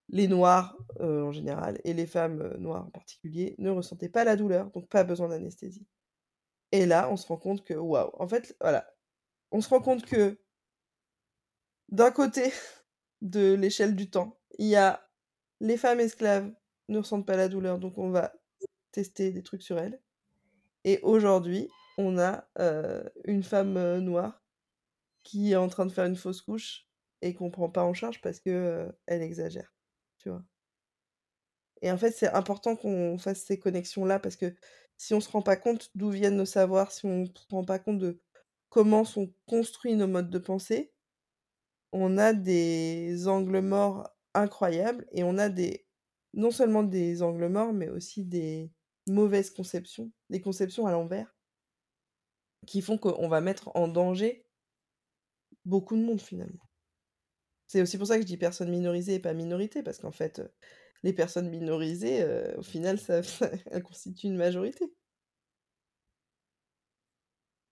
les 0.09 0.27
noirs 0.27 0.77
en 0.99 1.31
général 1.31 1.79
et 1.83 1.93
les 1.93 2.07
femmes 2.07 2.55
noires 2.57 2.85
en 2.87 2.91
particulier 2.91 3.55
ne 3.59 3.69
ressentaient 3.69 4.09
pas 4.09 4.25
la 4.25 4.35
douleur, 4.35 4.71
donc 4.71 4.89
pas 4.89 5.03
besoin 5.03 5.29
d'anesthésie. 5.29 5.87
Et 6.71 6.85
là, 6.85 7.09
on 7.11 7.17
se 7.17 7.27
rend 7.27 7.37
compte 7.37 7.63
que, 7.63 7.73
waouh, 7.75 8.11
en 8.19 8.27
fait, 8.27 8.55
voilà, 8.59 8.93
on 9.51 9.61
se 9.61 9.69
rend 9.69 9.81
compte 9.81 10.05
que 10.05 10.39
d'un 11.89 12.11
côté 12.11 12.51
de 13.23 13.53
l'échelle 13.53 13.95
du 13.95 14.11
temps, 14.11 14.39
il 14.59 14.67
y 14.67 14.75
a 14.75 15.09
les 15.59 15.77
femmes 15.77 15.99
esclaves 15.99 16.53
ne 16.89 16.99
ressentent 16.99 17.25
pas 17.25 17.37
la 17.37 17.49
douleur, 17.49 17.79
donc 17.79 17.97
on 17.97 18.11
va 18.11 18.33
tester 18.91 19.31
des 19.31 19.41
trucs 19.41 19.63
sur 19.63 19.79
elles. 19.79 19.99
Et 20.83 20.99
aujourd'hui, 21.01 21.69
on 21.97 22.19
a 22.19 22.47
une 23.25 23.43
femme 23.43 23.97
noire 23.99 24.43
qui 25.23 25.53
est 25.53 25.55
en 25.55 25.69
train 25.69 25.85
de 25.85 25.91
faire 25.91 26.05
une 26.05 26.15
fausse 26.15 26.41
couche 26.41 26.87
et 27.21 27.33
qu'on 27.33 27.49
prend 27.49 27.69
pas 27.69 27.83
en 27.83 27.93
charge 27.93 28.21
parce 28.21 28.39
que 28.39 28.93
elle 29.05 29.21
exagère, 29.21 29.73
tu 30.19 30.29
vois. 30.29 30.43
Et 31.81 31.91
en 31.91 31.97
fait, 31.97 32.11
c'est 32.11 32.29
important 32.29 32.75
qu'on 32.75 33.17
fasse 33.17 33.43
ces 33.43 33.59
connexions-là 33.59 34.19
parce 34.19 34.35
que 34.35 34.53
si 34.97 35.13
on 35.13 35.19
se 35.19 35.29
rend 35.29 35.41
pas 35.41 35.57
compte 35.57 35.89
d'où 35.95 36.09
viennent 36.11 36.37
nos 36.37 36.45
savoirs, 36.45 36.91
si 36.91 37.05
on 37.05 37.25
se 37.25 37.31
rend 37.49 37.65
pas 37.65 37.79
compte 37.79 37.99
de 37.99 38.21
comment 38.69 39.03
sont 39.03 39.33
construits 39.47 39.95
nos 39.95 40.07
modes 40.07 40.29
de 40.29 40.39
pensée, 40.39 40.92
on 41.93 42.17
a 42.19 42.33
des 42.33 43.27
angles 43.29 43.61
morts 43.61 44.09
incroyables 44.33 45.07
et 45.13 45.23
on 45.23 45.37
a 45.37 45.49
des 45.49 45.87
non 46.33 46.51
seulement 46.51 46.83
des 46.83 47.21
angles 47.23 47.49
morts, 47.49 47.73
mais 47.73 47.89
aussi 47.89 48.25
des 48.25 48.71
mauvaises 49.07 49.51
conceptions, 49.51 50.11
des 50.31 50.41
conceptions 50.41 50.87
à 50.87 50.91
l'envers, 50.91 51.35
qui 52.67 52.81
font 52.81 52.97
qu'on 52.97 53.29
va 53.29 53.39
mettre 53.39 53.71
en 53.73 53.87
danger 53.87 54.45
beaucoup 55.65 55.97
de 55.97 56.01
monde 56.03 56.21
finalement. 56.21 56.63
C'est 57.67 57.81
aussi 57.81 57.97
pour 57.97 58.07
ça 58.07 58.15
que 58.15 58.21
je 58.21 58.27
dis 58.27 58.37
personnes 58.37 58.69
minorisées 58.69 59.15
et 59.15 59.19
pas 59.19 59.33
minorité, 59.33 59.83
parce 59.83 59.97
qu'en 59.99 60.11
fait, 60.11 60.41
les 61.03 61.11
personnes 61.13 61.49
minorisées, 61.49 62.25
au 62.57 62.63
final, 62.63 62.99
elles 63.71 63.83
constituent 63.83 64.27
une 64.27 64.37
majorité. 64.37 64.93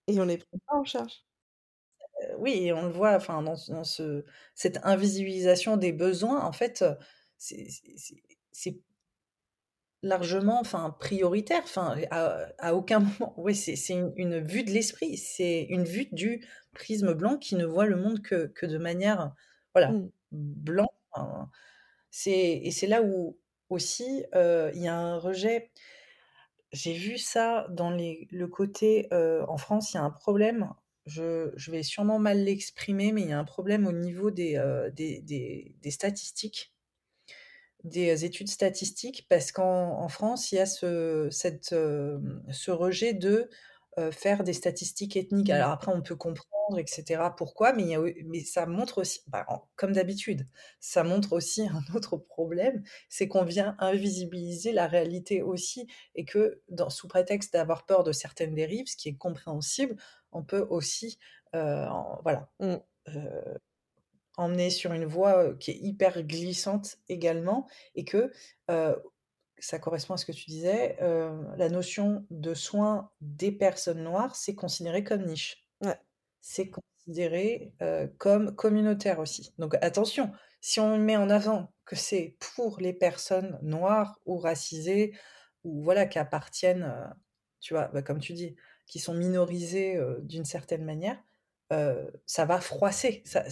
Et 0.06 0.20
on 0.20 0.24
les 0.24 0.38
prend 0.38 0.58
pas 0.66 0.76
en 0.76 0.84
charge. 0.84 1.24
Oui, 2.42 2.66
et 2.66 2.72
on 2.72 2.82
le 2.82 2.90
voit, 2.90 3.14
enfin, 3.14 3.40
dans, 3.40 3.54
ce, 3.54 4.24
cette 4.56 4.80
invisibilisation 4.82 5.76
des 5.76 5.92
besoins, 5.92 6.44
en 6.44 6.50
fait, 6.50 6.84
c'est 7.38 8.80
largement, 10.02 10.58
enfin, 10.58 10.96
prioritaire, 10.98 11.62
enfin, 11.62 11.96
à, 12.10 12.74
aucun 12.74 12.98
moment. 13.20 13.32
Oui, 13.36 13.54
c'est 13.54 13.76
une, 13.90 14.12
une, 14.16 14.40
vue 14.40 14.64
de 14.64 14.72
l'esprit, 14.72 15.16
c'est 15.16 15.66
une 15.70 15.84
vue 15.84 16.08
du 16.10 16.44
prisme 16.72 17.14
blanc 17.14 17.38
qui 17.38 17.54
ne 17.54 17.64
voit 17.64 17.86
le 17.86 17.94
monde 17.94 18.20
que, 18.22 18.46
que 18.46 18.66
de 18.66 18.78
manière 18.78 19.32
voilà, 19.72 19.92
mmh. 19.92 20.10
blanc. 20.32 20.90
c'est 22.10 22.60
et 22.64 22.72
c'est 22.72 22.88
là 22.88 23.02
où 23.02 23.38
aussi, 23.68 24.24
il 24.34 24.82
y 24.82 24.88
a 24.88 24.96
un 24.96 25.16
rejet. 25.16 25.70
J'ai 26.72 26.94
vu 26.94 27.18
ça 27.18 27.68
dans 27.70 27.90
les 27.90 28.26
le 28.32 28.48
côté, 28.48 29.08
en 29.12 29.56
France, 29.58 29.92
il 29.92 29.98
y 29.98 30.00
a 30.00 30.02
un 30.02 30.10
problème, 30.10 30.72
je 31.06 31.70
vais 31.70 31.82
sûrement 31.82 32.18
mal 32.18 32.44
l'exprimer, 32.44 33.12
mais 33.12 33.22
il 33.22 33.28
y 33.28 33.32
a 33.32 33.38
un 33.38 33.44
problème 33.44 33.86
au 33.86 33.92
niveau 33.92 34.30
des, 34.30 34.60
des 34.94 35.90
statistiques 35.90 36.72
des 37.84 38.24
études 38.24 38.48
statistiques 38.48 39.26
parce 39.28 39.52
qu'en 39.52 40.00
en 40.00 40.08
France, 40.08 40.52
il 40.52 40.56
y 40.56 40.58
a 40.58 40.66
ce 40.66 41.28
ce 41.30 42.70
rejet 42.70 43.12
de, 43.12 43.48
faire 44.10 44.42
des 44.42 44.52
statistiques 44.52 45.16
ethniques. 45.16 45.50
Alors 45.50 45.70
après, 45.70 45.92
on 45.92 46.00
peut 46.00 46.16
comprendre, 46.16 46.78
etc., 46.78 47.22
pourquoi, 47.36 47.72
mais, 47.72 47.96
mais 48.24 48.40
ça 48.40 48.66
montre 48.66 48.98
aussi, 48.98 49.20
bah, 49.26 49.46
comme 49.76 49.92
d'habitude, 49.92 50.46
ça 50.80 51.04
montre 51.04 51.32
aussi 51.34 51.66
un 51.68 51.94
autre 51.94 52.16
problème, 52.16 52.82
c'est 53.08 53.28
qu'on 53.28 53.44
vient 53.44 53.76
invisibiliser 53.78 54.72
la 54.72 54.86
réalité 54.86 55.42
aussi, 55.42 55.86
et 56.14 56.24
que 56.24 56.62
dans, 56.68 56.90
sous 56.90 57.08
prétexte 57.08 57.52
d'avoir 57.52 57.84
peur 57.84 58.04
de 58.04 58.12
certaines 58.12 58.54
dérives, 58.54 58.86
ce 58.86 58.96
qui 58.96 59.08
est 59.08 59.16
compréhensible, 59.16 59.96
on 60.32 60.42
peut 60.42 60.66
aussi, 60.70 61.18
voilà, 61.52 62.48
mmh. 62.60 62.76
emmener 64.38 64.70
sur 64.70 64.92
une 64.92 65.04
voie 65.04 65.54
qui 65.56 65.72
est 65.72 65.78
hyper 65.78 66.22
glissante 66.22 66.96
également, 67.08 67.66
et 67.94 68.04
que 68.04 68.32
ça 69.62 69.78
correspond 69.78 70.14
à 70.14 70.16
ce 70.16 70.26
que 70.26 70.32
tu 70.32 70.46
disais, 70.46 70.96
la 71.00 71.68
notion 71.68 72.26
de 72.30 72.52
soins 72.52 73.10
des 73.20 73.52
personnes 73.52 74.02
noires, 74.02 74.34
c'est 74.34 74.54
considéré 74.54 75.04
comme 75.04 75.24
niche. 75.24 75.68
C'est 76.40 76.70
considéré 76.70 77.72
comme 78.18 78.54
communautaire 78.56 79.20
aussi. 79.20 79.54
Donc 79.58 79.76
attention, 79.80 80.32
si 80.60 80.80
on 80.80 80.98
met 80.98 81.16
en 81.16 81.30
avant 81.30 81.72
que 81.84 81.94
c'est 81.94 82.36
pour 82.56 82.80
les 82.80 82.92
personnes 82.92 83.58
noires 83.62 84.18
ou 84.26 84.38
racisées, 84.38 85.14
ou 85.62 85.82
voilà, 85.82 86.06
qui 86.06 86.18
appartiennent, 86.18 86.92
tu 87.60 87.74
vois, 87.74 87.86
bah, 87.88 88.02
comme 88.02 88.18
tu 88.18 88.32
dis, 88.32 88.56
qui 88.86 88.98
sont 88.98 89.14
minorisées 89.14 89.96
d'une 90.22 90.44
certaine 90.44 90.84
manière, 90.84 91.22
ça 92.26 92.44
va 92.44 92.60
froisser, 92.60 93.22
ça, 93.24 93.44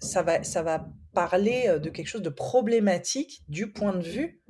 ça, 0.00 0.22
va, 0.22 0.44
ça 0.44 0.62
va 0.62 0.86
parler 1.14 1.78
de 1.80 1.88
quelque 1.88 2.08
chose 2.08 2.22
de 2.22 2.28
problématique 2.28 3.42
du 3.48 3.72
point 3.72 3.94
de 3.94 4.02
vue 4.02 4.42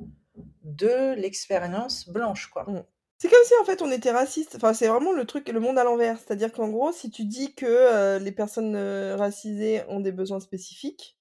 de 0.62 1.14
l'expérience 1.14 2.08
blanche, 2.08 2.48
quoi. 2.48 2.64
Mmh. 2.64 2.84
C'est 3.20 3.28
comme 3.28 3.44
si 3.44 3.52
en 3.60 3.64
fait 3.64 3.82
on 3.82 3.92
était 3.92 4.12
raciste. 4.12 4.54
Enfin, 4.56 4.72
c'est 4.72 4.88
vraiment 4.88 5.12
le 5.12 5.26
truc, 5.26 5.46
le 5.48 5.60
monde 5.60 5.78
à 5.78 5.84
l'envers. 5.84 6.18
C'est-à-dire 6.18 6.52
qu'en 6.52 6.68
gros, 6.70 6.90
si 6.90 7.10
tu 7.10 7.24
dis 7.26 7.54
que 7.54 7.66
euh, 7.66 8.18
les 8.18 8.32
personnes 8.32 8.74
euh, 8.76 9.14
racisées 9.16 9.82
ont 9.88 10.00
des 10.00 10.12
besoins 10.12 10.40
spécifiques, 10.40 11.18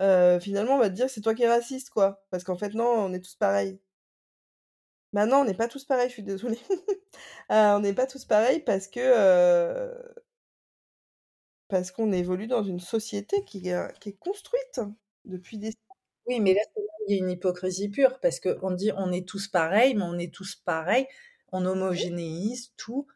euh, 0.00 0.40
finalement 0.40 0.74
on 0.76 0.78
va 0.78 0.90
te 0.90 0.94
dire 0.94 1.10
c'est 1.10 1.20
toi 1.20 1.34
qui 1.34 1.44
es 1.44 1.48
raciste, 1.48 1.90
quoi. 1.90 2.24
Parce 2.30 2.44
qu'en 2.44 2.56
fait, 2.56 2.74
non, 2.74 2.84
on 2.86 3.12
est 3.14 3.20
tous 3.20 3.36
pareils. 3.36 3.80
Bah 5.12 5.26
non, 5.26 5.38
on 5.38 5.44
n'est 5.44 5.54
pas 5.54 5.68
tous 5.68 5.84
pareils, 5.84 6.08
je 6.08 6.14
suis 6.14 6.22
désolée. 6.22 6.58
on 7.50 7.80
n'est 7.80 7.94
pas 7.94 8.06
tous 8.06 8.24
pareils 8.24 8.60
parce 8.60 8.88
que. 8.88 9.92
parce 11.68 11.90
qu'on 11.90 12.12
évolue 12.12 12.46
dans 12.46 12.62
une 12.64 12.80
société 12.80 13.44
qui, 13.44 13.62
qui 14.00 14.08
est 14.08 14.18
construite 14.18 14.80
depuis 15.24 15.58
des 15.58 15.72
oui, 16.26 16.40
mais 16.40 16.54
là, 16.54 16.60
il 17.08 17.16
y 17.16 17.18
a 17.18 17.22
une 17.22 17.30
hypocrisie 17.30 17.88
pure 17.88 18.18
parce 18.20 18.40
qu'on 18.40 18.70
dit 18.72 18.90
on 18.96 19.12
est 19.12 19.26
tous 19.26 19.48
pareils, 19.48 19.94
mais 19.94 20.02
on 20.02 20.18
est 20.18 20.32
tous 20.32 20.56
pareils. 20.56 21.06
On 21.52 21.64
homogénéise 21.64 22.72
tout 22.76 23.06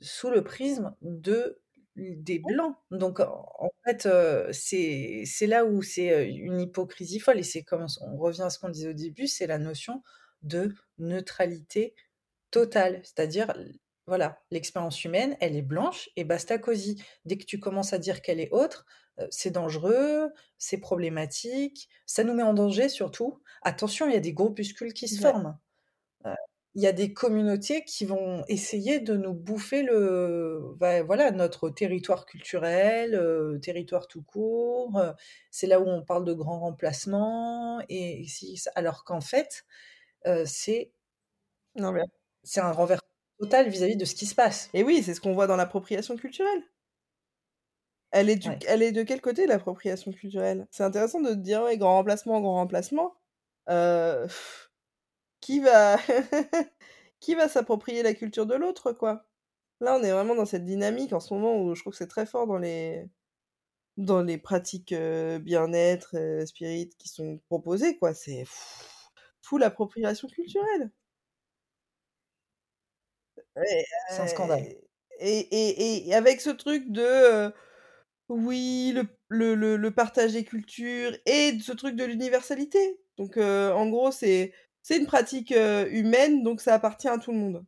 sous 0.00 0.30
le 0.30 0.44
prisme 0.44 0.94
de 1.02 1.58
des 1.96 2.38
blancs. 2.38 2.76
Donc 2.90 3.20
en 3.20 3.70
fait, 3.84 4.08
c'est 4.52 5.46
là 5.46 5.64
où 5.64 5.82
c'est 5.82 6.28
une 6.28 6.60
hypocrisie 6.60 7.20
folle 7.20 7.38
et 7.38 7.42
c'est 7.42 7.62
comme 7.62 7.86
on 8.00 8.16
revient 8.16 8.42
à 8.42 8.50
ce 8.50 8.58
qu'on 8.58 8.70
disait 8.70 8.90
au 8.90 8.94
début, 8.94 9.26
c'est 9.26 9.46
la 9.46 9.58
notion 9.58 10.02
de 10.42 10.74
neutralité 10.98 11.94
totale, 12.50 13.00
c'est-à-dire 13.04 13.54
voilà, 14.06 14.42
l'expérience 14.50 15.04
humaine, 15.04 15.36
elle 15.40 15.54
est 15.56 15.62
blanche 15.62 16.10
et 16.16 16.24
basta 16.24 16.58
cosy. 16.58 17.02
Dès 17.24 17.38
que 17.38 17.44
tu 17.44 17.60
commences 17.60 17.92
à 17.92 17.98
dire 17.98 18.20
qu'elle 18.20 18.40
est 18.40 18.50
autre, 18.50 18.84
c'est 19.30 19.50
dangereux, 19.50 20.32
c'est 20.58 20.78
problématique, 20.78 21.88
ça 22.06 22.24
nous 22.24 22.34
met 22.34 22.42
en 22.42 22.54
danger 22.54 22.88
surtout. 22.88 23.40
Attention, 23.62 24.06
il 24.06 24.12
y 24.12 24.16
a 24.16 24.20
des 24.20 24.32
groupuscules 24.32 24.92
qui 24.94 25.08
se 25.08 25.20
forment. 25.20 25.58
il 26.74 26.82
y 26.82 26.86
a 26.86 26.92
des 26.92 27.12
communautés 27.12 27.84
qui 27.84 28.06
vont 28.06 28.44
essayer 28.48 28.98
de 29.00 29.16
nous 29.16 29.34
bouffer 29.34 29.82
le, 29.82 30.74
bah, 30.78 31.02
voilà, 31.02 31.30
notre 31.30 31.68
territoire 31.68 32.24
culturel, 32.24 33.20
territoire 33.62 34.08
tout 34.08 34.22
court. 34.22 35.00
c'est 35.50 35.66
là 35.66 35.80
où 35.80 35.86
on 35.86 36.02
parle 36.02 36.24
de 36.24 36.32
grands 36.32 36.60
remplacements. 36.60 37.82
Et, 37.90 38.26
alors 38.74 39.04
qu'en 39.04 39.20
fait, 39.20 39.64
c'est 40.46 40.92
c'est 42.44 42.60
un 42.60 42.72
renvers 42.72 43.00
total 43.38 43.68
vis-à-vis 43.68 43.96
de 43.96 44.04
ce 44.04 44.14
qui 44.14 44.26
se 44.26 44.34
passe. 44.34 44.70
Et 44.74 44.82
oui, 44.82 45.02
c'est 45.02 45.14
ce 45.14 45.20
qu'on 45.20 45.32
voit 45.34 45.46
dans 45.46 45.56
l'appropriation 45.56 46.16
culturelle. 46.16 46.62
Elle 48.12 48.28
est, 48.28 48.46
elle 48.68 48.82
est 48.82 48.92
de 48.92 49.02
quel 49.02 49.20
côté 49.22 49.46
l'appropriation 49.46 50.12
culturelle? 50.12 50.66
C'est 50.70 50.84
intéressant 50.84 51.20
de 51.20 51.34
dire 51.34 51.62
ouais, 51.62 51.78
grand 51.78 51.96
remplacement, 51.96 52.40
grand 52.40 52.54
remplacement. 52.56 53.16
Euh, 53.68 54.28
qui 55.40 55.60
va 55.60 55.96
qui 57.20 57.34
va 57.34 57.48
s'approprier 57.48 58.02
la 58.02 58.14
culture 58.14 58.46
de 58.46 58.54
l'autre 58.54 58.92
quoi? 58.92 59.26
Là, 59.80 59.96
on 59.98 60.02
est 60.04 60.12
vraiment 60.12 60.34
dans 60.34 60.46
cette 60.46 60.64
dynamique 60.64 61.12
en 61.12 61.20
ce 61.20 61.34
moment 61.34 61.60
où 61.60 61.74
je 61.74 61.80
trouve 61.80 61.92
que 61.92 61.98
c'est 61.98 62.06
très 62.06 62.26
fort 62.26 62.46
dans 62.46 62.58
les 62.58 63.08
dans 63.96 64.22
les 64.22 64.38
pratiques 64.38 64.94
bien-être, 64.94 66.16
spirit 66.46 66.90
qui 66.98 67.08
sont 67.08 67.40
proposées 67.48 67.98
quoi. 67.98 68.14
C'est 68.14 68.44
fou 69.42 69.58
l'appropriation 69.58 70.28
culturelle. 70.28 70.90
C'est 73.56 74.20
un 74.20 74.26
scandale. 74.26 74.62
Et, 75.20 75.38
et, 75.38 76.08
et, 76.08 76.14
avec 76.14 76.40
ce 76.40 76.50
truc 76.50 76.90
de 76.90 77.52
oui, 78.32 78.92
le, 78.94 79.54
le, 79.54 79.76
le, 79.76 79.90
partage 79.90 80.32
des 80.32 80.44
cultures 80.44 81.12
et 81.26 81.58
ce 81.60 81.72
truc 81.72 81.96
de 81.96 82.04
l'universalité. 82.04 82.98
Donc, 83.18 83.36
en 83.36 83.88
gros, 83.88 84.10
c'est 84.10 84.52
c'est 84.82 84.98
une 84.98 85.06
pratique 85.06 85.52
humaine, 85.52 86.42
donc 86.42 86.60
ça 86.60 86.74
appartient 86.74 87.08
à 87.08 87.18
tout 87.18 87.32
le 87.32 87.38
monde. 87.38 87.64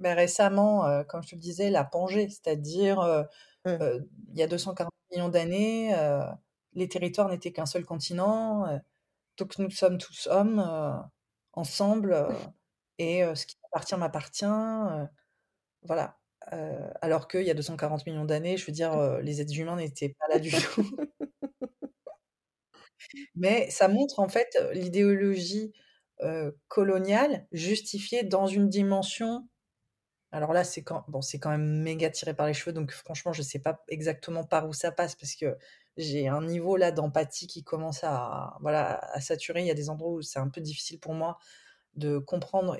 Mais 0.00 0.12
récemment, 0.14 1.04
comme 1.08 1.22
je 1.22 1.30
te 1.30 1.34
le 1.36 1.40
disais, 1.40 1.70
la 1.70 1.84
Pangée, 1.84 2.28
c'est-à-dire 2.28 3.00
mmh. 3.64 3.70
il 4.32 4.38
y 4.38 4.42
a 4.42 4.46
240 4.48 4.90
millions 5.12 5.28
d'années, 5.28 5.94
les 6.74 6.88
territoires 6.88 7.28
n'étaient 7.28 7.52
qu'un 7.52 7.66
seul 7.66 7.84
continent, 7.84 8.66
donc 9.38 9.58
nous 9.58 9.70
sommes 9.70 9.98
tous 9.98 10.26
hommes 10.28 10.64
ensemble, 11.52 12.26
et 12.98 13.22
ce 13.34 13.46
qui 13.46 13.56
appartient 13.72 13.96
m'appartient. 13.96 14.46
voilà 15.82 16.18
alors 17.00 17.28
qu'il 17.28 17.42
y 17.42 17.50
a 17.50 17.54
240 17.54 18.06
millions 18.06 18.24
d'années, 18.24 18.56
je 18.56 18.66
veux 18.66 18.72
dire, 18.72 19.18
les 19.20 19.40
êtres 19.40 19.58
humains 19.58 19.76
n'étaient 19.76 20.14
pas 20.18 20.26
là 20.28 20.38
du 20.38 20.50
tout. 20.74 20.96
Mais 23.34 23.70
ça 23.70 23.88
montre 23.88 24.20
en 24.20 24.28
fait 24.28 24.56
l'idéologie 24.72 25.72
coloniale 26.68 27.46
justifiée 27.52 28.22
dans 28.22 28.46
une 28.46 28.68
dimension. 28.68 29.48
Alors 30.32 30.52
là, 30.52 30.64
c'est 30.64 30.82
quand, 30.82 31.04
bon, 31.08 31.20
quand 31.40 31.50
même 31.50 31.82
méga 31.82 32.10
tiré 32.10 32.34
par 32.34 32.46
les 32.46 32.54
cheveux, 32.54 32.72
donc 32.72 32.90
franchement, 32.90 33.32
je 33.32 33.40
ne 33.40 33.46
sais 33.46 33.60
pas 33.60 33.84
exactement 33.88 34.44
par 34.44 34.68
où 34.68 34.72
ça 34.72 34.90
passe 34.90 35.14
parce 35.14 35.36
que 35.36 35.56
j'ai 35.96 36.26
un 36.26 36.42
niveau 36.42 36.76
là 36.76 36.90
d'empathie 36.90 37.46
qui 37.46 37.62
commence 37.62 38.02
à, 38.02 38.56
voilà, 38.60 38.98
à 39.12 39.20
saturer. 39.20 39.60
Il 39.60 39.66
y 39.66 39.70
a 39.70 39.74
des 39.74 39.90
endroits 39.90 40.10
où 40.10 40.22
c'est 40.22 40.40
un 40.40 40.48
peu 40.48 40.60
difficile 40.60 40.98
pour 40.98 41.14
moi 41.14 41.38
de 41.94 42.18
comprendre 42.18 42.76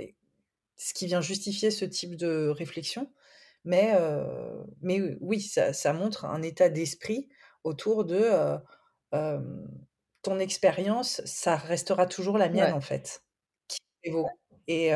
ce 0.76 0.94
qui 0.94 1.06
vient 1.06 1.20
justifier 1.20 1.70
ce 1.70 1.84
type 1.84 2.16
de 2.16 2.48
réflexion. 2.48 3.12
Mais, 3.64 3.94
mais 4.82 5.00
oui, 5.20 5.40
ça, 5.40 5.92
montre 5.92 6.24
un 6.26 6.42
état 6.42 6.68
d'esprit 6.68 7.28
autour 7.64 8.04
de 8.04 8.58
ton 10.22 10.38
expérience, 10.38 11.22
ça 11.26 11.56
restera 11.56 12.06
toujours 12.06 12.38
la 12.38 12.48
mienne 12.48 12.72
en 12.72 12.80
fait, 12.80 13.22
Et 14.68 14.90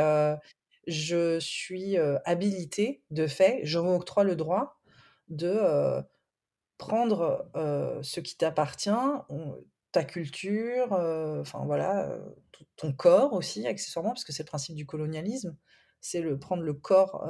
je 0.86 1.38
suis 1.40 1.96
habilitée, 2.24 3.02
de 3.10 3.26
fait, 3.26 3.60
je 3.64 3.78
m'octroie 3.78 4.24
le 4.24 4.36
droit 4.36 4.80
de 5.28 6.02
prendre 6.78 7.50
ce 8.02 8.20
qui 8.20 8.36
t'appartient, 8.36 8.90
ta 9.92 10.04
culture, 10.04 10.92
enfin 10.92 11.64
voilà, 11.66 12.18
ton 12.76 12.92
corps 12.92 13.32
aussi 13.32 13.66
accessoirement, 13.66 14.10
parce 14.10 14.24
que 14.24 14.32
c'est 14.32 14.42
le 14.44 14.48
principe 14.48 14.76
du 14.76 14.86
colonialisme, 14.86 15.56
c'est 16.00 16.20
le 16.20 16.38
prendre 16.38 16.62
le 16.62 16.74
corps 16.74 17.24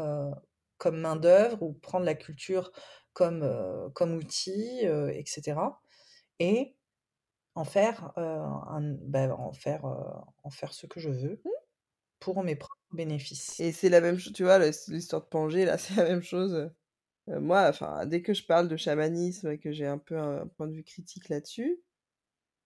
comme 0.78 1.00
main-d'œuvre 1.00 1.62
ou 1.62 1.72
prendre 1.72 2.06
la 2.06 2.14
culture 2.14 2.72
comme, 3.12 3.44
comme 3.94 4.14
outil, 4.14 4.80
etc. 5.12 5.58
Et 6.38 6.76
en 7.54 7.64
faire, 7.64 8.12
un, 8.16 8.96
bah, 9.02 9.34
en, 9.36 9.52
faire, 9.52 9.84
en 10.44 10.50
faire 10.50 10.72
ce 10.72 10.86
que 10.86 11.00
je 11.00 11.10
veux 11.10 11.40
mmh. 11.44 11.50
pour 12.20 12.44
mes 12.44 12.54
propres 12.56 12.76
bénéfices. 12.92 13.58
Et 13.60 13.72
c'est 13.72 13.88
la 13.88 14.00
même 14.00 14.18
chose, 14.18 14.32
tu 14.32 14.44
vois, 14.44 14.58
l'histoire 14.58 15.22
de 15.22 15.28
Pangée, 15.28 15.64
là, 15.64 15.78
c'est 15.78 15.96
la 15.96 16.04
même 16.04 16.22
chose. 16.22 16.70
moi, 17.26 17.68
enfin, 17.68 18.06
dès 18.06 18.22
que 18.22 18.34
je 18.34 18.44
parle 18.46 18.68
de 18.68 18.76
chamanisme 18.76 19.50
et 19.50 19.58
que 19.58 19.72
j'ai 19.72 19.86
un 19.86 19.98
peu 19.98 20.16
un 20.16 20.46
point 20.46 20.68
de 20.68 20.74
vue 20.74 20.84
critique 20.84 21.28
là-dessus, 21.28 21.80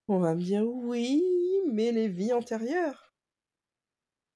on 0.09 0.19
va 0.19 0.35
me 0.35 0.43
dire 0.43 0.65
oui, 0.67 1.23
mais 1.69 1.93
les 1.93 2.09
vies 2.09 2.33
antérieures. 2.33 3.15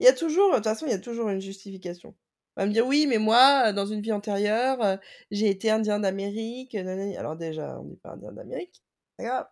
Il 0.00 0.06
y 0.06 0.08
a 0.08 0.12
toujours, 0.12 0.50
de 0.50 0.56
toute 0.56 0.64
façon, 0.64 0.86
il 0.86 0.92
y 0.92 0.94
a 0.94 0.98
toujours 0.98 1.28
une 1.28 1.40
justification 1.40 2.14
va 2.62 2.66
me 2.66 2.72
dire 2.72 2.86
oui, 2.86 3.06
mais 3.06 3.18
moi, 3.18 3.72
dans 3.72 3.86
une 3.86 4.00
vie 4.00 4.12
antérieure, 4.12 4.98
j'ai 5.30 5.48
été 5.50 5.70
indien 5.70 5.98
d'Amérique. 6.00 6.74
Alors 6.74 7.36
déjà, 7.36 7.78
on 7.80 7.84
n'est 7.84 7.96
pas 7.96 8.12
indien 8.12 8.32
d'Amérique, 8.32 8.82
c'est 9.18 9.26
grave. 9.26 9.46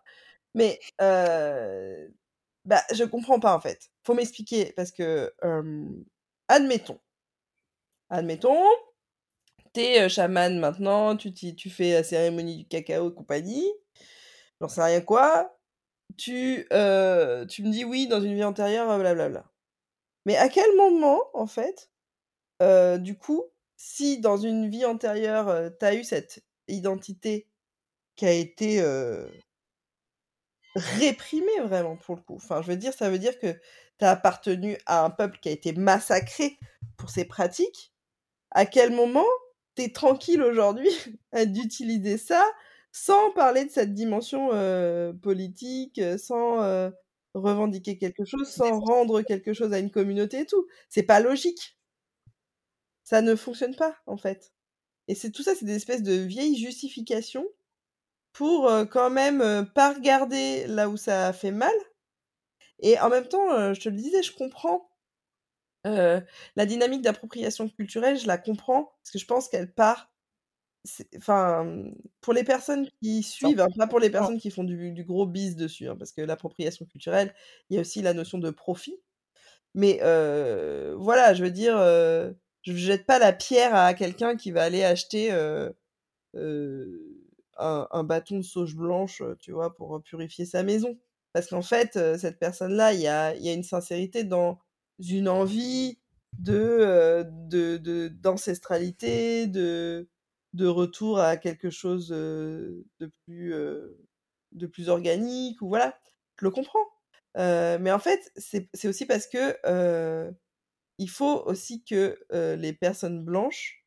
Mais 0.55 0.79
euh, 1.01 2.07
bah, 2.65 2.81
je 2.93 3.03
comprends 3.03 3.39
pas 3.39 3.55
en 3.55 3.59
fait. 3.61 3.91
Faut 4.05 4.13
m'expliquer 4.15 4.73
parce 4.75 4.91
que, 4.91 5.33
admettons, 6.47 6.99
Admettons, 8.09 8.65
t'es 9.73 9.95
es 9.97 10.09
chaman 10.09 10.59
maintenant, 10.59 11.15
tu, 11.17 11.33
tu 11.33 11.69
fais 11.69 11.93
la 11.93 12.03
cérémonie 12.03 12.57
du 12.57 12.65
cacao 12.67 13.09
et 13.09 13.13
compagnie, 13.13 13.67
j'en 14.61 14.67
sais 14.67 14.83
rien 14.83 15.01
quoi, 15.01 15.57
tu, 16.17 16.65
tu 16.69 17.63
me 17.63 17.71
dis 17.71 17.85
oui 17.85 18.07
dans 18.07 18.21
une 18.21 18.35
vie 18.35 18.43
antérieure, 18.43 18.87
blablabla. 18.99 19.45
Mais 20.25 20.37
à 20.37 20.49
quel 20.49 20.75
moment, 20.77 21.21
en 21.33 21.47
fait, 21.47 21.91
du 22.59 23.17
coup, 23.17 23.43
si 23.77 24.19
dans 24.19 24.37
une 24.37 24.69
vie 24.69 24.85
antérieure, 24.85 25.71
tu 25.79 25.85
as 25.85 25.95
eu 25.95 26.03
cette 26.03 26.43
identité 26.67 27.47
qui 28.15 28.25
a 28.25 28.31
été 28.31 28.81
réprimée 30.75 31.59
vraiment 31.63 31.95
pour 31.97 32.15
le 32.15 32.21
coup. 32.21 32.35
Enfin, 32.35 32.61
je 32.61 32.67
veux 32.67 32.77
dire, 32.77 32.93
ça 32.93 33.09
veut 33.09 33.19
dire 33.19 33.39
que 33.39 33.53
tu 33.53 34.05
as 34.05 34.11
appartenu 34.11 34.77
à 34.85 35.03
un 35.05 35.09
peuple 35.09 35.39
qui 35.41 35.49
a 35.49 35.51
été 35.51 35.73
massacré 35.73 36.57
pour 36.97 37.09
ses 37.09 37.25
pratiques. 37.25 37.93
À 38.51 38.65
quel 38.65 38.93
moment 38.93 39.25
tu 39.75 39.83
es 39.83 39.91
tranquille 39.93 40.43
aujourd'hui 40.43 40.91
d'utiliser 41.47 42.17
ça 42.17 42.45
sans 42.91 43.31
parler 43.31 43.65
de 43.65 43.71
cette 43.71 43.93
dimension 43.93 44.49
politique, 45.21 46.01
sans 46.17 46.91
revendiquer 47.33 47.97
quelque 47.97 48.25
chose, 48.25 48.49
sans 48.49 48.79
rendre 48.79 49.21
quelque 49.21 49.53
chose 49.53 49.73
à 49.73 49.79
une 49.79 49.91
communauté 49.91 50.41
et 50.41 50.45
tout? 50.45 50.67
C'est 50.89 51.03
pas 51.03 51.19
logique. 51.19 51.74
Ça 53.05 53.21
ne 53.21 53.35
fonctionne 53.35 53.75
pas, 53.77 53.95
en 54.05 54.17
fait. 54.17 54.51
Et 55.07 55.15
c'est 55.15 55.31
tout 55.31 55.43
ça, 55.43 55.55
c'est 55.55 55.65
des 55.65 55.75
espèces 55.75 56.03
de 56.03 56.13
vieilles 56.13 56.57
justifications 56.57 57.47
pour 58.33 58.69
quand 58.91 59.09
même 59.09 59.69
pas 59.73 59.93
regarder 59.93 60.67
là 60.67 60.89
où 60.89 60.97
ça 60.97 61.31
fait 61.33 61.51
mal. 61.51 61.73
Et 62.79 62.99
en 62.99 63.09
même 63.09 63.27
temps, 63.27 63.73
je 63.73 63.79
te 63.79 63.89
le 63.89 63.95
disais, 63.95 64.23
je 64.23 64.33
comprends 64.35 64.89
la 65.83 66.65
dynamique 66.65 67.01
d'appropriation 67.03 67.69
culturelle, 67.69 68.17
je 68.17 68.27
la 68.27 68.37
comprends 68.37 68.85
parce 69.03 69.11
que 69.11 69.19
je 69.19 69.25
pense 69.25 69.47
qu'elle 69.49 69.71
part. 69.73 70.11
Enfin, 71.17 71.83
pour 72.21 72.33
les 72.33 72.43
personnes 72.43 72.87
qui 73.01 73.23
suivent, 73.23 73.59
hein, 73.61 73.67
pas 73.77 73.87
pour 73.87 73.99
les 73.99 74.09
personnes 74.11 74.39
qui 74.39 74.51
font 74.51 74.63
du, 74.63 75.03
gros 75.03 75.25
bis 75.25 75.55
dessus, 75.55 75.87
hein, 75.87 75.95
parce 75.97 76.11
que 76.11 76.21
l'appropriation 76.21 76.85
culturelle, 76.85 77.33
il 77.69 77.75
y 77.75 77.77
a 77.77 77.81
aussi 77.81 78.01
la 78.03 78.13
notion 78.13 78.37
de 78.37 78.51
profit. 78.51 78.97
Mais 79.75 79.99
voilà, 80.97 81.33
je 81.33 81.43
veux 81.43 81.51
dire, 81.51 81.75
je 82.65 82.71
ne 82.71 82.77
jette 82.77 83.05
pas 83.05 83.19
la 83.19 83.31
pierre 83.31 83.75
à 83.75 83.93
quelqu'un 83.93 84.35
qui 84.35 84.51
va 84.51 84.63
aller 84.63 84.83
acheter 84.83 85.31
un, 87.57 88.03
bâton 88.03 88.37
de 88.37 88.41
sauge 88.41 88.75
blanche, 88.75 89.21
tu 89.39 89.51
vois, 89.51 89.75
pour 89.75 90.01
purifier 90.01 90.45
sa 90.45 90.63
maison. 90.63 90.97
Parce 91.31 91.47
qu'en 91.47 91.61
fait, 91.61 91.93
cette 92.17 92.39
personne-là, 92.39 92.93
il 92.93 93.01
y 93.01 93.07
a, 93.07 93.35
y 93.35 93.49
a, 93.49 93.53
une 93.53 93.63
sincérité 93.63 94.23
dans 94.23 94.59
une 94.99 95.29
envie 95.29 95.99
de 96.39 97.23
d'ancestralité, 98.21 99.47
de, 99.47 100.09
de, 100.53 100.65
retour 100.65 101.19
à 101.19 101.37
quelque 101.37 101.69
chose 101.69 102.09
de 102.09 102.83
plus, 103.25 103.53
de 104.53 104.67
plus 104.67 104.89
organique, 104.89 105.61
ou 105.61 105.67
voilà, 105.67 105.99
je 106.39 106.45
le 106.45 106.51
comprends. 106.51 106.85
mais 107.35 107.91
en 107.91 107.99
fait, 107.99 108.31
c'est 108.37 108.87
aussi 108.87 109.05
parce 109.05 109.27
que 109.27 110.33
il 110.97 111.09
faut 111.09 111.43
aussi 111.45 111.83
que 111.83 112.17
les 112.31 112.73
personnes 112.73 113.23
blanches 113.23 113.85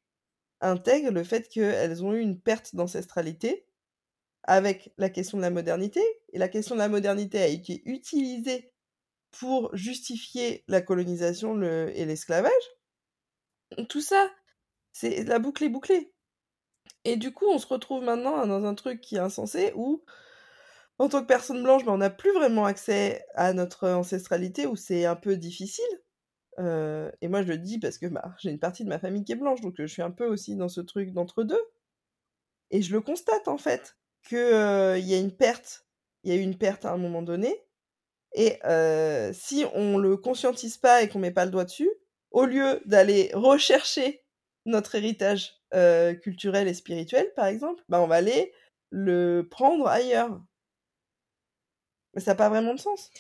intègrent 0.61 1.13
le 1.13 1.25
fait 1.25 1.49
qu'elles 1.49 2.05
ont 2.05 2.13
eu 2.13 2.21
une 2.21 2.41
perte 2.41 2.75
d'ancestralité 2.75 3.67
avec 4.45 4.93
la 4.97 5.11
question 5.11 5.37
de 5.37 5.43
la 5.43 5.51
modernité. 5.51 6.03
Et 6.33 6.39
la 6.39 6.49
question 6.49 6.75
de 6.75 6.81
la 6.81 6.89
modernité 6.89 7.39
a 7.39 7.47
été 7.47 7.83
utilisée 7.85 8.73
pour 9.31 9.75
justifier 9.77 10.65
la 10.69 10.81
colonisation 10.81 11.63
et 11.63 12.05
l'esclavage. 12.05 12.53
Tout 13.89 14.01
ça, 14.01 14.31
c'est 14.93 15.25
la 15.25 15.39
boucle 15.39 15.65
est 15.65 15.69
bouclée. 15.69 16.13
Et 17.05 17.17
du 17.17 17.33
coup, 17.33 17.47
on 17.47 17.59
se 17.59 17.67
retrouve 17.67 18.03
maintenant 18.03 18.47
dans 18.47 18.65
un 18.65 18.75
truc 18.75 19.01
qui 19.01 19.17
est 19.17 19.21
insensé 19.21 19.73
où, 19.77 20.03
en 20.99 21.09
tant 21.09 21.21
que 21.21 21.27
personne 21.27 21.63
blanche, 21.63 21.85
ben, 21.85 21.93
on 21.93 21.99
n'a 21.99 22.11
plus 22.11 22.33
vraiment 22.33 22.65
accès 22.65 23.25
à 23.35 23.53
notre 23.53 23.89
ancestralité, 23.89 24.67
où 24.67 24.77
c'est 24.77 25.05
un 25.05 25.17
peu 25.17 25.37
difficile 25.37 25.85
et 26.59 27.29
moi, 27.29 27.43
je 27.43 27.49
le 27.49 27.59
dis 27.59 27.79
parce 27.79 27.99
que 27.99 28.07
bah, 28.07 28.35
j'ai 28.39 28.51
une 28.51 28.59
partie 28.59 28.85
de 28.85 28.89
ma 28.89 28.99
famille 28.99 29.25
qui 29.25 29.33
est 29.33 29.37
blanche, 29.37 29.61
donc 29.61 29.75
je 29.79 29.87
suis 29.87 30.03
un 30.03 30.11
peu 30.11 30.27
aussi 30.27 30.57
dans 30.57 30.69
ce 30.69 30.81
truc 30.81 31.13
d'entre 31.13 31.45
deux. 31.45 31.63
Et 32.71 32.83
je 32.83 32.93
le 32.93 33.01
constate 33.01 33.49
en 33.49 33.59
fait 33.59 33.97
qu'il 34.29 34.39
y 34.39 35.15
a 35.15 35.19
une 35.19 35.37
perte, 35.37 35.87
il 36.25 36.33
y 36.33 36.37
a 36.37 36.41
eu 36.41 36.43
une 36.43 36.59
perte 36.59 36.85
à 36.85 36.93
un 36.93 36.99
moment 36.99 37.23
donné. 37.23 37.65
Et 38.35 38.59
si 39.33 39.65
on 39.75 39.99
le 39.99 40.17
conscientise 40.17 40.77
pas 40.77 41.03
et 41.03 41.09
qu'on 41.09 41.19
met 41.19 41.31
pas 41.31 41.45
le 41.45 41.51
doigt 41.51 41.65
dessus, 41.65 41.91
au 42.31 42.45
lieu 42.45 42.83
d'aller 42.85 43.31
rechercher 43.33 44.23
notre 44.67 44.97
héritage 44.97 45.55
culturel 46.23 46.69
et 46.69 46.75
spirituel, 46.75 47.33
par 47.37 47.47
exemple, 47.47 47.83
bah, 47.89 48.01
on 48.01 48.07
va 48.07 48.17
aller 48.17 48.53
le 48.91 49.47
prendre 49.51 49.87
ailleurs. 49.87 50.41
Mais 52.15 52.21
ça 52.21 52.33
n'a 52.33 52.37
pas 52.37 52.49
vraiment 52.49 52.75
de 52.75 52.81
sens. 52.81 53.11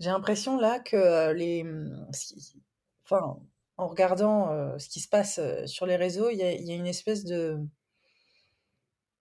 J'ai 0.00 0.10
l'impression 0.10 0.56
là 0.58 0.78
que 0.80 1.32
les, 1.32 1.64
mmh, 1.64 2.06
enfin, 3.04 3.38
en 3.76 3.86
regardant 3.88 4.78
ce 4.78 4.88
qui 4.88 5.00
se 5.00 5.08
passe 5.08 5.40
sur 5.66 5.86
les 5.86 5.96
réseaux, 5.96 6.30
il 6.30 6.38
y 6.38 6.42
a, 6.42 6.52
y 6.52 6.72
a 6.72 6.74
une 6.74 6.86
espèce 6.86 7.24
de, 7.24 7.58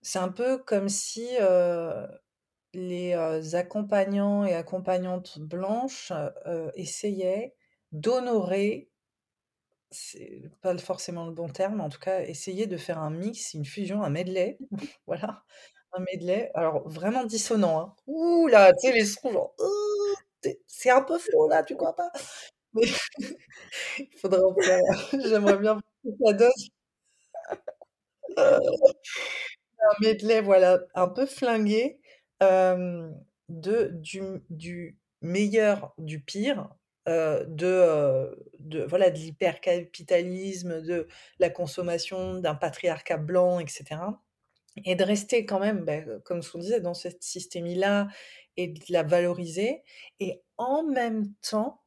c'est 0.02 0.20
un 0.20 0.30
peu 0.30 0.58
comme 0.58 0.90
si 0.90 1.28
les 2.74 3.56
accompagnants 3.56 4.45
et 4.45 4.54
accompagnantes 4.54 5.40
blanches 5.40 6.12
essayaient 6.76 7.56
d'honorer, 7.91 8.90
c'est 9.91 10.41
pas 10.62 10.78
forcément 10.78 11.26
le 11.26 11.32
bon 11.34 11.49
terme, 11.49 11.82
en 11.82 11.90
tout 11.90 11.99
cas, 11.99 12.22
essayer 12.22 12.68
de 12.68 12.78
faire 12.78 12.99
un 12.99 13.10
mix, 13.10 13.54
une 13.54 13.66
fusion, 13.66 14.04
un 14.04 14.10
medley, 14.10 14.58
voilà, 15.08 15.44
un 15.94 16.02
medley, 16.02 16.52
alors 16.56 16.88
vraiment 16.90 17.26
dissonant, 17.26 17.80
hein. 17.82 17.95
Ouh 18.08 18.48
là, 18.48 18.74
tu 18.74 18.88
sais, 18.90 18.94
les 18.94 19.06
sons 19.06 19.32
genre, 19.32 19.56
c'est 20.68 20.90
un 20.91 21.02
peu 21.02 21.18
faux 21.19 21.49
là, 21.49 21.64
tu 21.64 21.76
crois 21.76 21.95
pas? 21.95 22.11
Il 23.99 24.07
faudrait 24.19 24.41
en 24.44 24.56
faire. 24.56 24.82
J'aimerais 25.26 25.57
bien 25.57 25.80
ça 26.26 26.34
donne 26.34 26.52
un 28.38 29.94
medley, 30.02 30.41
voilà, 30.41 30.80
un 30.95 31.07
peu 31.07 31.26
flingué 31.26 31.99
de 33.49 33.90
du, 33.94 34.22
du 34.49 34.98
meilleur, 35.22 35.94
du 35.98 36.19
pire, 36.22 36.69
de, 37.07 38.36
de 38.60 38.84
voilà 38.84 39.10
de 39.11 39.18
l'hypercapitalisme, 39.18 40.82
de 40.82 41.07
la 41.40 41.49
consommation, 41.49 42.36
d'un 42.36 42.56
patriarcat 42.56 43.18
blanc, 43.18 43.60
etc. 43.60 44.02
Et 44.86 44.95
de 44.95 45.03
rester 45.03 45.45
quand 45.45 45.60
même, 45.60 45.86
bah, 45.86 46.02
comme 46.24 46.44
qu'on 46.44 46.60
disait, 46.60 46.82
dans 46.82 46.94
cette 46.94 47.24
systémie-là 47.24 48.07
et 48.58 48.68
de 48.68 48.82
la 48.90 49.04
valoriser 49.04 49.84
et 50.20 50.42
en 50.58 50.84
même 50.84 51.34
temps 51.42 51.82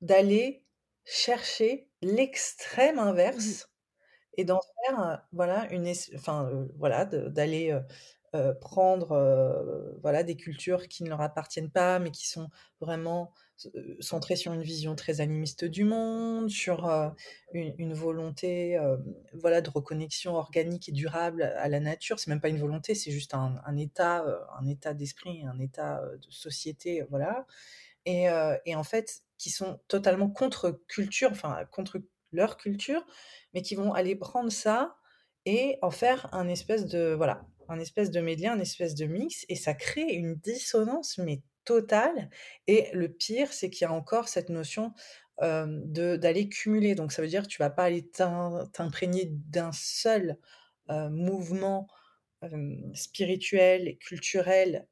d'aller 0.00 0.64
chercher 1.04 1.88
l'extrême 2.02 2.98
inverse 2.98 3.70
et 4.36 4.44
d'en 4.44 4.60
faire, 4.86 5.26
voilà, 5.32 5.70
une 5.72 5.92
enfin, 6.14 6.50
voilà, 6.78 7.04
d'aller, 7.04 7.78
prendre, 8.60 9.96
voilà, 10.02 10.22
des 10.22 10.36
cultures 10.36 10.88
qui 10.88 11.02
ne 11.04 11.08
leur 11.10 11.20
appartiennent 11.20 11.70
pas, 11.70 11.98
mais 11.98 12.10
qui 12.10 12.28
sont 12.28 12.48
vraiment 12.80 13.32
centrées 14.00 14.36
sur 14.36 14.52
une 14.52 14.62
vision 14.62 14.94
très 14.94 15.20
animiste 15.20 15.64
du 15.64 15.84
monde, 15.84 16.50
sur, 16.50 16.88
une 17.52 17.94
volonté, 17.94 18.78
voilà, 19.34 19.60
de 19.60 19.70
reconnexion 19.70 20.36
organique 20.36 20.88
et 20.88 20.92
durable 20.92 21.42
à 21.42 21.68
la 21.68 21.80
nature. 21.80 22.18
C'est 22.18 22.30
même 22.30 22.40
pas 22.40 22.48
une 22.48 22.58
volonté, 22.58 22.94
c'est 22.94 23.10
juste 23.10 23.34
un 23.34 23.76
état, 23.76 24.24
un 24.58 24.66
état 24.66 24.94
d'esprit, 24.94 25.44
un 25.44 25.58
état, 25.58 26.02
de 26.16 26.30
société, 26.30 27.04
voilà 27.10 27.46
et 28.06 28.26
et 28.66 28.74
en 28.74 28.84
fait, 28.84 29.22
qui 29.38 29.50
sont 29.50 29.80
totalement 29.88 30.30
contre 30.30 30.82
culture, 30.88 31.30
enfin 31.30 31.64
contre 31.70 32.00
leur 32.32 32.56
culture, 32.56 33.04
mais 33.54 33.62
qui 33.62 33.74
vont 33.74 33.92
aller 33.92 34.16
prendre 34.16 34.50
ça 34.50 34.96
et 35.46 35.78
en 35.82 35.90
faire 35.90 36.28
un 36.32 36.48
espèce 36.48 36.86
de 36.86 37.14
voilà, 37.14 37.46
un 37.68 37.78
espèce 37.78 38.10
de 38.10 38.20
medley, 38.20 38.48
un 38.48 38.60
espèce 38.60 38.94
de 38.94 39.06
mix 39.06 39.44
et 39.48 39.56
ça 39.56 39.74
crée 39.74 40.12
une 40.12 40.34
dissonance 40.36 41.18
mais 41.18 41.42
totale 41.70 42.30
et 42.66 42.88
le 42.92 43.08
pire, 43.08 43.52
c'est 43.52 43.70
qu'il 43.70 43.84
y 43.84 43.88
a 43.88 43.92
encore 43.92 44.28
cette 44.28 44.48
notion, 44.48 44.92
de 45.40 46.16
d'aller 46.16 46.48
cumuler. 46.48 46.94
Donc 46.94 47.12
ça 47.12 47.22
veut 47.22 47.28
dire 47.28 47.44
que 47.44 47.48
tu 47.48 47.62
vas 47.62 47.70
pas 47.70 47.84
aller 47.84 48.10
t'imprégner 48.10 49.30
d'un 49.30 49.70
seul, 49.72 50.36
mouvement, 50.88 51.86
spirituel, 52.94 53.96
culturel 53.98 54.86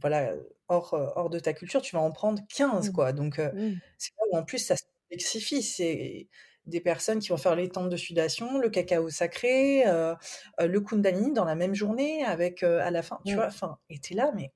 voilà, 0.00 0.32
hors, 0.68 0.92
hors 0.92 1.30
de 1.30 1.38
ta 1.38 1.52
culture, 1.52 1.82
tu 1.82 1.96
vas 1.96 2.02
en 2.02 2.12
prendre 2.12 2.42
15, 2.54 2.88
mmh. 2.88 2.92
quoi. 2.92 3.12
Donc, 3.12 3.38
mmh. 3.38 3.74
c'est 3.98 4.12
en 4.32 4.44
plus 4.44 4.58
ça 4.58 4.76
se 4.76 4.84
complexifie. 5.02 5.62
C'est 5.62 6.28
des 6.66 6.80
personnes 6.80 7.18
qui 7.18 7.28
vont 7.28 7.36
faire 7.36 7.56
les 7.56 7.68
temples 7.68 7.90
de 7.90 7.96
sudation, 7.96 8.58
le 8.58 8.70
cacao 8.70 9.10
sacré, 9.10 9.84
le 9.84 10.80
kundalini 10.80 11.32
dans 11.32 11.44
la 11.44 11.54
même 11.54 11.74
journée 11.74 12.24
avec, 12.24 12.62
à 12.62 12.90
la 12.90 13.02
fin, 13.02 13.20
tu 13.24 13.32
mmh. 13.32 13.36
vois? 13.36 13.46
Enfin, 13.46 13.78
et 13.90 14.14
là, 14.14 14.32
mais 14.34 14.52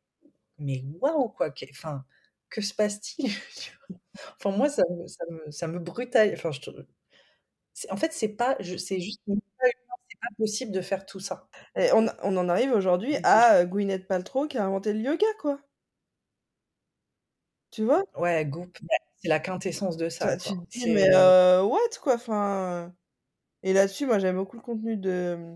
mais 0.58 0.84
waouh, 1.00 1.28
quoi! 1.30 1.50
enfin, 1.70 2.04
que 2.50 2.60
se 2.60 2.74
passe-t-il? 2.74 3.30
Enfin, 4.40 4.56
moi, 4.56 4.68
ça 4.68 4.82
me 4.90 5.06
ça 5.06 5.24
me 5.30 5.50
ça 5.50 5.68
me 5.68 5.78
brutalise, 5.78 6.34
enfin, 6.34 6.50
je 6.52 6.60
en 7.90 7.96
fait, 7.96 8.12
c'est 8.12 8.28
pas 8.30 8.56
c'est 8.78 9.00
juste 9.00 9.20
c'est 9.26 10.18
pas 10.20 10.28
possible 10.38 10.72
de 10.72 10.80
faire 10.80 11.06
tout 11.06 11.20
ça. 11.20 11.48
Et 11.76 11.90
on 11.92 12.06
on 12.22 12.36
en 12.36 12.48
arrive 12.48 12.72
aujourd'hui 12.72 13.16
à, 13.24 13.64
Gwyneth 13.64 14.06
Paltrow 14.08 14.46
qui 14.48 14.58
a 14.58 14.64
inventé 14.64 14.92
le 14.92 15.00
yoga, 15.00 15.26
quoi. 15.40 15.60
Tu 17.70 17.84
vois? 17.84 18.04
Ouais, 18.16 18.44
Goop, 18.46 18.78
bah, 18.82 18.88
c'est 19.16 19.28
la 19.28 19.40
quintessence 19.40 19.96
de 19.96 20.08
ça, 20.08 20.34
Enfin, 20.36 20.36
tu 20.36 20.52
te 20.54 20.78
dis: 20.78 20.90
«Mais 20.90 21.08
heu 21.10 21.14
heu, 21.14 21.62
what?» 21.64 21.78
quoi, 22.02 22.14
enfin 22.14 22.94
et 23.64 23.72
là-dessus, 23.72 24.06
moi, 24.06 24.18
j'aime 24.20 24.36
beaucoup 24.36 24.56
le 24.56 24.62
contenu 24.62 24.96
de, 24.96 25.54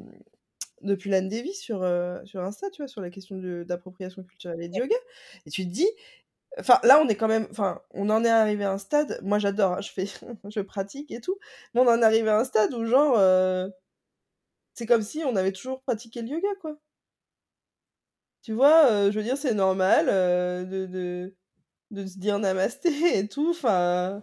mmh, 0.82 0.86
de 0.88 0.94
Pulane 0.94 1.28
Devi 1.28 1.54
sur, 1.54 1.82
heu, 1.84 2.20
sur 2.24 2.40
Insta, 2.42 2.70
tu 2.70 2.82
vois? 2.82 2.88
Sur 2.88 3.00
la 3.02 3.10
question 3.10 3.36
d'appropriation 3.66 4.22
culturelle 4.24 4.62
et 4.62 4.68
de 4.68 4.76
yoga 4.76 4.96
et 5.46 5.50
tu 5.50 5.64
te 5.66 5.70
dis 5.72 5.88
enfin, 6.58 6.78
là, 6.84 7.00
on 7.04 7.08
est 7.08 7.16
quand 7.16 7.28
même 7.28 7.48
enfin, 7.50 7.82
on 7.92 8.10
en 8.10 8.24
est 8.24 8.28
arrivé 8.30 8.64
à 8.64 8.72
un 8.72 8.78
stade 8.78 9.20
moi, 9.22 9.38
j'adore, 9.40 9.74
hein, 9.74 9.80
je 9.82 9.90
fais 9.92 10.06
je 10.50 10.60
pratique 10.60 11.10
et 11.12 11.20
tout, 11.20 11.38
mais 11.74 11.80
on 11.82 11.88
en 11.88 12.00
est 12.02 12.04
arrivé 12.04 12.28
à 12.30 12.38
un 12.40 12.44
stade 12.44 12.74
où 12.74 12.84
genre, 12.86 13.16
heu 13.18 13.70
c'est 14.74 14.84
comme 14.84 15.00
si 15.00 15.24
on 15.24 15.34
avait 15.36 15.52
toujours 15.52 15.80
pratiqué 15.80 16.20
le 16.20 16.28
yoga, 16.28 16.48
quoi. 16.60 16.78
Tu 18.42 18.52
vois? 18.54 18.90
Heu, 18.90 19.10
je 19.12 19.18
veux 19.18 19.24
dire, 19.24 19.36
c'est 19.36 19.54
normal, 19.54 20.06
de 20.06 20.86
de 20.86 21.34
de 21.92 22.06
se 22.06 22.18
dire 22.18 22.38
namasté 22.40 23.18
et 23.18 23.28
tout, 23.28 23.50
enfin, 23.50 24.22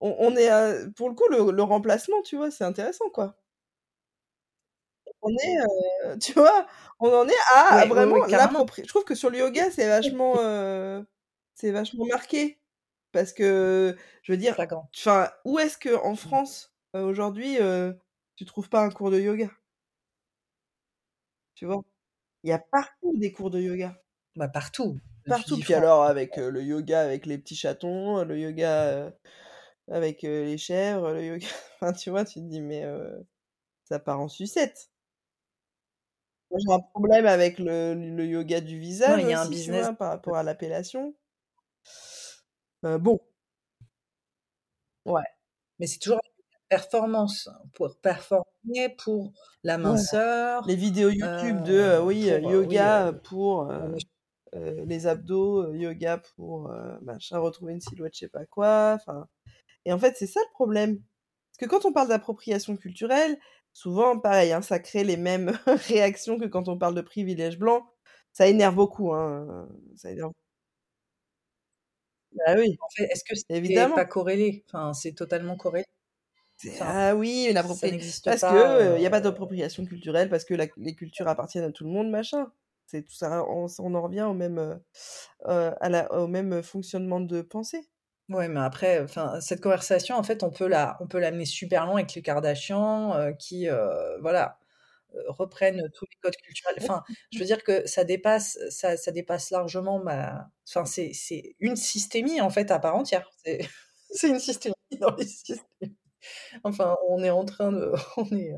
on 0.00 0.16
on 0.20 0.36
est 0.36 0.48
à 0.48 0.74
pour 0.96 1.08
le 1.10 1.14
coup, 1.16 1.24
le 1.30 1.52
le 1.52 1.62
remplacement, 1.64 2.22
tu 2.22 2.36
vois, 2.36 2.50
c'est 2.52 2.64
intéressant, 2.64 3.10
quoi. 3.10 3.36
On 5.26 5.30
est, 5.32 5.56
heu, 6.14 6.18
tu 6.20 6.32
vois? 6.34 6.66
On 7.00 7.08
en 7.12 7.28
est 7.28 7.34
à 7.54 7.84
Ouais, 7.84 7.88
vraiment 7.88 8.16
je 8.82 8.88
trouve 8.88 9.04
que 9.04 9.14
sur 9.16 9.28
le 9.30 9.38
yoga, 9.38 9.70
c'est 9.72 9.88
vachement, 9.88 10.36
heu, 10.40 11.04
c'est 11.54 11.72
vachement 11.72 12.06
marqué 12.06 12.60
parce 13.12 13.32
que, 13.32 13.96
je 14.22 14.32
veux 14.32 14.38
dire, 14.38 14.58
enfin, 14.96 15.30
où 15.44 15.58
est-ce 15.58 15.78
qu'en 15.78 16.14
Mmh. 16.22 16.40
France, 16.40 16.74
heu, 16.96 17.02
aujourd'hui, 17.02 17.58
tu 18.36 18.44
trouves 18.44 18.68
pas 18.68 18.82
un 18.84 18.90
cours 18.90 19.10
de 19.10 19.20
yoga? 19.20 19.50
Tu 21.56 21.66
vois? 21.66 21.82
Il 22.44 22.48
y 22.48 22.52
a 22.54 22.58
partout 22.58 23.12
des 23.18 23.30
cours 23.30 23.50
de 23.50 23.60
yoga. 23.60 24.02
Bah, 24.36 24.48
partout. 24.48 25.00
Partout. 25.26 25.58
Puis 25.58 25.74
alors 25.74 26.04
avec, 26.04 26.36
le 26.36 26.62
yoga 26.62 27.00
avec 27.00 27.26
les 27.26 27.38
petits 27.38 27.56
chatons, 27.56 28.24
le 28.24 28.38
yoga, 28.38 29.12
avec, 29.90 30.22
les 30.22 30.58
chèvres, 30.58 31.12
le 31.12 31.24
yoga 31.24 31.46
enfin, 31.80 31.92
tu 31.92 32.10
vois? 32.10 32.24
Tu 32.24 32.34
te 32.40 32.46
dis: 32.46 32.60
«Mais 32.62 32.84
ça 33.84 33.98
part 33.98 34.20
en 34.20 34.28
sucette». 34.28 34.90
J'ai 36.54 36.72
un 36.72 36.78
problème 36.80 37.26
avec 37.26 37.58
le 37.58 37.94
le 37.94 38.24
yoga 38.24 38.60
du 38.60 38.78
visage 38.78 39.22
il 39.24 39.26
y 39.28 39.32
a 39.32 39.40
un 39.40 39.46
business 39.46 39.90
vois? 39.90 39.94
Par 39.98 40.10
rapport 40.10 40.36
à 40.36 40.42
l'appellation. 40.44 41.16
Heu, 42.82 42.98
bon. 42.98 43.20
Ouais. 45.06 45.22
Mais 45.78 45.86
c'est 45.86 45.98
toujours 46.00 46.20
performance, 46.68 47.48
pour 47.74 47.98
performer, 48.00 48.44
pour 48.98 49.32
la 49.64 49.78
minceur, 49.78 50.64
Les 50.64 50.74
vidéos 50.76 51.10
YouTube 51.10 51.62
de, 51.62 51.72
heu, 51.74 52.00
heu, 52.00 52.02
oui, 52.02 52.28
pour, 52.28 52.40
yoga, 52.44 53.12
pour, 53.24 53.70
les 54.54 55.06
abdos, 55.06 55.74
yoga 55.74 56.18
pour, 56.36 56.70
machin, 57.02 57.38
retrouver 57.38 57.74
une 57.74 57.80
silhouette 57.80 58.14
je 58.14 58.20
sais 58.20 58.28
pas 58.28 58.46
quoi, 58.46 58.94
enfin 58.96 59.28
et 59.86 59.92
en 59.92 59.98
fait, 60.00 60.16
c'est 60.18 60.26
ça 60.28 60.40
le 60.40 60.52
problème. 60.54 60.98
Parce 61.58 61.70
que 61.70 61.76
quand 61.76 61.86
on 61.88 61.92
parle 61.94 62.08
d'appropriation 62.08 62.76
culturelle, 62.76 63.38
souvent 63.76 64.18
pareil, 64.18 64.52
hein, 64.52 64.62
ça 64.62 64.78
crée 64.80 65.04
les 65.04 65.16
mêmes 65.16 65.58
réactions 65.88 66.38
que 66.38 66.46
quand 66.46 66.68
on 66.68 66.78
parle 66.78 66.94
de 66.94 67.00
privilège 67.02 67.58
blanc. 67.58 67.86
Ça 68.32 68.46
énerve 68.48 68.74
beaucoup, 68.76 69.12
hein, 69.14 69.68
ça 69.96 70.10
énerve 70.10 70.32
Bah 72.32 72.54
oui, 72.56 72.80
En 72.80 72.88
fait, 72.96 73.04
est-ce 73.12 73.24
que 73.24 73.34
c'est 73.34 73.54
évidemment. 73.56 73.94
pas 73.94 74.04
corrélé? 74.06 74.64
Enfin, 74.68 74.92
c'est 74.94 75.12
totalement 75.14 75.56
corrélé? 75.56 75.84
Enfin, 76.74 76.94
ah 76.94 77.14
oui, 77.16 77.46
une 77.50 77.56
ça 77.64 77.88
appropri 77.88 77.90
n'existe 77.90 78.30
parce 78.30 78.44
que, 78.44 78.54
pas, 78.54 78.76
heu, 78.94 78.98
il 78.98 79.02
y 79.02 79.06
a 79.06 79.10
pas 79.10 79.20
heu 79.20 79.22
d'appropriation 79.22 79.84
culturelle, 79.86 80.28
parce 80.30 80.44
que 80.44 80.54
la 80.54 80.66
les 80.76 80.94
cultures 80.94 81.28
appartiennent 81.28 81.64
à 81.64 81.72
tout 81.72 81.84
le 81.84 81.90
monde, 81.90 82.10
machin. 82.10 82.52
C'est 82.86 83.02
tout 83.02 83.12
ça 83.14 83.44
on 83.48 83.94
en 83.94 84.02
revient 84.02 84.22
au 84.22 84.34
même, 84.34 84.58
heu 84.58 84.74
heu, 85.48 85.72
à 85.80 85.88
la 85.90 86.12
au 86.14 86.26
même 86.28 86.62
fonctionnement 86.62 87.20
de 87.20 87.42
pensée. 87.42 87.88
Ouais, 88.28 88.48
mais 88.48 88.58
après, 88.60 89.00
enfin, 89.00 89.40
cette 89.40 89.60
conversation, 89.60 90.16
en 90.16 90.22
fait, 90.24 90.42
on 90.42 90.50
peut 90.50 90.66
la 90.66 90.96
on 91.00 91.06
peut 91.06 91.20
l'amener 91.20 91.44
super 91.44 91.86
loin 91.86 91.94
avec 91.98 92.12
les 92.14 92.22
Kardashians, 92.22 93.14
heu, 93.16 93.32
qui, 93.38 93.68
heu, 93.68 94.18
voilà, 94.20 94.58
heu, 95.14 95.22
reprennent 95.28 95.90
tous 95.94 96.06
les 96.10 96.16
codes 96.22 96.36
culturels. 96.36 96.76
Enfin, 96.80 97.04
je 97.32 97.38
veux 97.40 97.44
dire 97.46 97.62
que 97.64 97.86
ça 97.86 98.04
dépasse 98.04 98.58
ça 98.70 98.96
ça 98.96 99.12
dépasse 99.12 99.50
largement 99.50 100.00
ma 100.00 100.48
enfin, 100.68 100.86
c'est 100.86 101.12
c'est 101.14 101.56
une 101.60 101.76
systémie, 101.76 102.40
en 102.40 102.50
fait, 102.50 102.70
à 102.72 102.80
part 102.80 102.96
entière. 102.96 103.30
C'est 103.44 103.60
c'est 104.10 104.28
une 104.30 104.40
systémie 104.40 104.74
dans 105.00 105.14
les 105.16 105.26
systémies. 105.26 105.96
Enfin, 106.64 106.96
on 107.08 107.22
est 107.24 107.30
en 107.30 107.44
train 107.46 107.72
de 107.72 107.92
on 108.18 108.26
est, 108.36 108.52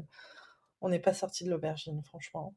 on 0.83 0.91
n'est 0.91 1.01
pas 1.01 1.15
sortis 1.15 1.45
de 1.45 1.51
l'aubergine, 1.51 2.03
franchement. 2.05 2.55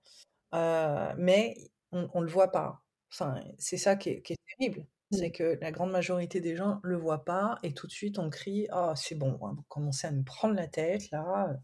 Mais 1.17 1.55
on 1.91 2.09
on 2.13 2.21
le 2.21 2.27
voit 2.29 2.51
pas. 2.51 2.81
Enfin, 3.11 3.35
c'est 3.59 3.77
ça 3.77 3.95
qui 3.95 4.09
est 4.09 4.21
qui 4.21 4.33
est 4.33 4.37
terrible. 4.57 4.85
C'est 5.11 5.29
Mmh. 5.29 5.31
que 5.31 5.57
la 5.61 5.71
grande 5.71 5.91
majorité 5.91 6.39
des 6.41 6.55
gens 6.55 6.79
le 6.83 6.97
voient 6.97 7.25
pas 7.25 7.59
et 7.63 7.73
tout 7.73 7.87
de 7.87 7.91
suite 7.91 8.17
on 8.19 8.29
crie: 8.29 8.67
«Oh 8.73 8.93
c'est 8.95 9.15
bon, 9.15 9.37
hein, 9.43 9.53
vous 9.57 9.63
commencez 9.69 10.07
à 10.07 10.11
nous 10.11 10.23
prendre 10.23 10.55
la 10.55 10.67
tête 10.67 11.11
là, 11.11 11.49
heu». 11.53 11.57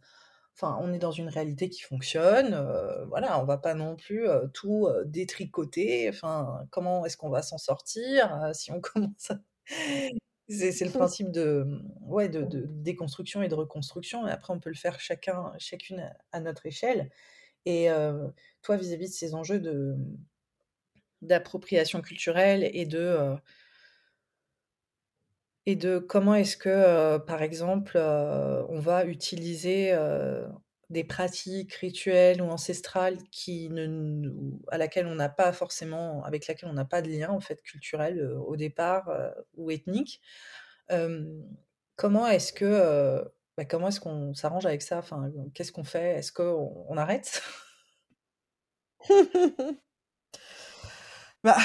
Enfin, 0.56 0.78
on 0.82 0.92
est 0.94 1.00
dans 1.00 1.12
une 1.12 1.30
réalité 1.30 1.70
qui 1.70 1.82
fonctionne, 1.84 2.54
heu, 2.56 3.06
voilà, 3.10 3.40
on 3.42 3.46
va 3.46 3.58
pas 3.60 3.76
non 3.76 3.96
plus, 3.96 4.28
heu, 4.30 4.50
tout, 4.54 4.90
détricoter. 5.06 6.10
Enfin, 6.10 6.66
comment 6.72 7.06
est-ce 7.06 7.18
qu'on 7.18 7.30
va 7.30 7.44
s'en 7.44 7.58
sortir, 7.60 8.52
si 8.56 8.72
on 8.72 8.82
commence 8.82 9.32
à 9.32 9.40
c'est 10.48 10.86
le 10.86 10.92
principe 10.92 11.32
de, 11.32 11.64
mmh, 11.66 11.94
ouais, 12.02 12.30
de 12.30 12.44
de 12.44 12.66
déconstruction 12.68 13.42
et 13.44 13.48
de 13.50 13.56
reconstruction 13.56 14.28
et 14.28 14.32
après 14.32 14.54
on 14.54 14.60
peut 14.60 14.70
le 14.70 14.76
faire 14.76 15.00
chacun 15.00 15.54
chacune 15.58 16.00
à 16.00 16.18
à 16.32 16.40
notre 16.42 16.66
échelle 16.66 17.10
et 17.66 17.90
toi 18.64 18.78
vis-à-vis 18.78 19.10
de 19.10 19.14
ces 19.16 19.36
enjeux 19.36 19.60
de, 19.62 19.96
mmh 19.98 20.18
d'appropriation 21.22 22.02
culturelle 22.02 22.70
et 22.74 22.86
de, 22.86 23.00
heu 23.00 23.36
et 25.66 25.76
de 25.76 26.00
comment 26.00 26.36
est-ce 26.36 26.56
que, 26.58 26.70
heu, 27.18 27.20
par 27.26 27.42
exemple, 27.42 27.98
heu, 27.98 28.66
on 28.70 28.80
va 28.80 29.06
utiliser, 29.06 29.92
des 30.90 31.04
pratiques 31.04 31.74
rituelles 31.76 32.42
ou 32.42 32.46
ancestrales 32.46 33.18
qui 33.32 33.70
ne 33.70 34.32
à 34.70 34.78
laquelle 34.78 35.06
on 35.08 35.16
n'a 35.16 35.28
pas 35.30 35.52
forcément 35.52 36.24
avec 36.24 36.48
laquelle 36.48 36.70
on 36.70 36.74
n'a 36.74 36.86
pas 36.86 37.02
de 37.02 37.10
lien 37.10 37.30
en 37.30 37.42
fait 37.42 37.62
culturel, 37.62 38.24
au 38.46 38.56
départ, 38.56 39.12
ou 39.58 39.70
ethnique. 39.72 40.22
Comment 41.96 42.28
est-ce 42.28 42.54
que, 42.54 43.24
bah, 43.58 43.66
comment 43.66 43.88
est-ce 43.90 44.00
qu'on 44.00 44.34
s'arrange 44.36 44.66
avec 44.66 44.82
ça? 44.84 45.00
Enfin, 45.00 45.32
qu'est-ce 45.54 45.72
qu'on 45.72 45.84
fait? 45.84 46.18
Est-ce 46.18 46.32
qu'on 46.32 46.86
on 46.88 46.98
arrête? 46.98 47.42
Bah, 51.48 51.56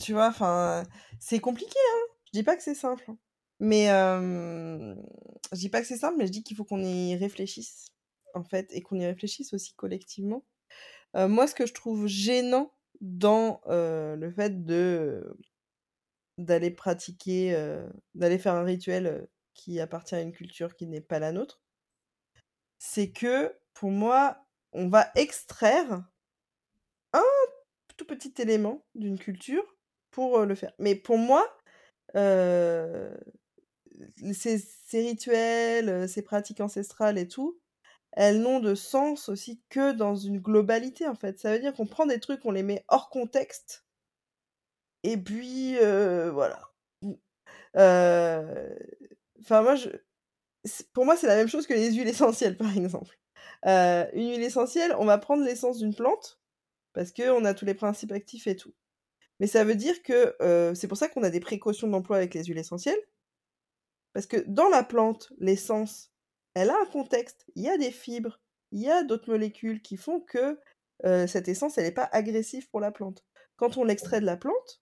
tu 0.00 0.14
vois, 0.14 0.28
enfin, 0.28 0.82
c'est 1.20 1.38
compliqué, 1.38 1.78
hein. 1.94 2.14
Je 2.32 2.38
dis 2.38 2.42
pas 2.42 2.56
que 2.56 2.62
c'est 2.62 2.74
simple, 2.74 3.04
hein. 3.08 3.18
Mais 3.60 3.84
hem, 3.84 4.96
je 5.52 5.58
dis 5.58 5.68
pas 5.68 5.82
que 5.82 5.86
c'est 5.86 5.98
simple, 5.98 6.16
mais 6.16 6.26
je 6.26 6.32
dis 6.32 6.42
qu'il 6.42 6.56
faut 6.56 6.64
qu'on 6.64 6.82
y 6.82 7.14
réfléchisse, 7.16 7.88
en 8.34 8.42
fait 8.42 8.66
et 8.72 8.80
qu'on 8.82 8.98
y 8.98 9.04
réfléchisse 9.06 9.52
aussi 9.52 9.74
collectivement. 9.74 10.44
Heu, 11.16 11.28
moi, 11.28 11.46
ce 11.48 11.54
que 11.54 11.66
je 11.66 11.74
trouve 11.74 12.06
gênant 12.08 12.72
dans, 13.02 13.60
le 13.68 14.32
fait 14.36 14.64
de 14.64 15.36
d'aller 16.38 16.70
pratiquer, 16.70 17.54
d'aller 18.14 18.38
faire 18.38 18.54
un 18.54 18.64
rituel, 18.64 19.28
qui 19.54 19.80
appartient 19.80 20.14
à 20.14 20.22
une 20.22 20.32
culture 20.32 20.76
qui 20.76 20.86
n'est 20.86 21.00
pas 21.02 21.18
la 21.18 21.32
nôtre 21.32 21.58
c'est 22.78 23.10
que, 23.10 23.54
pour 23.74 23.90
moi, 23.90 24.46
on 24.72 24.88
va 24.88 25.10
extraire 25.14 26.04
petit 28.06 28.34
élément 28.38 28.84
d'une 28.94 29.18
culture 29.18 29.76
pour, 30.10 30.40
le 30.40 30.54
faire. 30.54 30.72
Mais 30.78 30.94
pour 30.94 31.18
moi, 31.18 31.46
ces 34.32 34.60
rituels, 34.94 36.08
ces 36.08 36.22
pratiques 36.22 36.60
ancestrales 36.60 37.18
et 37.18 37.28
tout, 37.28 37.58
elles 38.12 38.40
n'ont 38.40 38.60
de 38.60 38.74
sens 38.74 39.28
aussi 39.28 39.62
que 39.68 39.92
dans 39.92 40.16
une 40.16 40.38
globalité, 40.38 41.06
en 41.06 41.14
fait. 41.14 41.38
Ça 41.38 41.52
veut 41.52 41.58
dire 41.58 41.74
qu'on 41.74 41.86
prend 41.86 42.06
des 42.06 42.20
trucs, 42.20 42.44
on 42.44 42.52
les 42.52 42.62
met 42.62 42.84
hors 42.88 43.10
contexte 43.10 43.86
et 45.06 45.16
puis, 45.16 45.76
voilà. 45.78 46.60
Moi 49.48 49.76
pour 50.92 51.04
moi, 51.04 51.16
c'est 51.16 51.26
la 51.28 51.36
même 51.36 51.48
chose 51.48 51.66
que 51.66 51.74
les 51.74 51.92
huiles 51.92 52.08
essentielles, 52.08 52.56
par 52.58 52.76
exemple. 52.76 53.16
Une 53.64 54.30
huile 54.30 54.42
essentielle, 54.42 54.94
on 54.98 55.04
va 55.04 55.18
prendre 55.18 55.44
l'essence 55.44 55.78
d'une 55.78 55.94
plante, 55.94 56.40
parce 56.96 57.12
qu'on 57.12 57.46
a 57.46 57.54
tous 57.54 57.66
les 57.66 57.76
principes 57.76 58.12
actifs 58.12 58.48
et 58.48 58.56
tout. 58.56 58.74
Mais 59.40 59.46
ça 59.48 59.64
veut 59.64 59.76
dire 59.76 60.02
que, 60.02 60.36
heu, 60.42 60.74
c'est 60.76 60.88
pour 60.88 60.98
ça 60.98 61.08
qu'on 61.08 61.22
a 61.24 61.30
des 61.30 61.40
précautions 61.40 61.88
d'emploi 61.88 62.18
avec 62.18 62.34
les 62.34 62.44
huiles 62.44 62.58
essentielles 62.58 62.98
parce 64.12 64.26
que 64.26 64.38
dans 64.46 64.68
la 64.68 64.82
plante, 64.82 65.32
l'essence, 65.38 66.10
elle 66.54 66.70
a 66.70 66.80
un 66.80 66.86
contexte, 66.86 67.44
il 67.54 67.64
y 67.64 67.68
a 67.68 67.76
des 67.78 67.90
fibres, 67.90 68.40
il 68.72 68.80
y 68.80 68.90
a 68.90 69.02
d'autres 69.04 69.30
molécules 69.30 69.82
qui 69.82 69.96
font 69.96 70.20
que, 70.20 70.58
heu, 71.04 71.26
cette 71.26 71.48
essence, 71.48 71.78
elle 71.78 71.86
est 71.86 71.92
pas 71.92 72.08
agressive 72.12 72.68
pour 72.70 72.80
la 72.80 72.90
plante. 72.92 73.24
Quand 73.56 73.76
on 73.76 73.84
l'extrait 73.84 74.20
de 74.20 74.26
la 74.26 74.36
plante, 74.36 74.80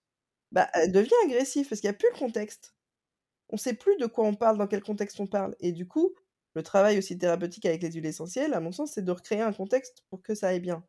bah, 0.52 0.68
elle 0.74 0.92
devient 0.92 1.12
agressive 1.26 1.68
parce 1.68 1.80
qu'il 1.80 1.88
y 1.88 1.92
a 1.92 1.94
plus 1.94 2.10
le 2.12 2.18
contexte. 2.18 2.76
On 3.50 3.58
sait 3.58 3.74
plus 3.74 3.96
de 3.98 4.06
quoi 4.06 4.26
on 4.26 4.34
parle, 4.34 4.58
dans 4.58 4.68
quel 4.68 4.82
contexte 4.82 5.20
on 5.20 5.26
parle 5.28 5.56
et 5.60 5.72
du 5.72 5.88
coup, 5.88 6.14
le 6.54 6.62
travail 6.64 6.98
aussi 6.98 7.18
thérapeutique 7.18 7.66
avec 7.66 7.82
les 7.82 7.92
huiles 7.92 8.06
essentielles, 8.06 8.54
à 8.54 8.60
mon 8.60 8.72
sens, 8.72 8.92
c'est 8.94 9.04
de 9.04 9.12
recréer 9.12 9.42
un 9.42 9.52
contexte 9.54 10.04
pour 10.10 10.22
que 10.22 10.34
ça 10.34 10.48
aille 10.48 10.60
bien. 10.60 10.84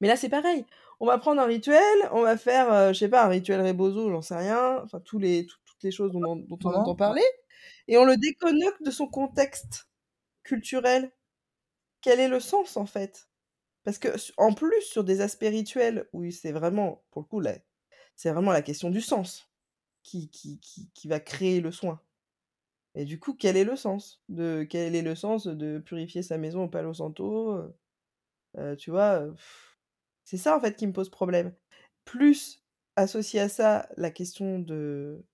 Mais 0.00 0.08
là, 0.08 0.16
c'est 0.16 0.28
pareil. 0.28 0.66
On 1.00 1.06
va 1.06 1.18
prendre 1.18 1.40
un 1.40 1.46
rituel, 1.46 1.82
on 2.12 2.22
va 2.22 2.36
faire, 2.36 2.72
euh, 2.72 2.92
je 2.92 2.98
sais 3.00 3.08
pas, 3.08 3.24
un 3.24 3.28
rituel 3.28 3.60
rebozo, 3.66 4.10
j'en 4.10 4.22
sais 4.22 4.36
rien, 4.36 4.80
enfin 4.84 5.00
tous 5.00 5.18
les, 5.18 5.46
toutes 5.46 5.82
les 5.82 5.90
choses 5.90 6.12
dont, 6.12 6.36
dont 6.36 6.58
on 6.64 6.74
entend 6.74 6.94
parler, 6.94 7.24
et 7.88 7.96
on 7.98 8.04
le 8.04 8.16
déconnecte 8.16 8.82
de 8.82 8.90
son 8.90 9.06
contexte 9.08 9.88
culturel. 10.44 11.12
Quel 12.00 12.20
est 12.20 12.28
le 12.28 12.40
sens 12.40 12.76
en 12.76 12.86
fait? 12.86 13.28
Parce 13.84 13.98
que 13.98 14.08
en 14.36 14.52
plus 14.52 14.80
sur 14.82 15.04
des 15.04 15.20
aspects 15.20 15.42
rituels 15.42 16.08
où 16.12 16.28
c'est 16.30 16.52
vraiment, 16.52 17.02
pour 17.10 17.22
le 17.22 17.26
coup, 17.26 17.40
là, 17.40 17.54
c'est 18.16 18.30
vraiment 18.30 18.52
la 18.52 18.62
question 18.62 18.90
du 18.90 19.00
sens 19.00 19.48
qui, 20.02 20.28
qui, 20.30 20.60
qui, 20.60 20.90
qui 20.94 21.08
va 21.08 21.20
créer 21.20 21.60
le 21.60 21.72
soin. 21.72 22.00
Et 22.94 23.04
du 23.04 23.18
coup, 23.18 23.34
quel 23.34 23.56
est 23.56 23.64
le 23.64 23.76
sens 23.76 24.22
de 24.28 24.66
quel 24.68 24.94
est 24.94 25.02
le 25.02 25.14
sens 25.14 25.46
de 25.46 25.78
purifier 25.78 26.22
sa 26.22 26.38
maison 26.38 26.64
au 26.64 26.68
Palo 26.68 26.92
Santo 26.94 27.72
euh, 28.58 28.76
Tu 28.76 28.90
vois, 28.90 29.26
c'est 30.24 30.36
ça 30.36 30.56
en 30.56 30.60
fait 30.60 30.76
qui 30.76 30.86
me 30.86 30.92
pose 30.92 31.10
problème. 31.10 31.54
Plus 32.04 32.62
associé 32.96 33.40
à 33.40 33.48
ça 33.48 33.88
la 33.96 34.10
question 34.10 34.58
de 34.58 35.24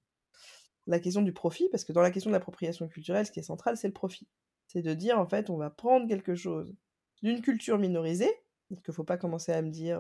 la 0.87 1.01
question 1.01 1.23
du 1.23 1.33
profit, 1.33 1.69
parce 1.71 1.85
que 1.85 1.93
dans 1.93 2.01
la 2.01 2.11
question 2.11 2.31
de 2.31 2.35
l'appropriation 2.35 2.89
culturelle, 2.89 3.27
ce 3.27 3.33
qui 3.33 3.41
est 3.41 3.43
central, 3.43 3.77
c'est 3.77 3.89
le 3.89 3.93
profit. 3.95 4.27
C'est 4.69 4.83
de 4.83 4.95
dire 4.95 5.19
en 5.19 5.27
fait, 5.27 5.51
on 5.51 5.57
va 5.57 5.71
prendre 5.71 6.09
quelque 6.09 6.35
chose 6.35 6.75
d'une 7.23 7.43
culture 7.43 7.79
minorisée, 7.79 8.33
parce 8.69 8.81
qu'il 8.83 8.93
ne 8.93 8.95
faut 8.95 9.05
pas 9.05 9.19
commencer 9.19 9.53
à 9.53 9.61
me 9.63 9.71
dire, 9.71 9.99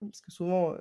parce 0.00 0.20
que 0.20 0.30
souvent 0.30 0.74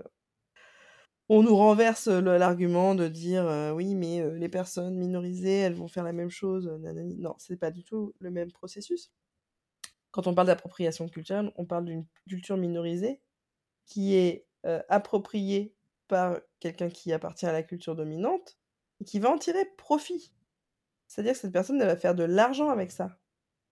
on 1.32 1.44
nous 1.44 1.56
renverse 1.56 2.08
l'argument 2.08 2.96
de 2.96 3.08
dire 3.08 3.74
oui, 3.76 3.94
mais 3.94 4.28
les 4.38 4.50
personnes 4.50 4.96
minorisées, 4.96 5.60
elles 5.60 5.76
vont 5.76 5.88
faire 5.88 6.04
la 6.04 6.14
même 6.14 6.30
chose. 6.30 6.68
Nanani. 6.80 7.18
Non, 7.18 7.36
c'est 7.38 7.58
pas 7.58 7.72
du 7.72 7.84
tout 7.84 8.14
le 8.20 8.32
même 8.32 8.52
processus. 8.52 9.12
Quand 10.12 10.28
on 10.28 10.34
parle 10.34 10.48
d'appropriation 10.48 11.08
culturelle, 11.08 11.52
on 11.56 11.66
parle 11.66 11.86
d'une 11.86 12.06
culture 12.28 12.58
minorisée 12.58 13.22
qui 13.86 14.16
est 14.16 14.46
appropriée 14.90 15.76
par 16.08 16.40
quelqu'un 16.60 16.90
qui 16.90 17.14
appartient 17.14 17.46
à 17.46 17.52
la 17.52 17.64
culture 17.64 17.96
dominante 17.96 18.58
et 19.00 19.06
qui 19.06 19.20
va 19.20 19.30
en 19.30 19.38
tirer 19.38 19.66
profit. 19.78 20.34
C'est-à-dire 21.08 21.34
que 21.34 21.40
cette 21.40 21.52
personne, 21.52 21.80
elle 21.82 21.88
va 21.88 21.96
faire 21.96 22.16
de 22.16 22.24
l'argent 22.24 22.70
avec 22.70 22.92
ça 22.92 23.18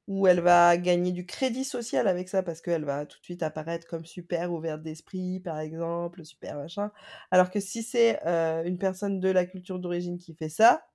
où 0.07 0.25
elle 0.25 0.39
va 0.39 0.77
gagner 0.77 1.11
du 1.11 1.25
crédit 1.25 1.65
social 1.65 2.07
avec 2.07 2.29
ça 2.29 2.41
parce 2.41 2.61
qu'elle 2.61 2.85
va 2.85 3.05
tout 3.05 3.19
de 3.19 3.23
suite 3.25 3.43
apparaître 3.43 3.85
comme 3.87 4.05
super 4.05 4.53
ouverte 4.53 4.81
d'esprit, 4.81 5.41
par 5.41 5.59
exemple, 5.59 6.23
super 6.23 6.55
machin. 6.55 6.91
Alors 7.29 7.51
que 7.51 7.59
si 7.59 7.83
c'est 7.83 8.21
une 8.65 8.77
personne 8.77 9.19
de 9.19 9.29
la 9.29 9.45
culture 9.45 9.79
d'origine 9.79 10.17
qui 10.17 10.33
fait 10.33 10.47
ça. 10.47 10.87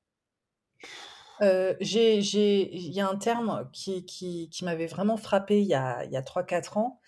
Euh, 1.42 1.74
il 1.80 2.92
y 2.92 3.00
a 3.00 3.08
un 3.08 3.16
terme 3.16 3.68
qui, 3.72 4.04
qui, 4.04 4.48
qui 4.50 4.64
m'avait 4.64 4.86
vraiment 4.86 5.16
frappé 5.16 5.60
il 5.60 5.66
y 5.66 5.74
a, 5.74 6.04
il 6.04 6.12
y 6.12 6.16
a 6.16 6.22
3-4 6.22 6.78
ans 6.78 7.00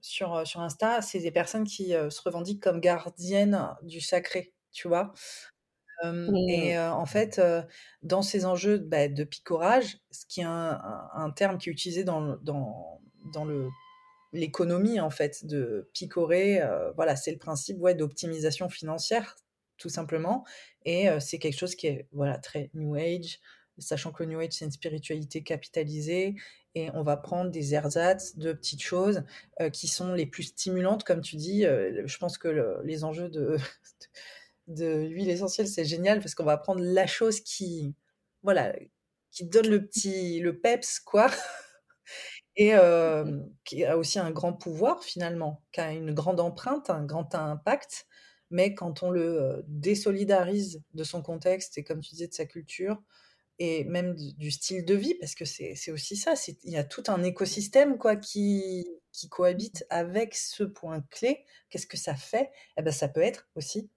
sur, 0.00 0.46
sur 0.46 0.60
Insta. 0.60 1.00
C'est 1.02 1.20
des 1.20 1.30
personnes 1.30 1.64
qui 1.64 1.90
se 1.90 2.22
revendiquent 2.22 2.62
comme 2.62 2.80
gardiennes 2.80 3.68
du 3.82 4.00
sacré, 4.00 4.52
tu 4.72 4.88
vois? 4.88 5.12
Et 6.04 6.76
mmh. 6.76 6.80
en 6.80 7.06
fait, 7.06 7.40
dans 8.02 8.22
ces 8.22 8.44
enjeux 8.44 8.78
bah, 8.78 9.06
de 9.06 9.22
picorage, 9.22 9.98
ce 10.10 10.26
qui 10.26 10.40
est 10.40 10.44
un, 10.44 11.32
terme 11.36 11.58
qui 11.58 11.68
est 11.68 11.72
utilisé 11.72 12.02
dans, 12.02 12.36
dans, 12.38 13.00
dans 13.32 13.44
le 13.44 13.68
l'économie 14.34 14.98
en 14.98 15.10
fait 15.10 15.44
de 15.44 15.90
picorer, 15.92 16.60
voilà, 16.96 17.14
c'est 17.14 17.30
le 17.30 17.38
principe 17.38 17.78
ouais, 17.78 17.94
d'optimisation 17.94 18.68
financière 18.68 19.36
tout 19.78 19.88
simplement, 19.88 20.44
et 20.84 21.08
c'est 21.20 21.38
quelque 21.38 21.58
chose 21.58 21.74
qui 21.74 21.88
est 21.88 22.06
voilà 22.12 22.38
très 22.38 22.70
New 22.74 22.94
Age, 22.94 23.40
sachant 23.78 24.12
que 24.12 24.24
New 24.24 24.38
Age 24.40 24.52
c'est 24.52 24.64
une 24.64 24.70
spiritualité 24.70 25.42
capitalisée, 25.42 26.36
et 26.74 26.90
on 26.94 27.02
va 27.02 27.16
prendre 27.16 27.50
des 27.50 27.74
ersatz 27.74 28.36
de 28.36 28.52
petites 28.52 28.82
choses 28.82 29.24
qui 29.72 29.88
sont 29.88 30.14
les 30.14 30.26
plus 30.26 30.44
stimulantes, 30.44 31.04
comme 31.04 31.20
tu 31.20 31.36
dis. 31.36 31.62
je 31.62 32.18
pense 32.18 32.38
que 32.38 32.80
les 32.84 33.04
enjeux 33.04 33.28
de 33.28 33.56
de 34.68 35.06
l'huile 35.06 35.30
essentielle, 35.30 35.68
c'est 35.68 35.84
génial 35.84 36.20
parce 36.20 36.34
qu'on 36.34 36.44
va 36.44 36.56
prendre 36.56 36.82
la 36.82 37.06
chose 37.06 37.40
qui, 37.40 37.94
voilà, 38.42 38.74
qui 39.30 39.46
donne 39.46 39.68
le 39.68 39.84
petit, 39.84 40.40
le 40.40 40.58
peps, 40.58 41.00
quoi. 41.00 41.30
Et 42.56 42.74
qui 43.64 43.84
a 43.84 43.96
aussi 43.96 44.18
un 44.18 44.30
grand 44.30 44.52
pouvoir 44.52 45.02
finalement, 45.02 45.62
qui 45.72 45.80
a 45.80 45.92
une 45.92 46.12
grande 46.12 46.38
empreinte, 46.38 46.90
un 46.90 47.02
grand 47.02 47.34
impact, 47.34 48.06
mais 48.52 48.74
quand 48.74 49.02
on 49.02 49.10
le 49.10 49.64
désolidarise 49.66 50.82
de 50.94 51.04
son 51.04 51.22
contexte 51.22 51.78
et 51.78 51.84
comme 51.84 52.00
tu 52.00 52.10
disais 52.10 52.28
de 52.28 52.34
sa 52.34 52.46
culture 52.46 53.02
et 53.58 53.84
même 53.84 54.14
du 54.14 54.50
style 54.50 54.84
de 54.84 54.94
vie, 54.94 55.14
parce 55.14 55.34
que 55.34 55.44
c'est 55.44 55.90
aussi 55.90 56.16
ça, 56.16 56.34
il 56.64 56.70
y 56.70 56.76
a 56.76 56.84
tout 56.84 57.04
un 57.08 57.22
écosystème 57.22 57.98
quoi 57.98 58.16
qui, 58.16 58.86
qui 59.12 59.28
cohabite 59.28 59.84
avec 59.90 60.34
ce 60.34 60.64
point 60.64 61.04
clé. 61.10 61.44
Qu'est-ce 61.70 61.86
que 61.86 61.96
ça 61.96 62.14
fait? 62.14 62.50
Eh 62.76 62.82
ben, 62.82 62.92
Ça 62.92 63.08
peut 63.08 63.20
être 63.20 63.48
aussi 63.54 63.90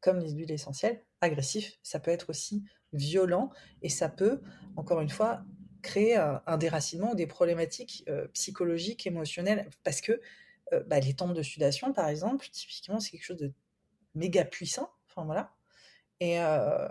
comme 0.00 0.20
les 0.20 0.30
huiles 0.30 0.52
essentielles, 0.52 1.02
agressif. 1.20 1.78
Ça 1.82 2.00
peut 2.00 2.10
être 2.10 2.30
aussi 2.30 2.64
violent 2.92 3.50
et 3.82 3.88
ça 3.88 4.08
peut, 4.08 4.40
encore 4.76 5.00
une 5.00 5.08
fois, 5.08 5.42
créer 5.82 6.16
un, 6.16 6.58
déracinement 6.58 7.12
ou 7.12 7.14
des 7.14 7.26
problématiques 7.26 8.04
euh, 8.08 8.28
psychologiques, 8.28 9.06
émotionnelles. 9.06 9.68
Parce 9.84 10.00
que 10.00 10.20
euh, 10.72 10.82
bah, 10.86 11.00
les 11.00 11.14
tempes 11.14 11.34
de 11.34 11.42
sudation, 11.42 11.92
par 11.92 12.08
exemple, 12.08 12.46
typiquement, 12.50 13.00
c'est 13.00 13.10
quelque 13.10 13.24
chose 13.24 13.36
de 13.38 13.52
méga 14.18 14.44
puissant. 14.44 14.90
Enfin 15.08 15.24
voilà. 15.24 15.52
Et, 16.20 16.40
euh, 16.40 16.88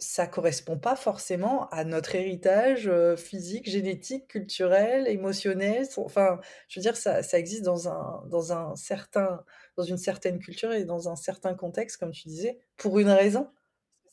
ça 0.00 0.26
correspond 0.26 0.78
pas 0.78 0.96
forcément 0.96 1.68
à 1.68 1.84
notre 1.84 2.14
héritage 2.14 2.88
euh, 2.88 3.16
physique, 3.16 3.68
génétique, 3.68 4.28
culturel, 4.28 5.06
émotionnel. 5.06 5.86
Enfin, 5.98 6.40
je 6.68 6.80
veux 6.80 6.82
dire, 6.82 6.96
ça, 6.96 7.22
ça 7.22 7.38
existe 7.38 7.62
dans 7.62 7.88
un, 7.88 8.24
dans 8.28 8.52
un 8.52 8.74
certain, 8.76 9.44
dans 9.76 9.82
une 9.84 9.98
certaine 9.98 10.38
culture 10.38 10.72
et 10.72 10.84
dans 10.84 11.10
un 11.10 11.16
certain 11.16 11.54
contexte, 11.54 11.98
comme 11.98 12.12
tu 12.12 12.28
disais, 12.28 12.58
pour 12.78 12.98
une 12.98 13.10
raison. 13.10 13.50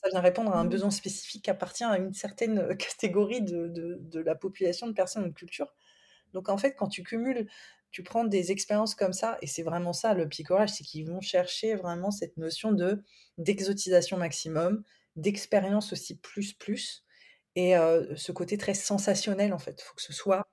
Ça 0.03 0.09
vient 0.09 0.19
répondre 0.21 0.53
à 0.53 0.59
un 0.59 0.65
mmh. 0.65 0.69
besoin 0.69 0.91
spécifique 0.91 1.45
qui 1.45 1.49
appartient 1.49 1.85
à 1.85 1.97
une 1.97 2.13
certaine 2.13 2.59
euh, 2.59 2.75
catégorie 2.75 3.41
de, 3.41 3.67
de, 3.67 3.97
de 4.01 4.19
la 4.19 4.35
population 4.35 4.87
de 4.87 4.93
personnes 4.93 5.23
ou 5.23 5.29
de 5.29 5.33
culture. 5.33 5.73
Donc 6.33 6.49
en 6.49 6.57
fait, 6.57 6.73
quand 6.73 6.89
tu 6.89 7.03
cumules, 7.03 7.47
tu 7.91 8.03
prends 8.03 8.25
des 8.25 8.51
expériences 8.51 8.95
comme 8.95 9.13
ça, 9.13 9.37
et 9.41 9.47
c'est 9.47 9.63
vraiment 9.63 9.93
ça 9.93 10.13
le 10.13 10.27
picorage, 10.27 10.69
c'est 10.69 10.83
qu'ils 10.83 11.07
vont 11.07 11.21
chercher 11.21 11.75
vraiment 11.75 12.11
cette 12.11 12.37
notion 12.37 12.71
de 12.71 13.03
d'exotisation 13.37 14.17
maximum, 14.17 14.83
d'expérience 15.15 15.93
aussi 15.93 16.19
plus 16.19 16.53
plus 16.53 17.03
et 17.55 17.73
ce 18.15 18.31
côté 18.31 18.57
très 18.57 18.75
sensationnel 18.75 19.53
en 19.53 19.57
fait. 19.59 19.81
Faut 19.81 19.95
que 19.95 20.01
ce 20.01 20.13
soit 20.13 20.47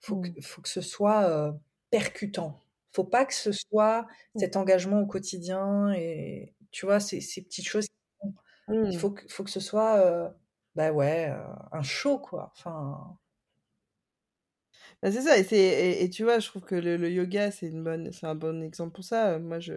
faut 0.00 0.20
que, 0.20 0.28
mmh. 0.28 0.42
faut 0.42 0.62
que 0.62 0.68
ce 0.68 0.80
soit 0.80 1.54
percutant. 1.90 2.60
Faut 2.92 3.04
pas 3.04 3.24
que 3.24 3.34
ce 3.34 3.52
soit 3.52 4.02
mmh. 4.02 4.40
cet 4.40 4.56
engagement 4.56 5.00
au 5.00 5.06
quotidien 5.06 5.92
et 5.92 6.54
tu 6.70 6.86
vois 6.86 7.00
ces, 7.00 7.20
ces 7.20 7.42
petites 7.42 7.66
choses. 7.66 7.88
Il 8.68 8.74
mmh. 8.74 8.92
faut 8.94 9.10
que, 9.10 9.26
faut 9.28 9.44
que 9.44 9.50
ce 9.50 9.60
soit 9.60 10.34
bah 10.76 10.92
ouais 10.92 11.32
un 11.72 11.82
show 11.82 12.18
quoi. 12.18 12.52
Enfin. 12.56 13.18
Bah, 15.02 15.12
c'est 15.12 15.20
ça 15.22 15.36
et, 15.38 15.44
c'est, 15.44 16.02
et, 16.02 16.10
tu 16.10 16.24
vois 16.24 16.38
je 16.38 16.48
trouve 16.48 16.62
que 16.62 16.74
le, 16.74 17.10
yoga 17.10 17.50
c'est 17.50 17.70
bonne 17.70 18.10
un 18.22 18.34
bon 18.34 18.62
exemple 18.62 18.92
pour 18.92 19.04
ça. 19.04 19.38
Moi 19.38 19.60
je 19.60 19.74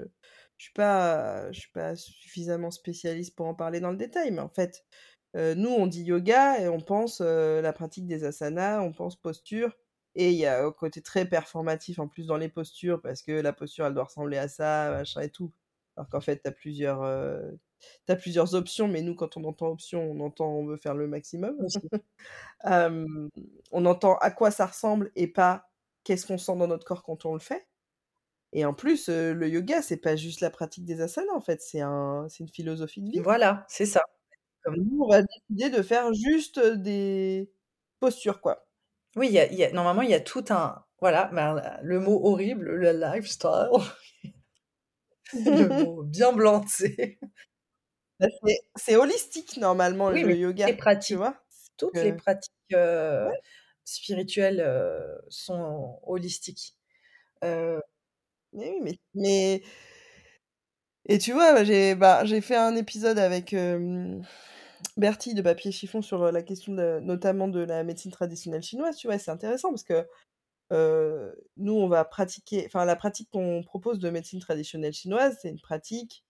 je 0.57 0.65
suis 0.65 0.73
pas, 0.73 1.51
je 1.53 1.59
suis 1.61 1.71
pas 1.71 1.95
suffisamment 1.95 2.69
spécialiste 2.71 3.35
pour 3.35 3.45
en 3.47 3.55
parler 3.55 3.79
dans 3.79 3.91
le 3.91 3.97
détail, 3.97 4.31
mais 4.31 4.41
en 4.41 4.49
fait, 4.49 4.83
nous, 5.35 5.69
on 5.69 5.87
dit 5.87 6.03
yoga 6.03 6.59
et 6.61 6.67
on 6.67 6.81
pense 6.81 7.21
la 7.21 7.71
pratique 7.73 8.07
des 8.07 8.25
asanas, 8.25 8.81
on 8.81 8.91
pense 8.91 9.15
posture, 9.15 9.77
et 10.15 10.31
il 10.31 10.37
y 10.37 10.45
a 10.45 10.65
un 10.65 10.71
côté 10.73 11.01
très 11.01 11.25
performatif 11.25 11.99
en 11.99 12.07
plus 12.09 12.27
dans 12.27 12.37
les 12.37 12.49
postures, 12.49 13.01
parce 13.01 13.21
que 13.21 13.31
la 13.31 13.53
posture, 13.53 13.85
elle 13.85 13.93
doit 13.93 14.03
ressembler 14.05 14.37
à 14.37 14.49
ça, 14.49 14.91
machin 14.91 15.21
et 15.21 15.29
tout. 15.29 15.53
Alors 15.95 16.09
qu'en 16.09 16.21
fait, 16.21 16.41
tu 16.43 16.49
as 16.49 16.51
plusieurs, 16.51 17.03
as 18.07 18.15
plusieurs 18.15 18.55
options, 18.55 18.87
mais 18.87 19.01
nous, 19.01 19.15
quand 19.15 19.37
on 19.37 19.43
entend 19.45 19.67
option, 19.67 20.01
on 20.11 20.19
entend 20.21 20.47
on 20.49 20.65
veut 20.65 20.77
faire 20.77 20.95
le 20.95 21.07
maximum 21.07 21.57
on 23.71 23.85
entend 23.85 24.17
à 24.17 24.31
quoi 24.31 24.51
ça 24.51 24.65
ressemble 24.65 25.11
et 25.15 25.27
pas 25.27 25.69
qu'est-ce 26.03 26.25
qu'on 26.27 26.37
sent 26.37 26.55
dans 26.57 26.67
notre 26.67 26.85
corps 26.85 27.03
quand 27.03 27.25
on 27.25 27.33
le 27.33 27.39
fait. 27.39 27.67
Et 28.53 28.65
en 28.65 28.73
plus, 28.73 29.09
le 29.09 29.47
yoga, 29.47 29.81
c'est 29.81 29.97
pas 29.97 30.15
juste 30.15 30.41
la 30.41 30.49
pratique 30.49 30.85
des 30.85 31.01
asanas, 31.01 31.33
en 31.33 31.41
fait, 31.41 31.61
c'est 31.61 31.81
un, 31.81 32.27
une 32.39 32.47
philosophie 32.49 33.01
de 33.01 33.11
vie. 33.11 33.19
Voilà, 33.19 33.65
c'est 33.69 33.85
ça. 33.85 34.01
Comme 34.63 34.75
nous, 34.77 35.03
on 35.03 35.09
va 35.09 35.21
décider 35.23 35.69
de 35.75 35.81
faire 35.83 36.13
juste 36.13 36.59
des 36.59 37.51
postures, 37.99 38.41
quoi. 38.41 38.67
Oui, 39.15 39.29
y 39.29 39.39
a, 39.39 39.51
y 39.53 39.63
a, 39.63 39.71
normalement, 39.71 40.01
il 40.03 40.09
y 40.11 40.15
a 40.15 40.21
tout 40.21 40.45
un. 40.49 40.83
Voilà, 41.01 41.25
ben, 41.33 41.61
le 41.83 41.99
mot 41.99 42.21
horrible, 42.25 42.71
le 42.71 42.91
lifestyle. 42.93 43.69
le 45.33 45.67
mot 45.83 46.03
bien 46.03 46.33
blanc-c'est. 46.33 47.19
Bah, 48.19 48.27
c'est 48.75 48.95
holistique, 48.95 49.57
normalement, 49.57 50.09
le 50.09 50.35
yoga. 50.35 50.67
Les 50.67 50.73
pratiques, 50.73 51.07
tu 51.07 51.15
vois? 51.15 51.35
Toutes 51.77 51.95
les 51.95 52.13
pratiques 52.13 52.51
euh, 52.73 53.29
spirituelles 53.85 54.59
euh, 54.59 55.15
sont 55.29 55.99
holistiques. 56.03 56.75
Euh, 57.43 57.79
mais 58.51 58.71
oui, 58.71 58.79
mais, 58.81 58.99
mais... 59.13 59.63
Et 61.07 61.17
tu 61.17 61.31
vois, 61.31 61.53
bah, 61.53 61.63
j'ai 61.63 61.95
bah, 61.95 62.25
fait 62.41 62.57
un 62.57 62.75
épisode 62.75 63.17
avec, 63.17 63.55
Bertie 64.97 65.33
de 65.33 65.41
Papier 65.41 65.71
Chiffon 65.71 66.01
sur 66.01 66.31
la 66.31 66.43
question 66.43 66.73
de, 66.73 66.99
notamment 66.99 67.47
de 67.47 67.61
la 67.61 67.83
médecine 67.83 68.11
traditionnelle 68.11 68.61
chinoise, 68.61 68.97
tu 68.97 69.07
vois, 69.07 69.17
c'est 69.17 69.31
intéressant 69.31 69.69
parce 69.69 69.83
que 69.83 70.05
nous, 71.55 71.73
on 71.73 71.87
va 71.87 72.03
pratiquer, 72.03 72.65
enfin, 72.65 72.83
la 72.83 72.97
pratique 72.97 73.29
qu'on 73.31 73.63
propose 73.63 73.99
de 73.99 74.09
médecine 74.09 74.41
traditionnelle 74.41 74.93
chinoise, 74.93 75.37
c'est 75.41 75.49
une 75.49 75.61
pratique 75.61 76.25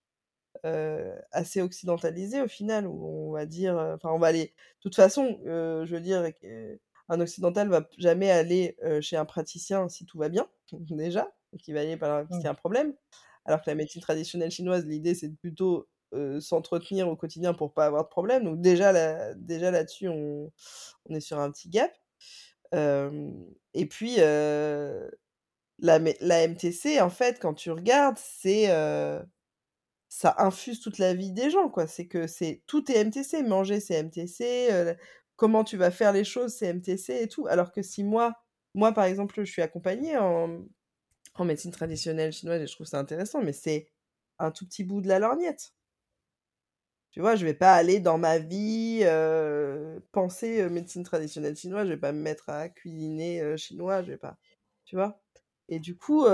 assez 1.31 1.61
occidentalisée 1.61 2.41
au 2.41 2.47
final, 2.47 2.87
où 2.87 3.29
on 3.29 3.31
va 3.31 3.45
dire, 3.45 3.75
enfin, 3.95 4.09
on 4.11 4.19
va 4.19 4.27
aller, 4.27 4.45
de 4.45 4.81
toute 4.81 4.95
façon, 4.95 5.39
je 5.45 5.91
veux 5.91 6.01
dire, 6.01 6.23
un 7.09 7.19
occidental 7.21 7.69
va 7.69 7.87
jamais 7.97 8.29
aller 8.29 8.77
chez 9.01 9.15
un 9.15 9.25
praticien 9.25 9.89
si 9.89 10.05
tout 10.05 10.17
va 10.17 10.29
bien, 10.29 10.47
déjà, 10.71 11.31
donc 11.53 11.67
il 11.67 11.73
va 11.73 11.81
aller 11.81 11.97
qu'il 11.97 12.41
y 12.41 12.47
a 12.47 12.51
un 12.51 12.55
problème. 12.55 12.93
Alors 13.45 13.61
que 13.61 13.69
la 13.69 13.75
médecine 13.75 14.01
traditionnelle 14.01 14.51
chinoise, 14.51 14.85
l'idée, 14.85 15.15
c'est 15.15 15.29
plutôt 15.35 15.87
s'entretenir 16.39 17.07
au 17.07 17.15
quotidien 17.15 17.53
pour 17.53 17.73
pas 17.73 17.85
avoir 17.85 18.03
de 18.03 18.09
problème. 18.09 18.43
Donc 18.43 18.61
déjà, 18.61 18.91
là, 18.91 19.33
déjà 19.35 19.71
là-dessus, 19.71 20.07
on, 20.09 20.51
on, 21.05 21.15
est 21.15 21.19
sur 21.19 21.39
un 21.39 21.51
petit 21.51 21.69
gap. 21.69 21.91
et 22.73 23.85
puis, 23.85 24.17
la, 24.17 25.99
la, 26.19 26.47
MTC, 26.47 26.99
en 26.99 27.09
fait, 27.09 27.39
quand 27.39 27.53
tu 27.53 27.71
regardes, 27.71 28.17
c'est 28.17 28.67
ça 30.09 30.35
infuse 30.39 30.81
toute 30.81 30.97
la 30.97 31.13
vie 31.13 31.31
des 31.31 31.51
gens, 31.51 31.69
quoi. 31.69 31.87
C'est 31.87 32.07
que 32.07 32.27
c'est 32.27 32.63
tout 32.67 32.91
est 32.91 33.03
MTC, 33.05 33.43
manger 33.43 33.79
c'est 33.79 34.03
MTC, 34.03 34.95
comment 35.35 35.63
tu 35.63 35.77
vas 35.77 35.91
faire 35.91 36.11
les 36.11 36.25
choses 36.25 36.53
c'est 36.53 36.73
MTC 36.73 37.21
et 37.23 37.27
tout. 37.27 37.47
Alors 37.47 37.71
que 37.71 37.81
si 37.83 38.03
moi, 38.03 38.33
moi 38.73 38.91
par 38.93 39.05
exemple, 39.05 39.35
je 39.45 39.51
suis 39.51 39.61
accompagnée 39.61 40.17
en, 40.17 40.65
médecine 41.45 41.71
traditionnelle 41.71 42.33
chinoise 42.33 42.61
et 42.61 42.67
je 42.67 42.73
trouve 42.75 42.87
ça 42.87 42.99
intéressant, 42.99 43.41
mais 43.41 43.53
c'est 43.53 43.87
un 44.39 44.51
tout 44.51 44.65
petit 44.65 44.83
bout 44.83 45.01
de 45.01 45.07
la 45.07 45.19
lorgnette. 45.19 45.73
Tu 47.11 47.21
vois, 47.21 47.35
je 47.35 47.45
vais 47.45 47.53
pas 47.53 47.73
aller 47.73 47.99
dans 47.99 48.17
ma 48.17 48.39
vie 48.39 49.03
penser 50.11 50.67
médecine 50.69 51.03
traditionnelle 51.03 51.55
chinoise, 51.55 51.87
je 51.87 51.93
vais 51.93 51.99
pas 51.99 52.11
me 52.11 52.21
mettre 52.21 52.49
à 52.49 52.69
cuisiner 52.69 53.57
chinois, 53.57 54.03
je 54.03 54.11
vais 54.11 54.17
pas. 54.17 54.37
Tu 54.85 54.95
vois 54.95 55.21
Et 55.69 55.79
du 55.79 55.95
coup, 55.95 56.25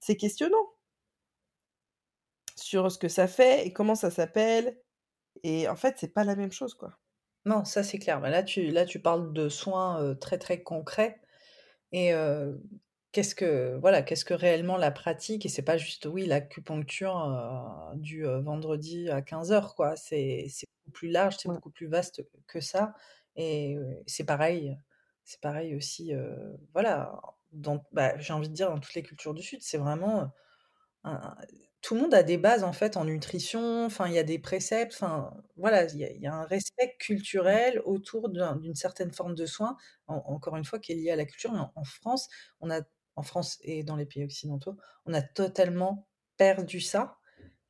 c'est 0.00 0.16
questionnant 0.16 0.75
sur 2.66 2.90
ce 2.90 2.98
que 2.98 3.08
ça 3.08 3.28
fait 3.28 3.66
et 3.66 3.72
comment 3.72 3.94
ça 3.94 4.10
s'appelle. 4.10 4.78
Et 5.42 5.68
en 5.68 5.76
fait, 5.76 5.96
c'est 5.98 6.12
pas 6.12 6.24
la 6.24 6.36
même 6.36 6.52
chose, 6.52 6.74
quoi. 6.74 6.98
Non, 7.44 7.64
ça 7.64 7.84
c'est 7.84 7.98
clair. 7.98 8.20
Là 8.20 8.42
tu, 8.42 8.70
là, 8.72 8.84
tu 8.84 9.00
parles 9.00 9.32
de 9.32 9.48
soins 9.48 10.16
très 10.20 10.38
très 10.38 10.62
concrets. 10.62 11.20
Et 11.92 12.12
qu'est-ce 13.12 13.34
que 13.34 13.78
voilà, 13.80 14.02
qu'est-ce 14.02 14.24
que 14.24 14.34
réellement 14.34 14.76
la 14.76 14.90
pratique 14.90 15.46
et 15.46 15.48
c'est 15.48 15.62
pas 15.62 15.76
juste 15.78 16.06
oui 16.06 16.26
l'acupuncture 16.26 17.16
euh, 17.16 17.94
du 17.96 18.24
vendredi 18.24 19.08
à 19.08 19.22
15h 19.22 19.74
quoi, 19.74 19.96
c'est 19.96 20.48
beaucoup 20.84 20.92
plus 20.92 21.08
large, 21.08 21.36
c'est 21.38 21.48
beaucoup 21.48 21.70
plus 21.70 21.86
vaste 21.86 22.22
que 22.46 22.60
ça 22.60 22.94
et 23.36 23.76
c'est 24.06 24.24
pareil 24.24 24.76
c'est 25.24 25.40
pareil 25.40 25.74
aussi 25.76 26.12
voilà, 26.74 27.20
bah, 27.92 28.18
j'ai 28.18 28.32
envie 28.32 28.48
de 28.48 28.54
dire 28.54 28.70
dans 28.70 28.78
toutes 28.78 28.94
les 28.94 29.02
cultures 29.02 29.34
du 29.34 29.42
sud, 29.42 29.62
c'est 29.62 29.78
vraiment 29.78 30.30
tout 31.86 31.94
le 31.94 32.00
monde 32.00 32.14
a 32.14 32.24
des 32.24 32.36
bases 32.36 32.64
en 32.64 32.72
fait 32.72 32.96
en 32.96 33.04
nutrition, 33.04 33.84
enfin 33.84 34.08
il 34.08 34.14
y 34.14 34.18
a 34.18 34.24
des 34.24 34.40
préceptes, 34.40 34.92
enfin 34.92 35.32
voilà, 35.56 35.84
il 35.84 36.00
y 36.00 36.26
a, 36.26 36.34
un 36.34 36.44
respect 36.44 36.96
culturel 36.98 37.80
autour 37.84 38.28
d'une 38.28 38.74
certaine 38.74 39.12
forme 39.12 39.36
de 39.36 39.46
soins, 39.46 39.76
encore 40.08 40.56
une 40.56 40.64
fois 40.64 40.80
qui 40.80 40.90
est 40.90 40.96
lié 40.96 41.12
à 41.12 41.16
la 41.16 41.24
culture. 41.24 41.52
En, 41.52 41.70
en, 41.76 41.84
France, 41.84 42.28
on 42.60 42.72
a, 42.72 42.80
en 43.14 43.22
France 43.22 43.58
et 43.62 43.84
dans 43.84 43.94
les 43.94 44.04
pays 44.04 44.24
occidentaux, 44.24 44.76
on 45.04 45.14
a 45.14 45.22
totalement 45.22 46.08
perdu 46.36 46.80
ça 46.80 47.18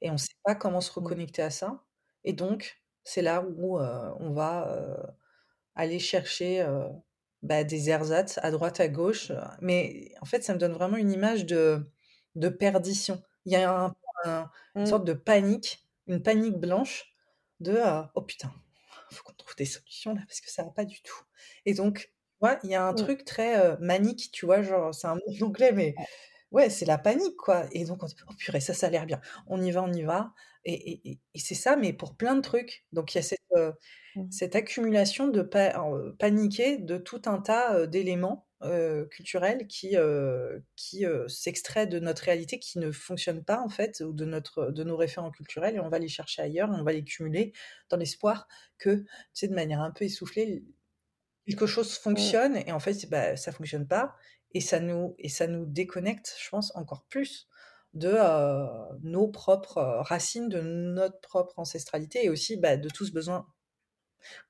et 0.00 0.08
on 0.08 0.14
ne 0.14 0.18
sait 0.18 0.32
pas 0.44 0.54
comment 0.54 0.80
se 0.80 0.98
mmh. 0.98 1.02
reconnecter 1.02 1.42
à 1.42 1.50
ça. 1.50 1.84
Et 2.24 2.32
donc 2.32 2.80
c'est 3.04 3.20
là 3.20 3.42
où 3.42 3.78
euh, 3.78 4.14
on 4.18 4.30
va 4.30 4.70
euh, 4.70 4.96
aller 5.74 5.98
chercher 5.98 6.62
euh, 6.62 6.88
bah, 7.42 7.64
des 7.64 7.90
ersatz 7.90 8.38
à 8.42 8.50
droite 8.50 8.80
à 8.80 8.88
gauche, 8.88 9.30
mais 9.60 10.14
en 10.22 10.24
fait 10.24 10.42
ça 10.42 10.54
me 10.54 10.58
donne 10.58 10.72
vraiment 10.72 10.96
une 10.96 11.12
image 11.12 11.44
de 11.44 11.86
de 12.34 12.48
perdition. 12.48 13.22
Il 13.44 13.52
y 13.52 13.56
a 13.56 13.70
un 13.70 13.94
une 14.24 14.82
mmh. 14.82 14.86
sorte 14.86 15.04
de 15.04 15.12
panique, 15.12 15.84
une 16.06 16.22
panique 16.22 16.58
blanche 16.58 17.14
de 17.60 17.72
euh, 17.72 18.02
oh 18.14 18.22
putain, 18.22 18.52
faut 19.10 19.22
qu'on 19.24 19.32
trouve 19.34 19.56
des 19.56 19.64
solutions 19.64 20.14
là 20.14 20.22
parce 20.26 20.40
que 20.40 20.50
ça 20.50 20.64
va 20.64 20.70
pas 20.70 20.84
du 20.84 21.02
tout. 21.02 21.24
Et 21.64 21.74
donc, 21.74 22.12
ouais, 22.40 22.58
il 22.64 22.70
y 22.70 22.74
a 22.74 22.84
un 22.86 22.92
mmh. 22.92 22.96
truc 22.96 23.24
très 23.24 23.58
euh, 23.58 23.76
manique, 23.80 24.30
tu 24.32 24.46
vois, 24.46 24.62
genre 24.62 24.94
c'est 24.94 25.06
un 25.06 25.14
mot 25.14 25.46
anglais, 25.46 25.72
mais 25.72 25.94
ouais, 26.52 26.70
c'est 26.70 26.86
la 26.86 26.98
panique 26.98 27.36
quoi. 27.36 27.66
Et 27.72 27.84
donc 27.84 28.02
on 28.02 28.06
dit 28.06 28.14
oh 28.28 28.34
purée, 28.38 28.60
ça, 28.60 28.74
ça 28.74 28.86
a 28.88 28.90
l'air 28.90 29.06
bien. 29.06 29.20
On 29.46 29.60
y 29.62 29.70
va, 29.70 29.82
on 29.82 29.92
y 29.92 30.02
va. 30.02 30.32
Et, 30.64 31.10
et, 31.10 31.20
et 31.34 31.38
c'est 31.38 31.54
ça, 31.54 31.76
mais 31.76 31.92
pour 31.92 32.16
plein 32.16 32.34
de 32.34 32.40
trucs. 32.40 32.84
Donc 32.92 33.14
il 33.14 33.18
y 33.18 33.20
a 33.20 33.22
cette, 33.22 33.38
euh, 33.56 33.72
cette 34.30 34.56
accumulation 34.56 35.28
de 35.28 35.42
paniquer 36.18 36.78
de 36.78 36.96
tout 36.98 37.22
un 37.26 37.40
tas 37.40 37.86
d'éléments 37.86 38.45
culturel 39.10 39.66
qui, 39.66 39.96
euh, 39.96 40.58
qui 40.76 41.04
euh, 41.04 41.28
s'extrait 41.28 41.86
de 41.86 41.98
notre 41.98 42.22
réalité, 42.22 42.58
qui 42.58 42.78
ne 42.78 42.90
fonctionne 42.90 43.44
pas 43.44 43.60
en 43.60 43.68
fait, 43.68 44.00
ou 44.00 44.12
de, 44.12 44.24
notre, 44.24 44.70
de 44.70 44.84
nos 44.84 44.96
référents 44.96 45.30
culturels, 45.30 45.76
et 45.76 45.80
on 45.80 45.88
va 45.88 45.98
les 45.98 46.08
chercher 46.08 46.42
ailleurs, 46.42 46.70
on 46.70 46.82
va 46.82 46.92
les 46.92 47.04
cumuler 47.04 47.52
dans 47.90 47.96
l'espoir 47.96 48.48
que, 48.78 48.96
tu 48.96 49.06
sais, 49.34 49.48
de 49.48 49.54
manière 49.54 49.80
un 49.80 49.90
peu 49.90 50.04
essoufflée, 50.04 50.64
quelque 51.46 51.66
chose 51.66 51.96
fonctionne, 51.98 52.56
et 52.56 52.72
en 52.72 52.80
fait, 52.80 53.08
bah, 53.10 53.36
ça 53.36 53.52
fonctionne 53.52 53.86
pas, 53.86 54.14
et 54.52 54.60
ça, 54.60 54.80
nous, 54.80 55.14
et 55.18 55.28
ça 55.28 55.46
nous 55.46 55.66
déconnecte, 55.66 56.34
je 56.42 56.48
pense, 56.48 56.74
encore 56.76 57.04
plus 57.08 57.48
de 57.94 58.16
nos 59.02 59.28
propres 59.28 59.82
racines, 60.00 60.48
de 60.48 60.60
notre 60.60 61.20
propre 61.20 61.58
ancestralité, 61.58 62.24
et 62.24 62.30
aussi 62.30 62.56
bah, 62.56 62.76
de 62.76 62.88
tout 62.88 63.04
ce 63.06 63.12
besoin 63.12 63.46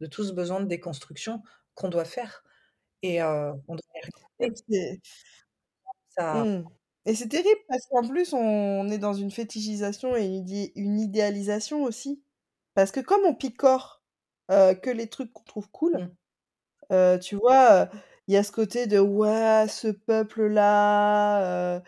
de 0.00 0.06
tout 0.06 0.24
ce 0.24 0.32
besoin 0.32 0.60
de 0.60 0.66
déconstruction 0.66 1.42
qu'on 1.74 1.88
doit 1.88 2.04
faire 2.04 2.44
et 3.14 3.22
on 3.22 3.76
ça 6.16 6.44
mmh. 6.44 6.64
Et 7.08 7.14
c'est 7.14 7.28
terrible 7.28 7.60
parce 7.68 7.86
qu'en 7.86 8.06
plus, 8.08 8.32
on 8.32 8.88
est 8.88 8.98
dans 8.98 9.14
une 9.14 9.30
fétichisation 9.30 10.16
et 10.16 10.26
une 10.74 10.98
idéalisation 10.98 11.84
aussi. 11.84 12.20
Parce 12.74 12.90
que 12.90 12.98
comme 13.00 13.24
on 13.24 13.34
picore 13.34 14.02
que 14.48 14.90
les 14.90 15.06
trucs 15.06 15.32
qu'on 15.32 15.44
trouve 15.44 15.70
cool, 15.70 16.10
mmh. 16.90 17.18
tu 17.20 17.36
vois, 17.36 17.88
il 18.26 18.34
y 18.34 18.36
a 18.36 18.42
ce 18.42 18.50
côté 18.50 18.88
de 18.88 18.98
ouais, 18.98 19.66
ce 19.68 19.86
peuple-là, 19.88 21.80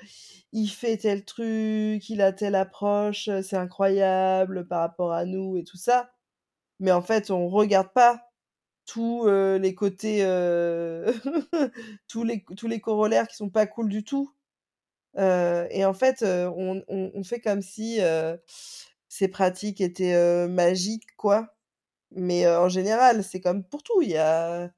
il 0.53 0.69
fait 0.69 0.99
tel 0.99 1.25
truc, 1.25 2.09
il 2.09 2.23
a 2.23 2.33
telle 2.33 2.55
approche, 2.55 3.29
c'est 3.43 3.57
incroyable 3.57 4.69
par 4.69 4.81
rapport 4.81 5.13
à 5.13 5.25
nous 5.25 5.57
et 5.57 5.65
tout 5.65 5.77
ça. 5.77 6.13
Mais 6.79 6.93
en 6.93 7.03
fait, 7.03 7.33
on 7.33 7.49
regarde 7.49 7.93
pas 7.93 8.28
tous 8.89 9.29
les 9.29 9.75
côtés, 9.75 10.23
tous, 12.09 12.25
les, 12.25 12.45
tous 12.57 12.69
les 12.69 12.81
corollaires 12.81 13.29
qui 13.29 13.37
sont 13.37 13.51
pas 13.51 13.67
cool 13.67 13.89
du 13.91 14.03
tout. 14.03 14.33
et 15.17 15.85
en 15.85 15.95
fait, 15.95 16.23
on, 16.23 16.83
on, 16.89 17.25
fait 17.25 17.41
comme 17.41 17.63
si 17.63 18.01
ces 19.09 19.29
pratiques 19.29 19.81
étaient 19.81 20.49
magiques, 20.49 21.15
quoi. 21.17 21.55
Mais 22.13 22.49
en 22.49 22.69
général, 22.71 23.23
c'est 23.25 23.41
comme 23.41 23.65
pour 23.65 23.83
tout. 23.83 24.01
Il 24.03 24.11
y 24.11 24.17
a, 24.17 24.71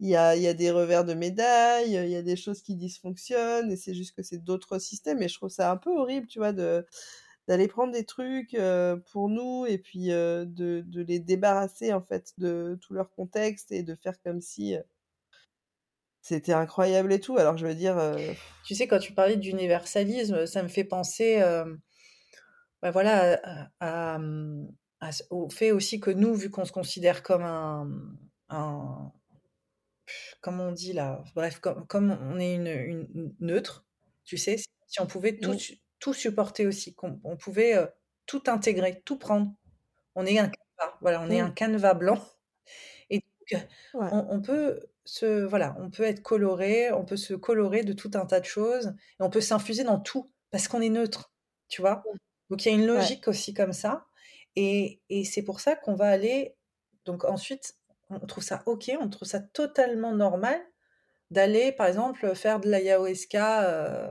y, 0.00 0.16
a, 0.16 0.36
il 0.36 0.42
y 0.42 0.48
a 0.48 0.54
des 0.54 0.70
revers 0.70 1.04
de 1.04 1.14
médaille, 1.14 1.94
il 1.94 2.10
y 2.10 2.16
a 2.16 2.22
des 2.22 2.36
choses 2.36 2.62
qui 2.62 2.76
dysfonctionnent, 2.76 3.70
et 3.72 3.76
c'est 3.76 3.94
juste 3.94 4.16
que 4.16 4.22
c'est 4.22 4.38
d'autres 4.42 4.78
systèmes. 4.78 5.22
Et 5.22 5.28
je 5.28 5.36
trouve 5.36 5.50
ça 5.50 5.70
un 5.70 5.76
peu 5.76 5.90
horrible, 5.96 6.26
tu 6.26 6.38
vois, 6.38 6.52
de 6.52 6.86
d'aller 7.48 7.68
prendre 7.68 7.92
des 7.92 8.04
trucs 8.04 8.56
pour 9.12 9.28
nous 9.28 9.66
et 9.66 9.78
puis 9.78 10.08
de, 10.08 10.46
de, 10.46 11.02
les 11.02 11.20
débarrasser 11.20 11.92
en 11.92 12.02
fait 12.02 12.32
de 12.38 12.78
tout 12.82 12.92
leur 12.92 13.10
contexte 13.10 13.72
et 13.72 13.82
de 13.82 13.94
faire 13.94 14.20
comme 14.22 14.40
si 14.40 14.74
c'était 16.22 16.52
incroyable 16.52 17.12
et 17.12 17.20
tout. 17.20 17.38
Alors 17.38 17.56
je 17.56 17.66
veux 17.66 17.74
dire. 17.74 18.16
Tu 18.64 18.74
sais, 18.74 18.88
quand 18.88 18.98
tu 18.98 19.12
parlais 19.12 19.36
d'universalisme, 19.36 20.46
ça 20.46 20.62
me 20.62 20.68
fait 20.68 20.84
penser 20.84 21.40
bah 22.82 22.90
voilà, 22.90 23.70
à, 23.80 24.18
mmh, 24.18 24.68
au 25.30 25.48
fait 25.50 25.72
aussi 25.72 26.00
que 26.00 26.10
nous, 26.10 26.34
vu 26.34 26.50
qu'on 26.50 26.64
se 26.64 26.72
considère 26.72 27.22
comme 27.22 27.42
un, 27.42 27.88
un 28.48 29.12
comme 30.40 30.60
on 30.60 30.72
dit 30.72 30.92
là, 30.92 31.24
bref, 31.34 31.58
comme, 31.58 31.86
comme 31.86 32.16
on 32.22 32.38
est 32.38 32.54
une, 32.54 32.66
une 32.66 33.34
neutre, 33.40 33.86
tu 34.24 34.36
sais, 34.36 34.56
si 34.86 35.00
on 35.00 35.06
pouvait 35.06 35.38
tout, 35.38 35.56
tout 35.98 36.14
supporter 36.14 36.66
aussi, 36.66 36.94
qu'on 36.94 37.20
on 37.24 37.36
pouvait 37.36 37.76
tout 38.26 38.42
intégrer, 38.46 39.02
tout 39.04 39.18
prendre. 39.18 39.52
On 40.14 40.26
est 40.26 40.38
un 40.38 40.48
canevas, 40.48 40.98
voilà, 41.00 41.20
on 41.22 41.30
est 41.30 41.40
un 41.40 41.48
mmh. 41.48 41.54
canevas 41.54 41.94
blanc. 41.94 42.22
Et 43.10 43.20
donc, 43.20 43.66
on, 43.94 44.40
peut 44.40 44.80
se, 45.04 45.44
voilà, 45.44 45.76
on 45.78 45.90
peut 45.90 46.02
être 46.02 46.22
coloré, 46.22 46.90
on 46.92 47.04
peut 47.04 47.16
se 47.16 47.34
colorer 47.34 47.84
de 47.84 47.92
tout 47.92 48.10
un 48.14 48.26
tas 48.26 48.40
de 48.40 48.44
choses, 48.44 48.94
et 49.18 49.22
on 49.22 49.30
peut 49.30 49.40
s'infuser 49.40 49.84
dans 49.84 50.00
tout 50.00 50.30
parce 50.50 50.68
qu'on 50.68 50.80
est 50.80 50.88
neutre, 50.88 51.32
tu 51.68 51.80
vois? 51.80 52.02
Donc 52.50 52.64
il 52.64 52.68
y 52.70 52.74
a 52.74 52.74
une 52.74 52.86
logique 52.86 53.28
aussi 53.28 53.54
comme 53.54 53.72
ça, 53.72 54.06
et, 54.54 55.00
et 55.08 55.24
c'est 55.24 55.42
pour 55.42 55.60
ça 55.60 55.76
qu'on 55.76 55.94
va 55.94 56.08
aller. 56.08 56.56
Donc 57.04 57.24
ensuite, 57.24 57.76
on 58.10 58.20
trouve 58.20 58.44
ça 58.44 58.62
ok, 58.66 58.92
on 59.00 59.08
trouve 59.08 59.28
ça 59.28 59.40
totalement 59.40 60.12
normal 60.12 60.60
d'aller, 61.30 61.72
par 61.72 61.86
exemple, 61.86 62.34
faire 62.34 62.60
de 62.60 62.68
l'ayahuasca, 62.68 63.64
euh, 63.64 64.10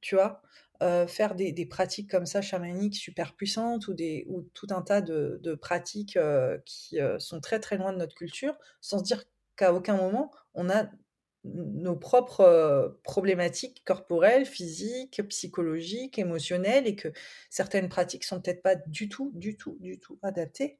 tu 0.00 0.14
vois, 0.14 0.42
euh, 0.82 1.06
faire 1.06 1.36
des, 1.36 1.66
pratiques 1.66 2.10
comme 2.10 2.26
ça 2.26 2.42
chamaniques 2.42 2.96
super 2.96 3.36
puissantes 3.36 3.86
ou, 3.86 3.94
des, 3.94 4.24
ou 4.28 4.42
tout 4.52 4.66
un 4.70 4.82
tas 4.82 5.00
de, 5.00 5.54
pratiques 5.54 6.16
euh, 6.16 6.58
qui 6.66 7.00
euh, 7.00 7.20
sont 7.20 7.40
très 7.40 7.60
très 7.60 7.76
loin 7.76 7.92
de 7.92 7.98
notre 7.98 8.16
culture, 8.16 8.56
sans 8.80 8.98
se 8.98 9.04
dire 9.04 9.22
qu'à 9.56 9.72
aucun 9.74 9.96
moment 9.96 10.32
on 10.54 10.68
a 10.68 10.86
nos 11.44 11.96
propres 11.96 12.98
problématiques 13.04 13.82
corporelles, 13.84 14.44
physiques, 14.44 15.22
psychologiques, 15.28 16.18
émotionnelles, 16.18 16.86
et 16.86 16.96
que 16.96 17.12
certaines 17.48 17.88
pratiques 17.88 18.24
sont 18.24 18.40
peut-être 18.40 18.62
pas 18.62 18.74
du 18.74 19.08
tout, 19.08 19.30
du 19.34 19.56
tout, 19.56 19.76
du 19.80 19.98
tout 19.98 20.18
adaptées 20.22 20.78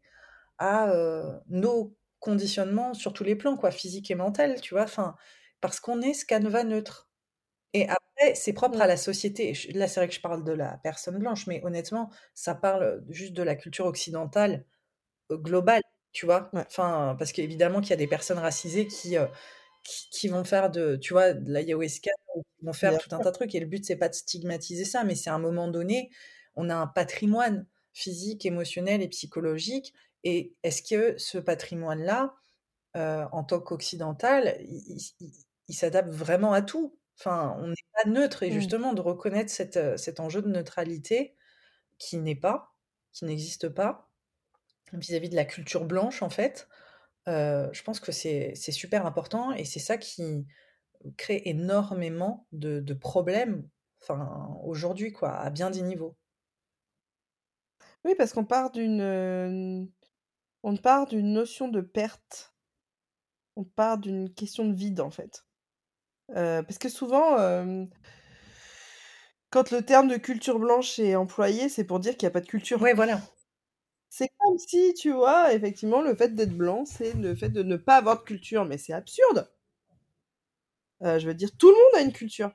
à 0.59 0.93
nos 1.49 1.97
conditionnements 2.21 2.95
sur 2.95 3.13
tous 3.13 3.25
les 3.25 3.35
plans, 3.35 3.57
quoi, 3.57 3.73
physique 3.73 4.11
et 4.13 4.15
mental, 4.15 4.61
tu 4.61 4.75
vois, 4.75 4.85
enfin, 4.85 5.17
parce 5.61 5.81
qu'on 5.81 6.01
est 6.01 6.15
ce 6.15 6.25
canevas 6.25 6.63
neutre. 6.63 7.09
Et 7.75 7.89
après, 7.89 8.35
c'est 8.35 8.53
propre 8.53 8.81
à 8.81 8.87
la 8.87 8.97
société. 8.97 9.55
Je- 9.55 9.73
Là, 9.73 9.89
c'est 9.89 10.01
vrai 10.01 10.09
que 10.09 10.15
je 10.15 10.21
parle 10.21 10.45
de 10.45 10.53
la 10.53 10.79
personne 10.79 11.19
blanche, 11.19 11.47
mais 11.47 11.63
honnêtement, 11.65 12.11
ça 12.35 12.55
parle 12.55 13.05
juste 13.09 13.33
de 13.33 13.43
la 13.43 13.57
culture 13.57 13.87
occidentale 13.87 14.67
euh, 15.33 15.39
globale, 15.39 15.83
tu 16.13 16.27
vois? 16.27 16.55
Ouais. 16.55 16.67
Enfin, 16.69 17.17
parce 17.19 17.33
qu'évidemment 17.33 17.81
qu'il 17.81 17.91
y 17.91 17.95
a 17.95 17.97
des 17.97 18.09
personnes 18.09 18.39
racisées 18.39 18.87
qui, 18.89 19.17
euh, 19.19 19.27
qui, 19.85 20.11
qui 20.11 20.29
vont 20.29 20.45
faire 20.45 20.71
de, 20.71 20.97
tu 20.97 21.13
vois, 21.15 21.35
de 21.35 21.51
l'ayahuasca, 21.53 22.11
qui 22.59 22.67
vont 22.67 22.73
faire 22.75 22.97
Bien 22.97 22.99
tout 22.99 23.09
un 23.15 23.21
tas 23.21 23.31
de 23.31 23.37
trucs. 23.37 23.55
Et 23.55 23.61
le 23.61 23.67
but, 23.67 23.85
c'est 23.85 23.97
pas 23.97 24.09
de 24.09 24.15
stigmatiser 24.15 24.85
ça, 24.85 25.05
mais 25.05 25.15
c'est 25.17 25.31
à 25.31 25.35
un 25.35 25.39
moment 25.39 25.69
donné, 25.69 26.11
on 26.57 26.71
a 26.71 26.77
un 26.77 26.87
patrimoine 26.87 27.67
physique, 27.95 28.47
émotionnel 28.47 29.03
et 29.03 29.09
psychologique. 29.09 29.95
Et 30.25 30.55
est-ce 30.63 30.83
que 30.83 31.19
ce 31.19 31.39
patrimoine-là, 31.39 32.35
euh, 32.97 33.27
en 33.33 33.45
tant 33.45 33.61
qu'occidental, 33.61 34.57
il, 34.63 34.97
il- 34.99 35.03
il- 35.21 35.33
il 35.69 35.75
s'adapte 35.75 36.11
vraiment 36.13 36.53
à 36.53 36.63
tout? 36.63 36.99
Enfin, 37.23 37.57
on 37.61 37.69
n'est 37.69 37.75
pas 37.95 38.11
neutre. 38.11 38.43
Et 38.43 38.51
Mm. 38.51 38.53
justement, 38.53 38.93
de 38.95 39.01
reconnaître 39.01 39.51
cette, 39.51 39.99
cet 39.99 40.21
enjeu 40.21 40.43
de 40.43 40.49
neutralité 40.49 41.37
qui 41.99 42.19
n'est 42.19 42.37
pas, 42.37 42.75
qui 43.13 43.25
n'existe 43.27 43.69
pas, 43.71 44.11
vis-à-vis 44.93 45.31
de 45.31 45.37
la 45.37 45.45
culture 45.47 45.85
blanche, 45.87 46.23
en 46.23 46.31
fait, 46.31 46.69
euh, 47.29 47.69
je 47.73 47.83
pense 47.85 48.01
que 48.01 48.13
c'est 48.13 48.55
super 48.57 49.07
important 49.07 49.53
et 49.53 49.65
c'est 49.65 49.81
ça 49.81 49.99
qui 49.99 50.47
crée 51.19 51.43
énormément 51.47 52.47
de, 52.53 52.81
de 52.81 52.95
problèmes 52.95 53.69
enfin, 54.03 54.57
aujourd'hui, 54.65 55.13
quoi, 55.13 55.33
à 55.37 55.51
bien 55.51 55.71
des 55.71 55.83
niveaux. 55.83 56.17
Oui, 58.05 58.15
parce 58.17 58.33
qu'on 58.33 58.45
part 58.45 58.71
d'une 58.71 59.89
on 60.65 60.77
part 60.77 61.07
d'une 61.07 61.33
notion 61.33 61.69
de 61.69 61.81
perte, 61.81 62.55
on 63.57 63.65
part 63.65 63.97
d'une 63.97 64.33
question 64.35 64.67
de 64.69 64.75
vide 64.75 65.01
en 65.01 65.11
fait. 65.11 65.47
Euh, 66.31 66.63
parce 66.63 66.79
que 66.79 66.89
souvent, 66.89 67.39
euh, 67.39 67.85
quand 69.51 69.71
le 69.71 69.83
terme 69.83 70.09
de 70.09 70.17
culture 70.17 70.59
blanche 70.59 70.99
est 70.99 71.15
employé, 71.15 71.69
c'est 71.69 71.85
pour 71.85 72.01
dire 72.01 72.17
qu'il 72.17 72.27
n'y 72.27 72.33
a 72.33 72.33
pas 72.33 72.41
de 72.41 72.47
culture. 72.49 72.81
Ouais, 72.83 72.95
voilà. 72.95 73.21
C'est 74.11 74.31
comme 74.39 74.59
si, 74.59 74.95
tu 74.95 75.13
vois, 75.13 75.55
effectivement, 75.55 76.03
le 76.03 76.15
fait 76.17 76.35
d'être 76.35 76.57
blanc, 76.57 76.85
c'est 76.87 77.15
le 77.15 77.35
fait 77.35 77.51
de 77.51 77.63
ne 77.65 77.77
pas 77.77 77.97
avoir 77.97 78.21
de 78.21 78.25
culture, 78.25 78.65
mais 78.67 78.79
c'est 78.79 78.95
absurde. 78.95 79.51
Euh, 81.03 81.19
je 81.19 81.27
veux 81.29 81.35
dire, 81.35 81.51
tout 81.59 81.69
le 81.69 81.75
monde 81.77 81.95
a 81.97 82.01
une 82.01 82.13
culture. 82.15 82.51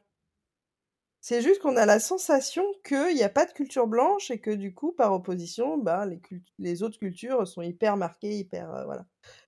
C'est 1.20 1.42
juste 1.42 1.62
qu'on 1.62 1.76
a 1.76 1.86
la 1.86 2.00
sensation 2.00 2.64
qu'il 2.88 3.16
n'y 3.16 3.24
a 3.24 3.30
pas 3.30 3.46
de 3.46 3.52
culture 3.52 3.88
blanche 3.88 4.32
et 4.32 4.40
que 4.40 4.52
du 4.52 4.74
coup, 4.74 4.94
par 4.94 5.12
opposition, 5.14 5.78
bah, 5.78 6.06
les, 6.06 6.18
cult- 6.20 6.46
les 6.58 6.84
autres 6.84 7.00
cultures 7.00 7.46
sont 7.48 7.62
hyper 7.62 7.98
marquées, 7.98 8.38
hyper... 8.38 8.68
voilà. 8.86 9.06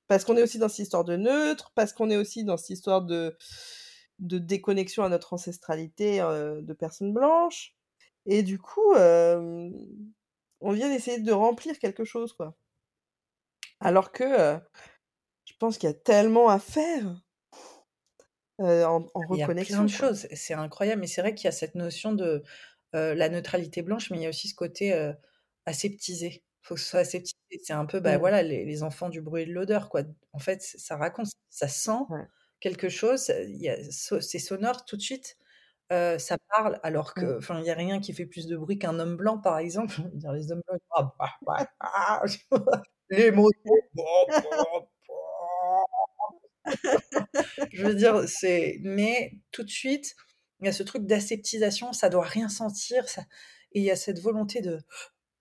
Parce 0.08 0.26
qu'on 0.26 0.36
est 0.36 0.44
aussi 0.44 0.58
dans 0.60 0.68
cette 0.68 0.80
histoire 0.80 1.06
de 1.06 1.16
neutre, 1.16 1.72
parce 1.76 1.94
qu'on 1.94 2.10
est 2.10 2.18
aussi 2.18 2.44
dans 2.44 2.58
cette 2.58 2.72
histoire 2.72 3.04
de, 3.04 3.38
de 4.20 4.38
déconnexion 4.40 5.04
à 5.04 5.10
notre 5.10 5.34
ancestralité 5.34 6.22
euh, 6.22 6.62
de 6.62 6.74
personnes 6.74 7.14
blanches. 7.14 7.76
Et 8.26 8.44
du 8.44 8.60
coup, 8.60 8.94
euh, 8.96 9.70
on 10.62 10.72
vient 10.72 10.90
d'essayer 10.90 11.20
de 11.20 11.32
remplir 11.34 11.80
quelque 11.80 12.06
chose, 12.06 12.34
quoi. 12.34 12.56
Alors 13.82 14.12
que 14.14 14.24
euh, 14.24 14.58
je 15.46 15.54
pense 15.60 15.78
qu'il 15.78 15.90
y 15.90 15.94
a 15.94 15.96
tellement 15.96 16.50
à 16.50 16.60
faire 16.60 17.24
euh, 18.62 18.84
en, 18.86 19.06
en 19.14 19.26
Il 19.30 19.38
y 19.38 19.42
a 19.44 19.50
plein 19.50 19.84
de 19.84 19.90
choses, 19.90 20.28
c'est 20.34 20.54
incroyable, 20.54 21.02
mais 21.02 21.08
c'est 21.08 21.22
vrai 21.22 21.34
qu'il 21.34 21.46
y 21.46 21.48
a 21.48 21.52
cette 21.52 21.76
notion 21.76 22.14
de 22.14 22.44
la 22.94 23.30
neutralité 23.30 23.82
blanche, 23.84 24.10
mais 24.12 24.18
il 24.18 24.24
y 24.24 24.26
a 24.26 24.30
aussi 24.30 24.48
ce 24.48 24.56
côté 24.56 24.94
aseptisé. 25.66 26.44
Il 26.64 26.68
faut 26.68 26.76
que 26.76 26.82
ce 26.82 26.88
soit 26.90 27.00
aseptisé. 27.02 27.36
C'est 27.64 27.74
un 27.74 27.86
peu, 27.86 28.00
bah 28.00 28.18
voilà, 28.18 28.44
les, 28.44 28.66
les 28.66 28.84
enfants 28.84 29.10
du 29.10 29.22
bruit 29.22 29.44
et 29.44 29.46
de 29.46 29.54
l'odeur, 29.54 29.90
quoi. 29.90 30.02
En 30.34 30.40
fait, 30.40 30.62
ça 30.62 30.98
raconte, 30.98 31.28
ça 31.50 31.68
sent 31.68 32.02
Ouais. 32.10 32.28
Quelque 32.60 32.90
chose, 32.90 33.32
so- 33.92 34.22
c'est 34.22 34.40
sonore 34.40 34.86
tout 34.86 34.98
de 34.98 35.02
suite, 35.02 35.38
euh, 35.94 36.20
ça 36.20 36.38
parle, 36.50 36.80
alors 36.84 37.14
que, 37.16 37.38
enfin, 37.40 37.60
il 37.60 37.64
n'y 37.64 37.72
a 37.72 37.76
rien 37.76 38.00
qui 38.02 38.14
fait 38.14 38.26
plus 38.28 38.48
de 38.48 38.58
bruit 38.58 38.80
qu'un 38.80 39.00
homme 39.00 39.18
blanc, 39.18 39.40
par 39.40 39.60
exemple. 39.60 39.96
Les 40.36 40.52
hommes 40.52 40.62
blancs, 40.68 40.82
ah, 40.98 41.14
bah, 41.20 41.30
bah, 41.46 41.68
ah, 41.82 42.24
les 43.12 43.32
mots. 43.32 43.50
Je 47.74 47.84
veux 47.86 47.96
dire, 47.96 48.28
c'est. 48.28 48.80
Mais 48.84 49.34
tout 49.52 49.64
de 49.64 49.70
suite, 49.70 50.16
il 50.62 50.66
y 50.66 50.70
a 50.70 50.72
ce 50.74 50.84
truc 50.84 51.06
d'aseptisation, 51.06 51.94
ça 51.94 52.10
doit 52.10 52.26
rien 52.26 52.50
sentir. 52.50 53.08
Ça... 53.10 53.24
Et 53.74 53.80
il 53.82 53.86
y 53.86 53.92
a 53.92 53.96
cette 53.96 54.20
volonté 54.20 54.62
de, 54.62 54.80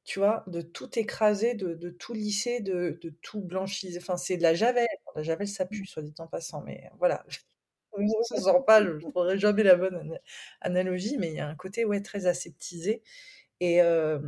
tu 0.08 0.20
vois, 0.20 0.44
de 0.48 0.62
tout 0.62 0.98
écraser, 0.98 1.54
de, 1.54 1.74
de 1.74 1.90
tout 1.90 2.14
lisser, 2.14 2.60
de, 2.60 2.98
de 3.02 3.10
tout 3.22 3.42
blanchiser. 3.42 3.98
Enfin, 4.00 4.16
c'est 4.16 4.38
de 4.38 4.42
la 4.42 4.54
javel. 4.54 4.86
La 5.16 5.22
javel, 5.22 5.48
ça 5.48 5.66
pue, 5.66 5.86
soit 5.86 6.02
dit 6.02 6.14
en 6.18 6.26
passant. 6.28 6.62
Mais 6.62 6.90
voilà. 6.98 7.24
Ça 8.28 8.36
se 8.36 8.42
sent 8.42 8.50
pas, 8.66 8.82
je 8.84 8.90
ne 8.90 9.00
trouverai 9.00 9.38
jamais 9.38 9.62
la 9.64 9.74
bonne 9.76 9.96
ana- 9.96 10.20
analogie, 10.60 11.16
mais 11.18 11.28
il 11.30 11.34
y 11.34 11.40
a 11.40 11.48
un 11.48 11.56
côté 11.56 11.84
ouais, 11.84 12.00
très 12.02 12.26
aseptisé 12.26 13.02
et, 13.60 13.82
euh, 13.82 14.20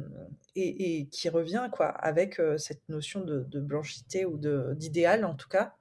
et, 0.56 1.00
et 1.00 1.08
qui 1.08 1.28
revient 1.30 1.68
quoi, 1.72 1.88
avec 1.88 2.40
euh, 2.40 2.58
cette 2.58 2.88
notion 2.88 3.22
de, 3.22 3.40
de 3.44 3.60
blanchité 3.60 4.26
ou 4.26 4.38
d'idéal 4.74 5.24
en 5.24 5.34
tout 5.36 5.48
cas. 5.48 5.74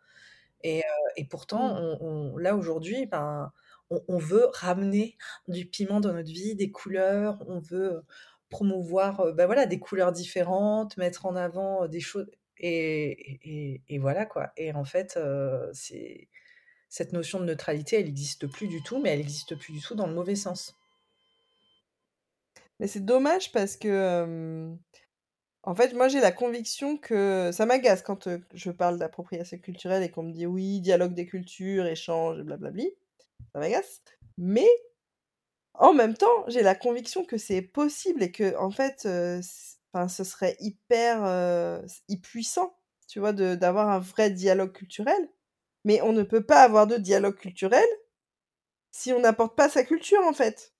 Et, 0.63 0.79
euh, 0.81 1.09
et 1.17 1.25
pourtant, 1.25 1.75
Mm. 1.75 1.97
on, 2.01 2.33
on- 2.33 2.37
là 2.37 2.55
aujourd'hui, 2.55 3.05
ben, 3.05 3.51
on, 3.89 4.01
on 4.07 4.17
veut 4.17 4.47
ramener 4.53 5.17
du 5.47 5.65
piment 5.65 5.99
dans 6.01 6.13
notre 6.13 6.31
vie, 6.31 6.55
des 6.55 6.71
couleurs, 6.71 7.39
on 7.47 7.59
veut 7.59 8.03
promouvoir 8.49 9.33
ben 9.33 9.45
voilà, 9.45 9.65
des 9.65 9.79
couleurs 9.79 10.11
différentes, 10.11 10.97
mettre 10.97 11.25
en 11.25 11.35
avant 11.35 11.87
des 11.87 11.99
choses. 11.99 12.27
Et, 12.61 13.79
et, 13.87 13.99
voilà 13.99 14.25
quoi. 14.25 14.51
Et 14.57 14.73
en 14.73 14.83
fait, 14.83 15.17
c'est 15.73 16.27
cette 16.89 17.13
notion 17.13 17.39
de 17.39 17.45
neutralité, 17.45 17.99
elle 17.99 18.05
n'existe 18.05 18.47
plus 18.47 18.67
du 18.67 18.81
tout, 18.81 18.99
mais 18.99 19.11
elle 19.11 19.19
n'existe 19.19 19.55
plus 19.55 19.73
du 19.73 19.79
tout 19.79 19.95
dans 19.95 20.07
le 20.07 20.13
mauvais 20.13 20.35
sens. 20.35 20.75
Mais 22.79 22.87
c'est 22.87 23.05
dommage 23.05 23.51
parce 23.51 23.77
que, 23.77 24.75
en 25.63 25.75
fait, 25.75 25.93
moi 25.93 26.07
j'ai 26.07 26.19
la 26.19 26.31
conviction 26.31 26.97
que 26.97 27.51
ça 27.53 27.65
m'agace 27.65 28.01
quand 28.01 28.29
je 28.53 28.71
parle 28.71 28.97
d'appropriation 28.97 29.57
culturelle 29.59 30.03
et 30.03 30.09
qu'on 30.09 30.23
me 30.23 30.31
dit 30.31 30.45
oui, 30.45 30.81
dialogue 30.81 31.13
des 31.13 31.25
cultures, 31.25 31.85
échange, 31.85 32.41
blablabli. 32.41 32.89
Ça 33.53 33.59
m'agace. 33.59 34.01
Mais 34.37 34.67
en 35.75 35.93
même 35.93 36.15
temps, 36.15 36.45
j'ai 36.47 36.61
la 36.63 36.75
conviction 36.75 37.23
que 37.25 37.37
c'est 37.37 37.61
possible 37.61 38.23
et 38.23 38.31
que, 38.31 38.55
en 38.57 38.71
fait, 38.71 39.03
euh, 39.05 39.41
ce 40.07 40.23
serait 40.23 40.55
hyper 40.59 41.23
euh, 41.25 41.81
puissant, 42.21 42.77
tu 43.07 43.19
vois, 43.19 43.33
d'avoir 43.33 43.89
un 43.89 43.99
vrai 43.99 44.29
dialogue 44.31 44.73
culturel. 44.73 45.29
Mais 45.85 46.01
on 46.01 46.13
ne 46.13 46.23
peut 46.23 46.45
pas 46.45 46.61
avoir 46.63 46.87
de 46.87 46.97
dialogue 46.97 47.37
culturel 47.37 47.85
si 48.91 49.11
on 49.13 49.19
n'apporte 49.19 49.55
pas 49.55 49.67
sa 49.67 49.83
culture, 49.83 50.21
en 50.25 50.33
fait. 50.33 50.73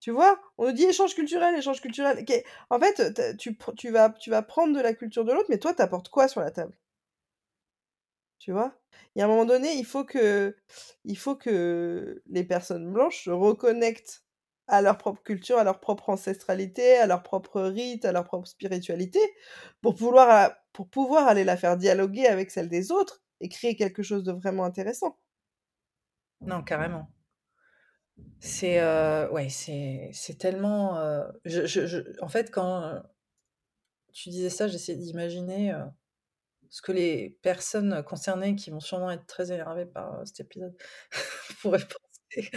Tu 0.00 0.10
vois? 0.10 0.38
On 0.58 0.66
nous 0.66 0.72
dit 0.72 0.84
échange 0.84 1.14
culturel, 1.14 1.54
échange 1.56 1.80
culturel. 1.80 2.24
En 2.70 2.78
fait, 2.80 3.36
tu 3.38 3.90
vas 4.30 4.42
prendre 4.42 4.74
de 4.76 4.80
la 4.82 4.92
culture 4.94 5.24
de 5.24 5.32
l'autre, 5.32 5.48
mais 5.50 5.58
toi, 5.58 5.72
t'apportes 5.74 6.08
quoi 6.10 6.28
sur 6.28 6.40
la 6.42 6.50
table? 6.50 6.74
Tu 8.40 8.52
vois? 8.52 8.74
Il 9.16 9.20
y 9.20 9.22
a 9.22 9.26
un 9.26 9.28
moment 9.28 9.46
donné, 9.46 9.74
il 9.76 9.86
faut 9.86 10.04
que, 10.04 10.56
il 11.04 11.18
faut 11.18 11.36
que 11.36 12.22
les 12.26 12.44
personnes 12.44 12.92
blanches 12.92 13.24
se 13.24 13.30
reconnectent 13.30 14.24
à 14.68 14.82
leur 14.82 14.98
propre 14.98 15.22
culture, 15.22 15.58
à 15.58 15.64
leur 15.64 15.80
propre 15.80 16.10
ancestralité, 16.10 16.96
à 16.98 17.06
leur 17.06 17.22
propre 17.24 17.62
rite, 17.62 18.04
à 18.06 18.12
leur 18.12 18.24
propre 18.24 18.48
spiritualité, 18.48 19.20
pour 19.82 19.96
pouvoir, 19.96 20.52
pour 20.74 20.90
pouvoir 20.90 21.28
aller 21.28 21.44
la 21.44 21.58
faire 21.58 21.78
dialoguer 21.78 22.26
avec 22.28 22.50
celle 22.52 22.70
des 22.70 22.92
autres 22.92 23.22
et 23.40 23.48
créer 23.50 23.76
quelque 23.76 24.02
chose 24.04 24.24
de 24.24 24.32
vraiment 24.32 24.64
intéressant. 24.64 25.18
Non, 26.42 26.62
carrément. 26.62 27.08
C'est 28.40 28.80
euh, 28.80 29.28
ouais, 29.30 29.48
tellement. 30.38 30.98
euh, 30.98 31.24
je, 31.44 31.66
je- 31.66 32.22
en 32.22 32.28
fait, 32.28 32.50
quand 32.50 32.82
euh, 32.82 33.00
tu 34.12 34.28
disais 34.30 34.50
ça, 34.50 34.68
j'essayais 34.68 34.98
d'imaginer 34.98 35.72
ce 36.70 36.82
que 36.82 36.92
les 36.92 37.36
personnes 37.42 38.02
concernées, 38.04 38.56
qui 38.56 38.70
vont 38.70 38.80
sûrement 38.80 39.10
être 39.10 39.26
très 39.26 39.52
énervées 39.52 39.86
par 39.86 40.26
cet 40.26 40.40
épisode, 40.40 40.76
pourraient 41.62 41.80
penser. 41.80 42.50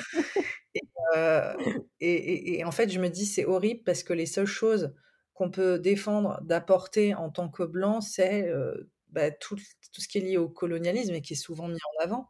Et, 0.75 0.81
euh, 1.15 1.53
et, 1.99 2.13
et- 2.13 2.59
et 2.59 2.65
en 2.65 2.71
fait, 2.71 2.89
je 2.89 2.99
me 2.99 3.09
dis, 3.09 3.25
c'est 3.25 3.45
horrible 3.45 3.83
parce 3.83 4.03
que 4.03 4.13
les 4.13 4.25
seules 4.25 4.45
choses 4.45 4.93
qu'on 5.33 5.51
peut 5.51 5.79
défendre 5.79 6.39
d'apporter 6.43 7.15
en 7.15 7.29
tant 7.31 7.49
que 7.49 7.63
blanc, 7.63 8.01
c'est 8.01 8.47
euh, 8.47 8.89
bah, 9.09 9.31
tout, 9.31 9.55
tout 9.55 10.01
ce 10.01 10.07
qui 10.07 10.19
est 10.19 10.21
lié 10.21 10.37
au 10.37 10.49
colonialisme 10.49 11.13
et 11.13 11.21
qui 11.21 11.33
est 11.33 11.35
souvent 11.35 11.67
mis 11.67 11.79
en 11.99 12.03
avant 12.03 12.29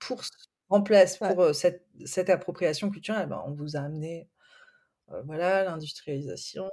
pour 0.00 0.20
s- 0.22 0.30
en 0.70 0.82
place 0.82 1.20
Ouais. 1.20 1.28
pour 1.34 1.42
euh, 1.44 1.52
cette, 1.52 1.86
cette 2.06 2.30
appropriation 2.30 2.90
culturelle. 2.90 3.28
Ben, 3.28 3.42
on 3.46 3.52
vous 3.52 3.76
a 3.76 3.80
amené 3.80 4.28
voilà, 5.24 5.64
l'industrialisation. 5.64 6.70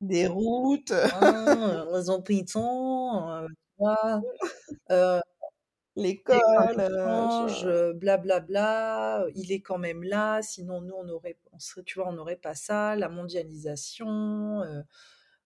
Des 0.00 0.26
routes. 0.26 0.92
Hein, 0.92 1.86
les 1.94 2.10
hôpitaux, 2.10 2.60
tu 3.80 3.84
vois? 3.84 4.22
L'école, 5.96 6.38
change, 6.78 7.68
blablabla, 7.94 9.26
il 9.34 9.52
est 9.52 9.60
quand 9.60 9.78
même 9.78 10.04
là, 10.04 10.40
sinon 10.42 10.80
nous 10.80 10.94
on 10.94 11.08
aurait 11.08 11.38
on 11.52 11.58
serait 11.58 11.82
tu 11.84 11.98
vois, 11.98 12.08
on 12.08 12.12
n'aurait 12.12 12.36
pas 12.36 12.54
ça, 12.54 12.96
la 12.96 13.08
mondialisation, 13.08 14.62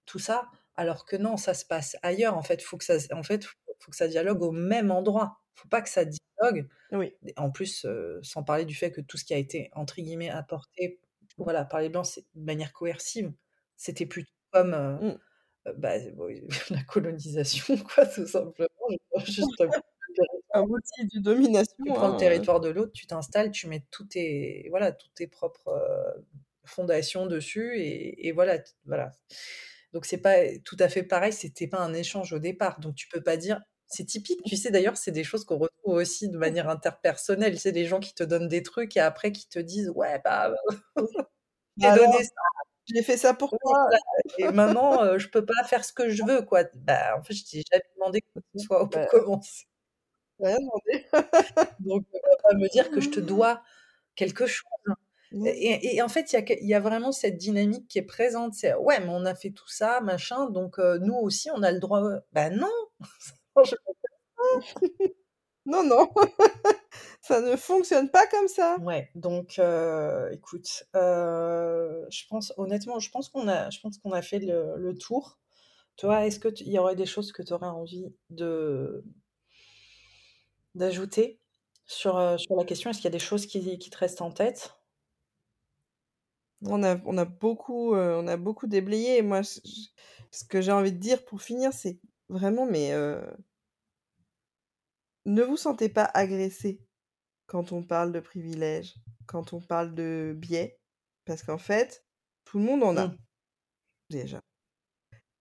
tout 0.06 0.18
ça. 0.18 0.50
Alors 0.76 1.06
que 1.06 1.16
non, 1.16 1.36
ça 1.36 1.54
se 1.54 1.64
passe 1.64 1.96
ailleurs 2.02 2.36
en 2.36 2.42
fait, 2.42 2.62
faut 2.62 2.76
que 2.76 2.84
ça 2.84 2.96
en 3.12 3.22
fait, 3.22 3.44
faut 3.80 3.90
que 3.90 3.96
ça 3.96 4.08
dialogue 4.08 4.42
au 4.42 4.52
même 4.52 4.90
endroit. 4.90 5.40
Faut 5.54 5.68
pas 5.68 5.82
que 5.82 5.88
ça 5.88 6.04
dialogue. 6.04 6.68
Oui. 6.92 7.14
En 7.36 7.50
plus, 7.50 7.86
sans 8.22 8.42
parler 8.44 8.64
du 8.66 8.74
fait 8.74 8.92
que 8.92 9.00
tout 9.00 9.16
ce 9.16 9.24
qui 9.24 9.34
a 9.34 9.38
été 9.38 9.70
entre 9.74 9.96
guillemets 10.02 10.30
«apporté» 10.30 11.00
voilà, 11.38 11.64
par 11.64 11.80
les 11.80 11.88
blancs, 11.88 12.06
c'est 12.06 12.26
de 12.34 12.44
manière 12.44 12.72
coercive. 12.72 13.32
C'était 13.76 14.06
plutôt 14.06 14.30
comme, 14.52 14.70
Mmh. 15.00 15.18
Bah, 15.76 15.94
la 16.70 16.82
colonisation 16.84 17.76
quoi, 17.94 18.06
tout 18.06 18.26
simplement. 18.26 18.68
Juste 19.24 19.48
Un 20.56 20.62
outil 20.62 21.08
de 21.12 21.18
domination, 21.18 21.74
tu 21.84 21.92
prends 21.92 22.06
le 22.06 22.14
hein, 22.14 22.16
territoire 22.16 22.60
de 22.60 22.68
l'autre, 22.68 22.92
tu 22.92 23.08
t'installes, 23.08 23.50
tu 23.50 23.66
mets 23.66 23.84
tous 23.90 24.04
tes 24.04 24.68
voilà, 24.70 24.92
toutes 24.92 25.12
tes 25.14 25.26
propres, 25.26 25.76
fondations 26.64 27.26
dessus 27.26 27.76
et 27.76 28.28
et 28.28 28.30
voilà. 28.30 28.58
Donc 29.92 30.06
c'est 30.06 30.18
pas 30.18 30.36
tout 30.64 30.76
à 30.78 30.88
fait 30.88 31.02
pareil, 31.02 31.32
c'était 31.32 31.66
pas 31.66 31.80
un 31.80 31.92
échange 31.92 32.32
au 32.32 32.38
départ. 32.38 32.78
Donc 32.78 32.94
tu 32.94 33.08
peux 33.08 33.22
pas 33.22 33.36
dire 33.36 33.60
c'est 33.86 34.04
typique, 34.04 34.42
tu 34.44 34.56
sais 34.56 34.70
d'ailleurs, 34.70 34.96
c'est 34.96 35.12
des 35.12 35.24
choses 35.24 35.44
qu'on 35.44 35.58
retrouve 35.58 35.94
aussi 35.94 36.28
de 36.28 36.38
manière 36.38 36.68
interpersonnelle. 36.68 37.58
Sais, 37.58 37.70
les 37.72 37.86
gens 37.86 38.00
qui 38.00 38.14
te 38.14 38.24
donnent 38.24 38.48
des 38.48 38.62
trucs 38.62 38.96
et 38.96 39.00
après 39.00 39.30
qui 39.32 39.48
te 39.48 39.58
disent: 39.58 39.90
«Ouais, 39.94 40.20
bah, 40.24 40.52
j'ai 41.76 41.86
Alors, 41.86 42.06
donné 42.10 42.24
ça, 42.24 42.30
j'ai 42.86 43.02
fait 43.02 43.16
ça 43.16 43.34
pour 43.34 43.50
toi. 43.50 43.58
voilà 43.88 43.98
et 44.38 44.52
maintenant, 44.54 45.18
je 45.18 45.28
peux 45.28 45.44
pas 45.44 45.64
faire 45.66 45.84
ce 45.84 45.92
que 45.92 46.10
je 46.10 46.24
veux 46.24 46.42
quoi». 46.42 46.64
Bah, 46.76 47.16
en 47.18 47.22
fait, 47.22 47.34
je 47.34 47.44
t'ai 47.44 47.62
jamais 47.72 47.82
demandé 47.96 48.20
que 48.22 48.40
ce 48.56 48.64
soit 48.66 48.88
pour 48.90 49.02
Bah 49.02 49.06
commencer. 49.08 49.64
Rien 50.40 50.56
demandé. 50.58 51.06
Donc 51.80 52.04
va 52.12 52.50
pas 52.50 52.56
me 52.56 52.68
dire 52.70 52.90
que 52.90 53.00
je 53.02 53.10
te 53.10 53.20
dois 53.20 53.62
quelque 54.16 54.46
chose. 54.46 54.66
Et 55.46 55.96
et 55.96 56.02
en 56.02 56.08
fait, 56.08 56.32
il 56.34 56.36
y 56.68 56.74
a 56.74 56.78
y 56.80 56.82
vraiment 56.82 57.12
cette 57.12 57.38
dynamique 57.38 57.88
qui 57.88 57.98
est 58.00 58.02
présente. 58.02 58.54
C'est: 58.54 58.74
«Ouais, 58.76 59.00
mais 59.00 59.08
on 59.10 59.26
a 59.26 59.34
fait 59.36 59.50
tout 59.52 59.68
ça, 59.68 60.00
machin, 60.02 60.50
donc 60.50 60.78
nous 60.78 61.14
aussi 61.16 61.50
on 61.52 61.62
a 61.64 61.72
le 61.72 61.80
droit». 61.80 62.02
Bah 62.32 62.50
non! 62.50 62.68
Non, 65.66 65.84
non, 65.84 66.08
ça 67.26 67.40
ne 67.40 67.56
fonctionne 67.56 68.10
pas 68.10 68.26
comme 68.26 68.48
ça. 68.48 68.78
Ouais, 68.78 69.08
donc 69.14 69.60
écoute, 70.32 70.84
heu, 70.96 72.06
je 72.10 72.26
pense 72.28 72.52
honnêtement, 72.56 72.98
je 72.98 73.10
pense 73.10 73.28
qu'on 73.28 73.46
a 73.48 73.70
je 73.70 73.78
pense 73.80 73.98
qu'on 73.98 74.12
a 74.12 74.22
fait 74.22 74.40
le 74.40 74.74
le 74.76 74.94
tour. 74.98 75.38
Toi, 75.96 76.26
est-ce 76.26 76.40
que 76.40 76.48
il 76.62 76.68
y 76.72 76.78
aurait 76.78 76.96
des 76.96 77.06
choses 77.06 77.32
que 77.32 77.42
tu 77.42 77.52
aurais 77.54 77.68
envie 77.68 78.06
de 78.30 79.04
d'ajouter 80.76 81.40
sur, 81.84 82.16
heu, 82.16 82.38
sur 82.38 82.54
la 82.56 82.64
question? 82.64 82.90
Est-ce 82.90 82.98
qu'il 82.98 83.06
y 83.06 83.08
a 83.08 83.10
des 83.10 83.18
choses 83.18 83.46
qui 83.46 83.76
qui 83.78 83.90
te 83.90 83.98
restent 83.98 84.22
en 84.22 84.30
tête? 84.30 84.72
On 86.62 86.82
a 86.82 86.98
on 87.04 87.18
a 87.18 87.24
beaucoup, 87.26 87.94
on 87.94 88.26
a 88.26 88.36
beaucoup 88.36 88.66
déblayé 88.66 89.18
et 89.18 89.22
moi 89.22 89.42
ce 89.42 90.44
que 90.48 90.60
j'ai 90.60 90.72
envie 90.72 90.92
de 90.92 90.98
dire 90.98 91.24
pour 91.24 91.42
finir, 91.42 91.72
c'est 91.72 91.98
vraiment 92.28 92.66
mais 92.66 92.92
ne 95.26 95.42
vous 95.42 95.58
sentez 95.58 95.90
pas 95.90 96.04
agressés 96.14 96.80
quand 97.46 97.72
on 97.72 97.82
parle 97.82 98.12
de 98.12 98.20
privilèges, 98.20 98.94
quand 99.26 99.52
on 99.52 99.60
parle 99.60 99.94
de 99.94 100.34
biais, 100.36 100.80
parce 101.26 101.42
qu'en 101.42 101.58
fait, 101.58 102.04
tout 102.44 102.58
le 102.58 102.64
monde 102.64 102.82
en 102.84 102.96
a. 102.98 103.08
Mmh. 103.08 103.18
Déjà. 104.10 104.40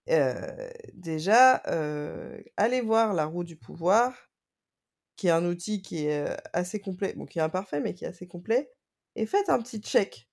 Heu, 0.10 0.70
déjà, 0.94 1.62
heu, 1.68 2.44
allez 2.58 2.82
voir 2.82 3.14
La 3.14 3.26
Roue 3.26 3.44
du 3.46 3.56
pouvoir, 3.58 4.14
qui 5.18 5.28
est 5.28 5.32
un 5.32 5.46
outil 5.46 5.82
qui 5.82 6.06
est, 6.08 6.30
heu, 6.30 6.38
assez 6.54 6.80
complet, 6.82 7.14
bon 7.16 7.26
qui 7.26 7.40
est 7.40 7.44
imparfait, 7.44 7.82
mais 7.82 7.94
qui 7.94 8.06
est 8.06 8.10
assez 8.10 8.28
complet 8.28 8.72
et 9.16 9.26
faites 9.28 9.50
un 9.50 9.60
petit 9.62 9.80
check. 9.82 10.30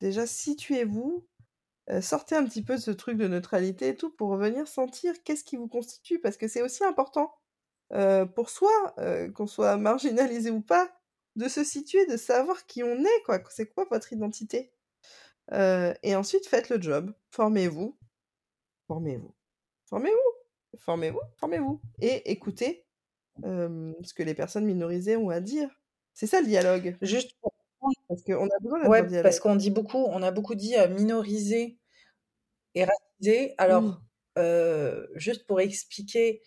Déjà 0.00 0.26
situez-vous, 0.26 1.28
sortez 2.02 2.36
un 2.36 2.44
petit 2.46 2.62
peu 2.64 2.76
de 2.76 2.80
ce 2.82 2.90
truc 2.92 3.18
de 3.18 3.28
neutralité 3.28 3.88
et 3.90 3.96
tout 3.96 4.10
pour 4.10 4.36
venir 4.36 4.68
sentir 4.68 5.14
qu'est-ce 5.24 5.44
qui 5.44 5.56
vous 5.56 5.68
constitue. 5.68 6.20
Parce 6.20 6.36
que 6.38 6.48
c'est 6.48 6.62
aussi 6.62 6.84
important, 6.84 7.34
pour 8.36 8.50
soi, 8.50 8.70
qu'on 9.34 9.46
soit 9.48 9.76
marginalisé 9.78 10.50
ou 10.50 10.62
pas, 10.62 10.90
de 11.36 11.48
se 11.48 11.64
situer, 11.64 12.06
de 12.06 12.16
savoir 12.16 12.66
qui 12.66 12.82
on 12.84 13.00
est 13.04 13.22
quoi, 13.26 13.40
c'est 13.50 13.66
quoi 13.72 13.86
votre 13.90 14.12
identité? 14.12 14.72
Et 15.52 16.16
ensuite 16.16 16.46
faites 16.48 16.70
le 16.70 16.80
job, 16.82 17.12
formez-vous, 17.30 17.98
formez-vous, 18.88 19.34
formez-vous, 19.86 20.18
formez-vous, 20.78 21.20
formez-vous 21.38 21.80
et 22.00 22.30
écoutez, 22.32 22.86
ce 23.44 24.14
que 24.14 24.22
les 24.24 24.34
personnes 24.34 24.66
minorisées 24.66 25.16
ont 25.16 25.30
à 25.30 25.40
dire. 25.40 25.70
C'est 26.14 26.26
ça 26.28 26.40
le 26.42 26.46
dialogue. 26.48 26.98
Juste 27.00 27.32
pour 27.40 27.52
Parce 28.08 28.22
qu'on 28.22 28.46
a 28.46 28.58
besoin 28.60 28.80
Ouais, 28.84 29.04
dialogue. 29.06 29.22
parce 29.22 29.40
qu'on 29.40 29.56
dit 29.56 29.70
beaucoup 29.70 29.98
on 29.98 30.22
a 30.22 30.30
beaucoup 30.32 30.54
dit, 30.56 30.74
heu, 30.76 30.88
minorisés 30.88 31.78
et 32.74 32.84
racisés. 32.84 33.54
Mmh. 33.68 33.96
Alors, 33.96 34.02
heu, 34.38 35.10
juste 35.16 35.46
pour 35.46 35.60
expliquer, 35.60 36.42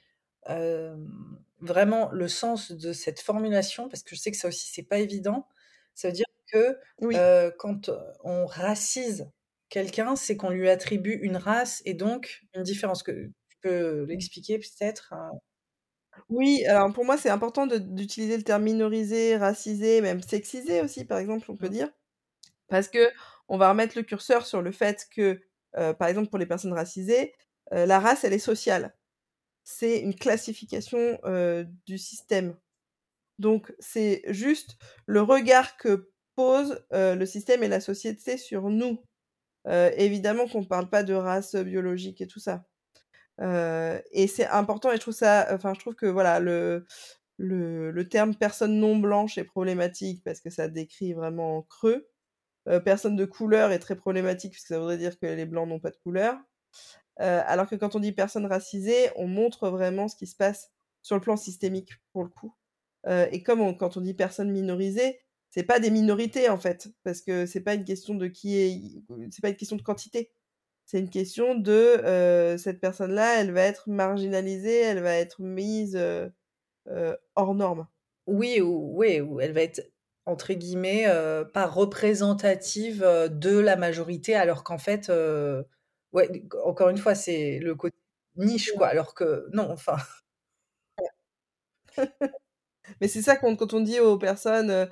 vraiment 1.66 2.12
le 2.12 2.28
sens 2.30 2.72
de 2.72 2.94
cette 2.94 3.20
formulation, 3.22 3.90
parce 3.90 4.04
que 4.04 4.16
je 4.16 4.22
sais 4.22 4.32
que 4.32 4.38
ça 4.38 4.48
aussi 4.50 4.70
c'est 4.72 4.84
pas 4.84 5.00
évident. 5.00 5.48
Ça 5.96 6.10
veut 6.10 6.14
dire 6.14 6.26
que, 6.52 6.78
Oui. 7.02 7.30
heu, 7.48 7.54
quand 7.60 7.92
on 8.24 8.46
racise 8.48 9.32
quelqu'un, 9.70 10.16
c'est 10.16 10.38
qu'on 10.38 10.50
lui 10.52 10.70
attribue 10.70 11.20
une 11.24 11.38
race 11.38 11.82
et 11.86 11.94
donc 11.96 12.44
une 12.56 12.64
différence. 12.64 13.04
Que 13.04 13.28
tu 13.50 13.58
peux 13.62 14.06
Mmh. 14.14 14.26
l'expliquer 14.26 14.60
peut-être, 14.60 15.14
heu? 15.16 15.40
Oui, 16.30 16.66
alors 16.66 16.92
pour 16.94 17.06
moi, 17.06 17.18
c'est 17.18 17.30
important 17.30 17.68
d'utiliser 17.68 18.38
le 18.38 18.44
terme 18.44 18.64
minorisé, 18.64 19.38
racisé, 19.38 20.02
même 20.02 20.22
sexisé 20.22 20.82
aussi, 20.82 21.06
par 21.06 21.20
exemple, 21.20 21.46
on 21.52 21.56
peut 21.58 21.70
Mmh. 21.70 21.70
dire. 21.70 21.90
Parce 22.70 22.90
qu'on 22.90 23.58
va 23.58 23.70
remettre 23.70 23.98
le 23.98 24.04
curseur 24.04 24.46
sur 24.48 24.62
le 24.62 24.72
fait 24.72 25.08
que, 25.16 25.42
par 25.74 26.08
exemple, 26.10 26.30
pour 26.30 26.40
les 26.40 26.46
personnes 26.48 26.74
racisées, 26.74 27.34
la 27.72 28.00
race, 28.00 28.24
elle 28.26 28.34
est 28.34 28.40
sociale. 28.40 28.96
C'est 29.66 30.00
une 30.00 30.16
classification, 30.16 31.20
du 31.86 31.98
système. 31.98 32.56
Donc 33.38 33.74
c'est 33.80 34.22
juste 34.28 34.78
le 35.08 35.22
regard 35.22 35.76
que 35.76 36.10
pose, 36.36 36.86
le 36.92 37.26
système 37.26 37.64
et 37.64 37.68
la 37.68 37.82
société 37.82 38.38
sur 38.38 38.70
nous. 38.70 39.04
Évidemment 39.68 40.48
qu'on 40.48 40.64
parle 40.64 40.90
pas 40.90 41.04
de 41.04 41.14
race 41.14 41.56
biologique 41.56 42.22
et 42.22 42.28
tout 42.28 42.40
ça. 42.40 42.66
Et 43.42 44.28
c'est 44.28 44.48
important 44.48 44.92
et 44.92 44.96
je 44.96 45.02
trouve 45.02 45.14
ça 45.14 45.48
enfin, 45.52 45.74
je 45.74 45.80
trouve 45.80 45.96
que 45.96 46.06
voilà, 46.06 46.40
le 46.40 48.04
terme 48.10 48.36
personne 48.36 48.80
non 48.80 48.96
blanche 48.96 49.38
est 49.38 49.44
problématique 49.44 50.24
parce 50.24 50.40
que 50.40 50.50
ça 50.50 50.68
décrit 50.70 51.14
vraiment 51.14 51.58
en 51.58 51.62
creux. 51.64 52.08
Personne 52.86 53.16
de 53.16 53.26
couleur 53.26 53.72
est 53.72 53.80
très 53.80 53.96
problématique 53.96 54.52
puisque 54.52 54.68
ça 54.68 54.80
voudrait 54.80 54.98
dire 54.98 55.20
que 55.20 55.26
les 55.26 55.46
blancs 55.46 55.68
n'ont 55.68 55.80
pas 55.80 55.92
de 55.92 55.98
couleur. 55.98 56.38
Heu, 57.22 57.24
alors 57.26 57.68
que 57.70 57.76
quand 57.76 57.96
on 57.96 58.00
dit 58.02 58.12
personne 58.14 58.46
racisée, 58.48 59.10
on 59.18 59.28
montre 59.28 59.70
vraiment 59.70 60.08
ce 60.10 60.16
qui 60.18 60.28
se 60.28 60.36
passe 60.36 60.72
sur 61.04 61.16
le 61.16 61.22
plan 61.22 61.38
systémique, 61.38 61.92
pour 62.14 62.24
le 62.24 62.30
coup. 62.30 62.54
Heu 63.08 63.28
et 63.32 63.44
comme 63.44 63.62
on 63.62 63.74
quand 63.76 63.98
on 63.98 64.02
dit 64.02 64.14
personne 64.16 64.52
minorisée, 64.52 65.20
c'est 65.52 65.64
pas 65.64 65.80
des 65.80 65.92
minorités, 65.92 66.50
en 66.50 66.58
fait, 66.60 66.90
parce 67.04 67.22
que 67.22 67.46
c'est 67.48 67.62
pas 67.62 67.76
une 67.76 67.86
question 67.86 68.16
de 68.16 68.28
qui 68.28 68.58
est 68.58 68.82
c'est 69.32 69.42
pas 69.42 69.50
une 69.50 69.56
question 69.58 69.78
de 69.78 69.82
quantité. 69.84 70.32
C'est 70.88 71.00
une 71.00 71.10
question 71.12 71.56
de, 71.56 72.02
heu, 72.06 72.58
cette 72.60 72.80
personne-là, 72.82 73.42
elle 73.42 73.52
va 73.54 73.62
être 73.64 73.90
marginalisée, 73.90 74.82
elle 74.82 75.02
va 75.02 75.16
être 75.18 75.42
mise, 75.42 75.96
heu 75.98 76.32
heu, 76.90 77.18
hors 77.36 77.56
norme. 77.56 77.88
Oui 78.28 78.62
ou 78.62 78.92
oui 78.98 79.22
ou 79.22 79.40
elle 79.42 79.54
va 79.54 79.62
être 79.64 79.84
entre 80.28 80.54
guillemets, 80.56 81.06
heu, 81.10 81.48
pas 81.54 81.68
représentative, 81.68 83.04
heu, 83.06 83.30
de 83.30 83.58
la 83.60 83.76
majorité 83.78 84.36
alors 84.36 84.64
qu'en 84.66 84.78
fait, 84.80 85.10
heu, 85.12 85.66
ouais, 86.16 86.44
encore 86.66 86.90
une 86.90 86.98
fois, 86.98 87.16
c'est 87.16 87.60
le 87.60 87.76
côté 87.76 87.96
niche 88.38 88.74
quoi, 88.76 88.88
alors 88.88 89.14
que 89.16 89.48
non, 89.54 89.72
enfin. 89.72 89.98
Mais 93.02 93.08
c'est 93.08 93.22
ça 93.22 93.36
qu'on 93.38 93.56
quand 93.56 93.74
on 93.74 93.82
dit 93.82 94.00
aux 94.00 94.18
personnes, 94.18 94.88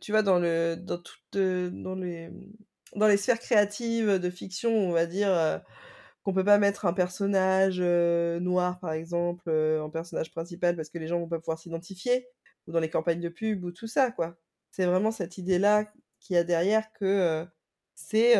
tu 0.00 0.12
vois, 0.12 0.22
dans 0.22 0.38
le 0.38 0.76
dans 0.76 1.00
dans 1.32 1.94
les, 1.94 2.28
mmh, 2.28 2.52
dans 2.96 3.06
les 3.08 3.16
sphères 3.16 3.38
créatives 3.40 4.18
de 4.18 4.30
fiction, 4.30 4.70
on 4.72 4.92
va 4.92 5.06
dire, 5.06 5.28
heu, 5.32 5.60
qu'on 6.24 6.32
peut 6.34 6.44
pas 6.44 6.58
mettre 6.58 6.86
un 6.86 6.92
personnage, 6.94 7.80
noir, 7.80 8.80
par 8.80 8.92
exemple, 8.92 9.50
en 9.50 9.90
personnage 9.90 10.30
principal 10.32 10.76
parce 10.76 10.90
que 10.90 10.98
les 10.98 11.08
gens 11.08 11.18
vont 11.20 11.28
pas 11.28 11.38
pouvoir 11.40 11.58
s'identifier 11.58 12.28
ou 12.66 12.72
dans 12.72 12.80
les 12.80 12.90
campagnes 12.90 13.20
de 13.20 13.28
pub 13.30 13.64
ou 13.64 13.72
tout 13.72 13.86
ça, 13.88 14.10
quoi. 14.12 14.36
C'est 14.70 14.86
vraiment 14.86 15.10
cette 15.12 15.38
idée-là 15.38 15.86
qu'il 16.20 16.36
y 16.36 16.38
a 16.38 16.44
derrière 16.44 16.92
que, 16.94 17.46
c'est, 17.94 18.36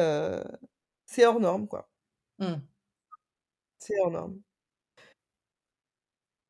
c'est 1.08 1.24
hors 1.24 1.40
norme, 1.40 1.66
quoi. 1.66 1.88
Mmh. 2.38 2.56
C'est 3.78 3.98
hors 4.00 4.10
norme. 4.10 4.40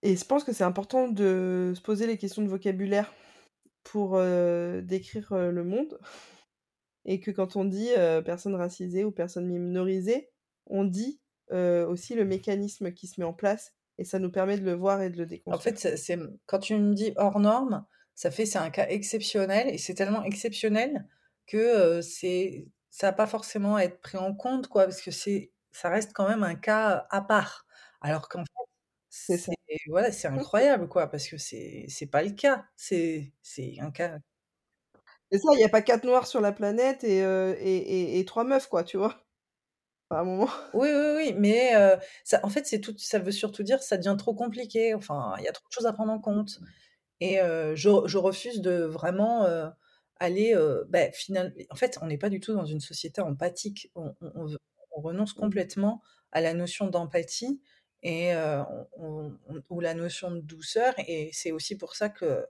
Et 0.03 0.17
je 0.17 0.25
pense 0.25 0.43
que 0.43 0.53
c'est 0.53 0.65
important 0.65 1.09
de 1.09 1.73
se 1.77 1.81
poser 1.81 2.07
les 2.07 2.19
questions 2.19 2.43
de 2.43 2.49
vocabulaire 2.49 3.13
pour, 3.85 4.21
décrire, 4.83 5.33
le 5.33 5.63
monde 5.65 5.99
et 7.05 7.21
que 7.21 7.31
quand 7.31 7.57
on 7.57 7.65
dit 7.65 7.91
euh, 7.97 8.21
personne 8.21 8.55
racisée 8.55 9.05
ou 9.05 9.13
personne 9.13 9.47
minorisée, 9.47 10.29
on 10.67 10.85
dit 10.85 11.21
aussi 11.51 12.15
le 12.15 12.27
mécanisme 12.27 12.93
qui 12.93 13.07
se 13.07 13.19
met 13.21 13.27
en 13.27 13.33
place 13.33 13.73
et 13.97 14.05
ça 14.05 14.19
nous 14.19 14.31
permet 14.31 14.59
de 14.59 14.65
le 14.65 14.75
voir 14.75 15.01
et 15.01 15.09
de 15.09 15.17
le 15.17 15.25
En 15.25 15.27
déconstruire. 15.27 15.79
fait, 15.79 15.97
c'est 15.97 16.19
quand 16.47 16.59
tu 16.59 16.75
me 16.75 16.95
dis 16.95 17.13
hors 17.17 17.41
norme, 17.41 17.87
ça 18.15 18.31
fait 18.31 18.45
c'est 18.45 18.59
un 18.59 18.71
cas 18.71 18.87
exceptionnel 18.89 19.69
et 19.69 19.79
c'est 19.79 19.95
tellement 19.95 20.25
exceptionnel 20.25 21.09
que 21.47 22.03
c'est 22.03 22.67
ça 22.91 23.09
n'a 23.09 23.13
pas 23.13 23.27
forcément 23.27 23.77
à 23.77 23.83
être 23.85 24.01
pris 24.01 24.19
en 24.19 24.35
compte 24.35 24.69
quoi 24.69 24.85
parce 24.85 25.03
que 25.03 25.11
c'est 25.11 25.53
ça 25.73 25.91
reste 25.91 26.13
quand 26.15 26.29
même 26.29 26.43
un 26.45 26.55
cas 26.57 27.07
à 27.11 27.21
part. 27.23 27.67
Alors 28.01 28.29
qu'en 28.29 28.41
fait, 28.45 28.65
C'est 29.11 29.39
c'est 29.39 29.57
voilà, 29.89 30.13
c'est 30.13 30.29
incroyable 30.29 30.89
quoi 30.89 31.09
parce 31.11 31.29
que 31.29 31.39
c'est 31.39 31.87
c'est 31.89 32.07
pas 32.09 32.23
le 32.25 32.33
cas. 32.33 32.67
C'est 32.77 33.35
c'est 33.43 33.77
un 33.81 33.91
cas 33.93 34.19
Et 35.31 35.39
ça, 35.39 35.49
il 35.55 35.59
n'y 35.59 35.65
a 35.65 35.69
pas 35.69 35.83
quatre 35.83 36.05
noirs 36.05 36.27
sur 36.27 36.41
la 36.41 36.53
planète 36.53 37.05
et, 37.05 37.23
euh, 37.23 37.55
et, 37.59 37.77
et, 37.77 38.19
et 38.19 38.25
trois 38.25 38.45
meufs, 38.45 38.69
quoi, 38.69 38.85
tu 38.85 38.97
vois? 38.97 39.27
À 40.11 40.21
un 40.21 40.25
moment. 40.25 40.51
Oui, 40.75 40.89
oui, 40.93 41.13
oui, 41.17 41.35
mais 41.39 41.75
euh, 41.77 41.97
ça, 42.25 42.41
en 42.43 42.51
fait, 42.51 42.67
c'est 42.67 42.81
tout, 42.81 42.95
ça 42.99 43.19
veut 43.19 43.31
surtout 43.33 43.63
dire 43.63 43.79
que 43.79 43.85
ça 43.85 43.97
devient 43.97 44.17
trop 44.19 44.35
compliqué. 44.35 44.95
Enfin, 44.95 45.35
il 45.39 45.45
y 45.45 45.49
a 45.49 45.53
trop 45.53 45.67
de 45.67 45.73
choses 45.73 45.87
à 45.87 45.93
prendre 45.95 46.13
en 46.13 46.21
compte. 46.21 46.61
Et 47.21 47.41
euh, 47.41 47.77
je, 47.77 47.91
je 48.07 48.19
refuse 48.19 48.61
de 48.63 48.83
vraiment 48.85 49.47
aller. 50.21 50.55
euh, 50.55 50.85
ben, 50.89 51.13
final- 51.13 51.55
En 51.71 51.77
fait, 51.77 51.99
on 52.03 52.07
n'est 52.07 52.19
pas 52.19 52.31
du 52.31 52.41
tout 52.41 52.55
dans 52.55 52.65
une 52.67 52.81
société 52.81 53.21
empathique. 53.21 53.91
On, 53.95 54.15
renonce 54.97 55.33
complètement 55.33 56.03
à 56.33 56.41
la 56.41 56.55
notion 56.55 56.89
d'empathie 56.89 57.61
et 58.03 58.35
euh, 58.35 58.63
on- 58.97 59.33
ou 59.71 59.81
la 59.81 59.95
notion 59.95 60.31
de 60.33 60.41
douceur. 60.41 60.93
Et 61.07 61.31
c'est 61.33 61.53
aussi 61.53 61.77
pour 61.79 61.95
ça 61.97 62.09
que 62.09 62.47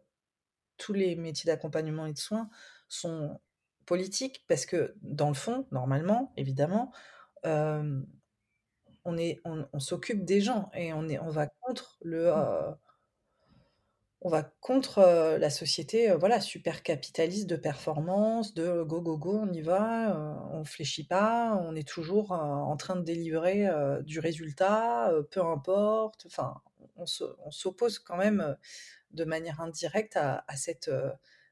tous 0.78 0.92
les 0.92 1.16
métiers 1.16 1.48
d'accompagnement 1.48 2.06
et 2.06 2.12
de 2.12 2.18
soins 2.18 2.50
sont 2.88 3.40
politiques, 3.86 4.44
parce 4.48 4.66
que 4.66 4.94
dans 5.02 5.28
le 5.28 5.34
fond, 5.34 5.66
normalement, 5.72 6.32
évidemment, 6.36 6.92
euh, 7.46 8.00
on 9.04 9.16
est, 9.16 9.40
on, 9.44 9.66
on 9.72 9.80
s'occupe 9.80 10.24
des 10.24 10.40
gens 10.40 10.70
et 10.74 10.92
on 10.92 11.08
est, 11.08 11.18
on 11.18 11.30
va 11.30 11.46
contre 11.60 11.98
le, 12.02 12.28
euh, 12.28 12.70
on 14.20 14.30
va 14.30 14.42
contre 14.60 14.98
euh, 14.98 15.38
la 15.38 15.50
société, 15.50 16.10
euh, 16.10 16.16
voilà, 16.16 16.40
super 16.40 16.82
capitaliste 16.82 17.46
de 17.48 17.56
performance, 17.56 18.52
de 18.54 18.82
go 18.82 19.00
go 19.00 19.16
go, 19.16 19.38
on 19.44 19.52
y 19.52 19.60
va, 19.62 20.16
euh, 20.16 20.34
on 20.52 20.64
fléchit 20.64 21.04
pas, 21.06 21.56
on 21.62 21.74
est 21.76 21.86
toujours 21.86 22.32
euh, 22.32 22.36
en 22.38 22.76
train 22.76 22.96
de 22.96 23.02
délivrer 23.02 23.68
euh, 23.68 24.02
du 24.02 24.18
résultat, 24.20 25.10
euh, 25.12 25.22
peu 25.22 25.40
importe. 25.44 26.26
Enfin, 26.26 26.60
on 26.96 27.06
se- 27.06 27.24
on 27.44 27.50
s'oppose 27.52 27.98
quand 28.00 28.16
même 28.16 28.40
euh, 28.40 28.54
de 29.12 29.24
manière 29.24 29.60
indirecte 29.60 30.16
à, 30.16 30.44
à 30.48 30.56
cette, 30.56 30.88
euh, 30.88 31.10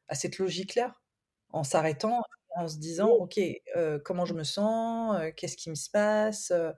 à 0.08 0.14
cette 0.14 0.38
logique-là, 0.38 0.94
en 1.50 1.64
s'arrêtant, 1.64 2.22
en 2.56 2.68
se 2.68 2.78
disant, 2.78 3.08
ok, 3.10 3.40
euh, 3.76 3.98
comment 4.04 4.24
je 4.26 4.34
me 4.34 4.44
sens, 4.44 5.16
euh, 5.20 5.30
qu'est-ce 5.36 5.56
qui 5.56 5.70
me 5.70 5.74
se 5.76 5.90
passe, 5.90 6.50
euh, 6.52 6.72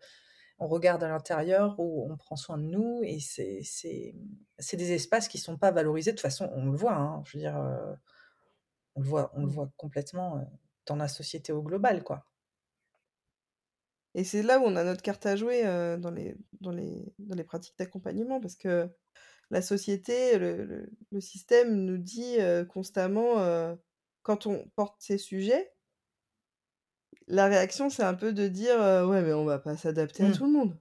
on 0.59 0.67
regarde 0.69 1.03
à 1.05 1.09
l'intérieur 1.09 1.77
où 1.79 2.11
on 2.11 2.17
prend 2.17 2.37
soin 2.37 2.59
de 2.59 2.65
nous 2.65 3.01
et 3.05 3.21
c'est 3.21 3.61
c'est 3.65 4.15
c'est 4.59 4.77
des 4.77 4.93
espaces 4.93 5.29
qui 5.29 5.39
sont 5.39 5.57
pas 5.59 5.71
valorisés 5.73 6.13
de 6.13 6.17
toute 6.17 6.23
façon 6.23 6.51
on 6.55 6.67
le 6.67 6.77
voit 6.77 6.95
hein, 6.97 7.23
je 7.27 7.37
veux 7.39 7.43
dire 7.43 7.57
euh, 7.59 7.95
on 8.97 9.01
le 9.01 9.07
voit 9.07 9.31
on 9.35 9.41
le 9.41 9.47
Mm. 9.47 9.51
voit 9.51 9.71
complètement 9.79 10.37
euh, 10.37 10.43
dans 10.85 10.97
la 10.97 11.09
société 11.09 11.53
au 11.53 11.63
global 11.63 12.05
quoi 12.05 12.27
Et 14.15 14.25
c'est 14.25 14.43
là 14.43 14.59
où 14.59 14.63
on 14.65 14.77
a 14.77 14.85
notre 14.85 15.03
carte 15.03 15.27
à 15.27 15.37
jouer 15.37 15.67
euh, 15.67 15.97
dans, 15.97 16.11
les, 16.11 16.37
dans, 16.61 16.71
les, 16.73 17.13
dans 17.19 17.37
les 17.37 17.45
pratiques 17.45 17.77
d'accompagnement, 17.79 18.41
parce 18.41 18.57
que 18.57 18.89
la 19.51 19.63
société, 19.63 20.39
le, 20.39 20.65
le, 20.65 20.91
le 21.13 21.21
système 21.21 21.75
nous 21.85 21.99
dit 21.99 22.41
euh, 22.41 22.65
constamment, 22.65 23.41
euh, 23.41 23.77
quand 24.23 24.47
on 24.47 24.69
porte 24.77 24.97
ces 25.01 25.19
sujets, 25.19 25.73
la 27.29 27.47
réaction, 27.47 27.91
c'est 27.91 28.03
un 28.03 28.15
peu 28.15 28.33
de 28.33 28.49
dire 28.49 28.81
euh, 28.81 29.07
Ouais, 29.07 29.23
mais 29.23 29.33
on 29.33 29.45
va 29.45 29.59
pas 29.59 29.77
s'adapter 29.77 30.25
à 30.25 30.29
Mm. 30.29 30.33
tout 30.33 30.45
le 30.47 30.53
monde. 30.53 30.79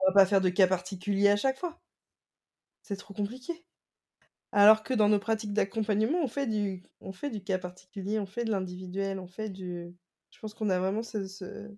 On 0.00 0.06
va 0.06 0.12
pas 0.14 0.26
faire 0.26 0.40
de 0.40 0.50
cas 0.50 0.68
particuliers 0.68 1.30
à 1.30 1.36
chaque 1.36 1.58
fois. 1.58 1.82
C'est 2.82 2.96
trop 2.96 3.14
compliqué. 3.14 3.64
Alors 4.52 4.82
que 4.84 4.94
dans 4.94 5.08
nos 5.08 5.18
pratiques 5.18 5.52
d'accompagnement, 5.54 6.20
on 6.22 6.28
fait 6.28 6.46
du, 6.46 6.84
on 7.00 7.12
fait 7.12 7.30
du 7.30 7.42
cas 7.44 7.58
particulier, 7.58 8.18
on 8.20 8.26
fait 8.26 8.44
de 8.44 8.50
l'individuel, 8.52 9.18
on 9.20 9.28
fait 9.28 9.50
du. 9.50 9.96
Je 10.30 10.38
pense 10.40 10.54
qu'on 10.54 10.70
a 10.70 10.78
vraiment 10.78 11.02
ce, 11.02 11.26
ce- 11.26 11.74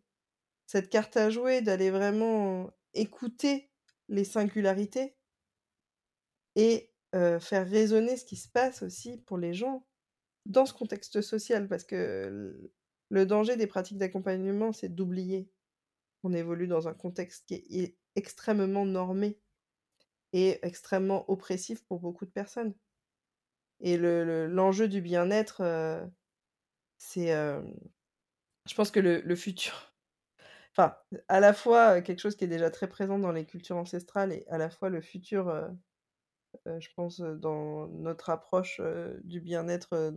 cette 0.67 0.91
carte 0.91 1.17
à 1.19 1.31
jouer 1.31 1.63
d'aller 1.63 1.91
vraiment 1.91 2.71
écouter 2.95 3.71
les 4.09 4.25
singularités 4.25 5.17
et 6.55 6.93
euh, 7.15 7.39
faire 7.41 7.69
résonner 7.69 8.17
ce 8.17 8.25
qui 8.25 8.37
se 8.37 8.49
passe 8.49 8.83
aussi 8.83 9.19
pour 9.19 9.39
les 9.39 9.55
gens 9.55 9.87
dans 10.47 10.67
ce 10.67 10.75
contexte 10.75 11.21
social. 11.23 11.69
Parce 11.69 11.85
que 11.85 12.73
le- 13.11 13.27
danger 13.27 13.57
des 13.57 13.67
pratiques 13.67 13.99
d'accompagnement, 13.99 14.73
c'est 14.73 14.95
d'oublier 14.95 15.51
qu'on 16.23 16.35
évolue 16.35 16.69
dans 16.69 16.89
un 16.89 16.95
contexte 16.95 17.47
qui 17.49 17.55
est 17.71 17.99
extrêmement 18.17 18.87
normé 18.87 19.41
et 20.33 20.61
extrêmement 20.67 21.31
oppressif 21.31 21.85
pour 21.87 22.01
beaucoup 22.01 22.27
de 22.27 22.31
personnes. 22.33 22.75
Et 23.81 23.97
le, 23.97 24.25
le- 24.25 24.47
l'enjeu 24.47 24.89
du 24.89 25.01
bien-être, 25.03 25.61
euh, 25.63 26.05
c'est, 26.99 27.33
euh, 27.35 27.63
je 28.69 28.75
pense 28.75 28.91
que 28.91 29.01
le, 29.01 29.37
futur, 29.37 29.95
enfin, 30.73 30.97
à 31.29 31.41
la 31.41 31.55
fois 31.55 31.99
euh, 31.99 32.03
quelque 32.03 32.21
chose 32.21 32.37
qui 32.37 32.45
est 32.45 32.49
déjà 32.49 32.71
très 32.71 32.89
présent 32.89 33.19
dans 33.19 33.33
les 33.33 33.47
cultures 33.47 33.77
ancestrales 33.77 34.33
et 34.33 34.47
à 34.49 34.59
la 34.59 34.71
fois 34.71 34.91
le 34.91 35.01
futur, 35.03 35.51
je 36.67 36.89
pense, 36.95 37.21
dans 37.21 37.87
notre 37.89 38.31
approche 38.31 38.81
du 39.25 39.41
bien-être 39.41 40.11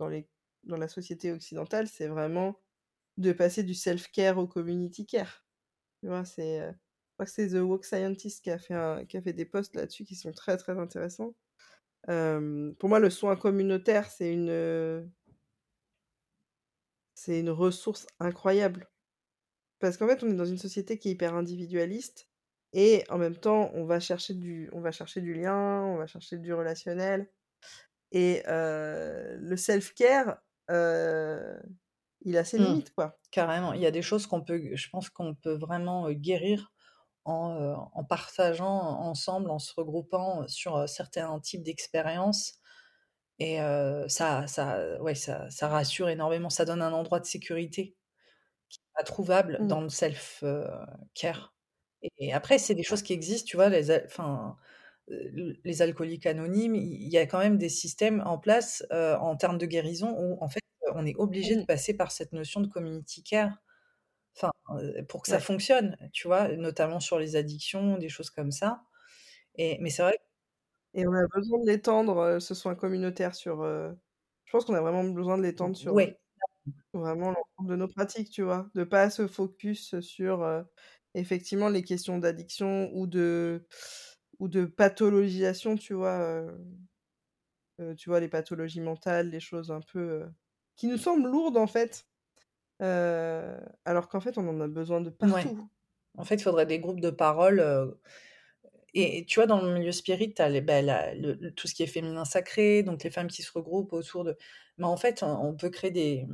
dans 0.64 0.76
la 0.76 0.88
société 0.88 1.32
occidentale, 1.32 1.86
c'est 1.86 2.08
vraiment 2.08 2.56
de 3.16 3.32
passer 3.32 3.62
du 3.62 3.74
self-care 3.74 4.38
au 4.38 4.46
community 4.46 5.06
care. 5.06 5.44
Tu 6.00 6.08
vois, 6.08 6.24
c'est, 6.24 6.60
euh, 6.60 6.72
je 6.72 7.12
crois 7.14 7.26
que 7.26 7.32
c'est 7.32 7.48
The 7.48 7.62
Woke 7.62 7.84
Scientist 7.84 8.42
qui 8.42 8.50
a 8.50 8.58
fait, 8.58 9.06
qui 9.08 9.16
a 9.16 9.22
fait 9.22 9.32
des 9.32 9.44
posts 9.44 9.76
là-dessus 9.76 10.04
qui 10.04 10.16
sont 10.16 10.32
très 10.32 10.56
très 10.56 10.78
intéressants. 10.78 11.34
Pour 12.06 12.88
moi, 12.88 12.98
le 12.98 13.10
soin 13.10 13.36
communautaire, 13.36 14.10
c'est 14.10 14.32
une, 14.32 14.48
euh, 14.48 15.04
c'est 17.14 17.40
une 17.40 17.50
ressource 17.50 18.06
incroyable. 18.18 18.90
Parce 19.78 19.96
qu'en 19.96 20.08
fait, 20.08 20.22
on 20.22 20.30
est 20.30 20.34
dans 20.34 20.46
une 20.46 20.58
société 20.58 20.98
qui 20.98 21.08
est 21.08 21.12
hyper 21.12 21.34
individualiste 21.34 22.28
et 22.72 23.04
en 23.10 23.18
même 23.18 23.36
temps, 23.36 23.70
on 23.74 23.84
va 23.84 24.00
chercher 24.00 24.34
du, 24.34 24.70
on 24.72 24.80
va 24.80 24.92
chercher 24.92 25.20
du 25.20 25.34
lien, 25.34 25.82
on 25.82 25.96
va 25.96 26.06
chercher 26.06 26.38
du 26.38 26.52
relationnel. 26.52 27.30
Et 28.12 28.42
euh, 28.48 29.36
le 29.38 29.56
self-care, 29.56 30.40
il 32.22 32.36
a 32.38 32.44
ses 32.44 32.58
Mm. 32.58 32.60
limites, 32.60 32.92
quoi. 32.94 33.18
carrément 33.30 33.72
il 33.72 33.80
y 33.82 33.86
a 33.86 33.90
des 33.90 34.02
choses 34.02 34.26
qu'on 34.26 34.42
peut 34.42 34.60
je 34.74 34.88
pense 34.90 35.10
qu'on 35.10 35.34
peut 35.34 35.54
vraiment 35.54 36.10
guérir 36.12 36.72
en, 37.24 37.52
euh, 37.56 37.74
en 37.94 38.04
partageant 38.04 38.68
ensemble 39.00 39.50
en 39.50 39.58
se 39.60 39.72
regroupant 39.76 40.48
sur 40.48 40.76
euh, 40.76 40.86
certains 40.88 41.38
types 41.40 41.62
d'expériences 41.64 42.54
et 43.38 43.62
euh, 43.62 44.08
ça 44.08 44.46
ça 44.48 45.00
ouais 45.02 45.14
ça 45.16 45.50
ça 45.50 45.68
rassure 45.68 46.08
énormément 46.10 46.50
ça 46.50 46.64
donne 46.66 46.82
un 46.82 46.92
endroit 46.92 47.20
de 47.20 47.26
sécurité 47.26 47.96
pas 48.94 49.02
trouvable 49.04 49.60
Mm. 49.60 49.66
dans 49.66 49.80
le 49.80 49.88
self 49.88 50.40
euh, 50.42 50.66
care. 51.14 51.54
Et 52.18 52.32
après, 52.32 52.58
c'est 52.58 52.74
des 52.74 52.82
choses 52.82 53.02
qui 53.02 53.12
existent, 53.12 53.46
tu 53.48 53.56
vois, 53.56 53.68
les, 53.68 53.90
enfin, 54.06 54.56
les 55.08 55.82
alcooliques 55.82 56.26
anonymes, 56.26 56.74
il 56.74 57.08
y 57.08 57.18
a 57.18 57.26
quand 57.26 57.38
même 57.38 57.58
des 57.58 57.68
systèmes 57.68 58.22
en 58.26 58.38
place 58.38 58.84
en 58.92 59.36
termes 59.36 59.58
de 59.58 59.66
guérison 59.66 60.14
où 60.18 60.38
en 60.42 60.48
fait 60.48 60.60
on 60.96 61.06
est 61.06 61.16
obligé 61.16 61.56
de 61.56 61.64
passer 61.64 61.96
par 61.96 62.12
cette 62.12 62.32
notion 62.32 62.60
de 62.60 62.68
community 62.68 63.22
care, 63.24 63.58
enfin, 64.36 64.52
pour 65.08 65.22
que 65.22 65.28
ça 65.28 65.38
Ouais. 65.38 65.40
fonctionne, 65.40 65.96
tu 66.12 66.28
vois, 66.28 66.48
notamment 66.56 67.00
sur 67.00 67.18
les 67.18 67.36
addictions, 67.36 67.98
des 67.98 68.08
choses 68.10 68.30
comme 68.30 68.52
ça. 68.52 68.82
Et, 69.56 69.78
mais 69.80 69.90
c'est 69.90 70.02
vrai, 70.02 70.18
Et 70.94 71.06
on 71.06 71.12
a 71.14 71.26
besoin 71.34 71.60
de 71.60 71.66
l'étendre, 71.66 72.38
ce 72.40 72.54
soin 72.54 72.74
communautaire 72.74 73.34
sur. 73.34 73.62
euh, 73.62 73.92
Je 74.46 74.52
pense 74.52 74.64
qu'on 74.64 74.74
a 74.74 74.80
vraiment 74.82 75.04
besoin 75.04 75.38
de 75.38 75.42
l'étendre 75.44 75.76
sur 75.76 75.94
ouais, 75.94 76.18
vraiment 76.94 77.30
l'ensemble 77.30 77.70
de 77.70 77.76
nos 77.76 77.88
pratiques, 77.88 78.30
tu 78.30 78.42
vois. 78.42 78.68
De 78.74 78.84
pas 78.84 79.10
se 79.10 79.26
focus 79.28 80.00
sur 80.00 80.42
euh, 80.42 80.62
effectivement 81.14 81.68
les 81.68 81.82
questions 81.84 82.18
d'addiction 82.18 82.90
ou 82.94 83.06
de 83.06 83.66
ou 84.40 84.48
de 84.48 84.64
pathologisation, 84.66 85.76
tu 85.76 85.94
vois. 85.94 86.20
euh, 87.80 87.94
tu 87.96 88.08
vois, 88.10 88.20
les 88.20 88.28
pathologies 88.28 88.80
mentales, 88.80 89.30
les 89.30 89.40
choses 89.40 89.70
un 89.70 89.80
peu 89.80 90.28
qui 90.80 90.86
nous 90.88 90.98
semblent 90.98 91.28
lourdes 91.30 91.56
en 91.58 91.66
fait. 91.66 92.06
euh, 92.82 93.60
alors 93.84 94.08
qu'en 94.08 94.20
fait, 94.20 94.38
on 94.38 94.48
en 94.48 94.60
a 94.60 94.68
besoin 94.68 95.00
de 95.02 95.10
ouais. 95.22 95.50
partout. 95.50 95.70
En 96.18 96.24
fait, 96.24 96.36
il 96.36 96.42
faudrait 96.42 96.66
des 96.66 96.80
groupes 96.80 97.00
de 97.00 97.10
parole. 97.10 97.60
euh, 97.60 97.92
et, 98.94 99.18
et 99.18 99.24
tu 99.26 99.36
vois, 99.38 99.46
dans 99.46 99.60
le 99.60 99.72
milieu 99.74 99.92
spirit, 99.92 100.34
tu 100.34 100.42
as 100.42 100.60
bah, 100.60 100.82
la- 100.82 101.14
le- 101.14 101.34
le- 101.34 101.52
tout 101.54 101.68
ce 101.68 101.74
qui 101.74 101.82
est 101.82 101.86
féminin 101.86 102.24
sacré, 102.24 102.82
donc 102.82 103.04
les 103.04 103.10
femmes 103.10 103.28
qui 103.28 103.42
se 103.42 103.52
regroupent 103.52 103.92
autour 103.92 104.24
de. 104.24 104.36
Mais 104.78 104.84
en 104.86 104.96
fait, 104.96 105.22
on, 105.22 105.28
on 105.48 105.54
peut 105.56 105.70
créer 105.70 105.90
des, 105.92 106.26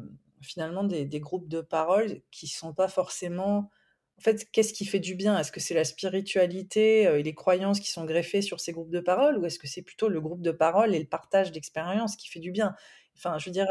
finalement 0.43 0.85
des, 0.85 1.05
des 1.05 1.21
groupes 1.21 1.49
de 1.49 1.61
parole 1.61 2.23
qui 2.31 2.47
sont 2.49 2.73
pas 2.75 2.89
forcément. 2.89 3.71
En 4.19 4.23
fait, 4.23 4.51
qu'est-ce 4.51 4.73
qui 4.73 4.87
fait 4.87 5.01
du 5.01 5.15
bien? 5.15 5.39
Est-ce 5.39 5.53
que 5.53 5.61
c'est 5.61 5.75
la 5.75 5.85
spiritualité 5.85 7.07
euh, 7.07 7.19
et 7.19 7.23
les 7.23 7.35
croyances 7.35 7.81
qui 7.81 7.91
sont 7.91 8.07
greffées 8.07 8.41
sur 8.43 8.61
ces 8.61 8.73
groupes 8.73 8.91
de 8.91 9.01
parole 9.01 9.37
ou 9.39 9.45
est-ce 9.45 9.59
que 9.59 9.67
c'est 9.69 9.83
plutôt 9.83 10.09
le 10.09 10.21
groupe 10.23 10.41
de 10.43 10.53
parole 10.53 10.95
et 10.95 10.99
le 10.99 11.07
partage 11.07 11.53
d'expériences 11.53 12.17
qui 12.17 12.29
fait 12.29 12.41
du 12.41 12.51
bien? 12.53 12.75
Enfin, 13.17 13.39
je 13.39 13.45
veux 13.47 13.53
dire, 13.53 13.67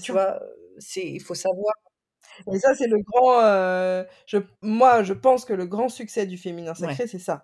tu 0.00 0.12
vois, 0.12 0.40
c'est 0.78 1.06
il 1.06 1.20
faut 1.22 1.34
savoir 1.34 1.74
Et 2.52 2.58
ça, 2.58 2.74
c'est 2.74 2.86
le 2.86 2.98
grand, 3.02 3.40
je 4.26 4.38
moi, 4.62 5.02
je 5.02 5.12
pense 5.12 5.44
que 5.44 5.52
le 5.52 5.66
grand 5.66 5.88
succès 5.88 6.26
du 6.26 6.36
féminin 6.38 6.74
Ouais. 6.78 6.96
sacré, 6.96 7.06
c'est 7.06 7.18
ça. 7.18 7.42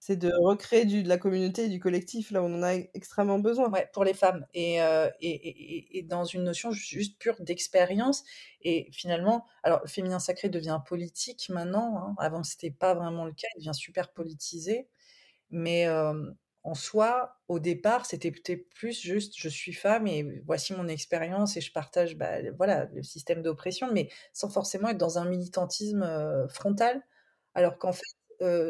C'est 0.00 0.16
de 0.16 0.32
recréer 0.42 0.84
du 0.86 1.02
de 1.04 1.08
la 1.08 1.18
communauté 1.18 1.64
et 1.66 1.68
du 1.68 1.80
collectif 1.80 2.30
là 2.32 2.42
où 2.42 2.46
on 2.46 2.54
en 2.58 2.62
a 2.64 2.74
extrêmement 2.74 3.38
besoin. 3.40 3.72
Ouais, 3.72 3.88
pour 3.92 4.02
les 4.04 4.14
femmes 4.14 4.46
et 4.52 4.76
et 4.78 4.80
et 5.20 5.98
et 5.98 6.02
dans 6.02 6.24
une 6.24 6.42
notion 6.42 6.72
juste 6.72 7.18
pure 7.20 7.36
d'expérience 7.40 8.24
et 8.62 8.88
finalement 8.90 9.46
alors 9.62 9.80
le 9.82 9.86
féminin 9.88 10.18
sacré 10.18 10.48
devient 10.48 10.80
politique 10.84 11.48
maintenant, 11.50 11.96
hein. 11.98 12.14
Avant 12.18 12.42
c'était 12.42 12.70
pas 12.72 12.94
vraiment 12.94 13.26
le 13.26 13.32
cas, 13.32 13.46
il 13.54 13.60
devient 13.60 13.74
super 13.74 14.12
politisé. 14.12 14.88
Mais 15.50 15.86
en 16.62 16.74
soi, 16.74 17.40
au 17.48 17.58
départ, 17.58 18.06
c'était 18.06 18.30
peut-être 18.32 18.68
plus 18.70 19.00
juste: 19.00 19.34
«Je 19.38 19.48
suis 19.48 19.72
femme 19.72 20.06
et 20.06 20.42
voici 20.46 20.72
mon 20.74 20.88
expérience 20.88 21.56
et 21.56 21.60
je 21.62 21.72
partage, 21.72 22.16
bah, 22.16 22.40
le 22.42 22.52
voilà, 22.52 22.86
le 22.86 23.02
système 23.02 23.42
d'oppression», 23.42 23.90
mais 23.92 24.10
sans 24.34 24.50
forcément 24.50 24.88
être 24.90 24.98
dans 24.98 25.18
un 25.18 25.24
militantisme, 25.26 26.46
frontal. 26.48 27.02
Alors 27.54 27.78
qu'en 27.78 27.92
fait, 27.92 28.02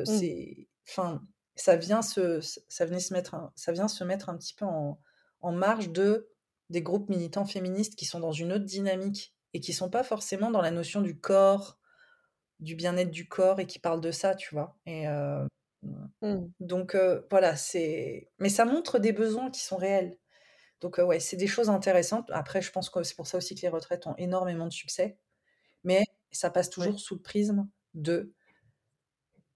Mmh. 0.07 0.25
c'est 0.25 0.69
enfin, 0.89 1.23
ça 1.57 1.77
vient 1.77 2.03
se 2.03 2.41
ça 2.41 2.85
venait 2.87 3.01
se 3.01 3.12
mettre 3.12 3.35
un 3.35 3.53
ça 3.57 3.73
vient 3.73 3.89
se 3.89 4.05
mettre 4.05 4.29
un 4.29 4.37
petit 4.37 4.55
peu 4.55 4.65
en 4.65 5.01
en 5.41 5.53
marge 5.53 5.91
de 5.91 6.31
des 6.71 6.83
groupes 6.83 7.09
militants 7.09 7.45
féministes 7.47 7.97
qui 7.97 8.05
sont 8.05 8.21
dans 8.21 8.33
une 8.33 8.53
autre 8.53 8.65
dynamique 8.65 9.35
et 9.55 9.61
qui 9.61 9.73
sont 9.73 9.91
pas 9.91 10.05
forcément 10.05 10.51
dans 10.51 10.61
la 10.62 10.71
notion 10.71 11.01
du 11.03 11.19
corps, 11.21 11.79
du 12.61 12.75
bien-être 12.77 13.11
du 13.11 13.29
corps 13.29 13.61
et 13.61 13.67
qui 13.67 13.79
parlent 13.81 14.01
de 14.03 14.12
ça, 14.12 14.35
tu 14.37 14.55
vois? 14.55 14.79
Et 14.87 15.07
mmh, 15.82 16.47
donc 16.61 16.97
voilà, 17.31 17.57
c'est 17.57 18.31
mais 18.39 18.48
ça 18.48 18.65
montre 18.65 18.98
des 18.98 19.12
besoins 19.12 19.51
qui 19.51 19.61
sont 19.61 19.77
réels. 19.77 20.19
Donc 20.81 20.98
ouais, 20.98 21.20
c'est 21.20 21.36
des 21.39 21.47
choses 21.48 21.70
intéressantes. 21.70 22.31
Après, 22.32 22.62
je 22.62 22.73
pense 22.73 22.90
que 22.90 23.02
c'est 23.05 23.16
pour 23.16 23.27
ça 23.28 23.39
aussi 23.39 23.55
que 23.57 23.62
les 23.62 23.69
retraites 23.70 24.07
ont 24.09 24.16
énormément 24.19 24.66
de 24.66 24.73
succès, 24.73 25.19
mais 25.85 26.05
ça 26.32 26.51
passe 26.51 26.70
Oui. 26.77 26.90
toujours 26.90 27.01
sous 27.01 27.16
le 27.16 27.23
prisme 27.23 27.69
de 27.94 28.35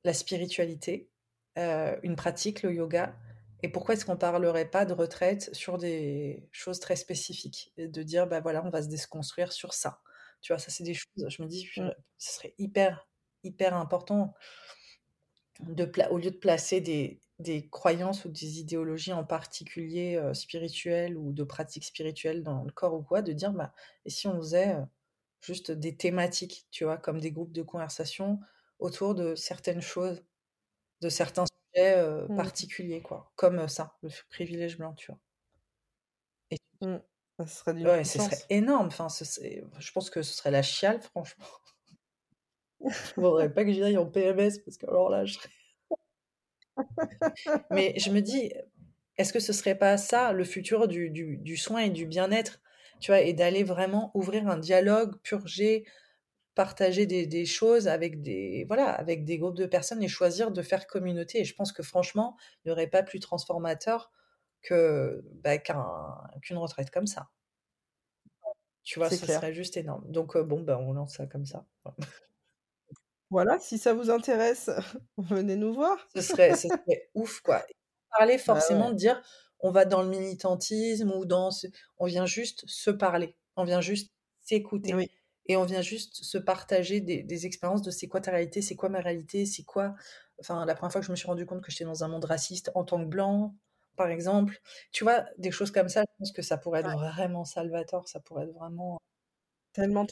la 0.04 0.12
spiritualité, 0.14 1.10
une 1.56 2.16
pratique, 2.16 2.62
le 2.62 2.72
yoga 2.74 3.16
et 3.62 3.68
pourquoi 3.70 3.94
est-ce 3.94 4.04
qu'on 4.04 4.18
parlerait 4.18 4.68
pas 4.68 4.84
de 4.84 4.92
retraite 4.92 5.48
sur 5.54 5.78
des 5.78 6.46
choses 6.52 6.80
très 6.80 6.96
spécifiques? 6.96 7.72
Et 7.78 7.88
de 7.88 8.02
dire: 8.02 8.26
«Bah, 8.26 8.40
voilà, 8.42 8.62
on 8.62 8.68
va 8.68 8.82
se 8.82 8.88
déconstruire 8.88 9.52
sur 9.52 9.72
ça». 9.72 10.02
Tu 10.42 10.52
vois? 10.52 10.58
Ça, 10.58 10.70
c'est 10.70 10.84
des 10.84 10.92
choses, 10.92 11.28
je 11.30 11.42
me 11.42 11.48
dis: 11.48 11.72
Mmh. 11.76 11.94
«Ce 12.18 12.34
serait 12.34 12.54
hyper, 12.58 13.08
hyper 13.42 13.74
important» 13.74 14.34
de 15.60 15.90
au 16.10 16.18
lieu 16.18 16.30
de 16.30 16.36
placer 16.38 16.80
des 16.80 17.20
des 17.40 17.68
croyances 17.68 18.24
ou 18.24 18.28
des 18.30 18.60
idéologies 18.60 19.12
en 19.12 19.24
particulier, 19.24 20.16
heu, 20.16 20.34
spirituelles 20.34 21.16
ou 21.18 21.32
de 21.32 21.42
pratiques 21.44 21.84
spirituelles 21.84 22.42
dans 22.44 22.62
le 22.64 22.70
corps 22.72 22.94
ou 22.94 23.02
quoi, 23.02 23.22
de 23.22 23.32
dire: 23.32 23.52
«Bah, 23.52 23.74
et 24.04 24.10
si 24.10 24.28
on 24.28 24.36
faisait, 24.38 24.74
heu, 24.76 24.84
juste 25.42 25.70
des 25.72 25.96
thématiques?» 25.96 26.66
tu 26.70 26.84
vois? 26.84 26.98
Comme 26.98 27.20
des 27.20 27.32
groupes 27.32 27.52
de 27.52 27.62
conversation 27.62 28.40
autour 28.80 29.14
de 29.16 29.34
certaines 29.36 29.82
choses, 29.82 30.24
de 31.02 31.08
certains 31.10 31.44
sujets, 31.74 31.98
heu, 32.00 32.28
Mmh. 32.28 32.34
particuliers, 32.34 33.02
quoi. 33.02 33.32
Comme, 33.36 33.68
ça, 33.68 33.96
le 34.02 34.10
privilège 34.30 34.78
blanc, 34.78 34.94
tu 34.94 35.12
vois? 35.12 35.20
Et 36.50 36.58
Mmh. 36.80 36.98
Ça 37.38 37.46
serait 37.46 37.74
ouais, 37.84 38.04
ce 38.04 38.18
serait 38.18 38.46
énorme, 38.50 38.86
enfin, 38.88 39.08
ce 39.08 39.24
je 39.78 39.92
pense 39.92 40.10
que 40.10 40.22
ce 40.22 40.32
serait 40.34 40.50
la 40.50 40.62
chialle, 40.62 41.00
franchement. 41.02 41.44
Faudrait 43.14 43.52
pas 43.52 43.64
que 43.64 43.72
j'y 43.72 43.82
aille 43.82 43.96
en 43.98 44.06
PMS 44.06 44.58
parce 44.64 44.76
que 44.78 44.86
alors 44.86 45.10
là, 45.10 45.24
je 45.24 45.34
serais 45.34 45.48
Mais 47.70 47.94
je 47.98 48.10
me 48.10 48.20
dis, 48.20 48.52
est-ce 49.16 49.32
que 49.32 49.40
ce 49.40 49.52
serait 49.52 49.76
pas 49.78 49.96
ça 49.96 50.32
le 50.32 50.44
futur 50.44 50.88
du 50.88 51.10
du 51.10 51.36
du 51.38 51.56
soin 51.56 51.80
et 51.82 51.90
du 51.90 52.06
bien-être? 52.06 52.60
Tu 53.00 53.10
vois? 53.10 53.20
Et 53.20 53.32
d'aller 53.32 53.64
vraiment 53.64 54.10
ouvrir 54.14 54.48
un 54.48 54.58
dialogue, 54.58 55.16
purger, 55.22 55.84
partager 56.54 57.06
des 57.06 57.26
des 57.26 57.46
choses 57.46 57.88
avec 57.88 58.22
des 58.22 58.64
voilà, 58.68 58.90
avec 58.90 59.24
des 59.24 59.38
groupes 59.38 59.56
de 59.56 59.66
personnes 59.66 60.02
et 60.02 60.08
choisir 60.08 60.52
de 60.52 60.62
faire 60.62 60.86
communauté 60.86 61.40
et 61.40 61.44
je 61.44 61.54
pense 61.54 61.72
que 61.72 61.82
franchement, 61.82 62.36
il 62.64 62.70
y 62.70 62.72
aurait 62.72 62.88
pas 62.88 63.02
plus 63.02 63.20
transformateur 63.20 64.12
que, 64.62 65.22
bah, 65.44 65.58
qu'un 65.58 65.84
qu'une 66.42 66.58
retraite 66.58 66.90
comme 66.90 67.06
ça. 67.06 67.30
Tu 68.84 68.98
vois? 69.00 69.10
Ce 69.10 69.24
clair. 69.24 69.40
serait 69.40 69.52
juste 69.52 69.76
énorme. 69.76 70.04
Donc 70.10 70.36
heu, 70.36 70.42
bon, 70.44 70.60
bah, 70.62 70.78
on 70.78 70.92
lance 70.92 71.16
ça 71.16 71.26
comme 71.26 71.44
ça. 71.46 71.66
Voilà, 73.34 73.58
si 73.58 73.78
ça 73.78 73.94
vous 73.94 74.10
intéresse, 74.10 74.70
venez 75.18 75.56
nous 75.56 75.74
voir. 75.74 75.98
Ce 76.14 76.20
serait 76.22 76.54
ce 76.54 76.68
serait 76.86 77.10
ouf, 77.14 77.40
quoi. 77.40 77.64
Parler 78.16 78.38
Bah, 78.46 78.54
forcément 78.54 78.90
ouais. 78.90 78.90
de 78.90 78.96
dire: 78.96 79.22
«On 79.60 79.70
va 79.70 79.84
dans 79.84 80.02
le 80.02 80.08
militantisme 80.08 81.10
ou 81.12 81.24
dans 81.24 81.50
ce» 81.50 81.66
on 81.98 82.06
vient 82.06 82.26
juste 82.26 82.64
se 82.68 82.90
parler, 82.90 83.36
on 83.56 83.64
vient 83.64 83.80
juste 83.80 84.12
s'écouter 84.40 84.94
Oui. 84.94 85.08
et 85.46 85.56
on 85.56 85.64
vient 85.64 85.82
juste 85.82 86.22
se 86.24 86.38
partager 86.38 87.00
des 87.00 87.22
des 87.22 87.46
expériences 87.46 87.82
de 87.82 87.90
c'est 87.90 88.08
quoi 88.08 88.20
ta 88.20 88.30
réalité, 88.32 88.62
c'est 88.62 88.76
quoi 88.76 88.88
ma 88.90 89.00
réalité, 89.00 89.46
c'est 89.46 89.64
quoi 89.64 89.94
enfin, 90.40 90.64
la 90.66 90.74
première 90.74 90.92
fois 90.92 91.00
que 91.00 91.06
je 91.06 91.12
me 91.12 91.16
suis 91.16 91.26
rendu 91.28 91.46
compte 91.46 91.62
que 91.62 91.70
j'étais 91.72 91.84
dans 91.84 92.04
un 92.04 92.08
monde 92.08 92.24
raciste 92.26 92.70
en 92.74 92.84
tant 92.84 93.00
que 93.00 93.08
blanc, 93.08 93.56
par 93.96 94.08
exemple. 94.10 94.60
Tu 94.92 95.04
vois? 95.04 95.24
Des 95.38 95.50
choses 95.52 95.70
comme 95.72 95.88
ça, 95.88 96.02
je 96.02 96.14
pense 96.18 96.32
que 96.32 96.42
ça 96.42 96.58
pourrait 96.58 96.80
être 96.80 96.90
Ouais. 96.90 96.96
vraiment 96.96 97.44
salvateur, 97.44 98.08
ça 98.08 98.20
pourrait 98.20 98.44
être 98.44 98.54
vraiment 98.54 98.98
Tellement 99.74 100.06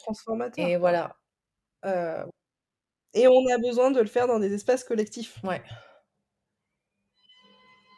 et 0.57 0.77
transformateur, 0.77 0.78
quoi. 0.82 0.93
voilà, 0.93 1.16
heu 1.86 2.27
Et 3.14 3.26
on 3.28 3.47
a 3.48 3.59
besoin 3.59 3.90
de 3.90 4.01
le 4.01 4.06
faire 4.06 4.26
dans 4.26 4.39
des 4.39 4.52
espaces 4.55 4.84
collectifs. 4.84 5.39
Ouais. 5.44 5.62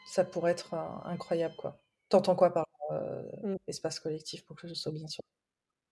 Ça 0.06 0.24
pourrait 0.24 0.52
être, 0.52 0.74
heu, 0.74 0.78
incroyable, 1.08 1.56
quoi. 1.56 1.82
Tu 2.10 2.16
entends 2.16 2.36
quoi 2.36 2.52
par, 2.52 2.66
heu, 2.92 3.26
Mmh. 3.42 3.56
espace 3.66 4.00
collectif 4.00 4.44
pour 4.44 4.56
que 4.56 4.68
je 4.68 4.74
sois 4.74 4.92
bien 4.92 5.08
sûre? 5.08 5.22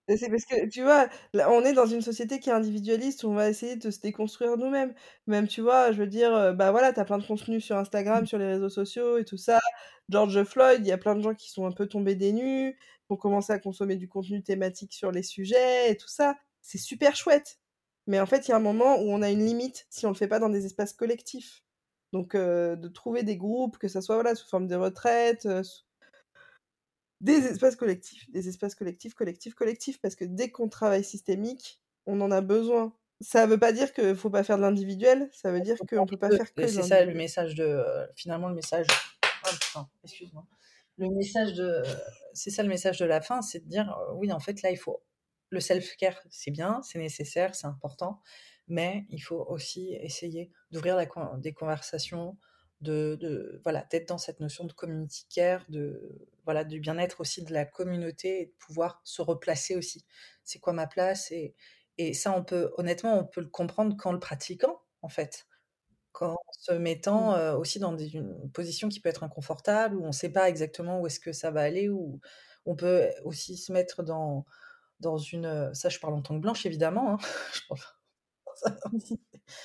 Et 0.09 0.17
c'est 0.17 0.29
parce 0.29 0.45
que, 0.45 0.69
tu 0.69 0.83
vois, 0.83 1.09
là, 1.33 1.51
on 1.53 1.65
est 1.65 1.73
dans 1.75 1.87
une 1.87 2.03
société 2.03 2.41
qui 2.41 2.51
est 2.51 2.53
individualiste 2.53 3.23
où 3.25 3.29
on 3.29 3.35
va 3.35 3.49
essayer 3.49 3.77
de 3.77 3.91
se 3.91 4.01
déconstruire 4.01 4.57
nous-mêmes. 4.57 4.95
Même, 5.29 5.47
tu 5.47 5.61
vois, 5.61 5.93
je 5.93 5.99
veux 5.99 6.09
dire, 6.09 6.35
heu, 6.35 6.53
bah, 6.53 6.73
voilà, 6.73 6.93
tu 6.93 6.99
as 7.01 7.05
plein 7.05 7.19
de 7.19 7.25
contenus 7.27 7.65
sur 7.65 7.77
Instagram, 7.77 8.23
Mmh. 8.23 8.27
sur 8.27 8.39
les 8.39 8.47
réseaux 8.47 8.69
sociaux 8.69 9.19
et 9.19 9.25
tout 9.25 9.37
ça. 9.39 9.61
George 10.09 10.43
Floyd, 10.45 10.81
il 10.85 10.89
y 10.89 10.93
a 10.93 10.99
plein 10.99 11.15
de 11.15 11.23
gens 11.23 11.35
qui 11.35 11.51
sont 11.51 11.67
un 11.67 11.73
peu 11.73 11.87
tombés 11.87 12.17
des 12.17 12.33
nues, 12.33 12.77
qui 13.07 13.13
ont 13.13 13.17
commencé 13.17 13.53
à 13.53 13.59
consommer 13.61 13.97
du 13.97 14.09
contenu 14.09 14.43
thématique 14.43 14.93
sur 14.93 15.13
les 15.13 15.23
sujets 15.23 15.91
et 15.93 15.97
tout 15.97 16.09
ça. 16.09 16.35
C'est 16.63 16.79
super 16.79 17.15
chouette. 17.17 17.59
Mais 18.07 18.21
en 18.21 18.27
fait, 18.27 18.49
il 18.49 18.51
y 18.51 18.55
a 18.55 18.57
un 18.57 18.61
moment 18.61 18.97
où 18.97 19.11
on 19.11 19.23
a 19.23 19.31
une 19.31 19.45
limite 19.45 19.87
si 19.91 20.07
on 20.07 20.11
le 20.11 20.15
fait 20.15 20.29
pas 20.29 20.39
dans 20.39 20.49
des 20.49 20.67
espaces 20.67 20.93
collectifs. 20.93 21.63
Donc 22.13 22.37
de 22.37 22.89
trouver 22.89 23.23
des 23.23 23.37
groupes, 23.37 23.79
que 23.79 23.89
ça 23.89 24.03
soit, 24.03 24.17
voilà, 24.17 24.35
sous 24.35 24.47
forme 24.47 24.67
de 24.67 24.77
retraite, 24.77 25.49
des 27.23 27.47
espaces 27.47 27.77
collectifs, 27.77 28.31
des 28.31 28.49
espaces 28.49 28.75
collectifs, 28.75 29.15
collectifs, 29.15 29.55
collectifs, 29.55 30.01
parce 30.01 30.17
que 30.17 30.25
dès 30.25 30.51
qu'on 30.51 30.69
travaille 30.69 31.05
systémique, 31.05 31.81
on 32.07 32.21
en 32.21 32.31
a 32.31 32.41
besoin. 32.41 32.93
Ça 33.21 33.47
veut 33.47 33.59
pas 33.59 33.73
dire 33.73 33.93
qu'il 33.93 34.17
faut 34.17 34.31
pas 34.31 34.43
faire 34.43 34.57
de 34.57 34.63
l'individuel, 34.63 35.31
ça 35.33 35.53
veut 35.53 35.61
dire 35.61 35.77
qu'on 35.89 36.07
peut 36.07 36.19
pas 36.19 36.29
faire 36.31 36.53
que 36.53 36.67
c'est 36.67 36.83
ça 36.83 37.05
le 37.05 37.15
message 37.15 37.55
de, 37.55 37.81
finalement 38.17 38.49
le 38.49 38.57
message 38.57 38.89
oh 39.47 39.51
putain, 39.61 39.89
excuse-moi. 40.03 40.45
Le 40.99 41.09
message 41.09 41.55
de 41.55 41.83
c'est 42.35 42.51
ça 42.51 42.63
le 42.63 42.69
message 42.69 42.99
de 42.99 43.05
la 43.05 43.21
fin, 43.21 43.41
c'est 43.41 43.61
de 43.61 43.69
dire, 43.69 43.97
oui, 44.17 44.33
en 44.33 44.41
fait, 44.41 44.61
là, 44.63 44.71
il 44.71 44.77
faut 44.77 45.03
le 45.53 45.61
self-care, 45.61 46.21
c'est 46.31 46.51
bien, 46.51 46.83
c'est 46.83 46.99
nécessaire, 46.99 47.55
c'est 47.55 47.67
important, 47.67 48.21
mais 48.69 49.07
il 49.11 49.21
faut 49.21 49.45
aussi 49.49 49.95
essayer 49.95 50.51
d'ouvrir 50.71 51.07
con 51.09 51.39
des 51.39 51.53
conversations, 51.55 52.39
de 52.81 53.17
de 53.21 53.61
voilà, 53.65 53.85
d'être 53.91 54.09
dans 54.09 54.19
cette 54.19 54.41
notion 54.41 54.65
de 54.65 54.73
community 54.73 55.27
care, 55.29 55.65
de 55.69 56.29
voilà, 56.45 56.65
du 56.65 56.81
bien-être 56.81 57.21
aussi 57.21 57.45
de 57.45 57.53
la 57.53 57.65
communauté 57.67 58.43
et 58.43 58.47
de 58.47 58.53
pouvoir 58.59 59.01
se 59.05 59.23
replacer 59.23 59.77
aussi. 59.77 60.05
C'est 60.45 60.59
quoi 60.61 60.73
ma 60.73 60.87
place? 60.87 61.31
Et 61.33 61.55
et 61.99 62.15
ça, 62.15 62.33
on 62.37 62.43
peut 62.45 62.73
honnêtement, 62.79 63.19
on 63.19 63.25
peut 63.27 63.43
le 63.43 63.49
comprendre 63.51 63.97
qu'en 63.97 64.13
le 64.13 64.19
pratiquant, 64.21 64.83
en 65.03 65.09
fait. 65.09 65.47
Qu'en 66.13 66.37
se 66.53 66.73
mettant, 66.73 67.35
Mmh. 67.35 67.39
heu, 67.39 67.53
aussi 67.57 67.79
dans 67.79 67.93
des 67.95 68.11
une 68.15 68.51
position 68.53 68.89
qui 68.91 69.01
peut 69.01 69.09
être 69.09 69.25
inconfortable, 69.25 69.97
où 69.97 70.05
on 70.05 70.13
sait 70.13 70.31
pas 70.33 70.49
exactement 70.51 71.01
où 71.01 71.07
est-ce 71.07 71.21
que 71.21 71.33
ça 71.33 71.51
va 71.51 71.63
aller, 71.63 71.89
où 71.89 72.21
on 72.67 72.77
peut 72.77 73.09
aussi 73.25 73.57
se 73.57 73.73
mettre 73.73 74.03
dans 74.03 74.45
dans 75.03 75.19
une, 75.19 75.47
heu 75.47 75.75
ça 75.75 75.91
je 75.91 76.01
parle 76.01 76.15
en 76.15 76.23
tant 76.23 76.37
que 76.37 76.41
blanche 76.43 76.67
évidemment, 76.67 77.15
hein, 77.15 77.19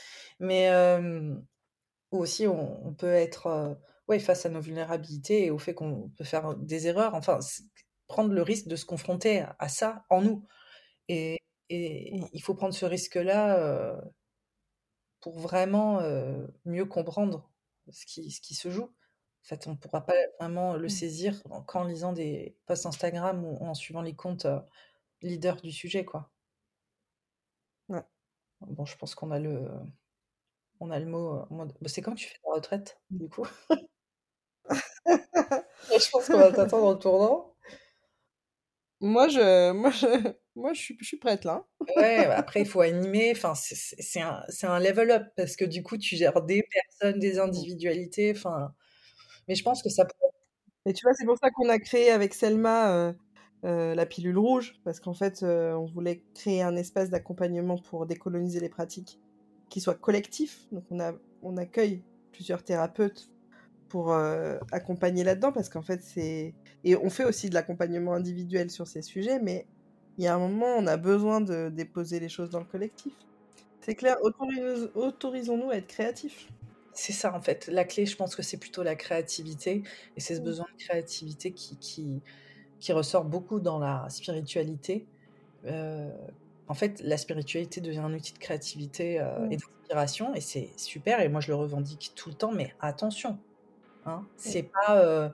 mais 0.40 0.70
où 2.12 2.20
aussi 2.20 2.48
on 2.48 2.88
on 2.88 2.94
peut 2.94 3.08
être, 3.14 3.48
heu, 3.48 3.78
ouais, 4.08 4.20
face 4.20 4.46
à 4.46 4.50
nos 4.50 4.62
vulnérabilités 4.62 5.46
et 5.46 5.52
au 5.52 5.58
fait 5.60 5.74
qu'on 5.74 6.10
peut 6.18 6.24
faire, 6.24 6.56
des 6.56 6.88
erreurs, 6.88 7.16
enfin, 7.16 7.40
prendre 8.08 8.34
le 8.34 8.42
risque 8.42 8.68
de 8.68 8.76
se 8.76 8.86
confronter 8.86 9.40
à 9.42 9.56
à 9.60 9.70
ça 9.70 10.06
en 10.10 10.22
nous 10.22 10.48
et 11.10 11.40
et 11.72 12.22
il 12.34 12.42
faut 12.44 12.56
prendre 12.56 12.74
ce 12.76 12.86
risque-là, 12.86 13.60
heu 13.98 14.02
pour 15.22 15.40
vraiment, 15.40 16.02
mieux 16.66 16.86
comprendre 16.86 17.52
ce 17.90 18.06
qui 18.06 18.32
ce 18.32 18.42
qui 18.42 18.56
se 18.56 18.70
joue. 18.70 18.84
En 19.44 19.48
fait, 19.48 19.68
on 19.68 19.78
pourra 19.78 20.06
pas 20.06 20.14
vraiment 20.40 20.76
le 20.76 20.90
Mmh. 20.90 20.90
saisir 20.90 21.42
en 21.50 21.64
qu'en 21.64 21.84
lisant 21.86 22.12
des 22.14 22.58
posts 22.66 22.86
Instagram 22.86 23.46
ou 23.46 23.58
en 23.64 23.74
suivant 23.74 24.02
les 24.02 24.16
comptes, 24.16 24.46
heu, 25.24 25.28
leaders 25.28 25.62
du 25.62 25.72
sujet, 25.72 26.06
quoi. 26.06 26.32
Ouais. 27.90 28.04
Bon, 28.62 28.86
je 28.86 28.98
pense 28.98 29.16
qu'on 29.16 29.32
a 29.32 29.40
le 29.40 29.70
on 30.80 30.90
a 30.92 31.00
le 31.00 31.06
mot, 31.06 31.46
mode 31.50 31.74
bah, 31.82 31.90
c'est 31.90 32.02
quand 32.02 32.14
que 32.14 32.20
tu 32.20 32.28
fais 32.28 32.40
ta 32.44 32.52
retraite, 32.54 33.00
Mmh. 33.12 33.18
du 33.20 33.30
coup? 33.30 33.46
Je 35.90 36.10
pense 36.12 36.30
qu'on 36.30 36.38
va 36.40 36.52
t'attendre 36.52 36.86
au 36.88 36.96
tournant. 36.96 37.54
Moi, 39.00 39.28
je 39.30 39.72
moi, 39.74 39.92
je 39.92 40.08
Moi, 40.56 40.74
je 40.74 40.82
suis, 40.82 40.98
je 41.00 41.06
suis 41.06 41.18
prête 41.18 41.44
là. 41.46 41.68
Ouais, 41.96 42.26
après, 42.26 42.62
il 42.62 42.66
faut 42.68 42.82
animer. 42.82 43.32
Enfin, 43.36 43.54
c'est 43.56 44.22
un, 44.22 44.44
un 44.64 44.80
level 44.80 45.12
up 45.12 45.28
parce 45.36 45.56
que 45.56 45.66
du 45.66 45.84
coup, 45.84 45.98
tu 45.98 46.16
gères 46.16 46.42
des 46.42 46.64
personnes, 46.64 47.20
des 47.20 47.38
individualités. 47.38 48.34
Enfin, 48.36 48.74
mais 49.48 49.56
je 49.56 49.64
pense 49.64 49.84
que 49.84 49.90
ça 49.90 50.06
pourrait. 50.06 50.32
Et 50.88 50.94
tu 50.94 51.04
vois, 51.04 51.14
c'est 51.16 51.26
pour 51.26 51.38
ça 51.38 51.52
qu'on 51.52 51.70
a 51.70 51.80
créé 51.80 52.12
avec 52.12 52.34
Selma 52.34 52.94
euh, 52.96 53.14
euh, 53.66 53.96
la 53.96 54.06
pilule 54.06 54.38
rouge, 54.38 54.80
parce 54.84 55.00
qu'en 55.00 55.14
fait, 55.14 55.44
euh, 55.44 55.74
on 55.74 55.86
voulait 55.86 56.22
créer 56.34 56.62
un 56.62 56.76
espace 56.76 57.10
d'accompagnement 57.10 57.78
pour 57.78 58.06
décoloniser 58.06 58.60
les 58.60 58.70
pratiques 58.70 59.20
qui 59.70 59.82
soit 59.82 59.96
collectif. 59.96 60.68
Donc, 60.72 60.84
on, 60.92 61.00
a, 61.00 61.14
on 61.42 61.58
accueille 61.58 62.04
plusieurs 62.32 62.64
thérapeutes 62.64 63.30
pour 63.90 64.14
accompagner 64.74 65.24
là-dedans, 65.24 65.54
parce 65.54 65.70
qu'en 65.70 65.82
fait, 65.82 66.02
c'est. 66.02 66.54
Et 66.84 66.98
on 66.98 67.10
fait 67.10 67.24
aussi 67.24 67.50
de 67.50 67.54
l'accompagnement 67.54 68.14
individuel 68.14 68.70
sur 68.70 68.86
ces 68.86 69.02
sujets, 69.02 69.40
mais 69.40 69.66
il 70.18 70.26
y 70.26 70.28
a 70.28 70.36
un 70.36 70.40
moment, 70.40 70.76
on 70.78 70.88
a 70.88 70.98
besoin 70.98 71.42
de 71.42 71.70
déposer 71.70 72.20
les 72.20 72.28
choses 72.28 72.50
dans 72.50 72.60
le 72.60 72.66
collectif. 72.66 73.14
C'est 73.82 73.96
clair, 73.96 74.18
autorisons-nous 74.96 75.70
à 75.70 75.78
être 75.78 75.88
créatifs. 75.88 76.50
C'est 76.92 77.14
ça, 77.14 77.34
en 77.34 77.42
fait. 77.42 77.68
La 77.68 77.86
clé, 77.86 78.06
je 78.06 78.16
pense 78.16 78.36
que 78.36 78.42
c'est 78.42 78.58
plutôt 78.58 78.82
la 78.84 78.96
créativité. 78.96 79.84
Et 80.16 80.20
c'est 80.20 80.36
ce 80.36 80.42
mmh. 80.42 80.44
besoin 80.44 80.66
de 80.76 80.84
créativité 80.84 81.52
qui, 81.52 81.78
qui, 81.78 82.22
qui, 82.80 82.94
ressort 82.94 83.26
beaucoup 83.26 83.60
dans 83.60 83.80
la 83.80 84.08
spiritualité. 84.10 85.06
Euh, 85.66 86.10
en 86.68 86.74
fait, 86.74 87.02
la 87.04 87.18
spiritualité 87.18 87.82
devient 87.82 88.00
un 88.00 88.14
outil 88.14 88.34
de 88.34 88.40
créativité 88.40 89.20
euh, 89.20 89.40
mmh. 89.40 89.52
et 89.52 89.58
d'inspiration. 89.58 90.36
Et 90.36 90.42
c'est 90.42 90.70
super. 90.78 91.22
Et 91.22 91.30
moi, 91.30 91.42
je 91.42 91.50
le 91.50 91.56
revendique 91.56 92.14
tout 92.16 92.30
le 92.30 92.36
temps. 92.36 92.52
Mais 92.52 92.74
attention, 92.80 93.38
hein, 94.06 94.26
c'est 94.36 94.64
pas. 94.64 95.02
Euh, 95.02 95.30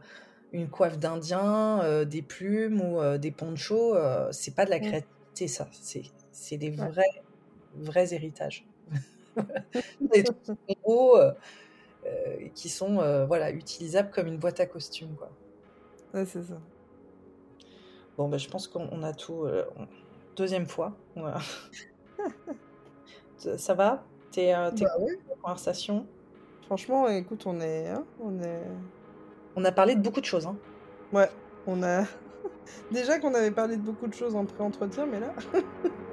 une 0.56 0.70
coiffe 0.70 1.00
d'Indien, 1.00 2.06
des 2.06 2.22
plumes 2.22 2.80
ou 2.80 3.18
des 3.18 3.32
ponchos, 3.32 3.98
c'est 4.30 4.54
pas 4.54 4.66
de 4.66 4.70
la 4.70 4.78
mmh. 4.78 4.82
créativité, 4.82 5.48
ça. 5.48 5.68
C'est 6.32 6.58
des 6.58 6.70
vrais, 6.70 7.24
vrais 7.74 8.14
héritages. 8.14 8.64
des 10.14 10.24
trucs 10.24 10.60
qui 12.54 12.70
sont 12.70 13.26
voilà, 13.26 13.50
utilisables 13.50 14.12
comme 14.12 14.28
une 14.28 14.38
boîte 14.38 14.60
à 14.60 14.68
costumes. 14.68 15.16
Quoi. 15.16 15.32
Ouais, 16.14 16.26
c'est 16.26 16.44
ça. 16.44 16.62
Bon, 18.18 18.28
bah, 18.28 18.38
je 18.38 18.48
pense 18.48 18.68
qu'on 18.68 19.04
a 19.04 19.14
tout. 19.14 19.48
Deuxième 20.36 20.66
fois. 20.66 20.94
ça 23.38 23.74
va? 23.74 24.04
T'es 24.32 24.54
bah, 24.54 24.72
ouais. 25.00 25.20
conversation? 25.42 26.08
Franchement, 26.66 27.08
écoute, 27.08 27.44
on 27.46 27.60
est, 27.60 27.90
hein, 27.90 28.04
on 28.20 28.42
est, 28.42 28.64
on 29.56 29.66
a 29.66 29.72
parlé 29.72 29.96
de 29.96 30.02
beaucoup 30.02 30.22
de 30.22 30.26
choses. 30.26 30.48
Hein. 30.48 30.58
Ouais, 31.12 31.30
on 31.68 31.84
a. 31.84 32.06
Déjà 32.92 33.20
qu'on 33.20 33.34
avait 33.36 33.52
parlé 33.52 33.78
de 33.78 33.82
beaucoup 33.82 34.08
de 34.08 34.14
choses 34.14 34.36
en 34.36 34.46
pré-entretien, 34.46 35.06
mais 35.06 35.20
là. 35.20 35.34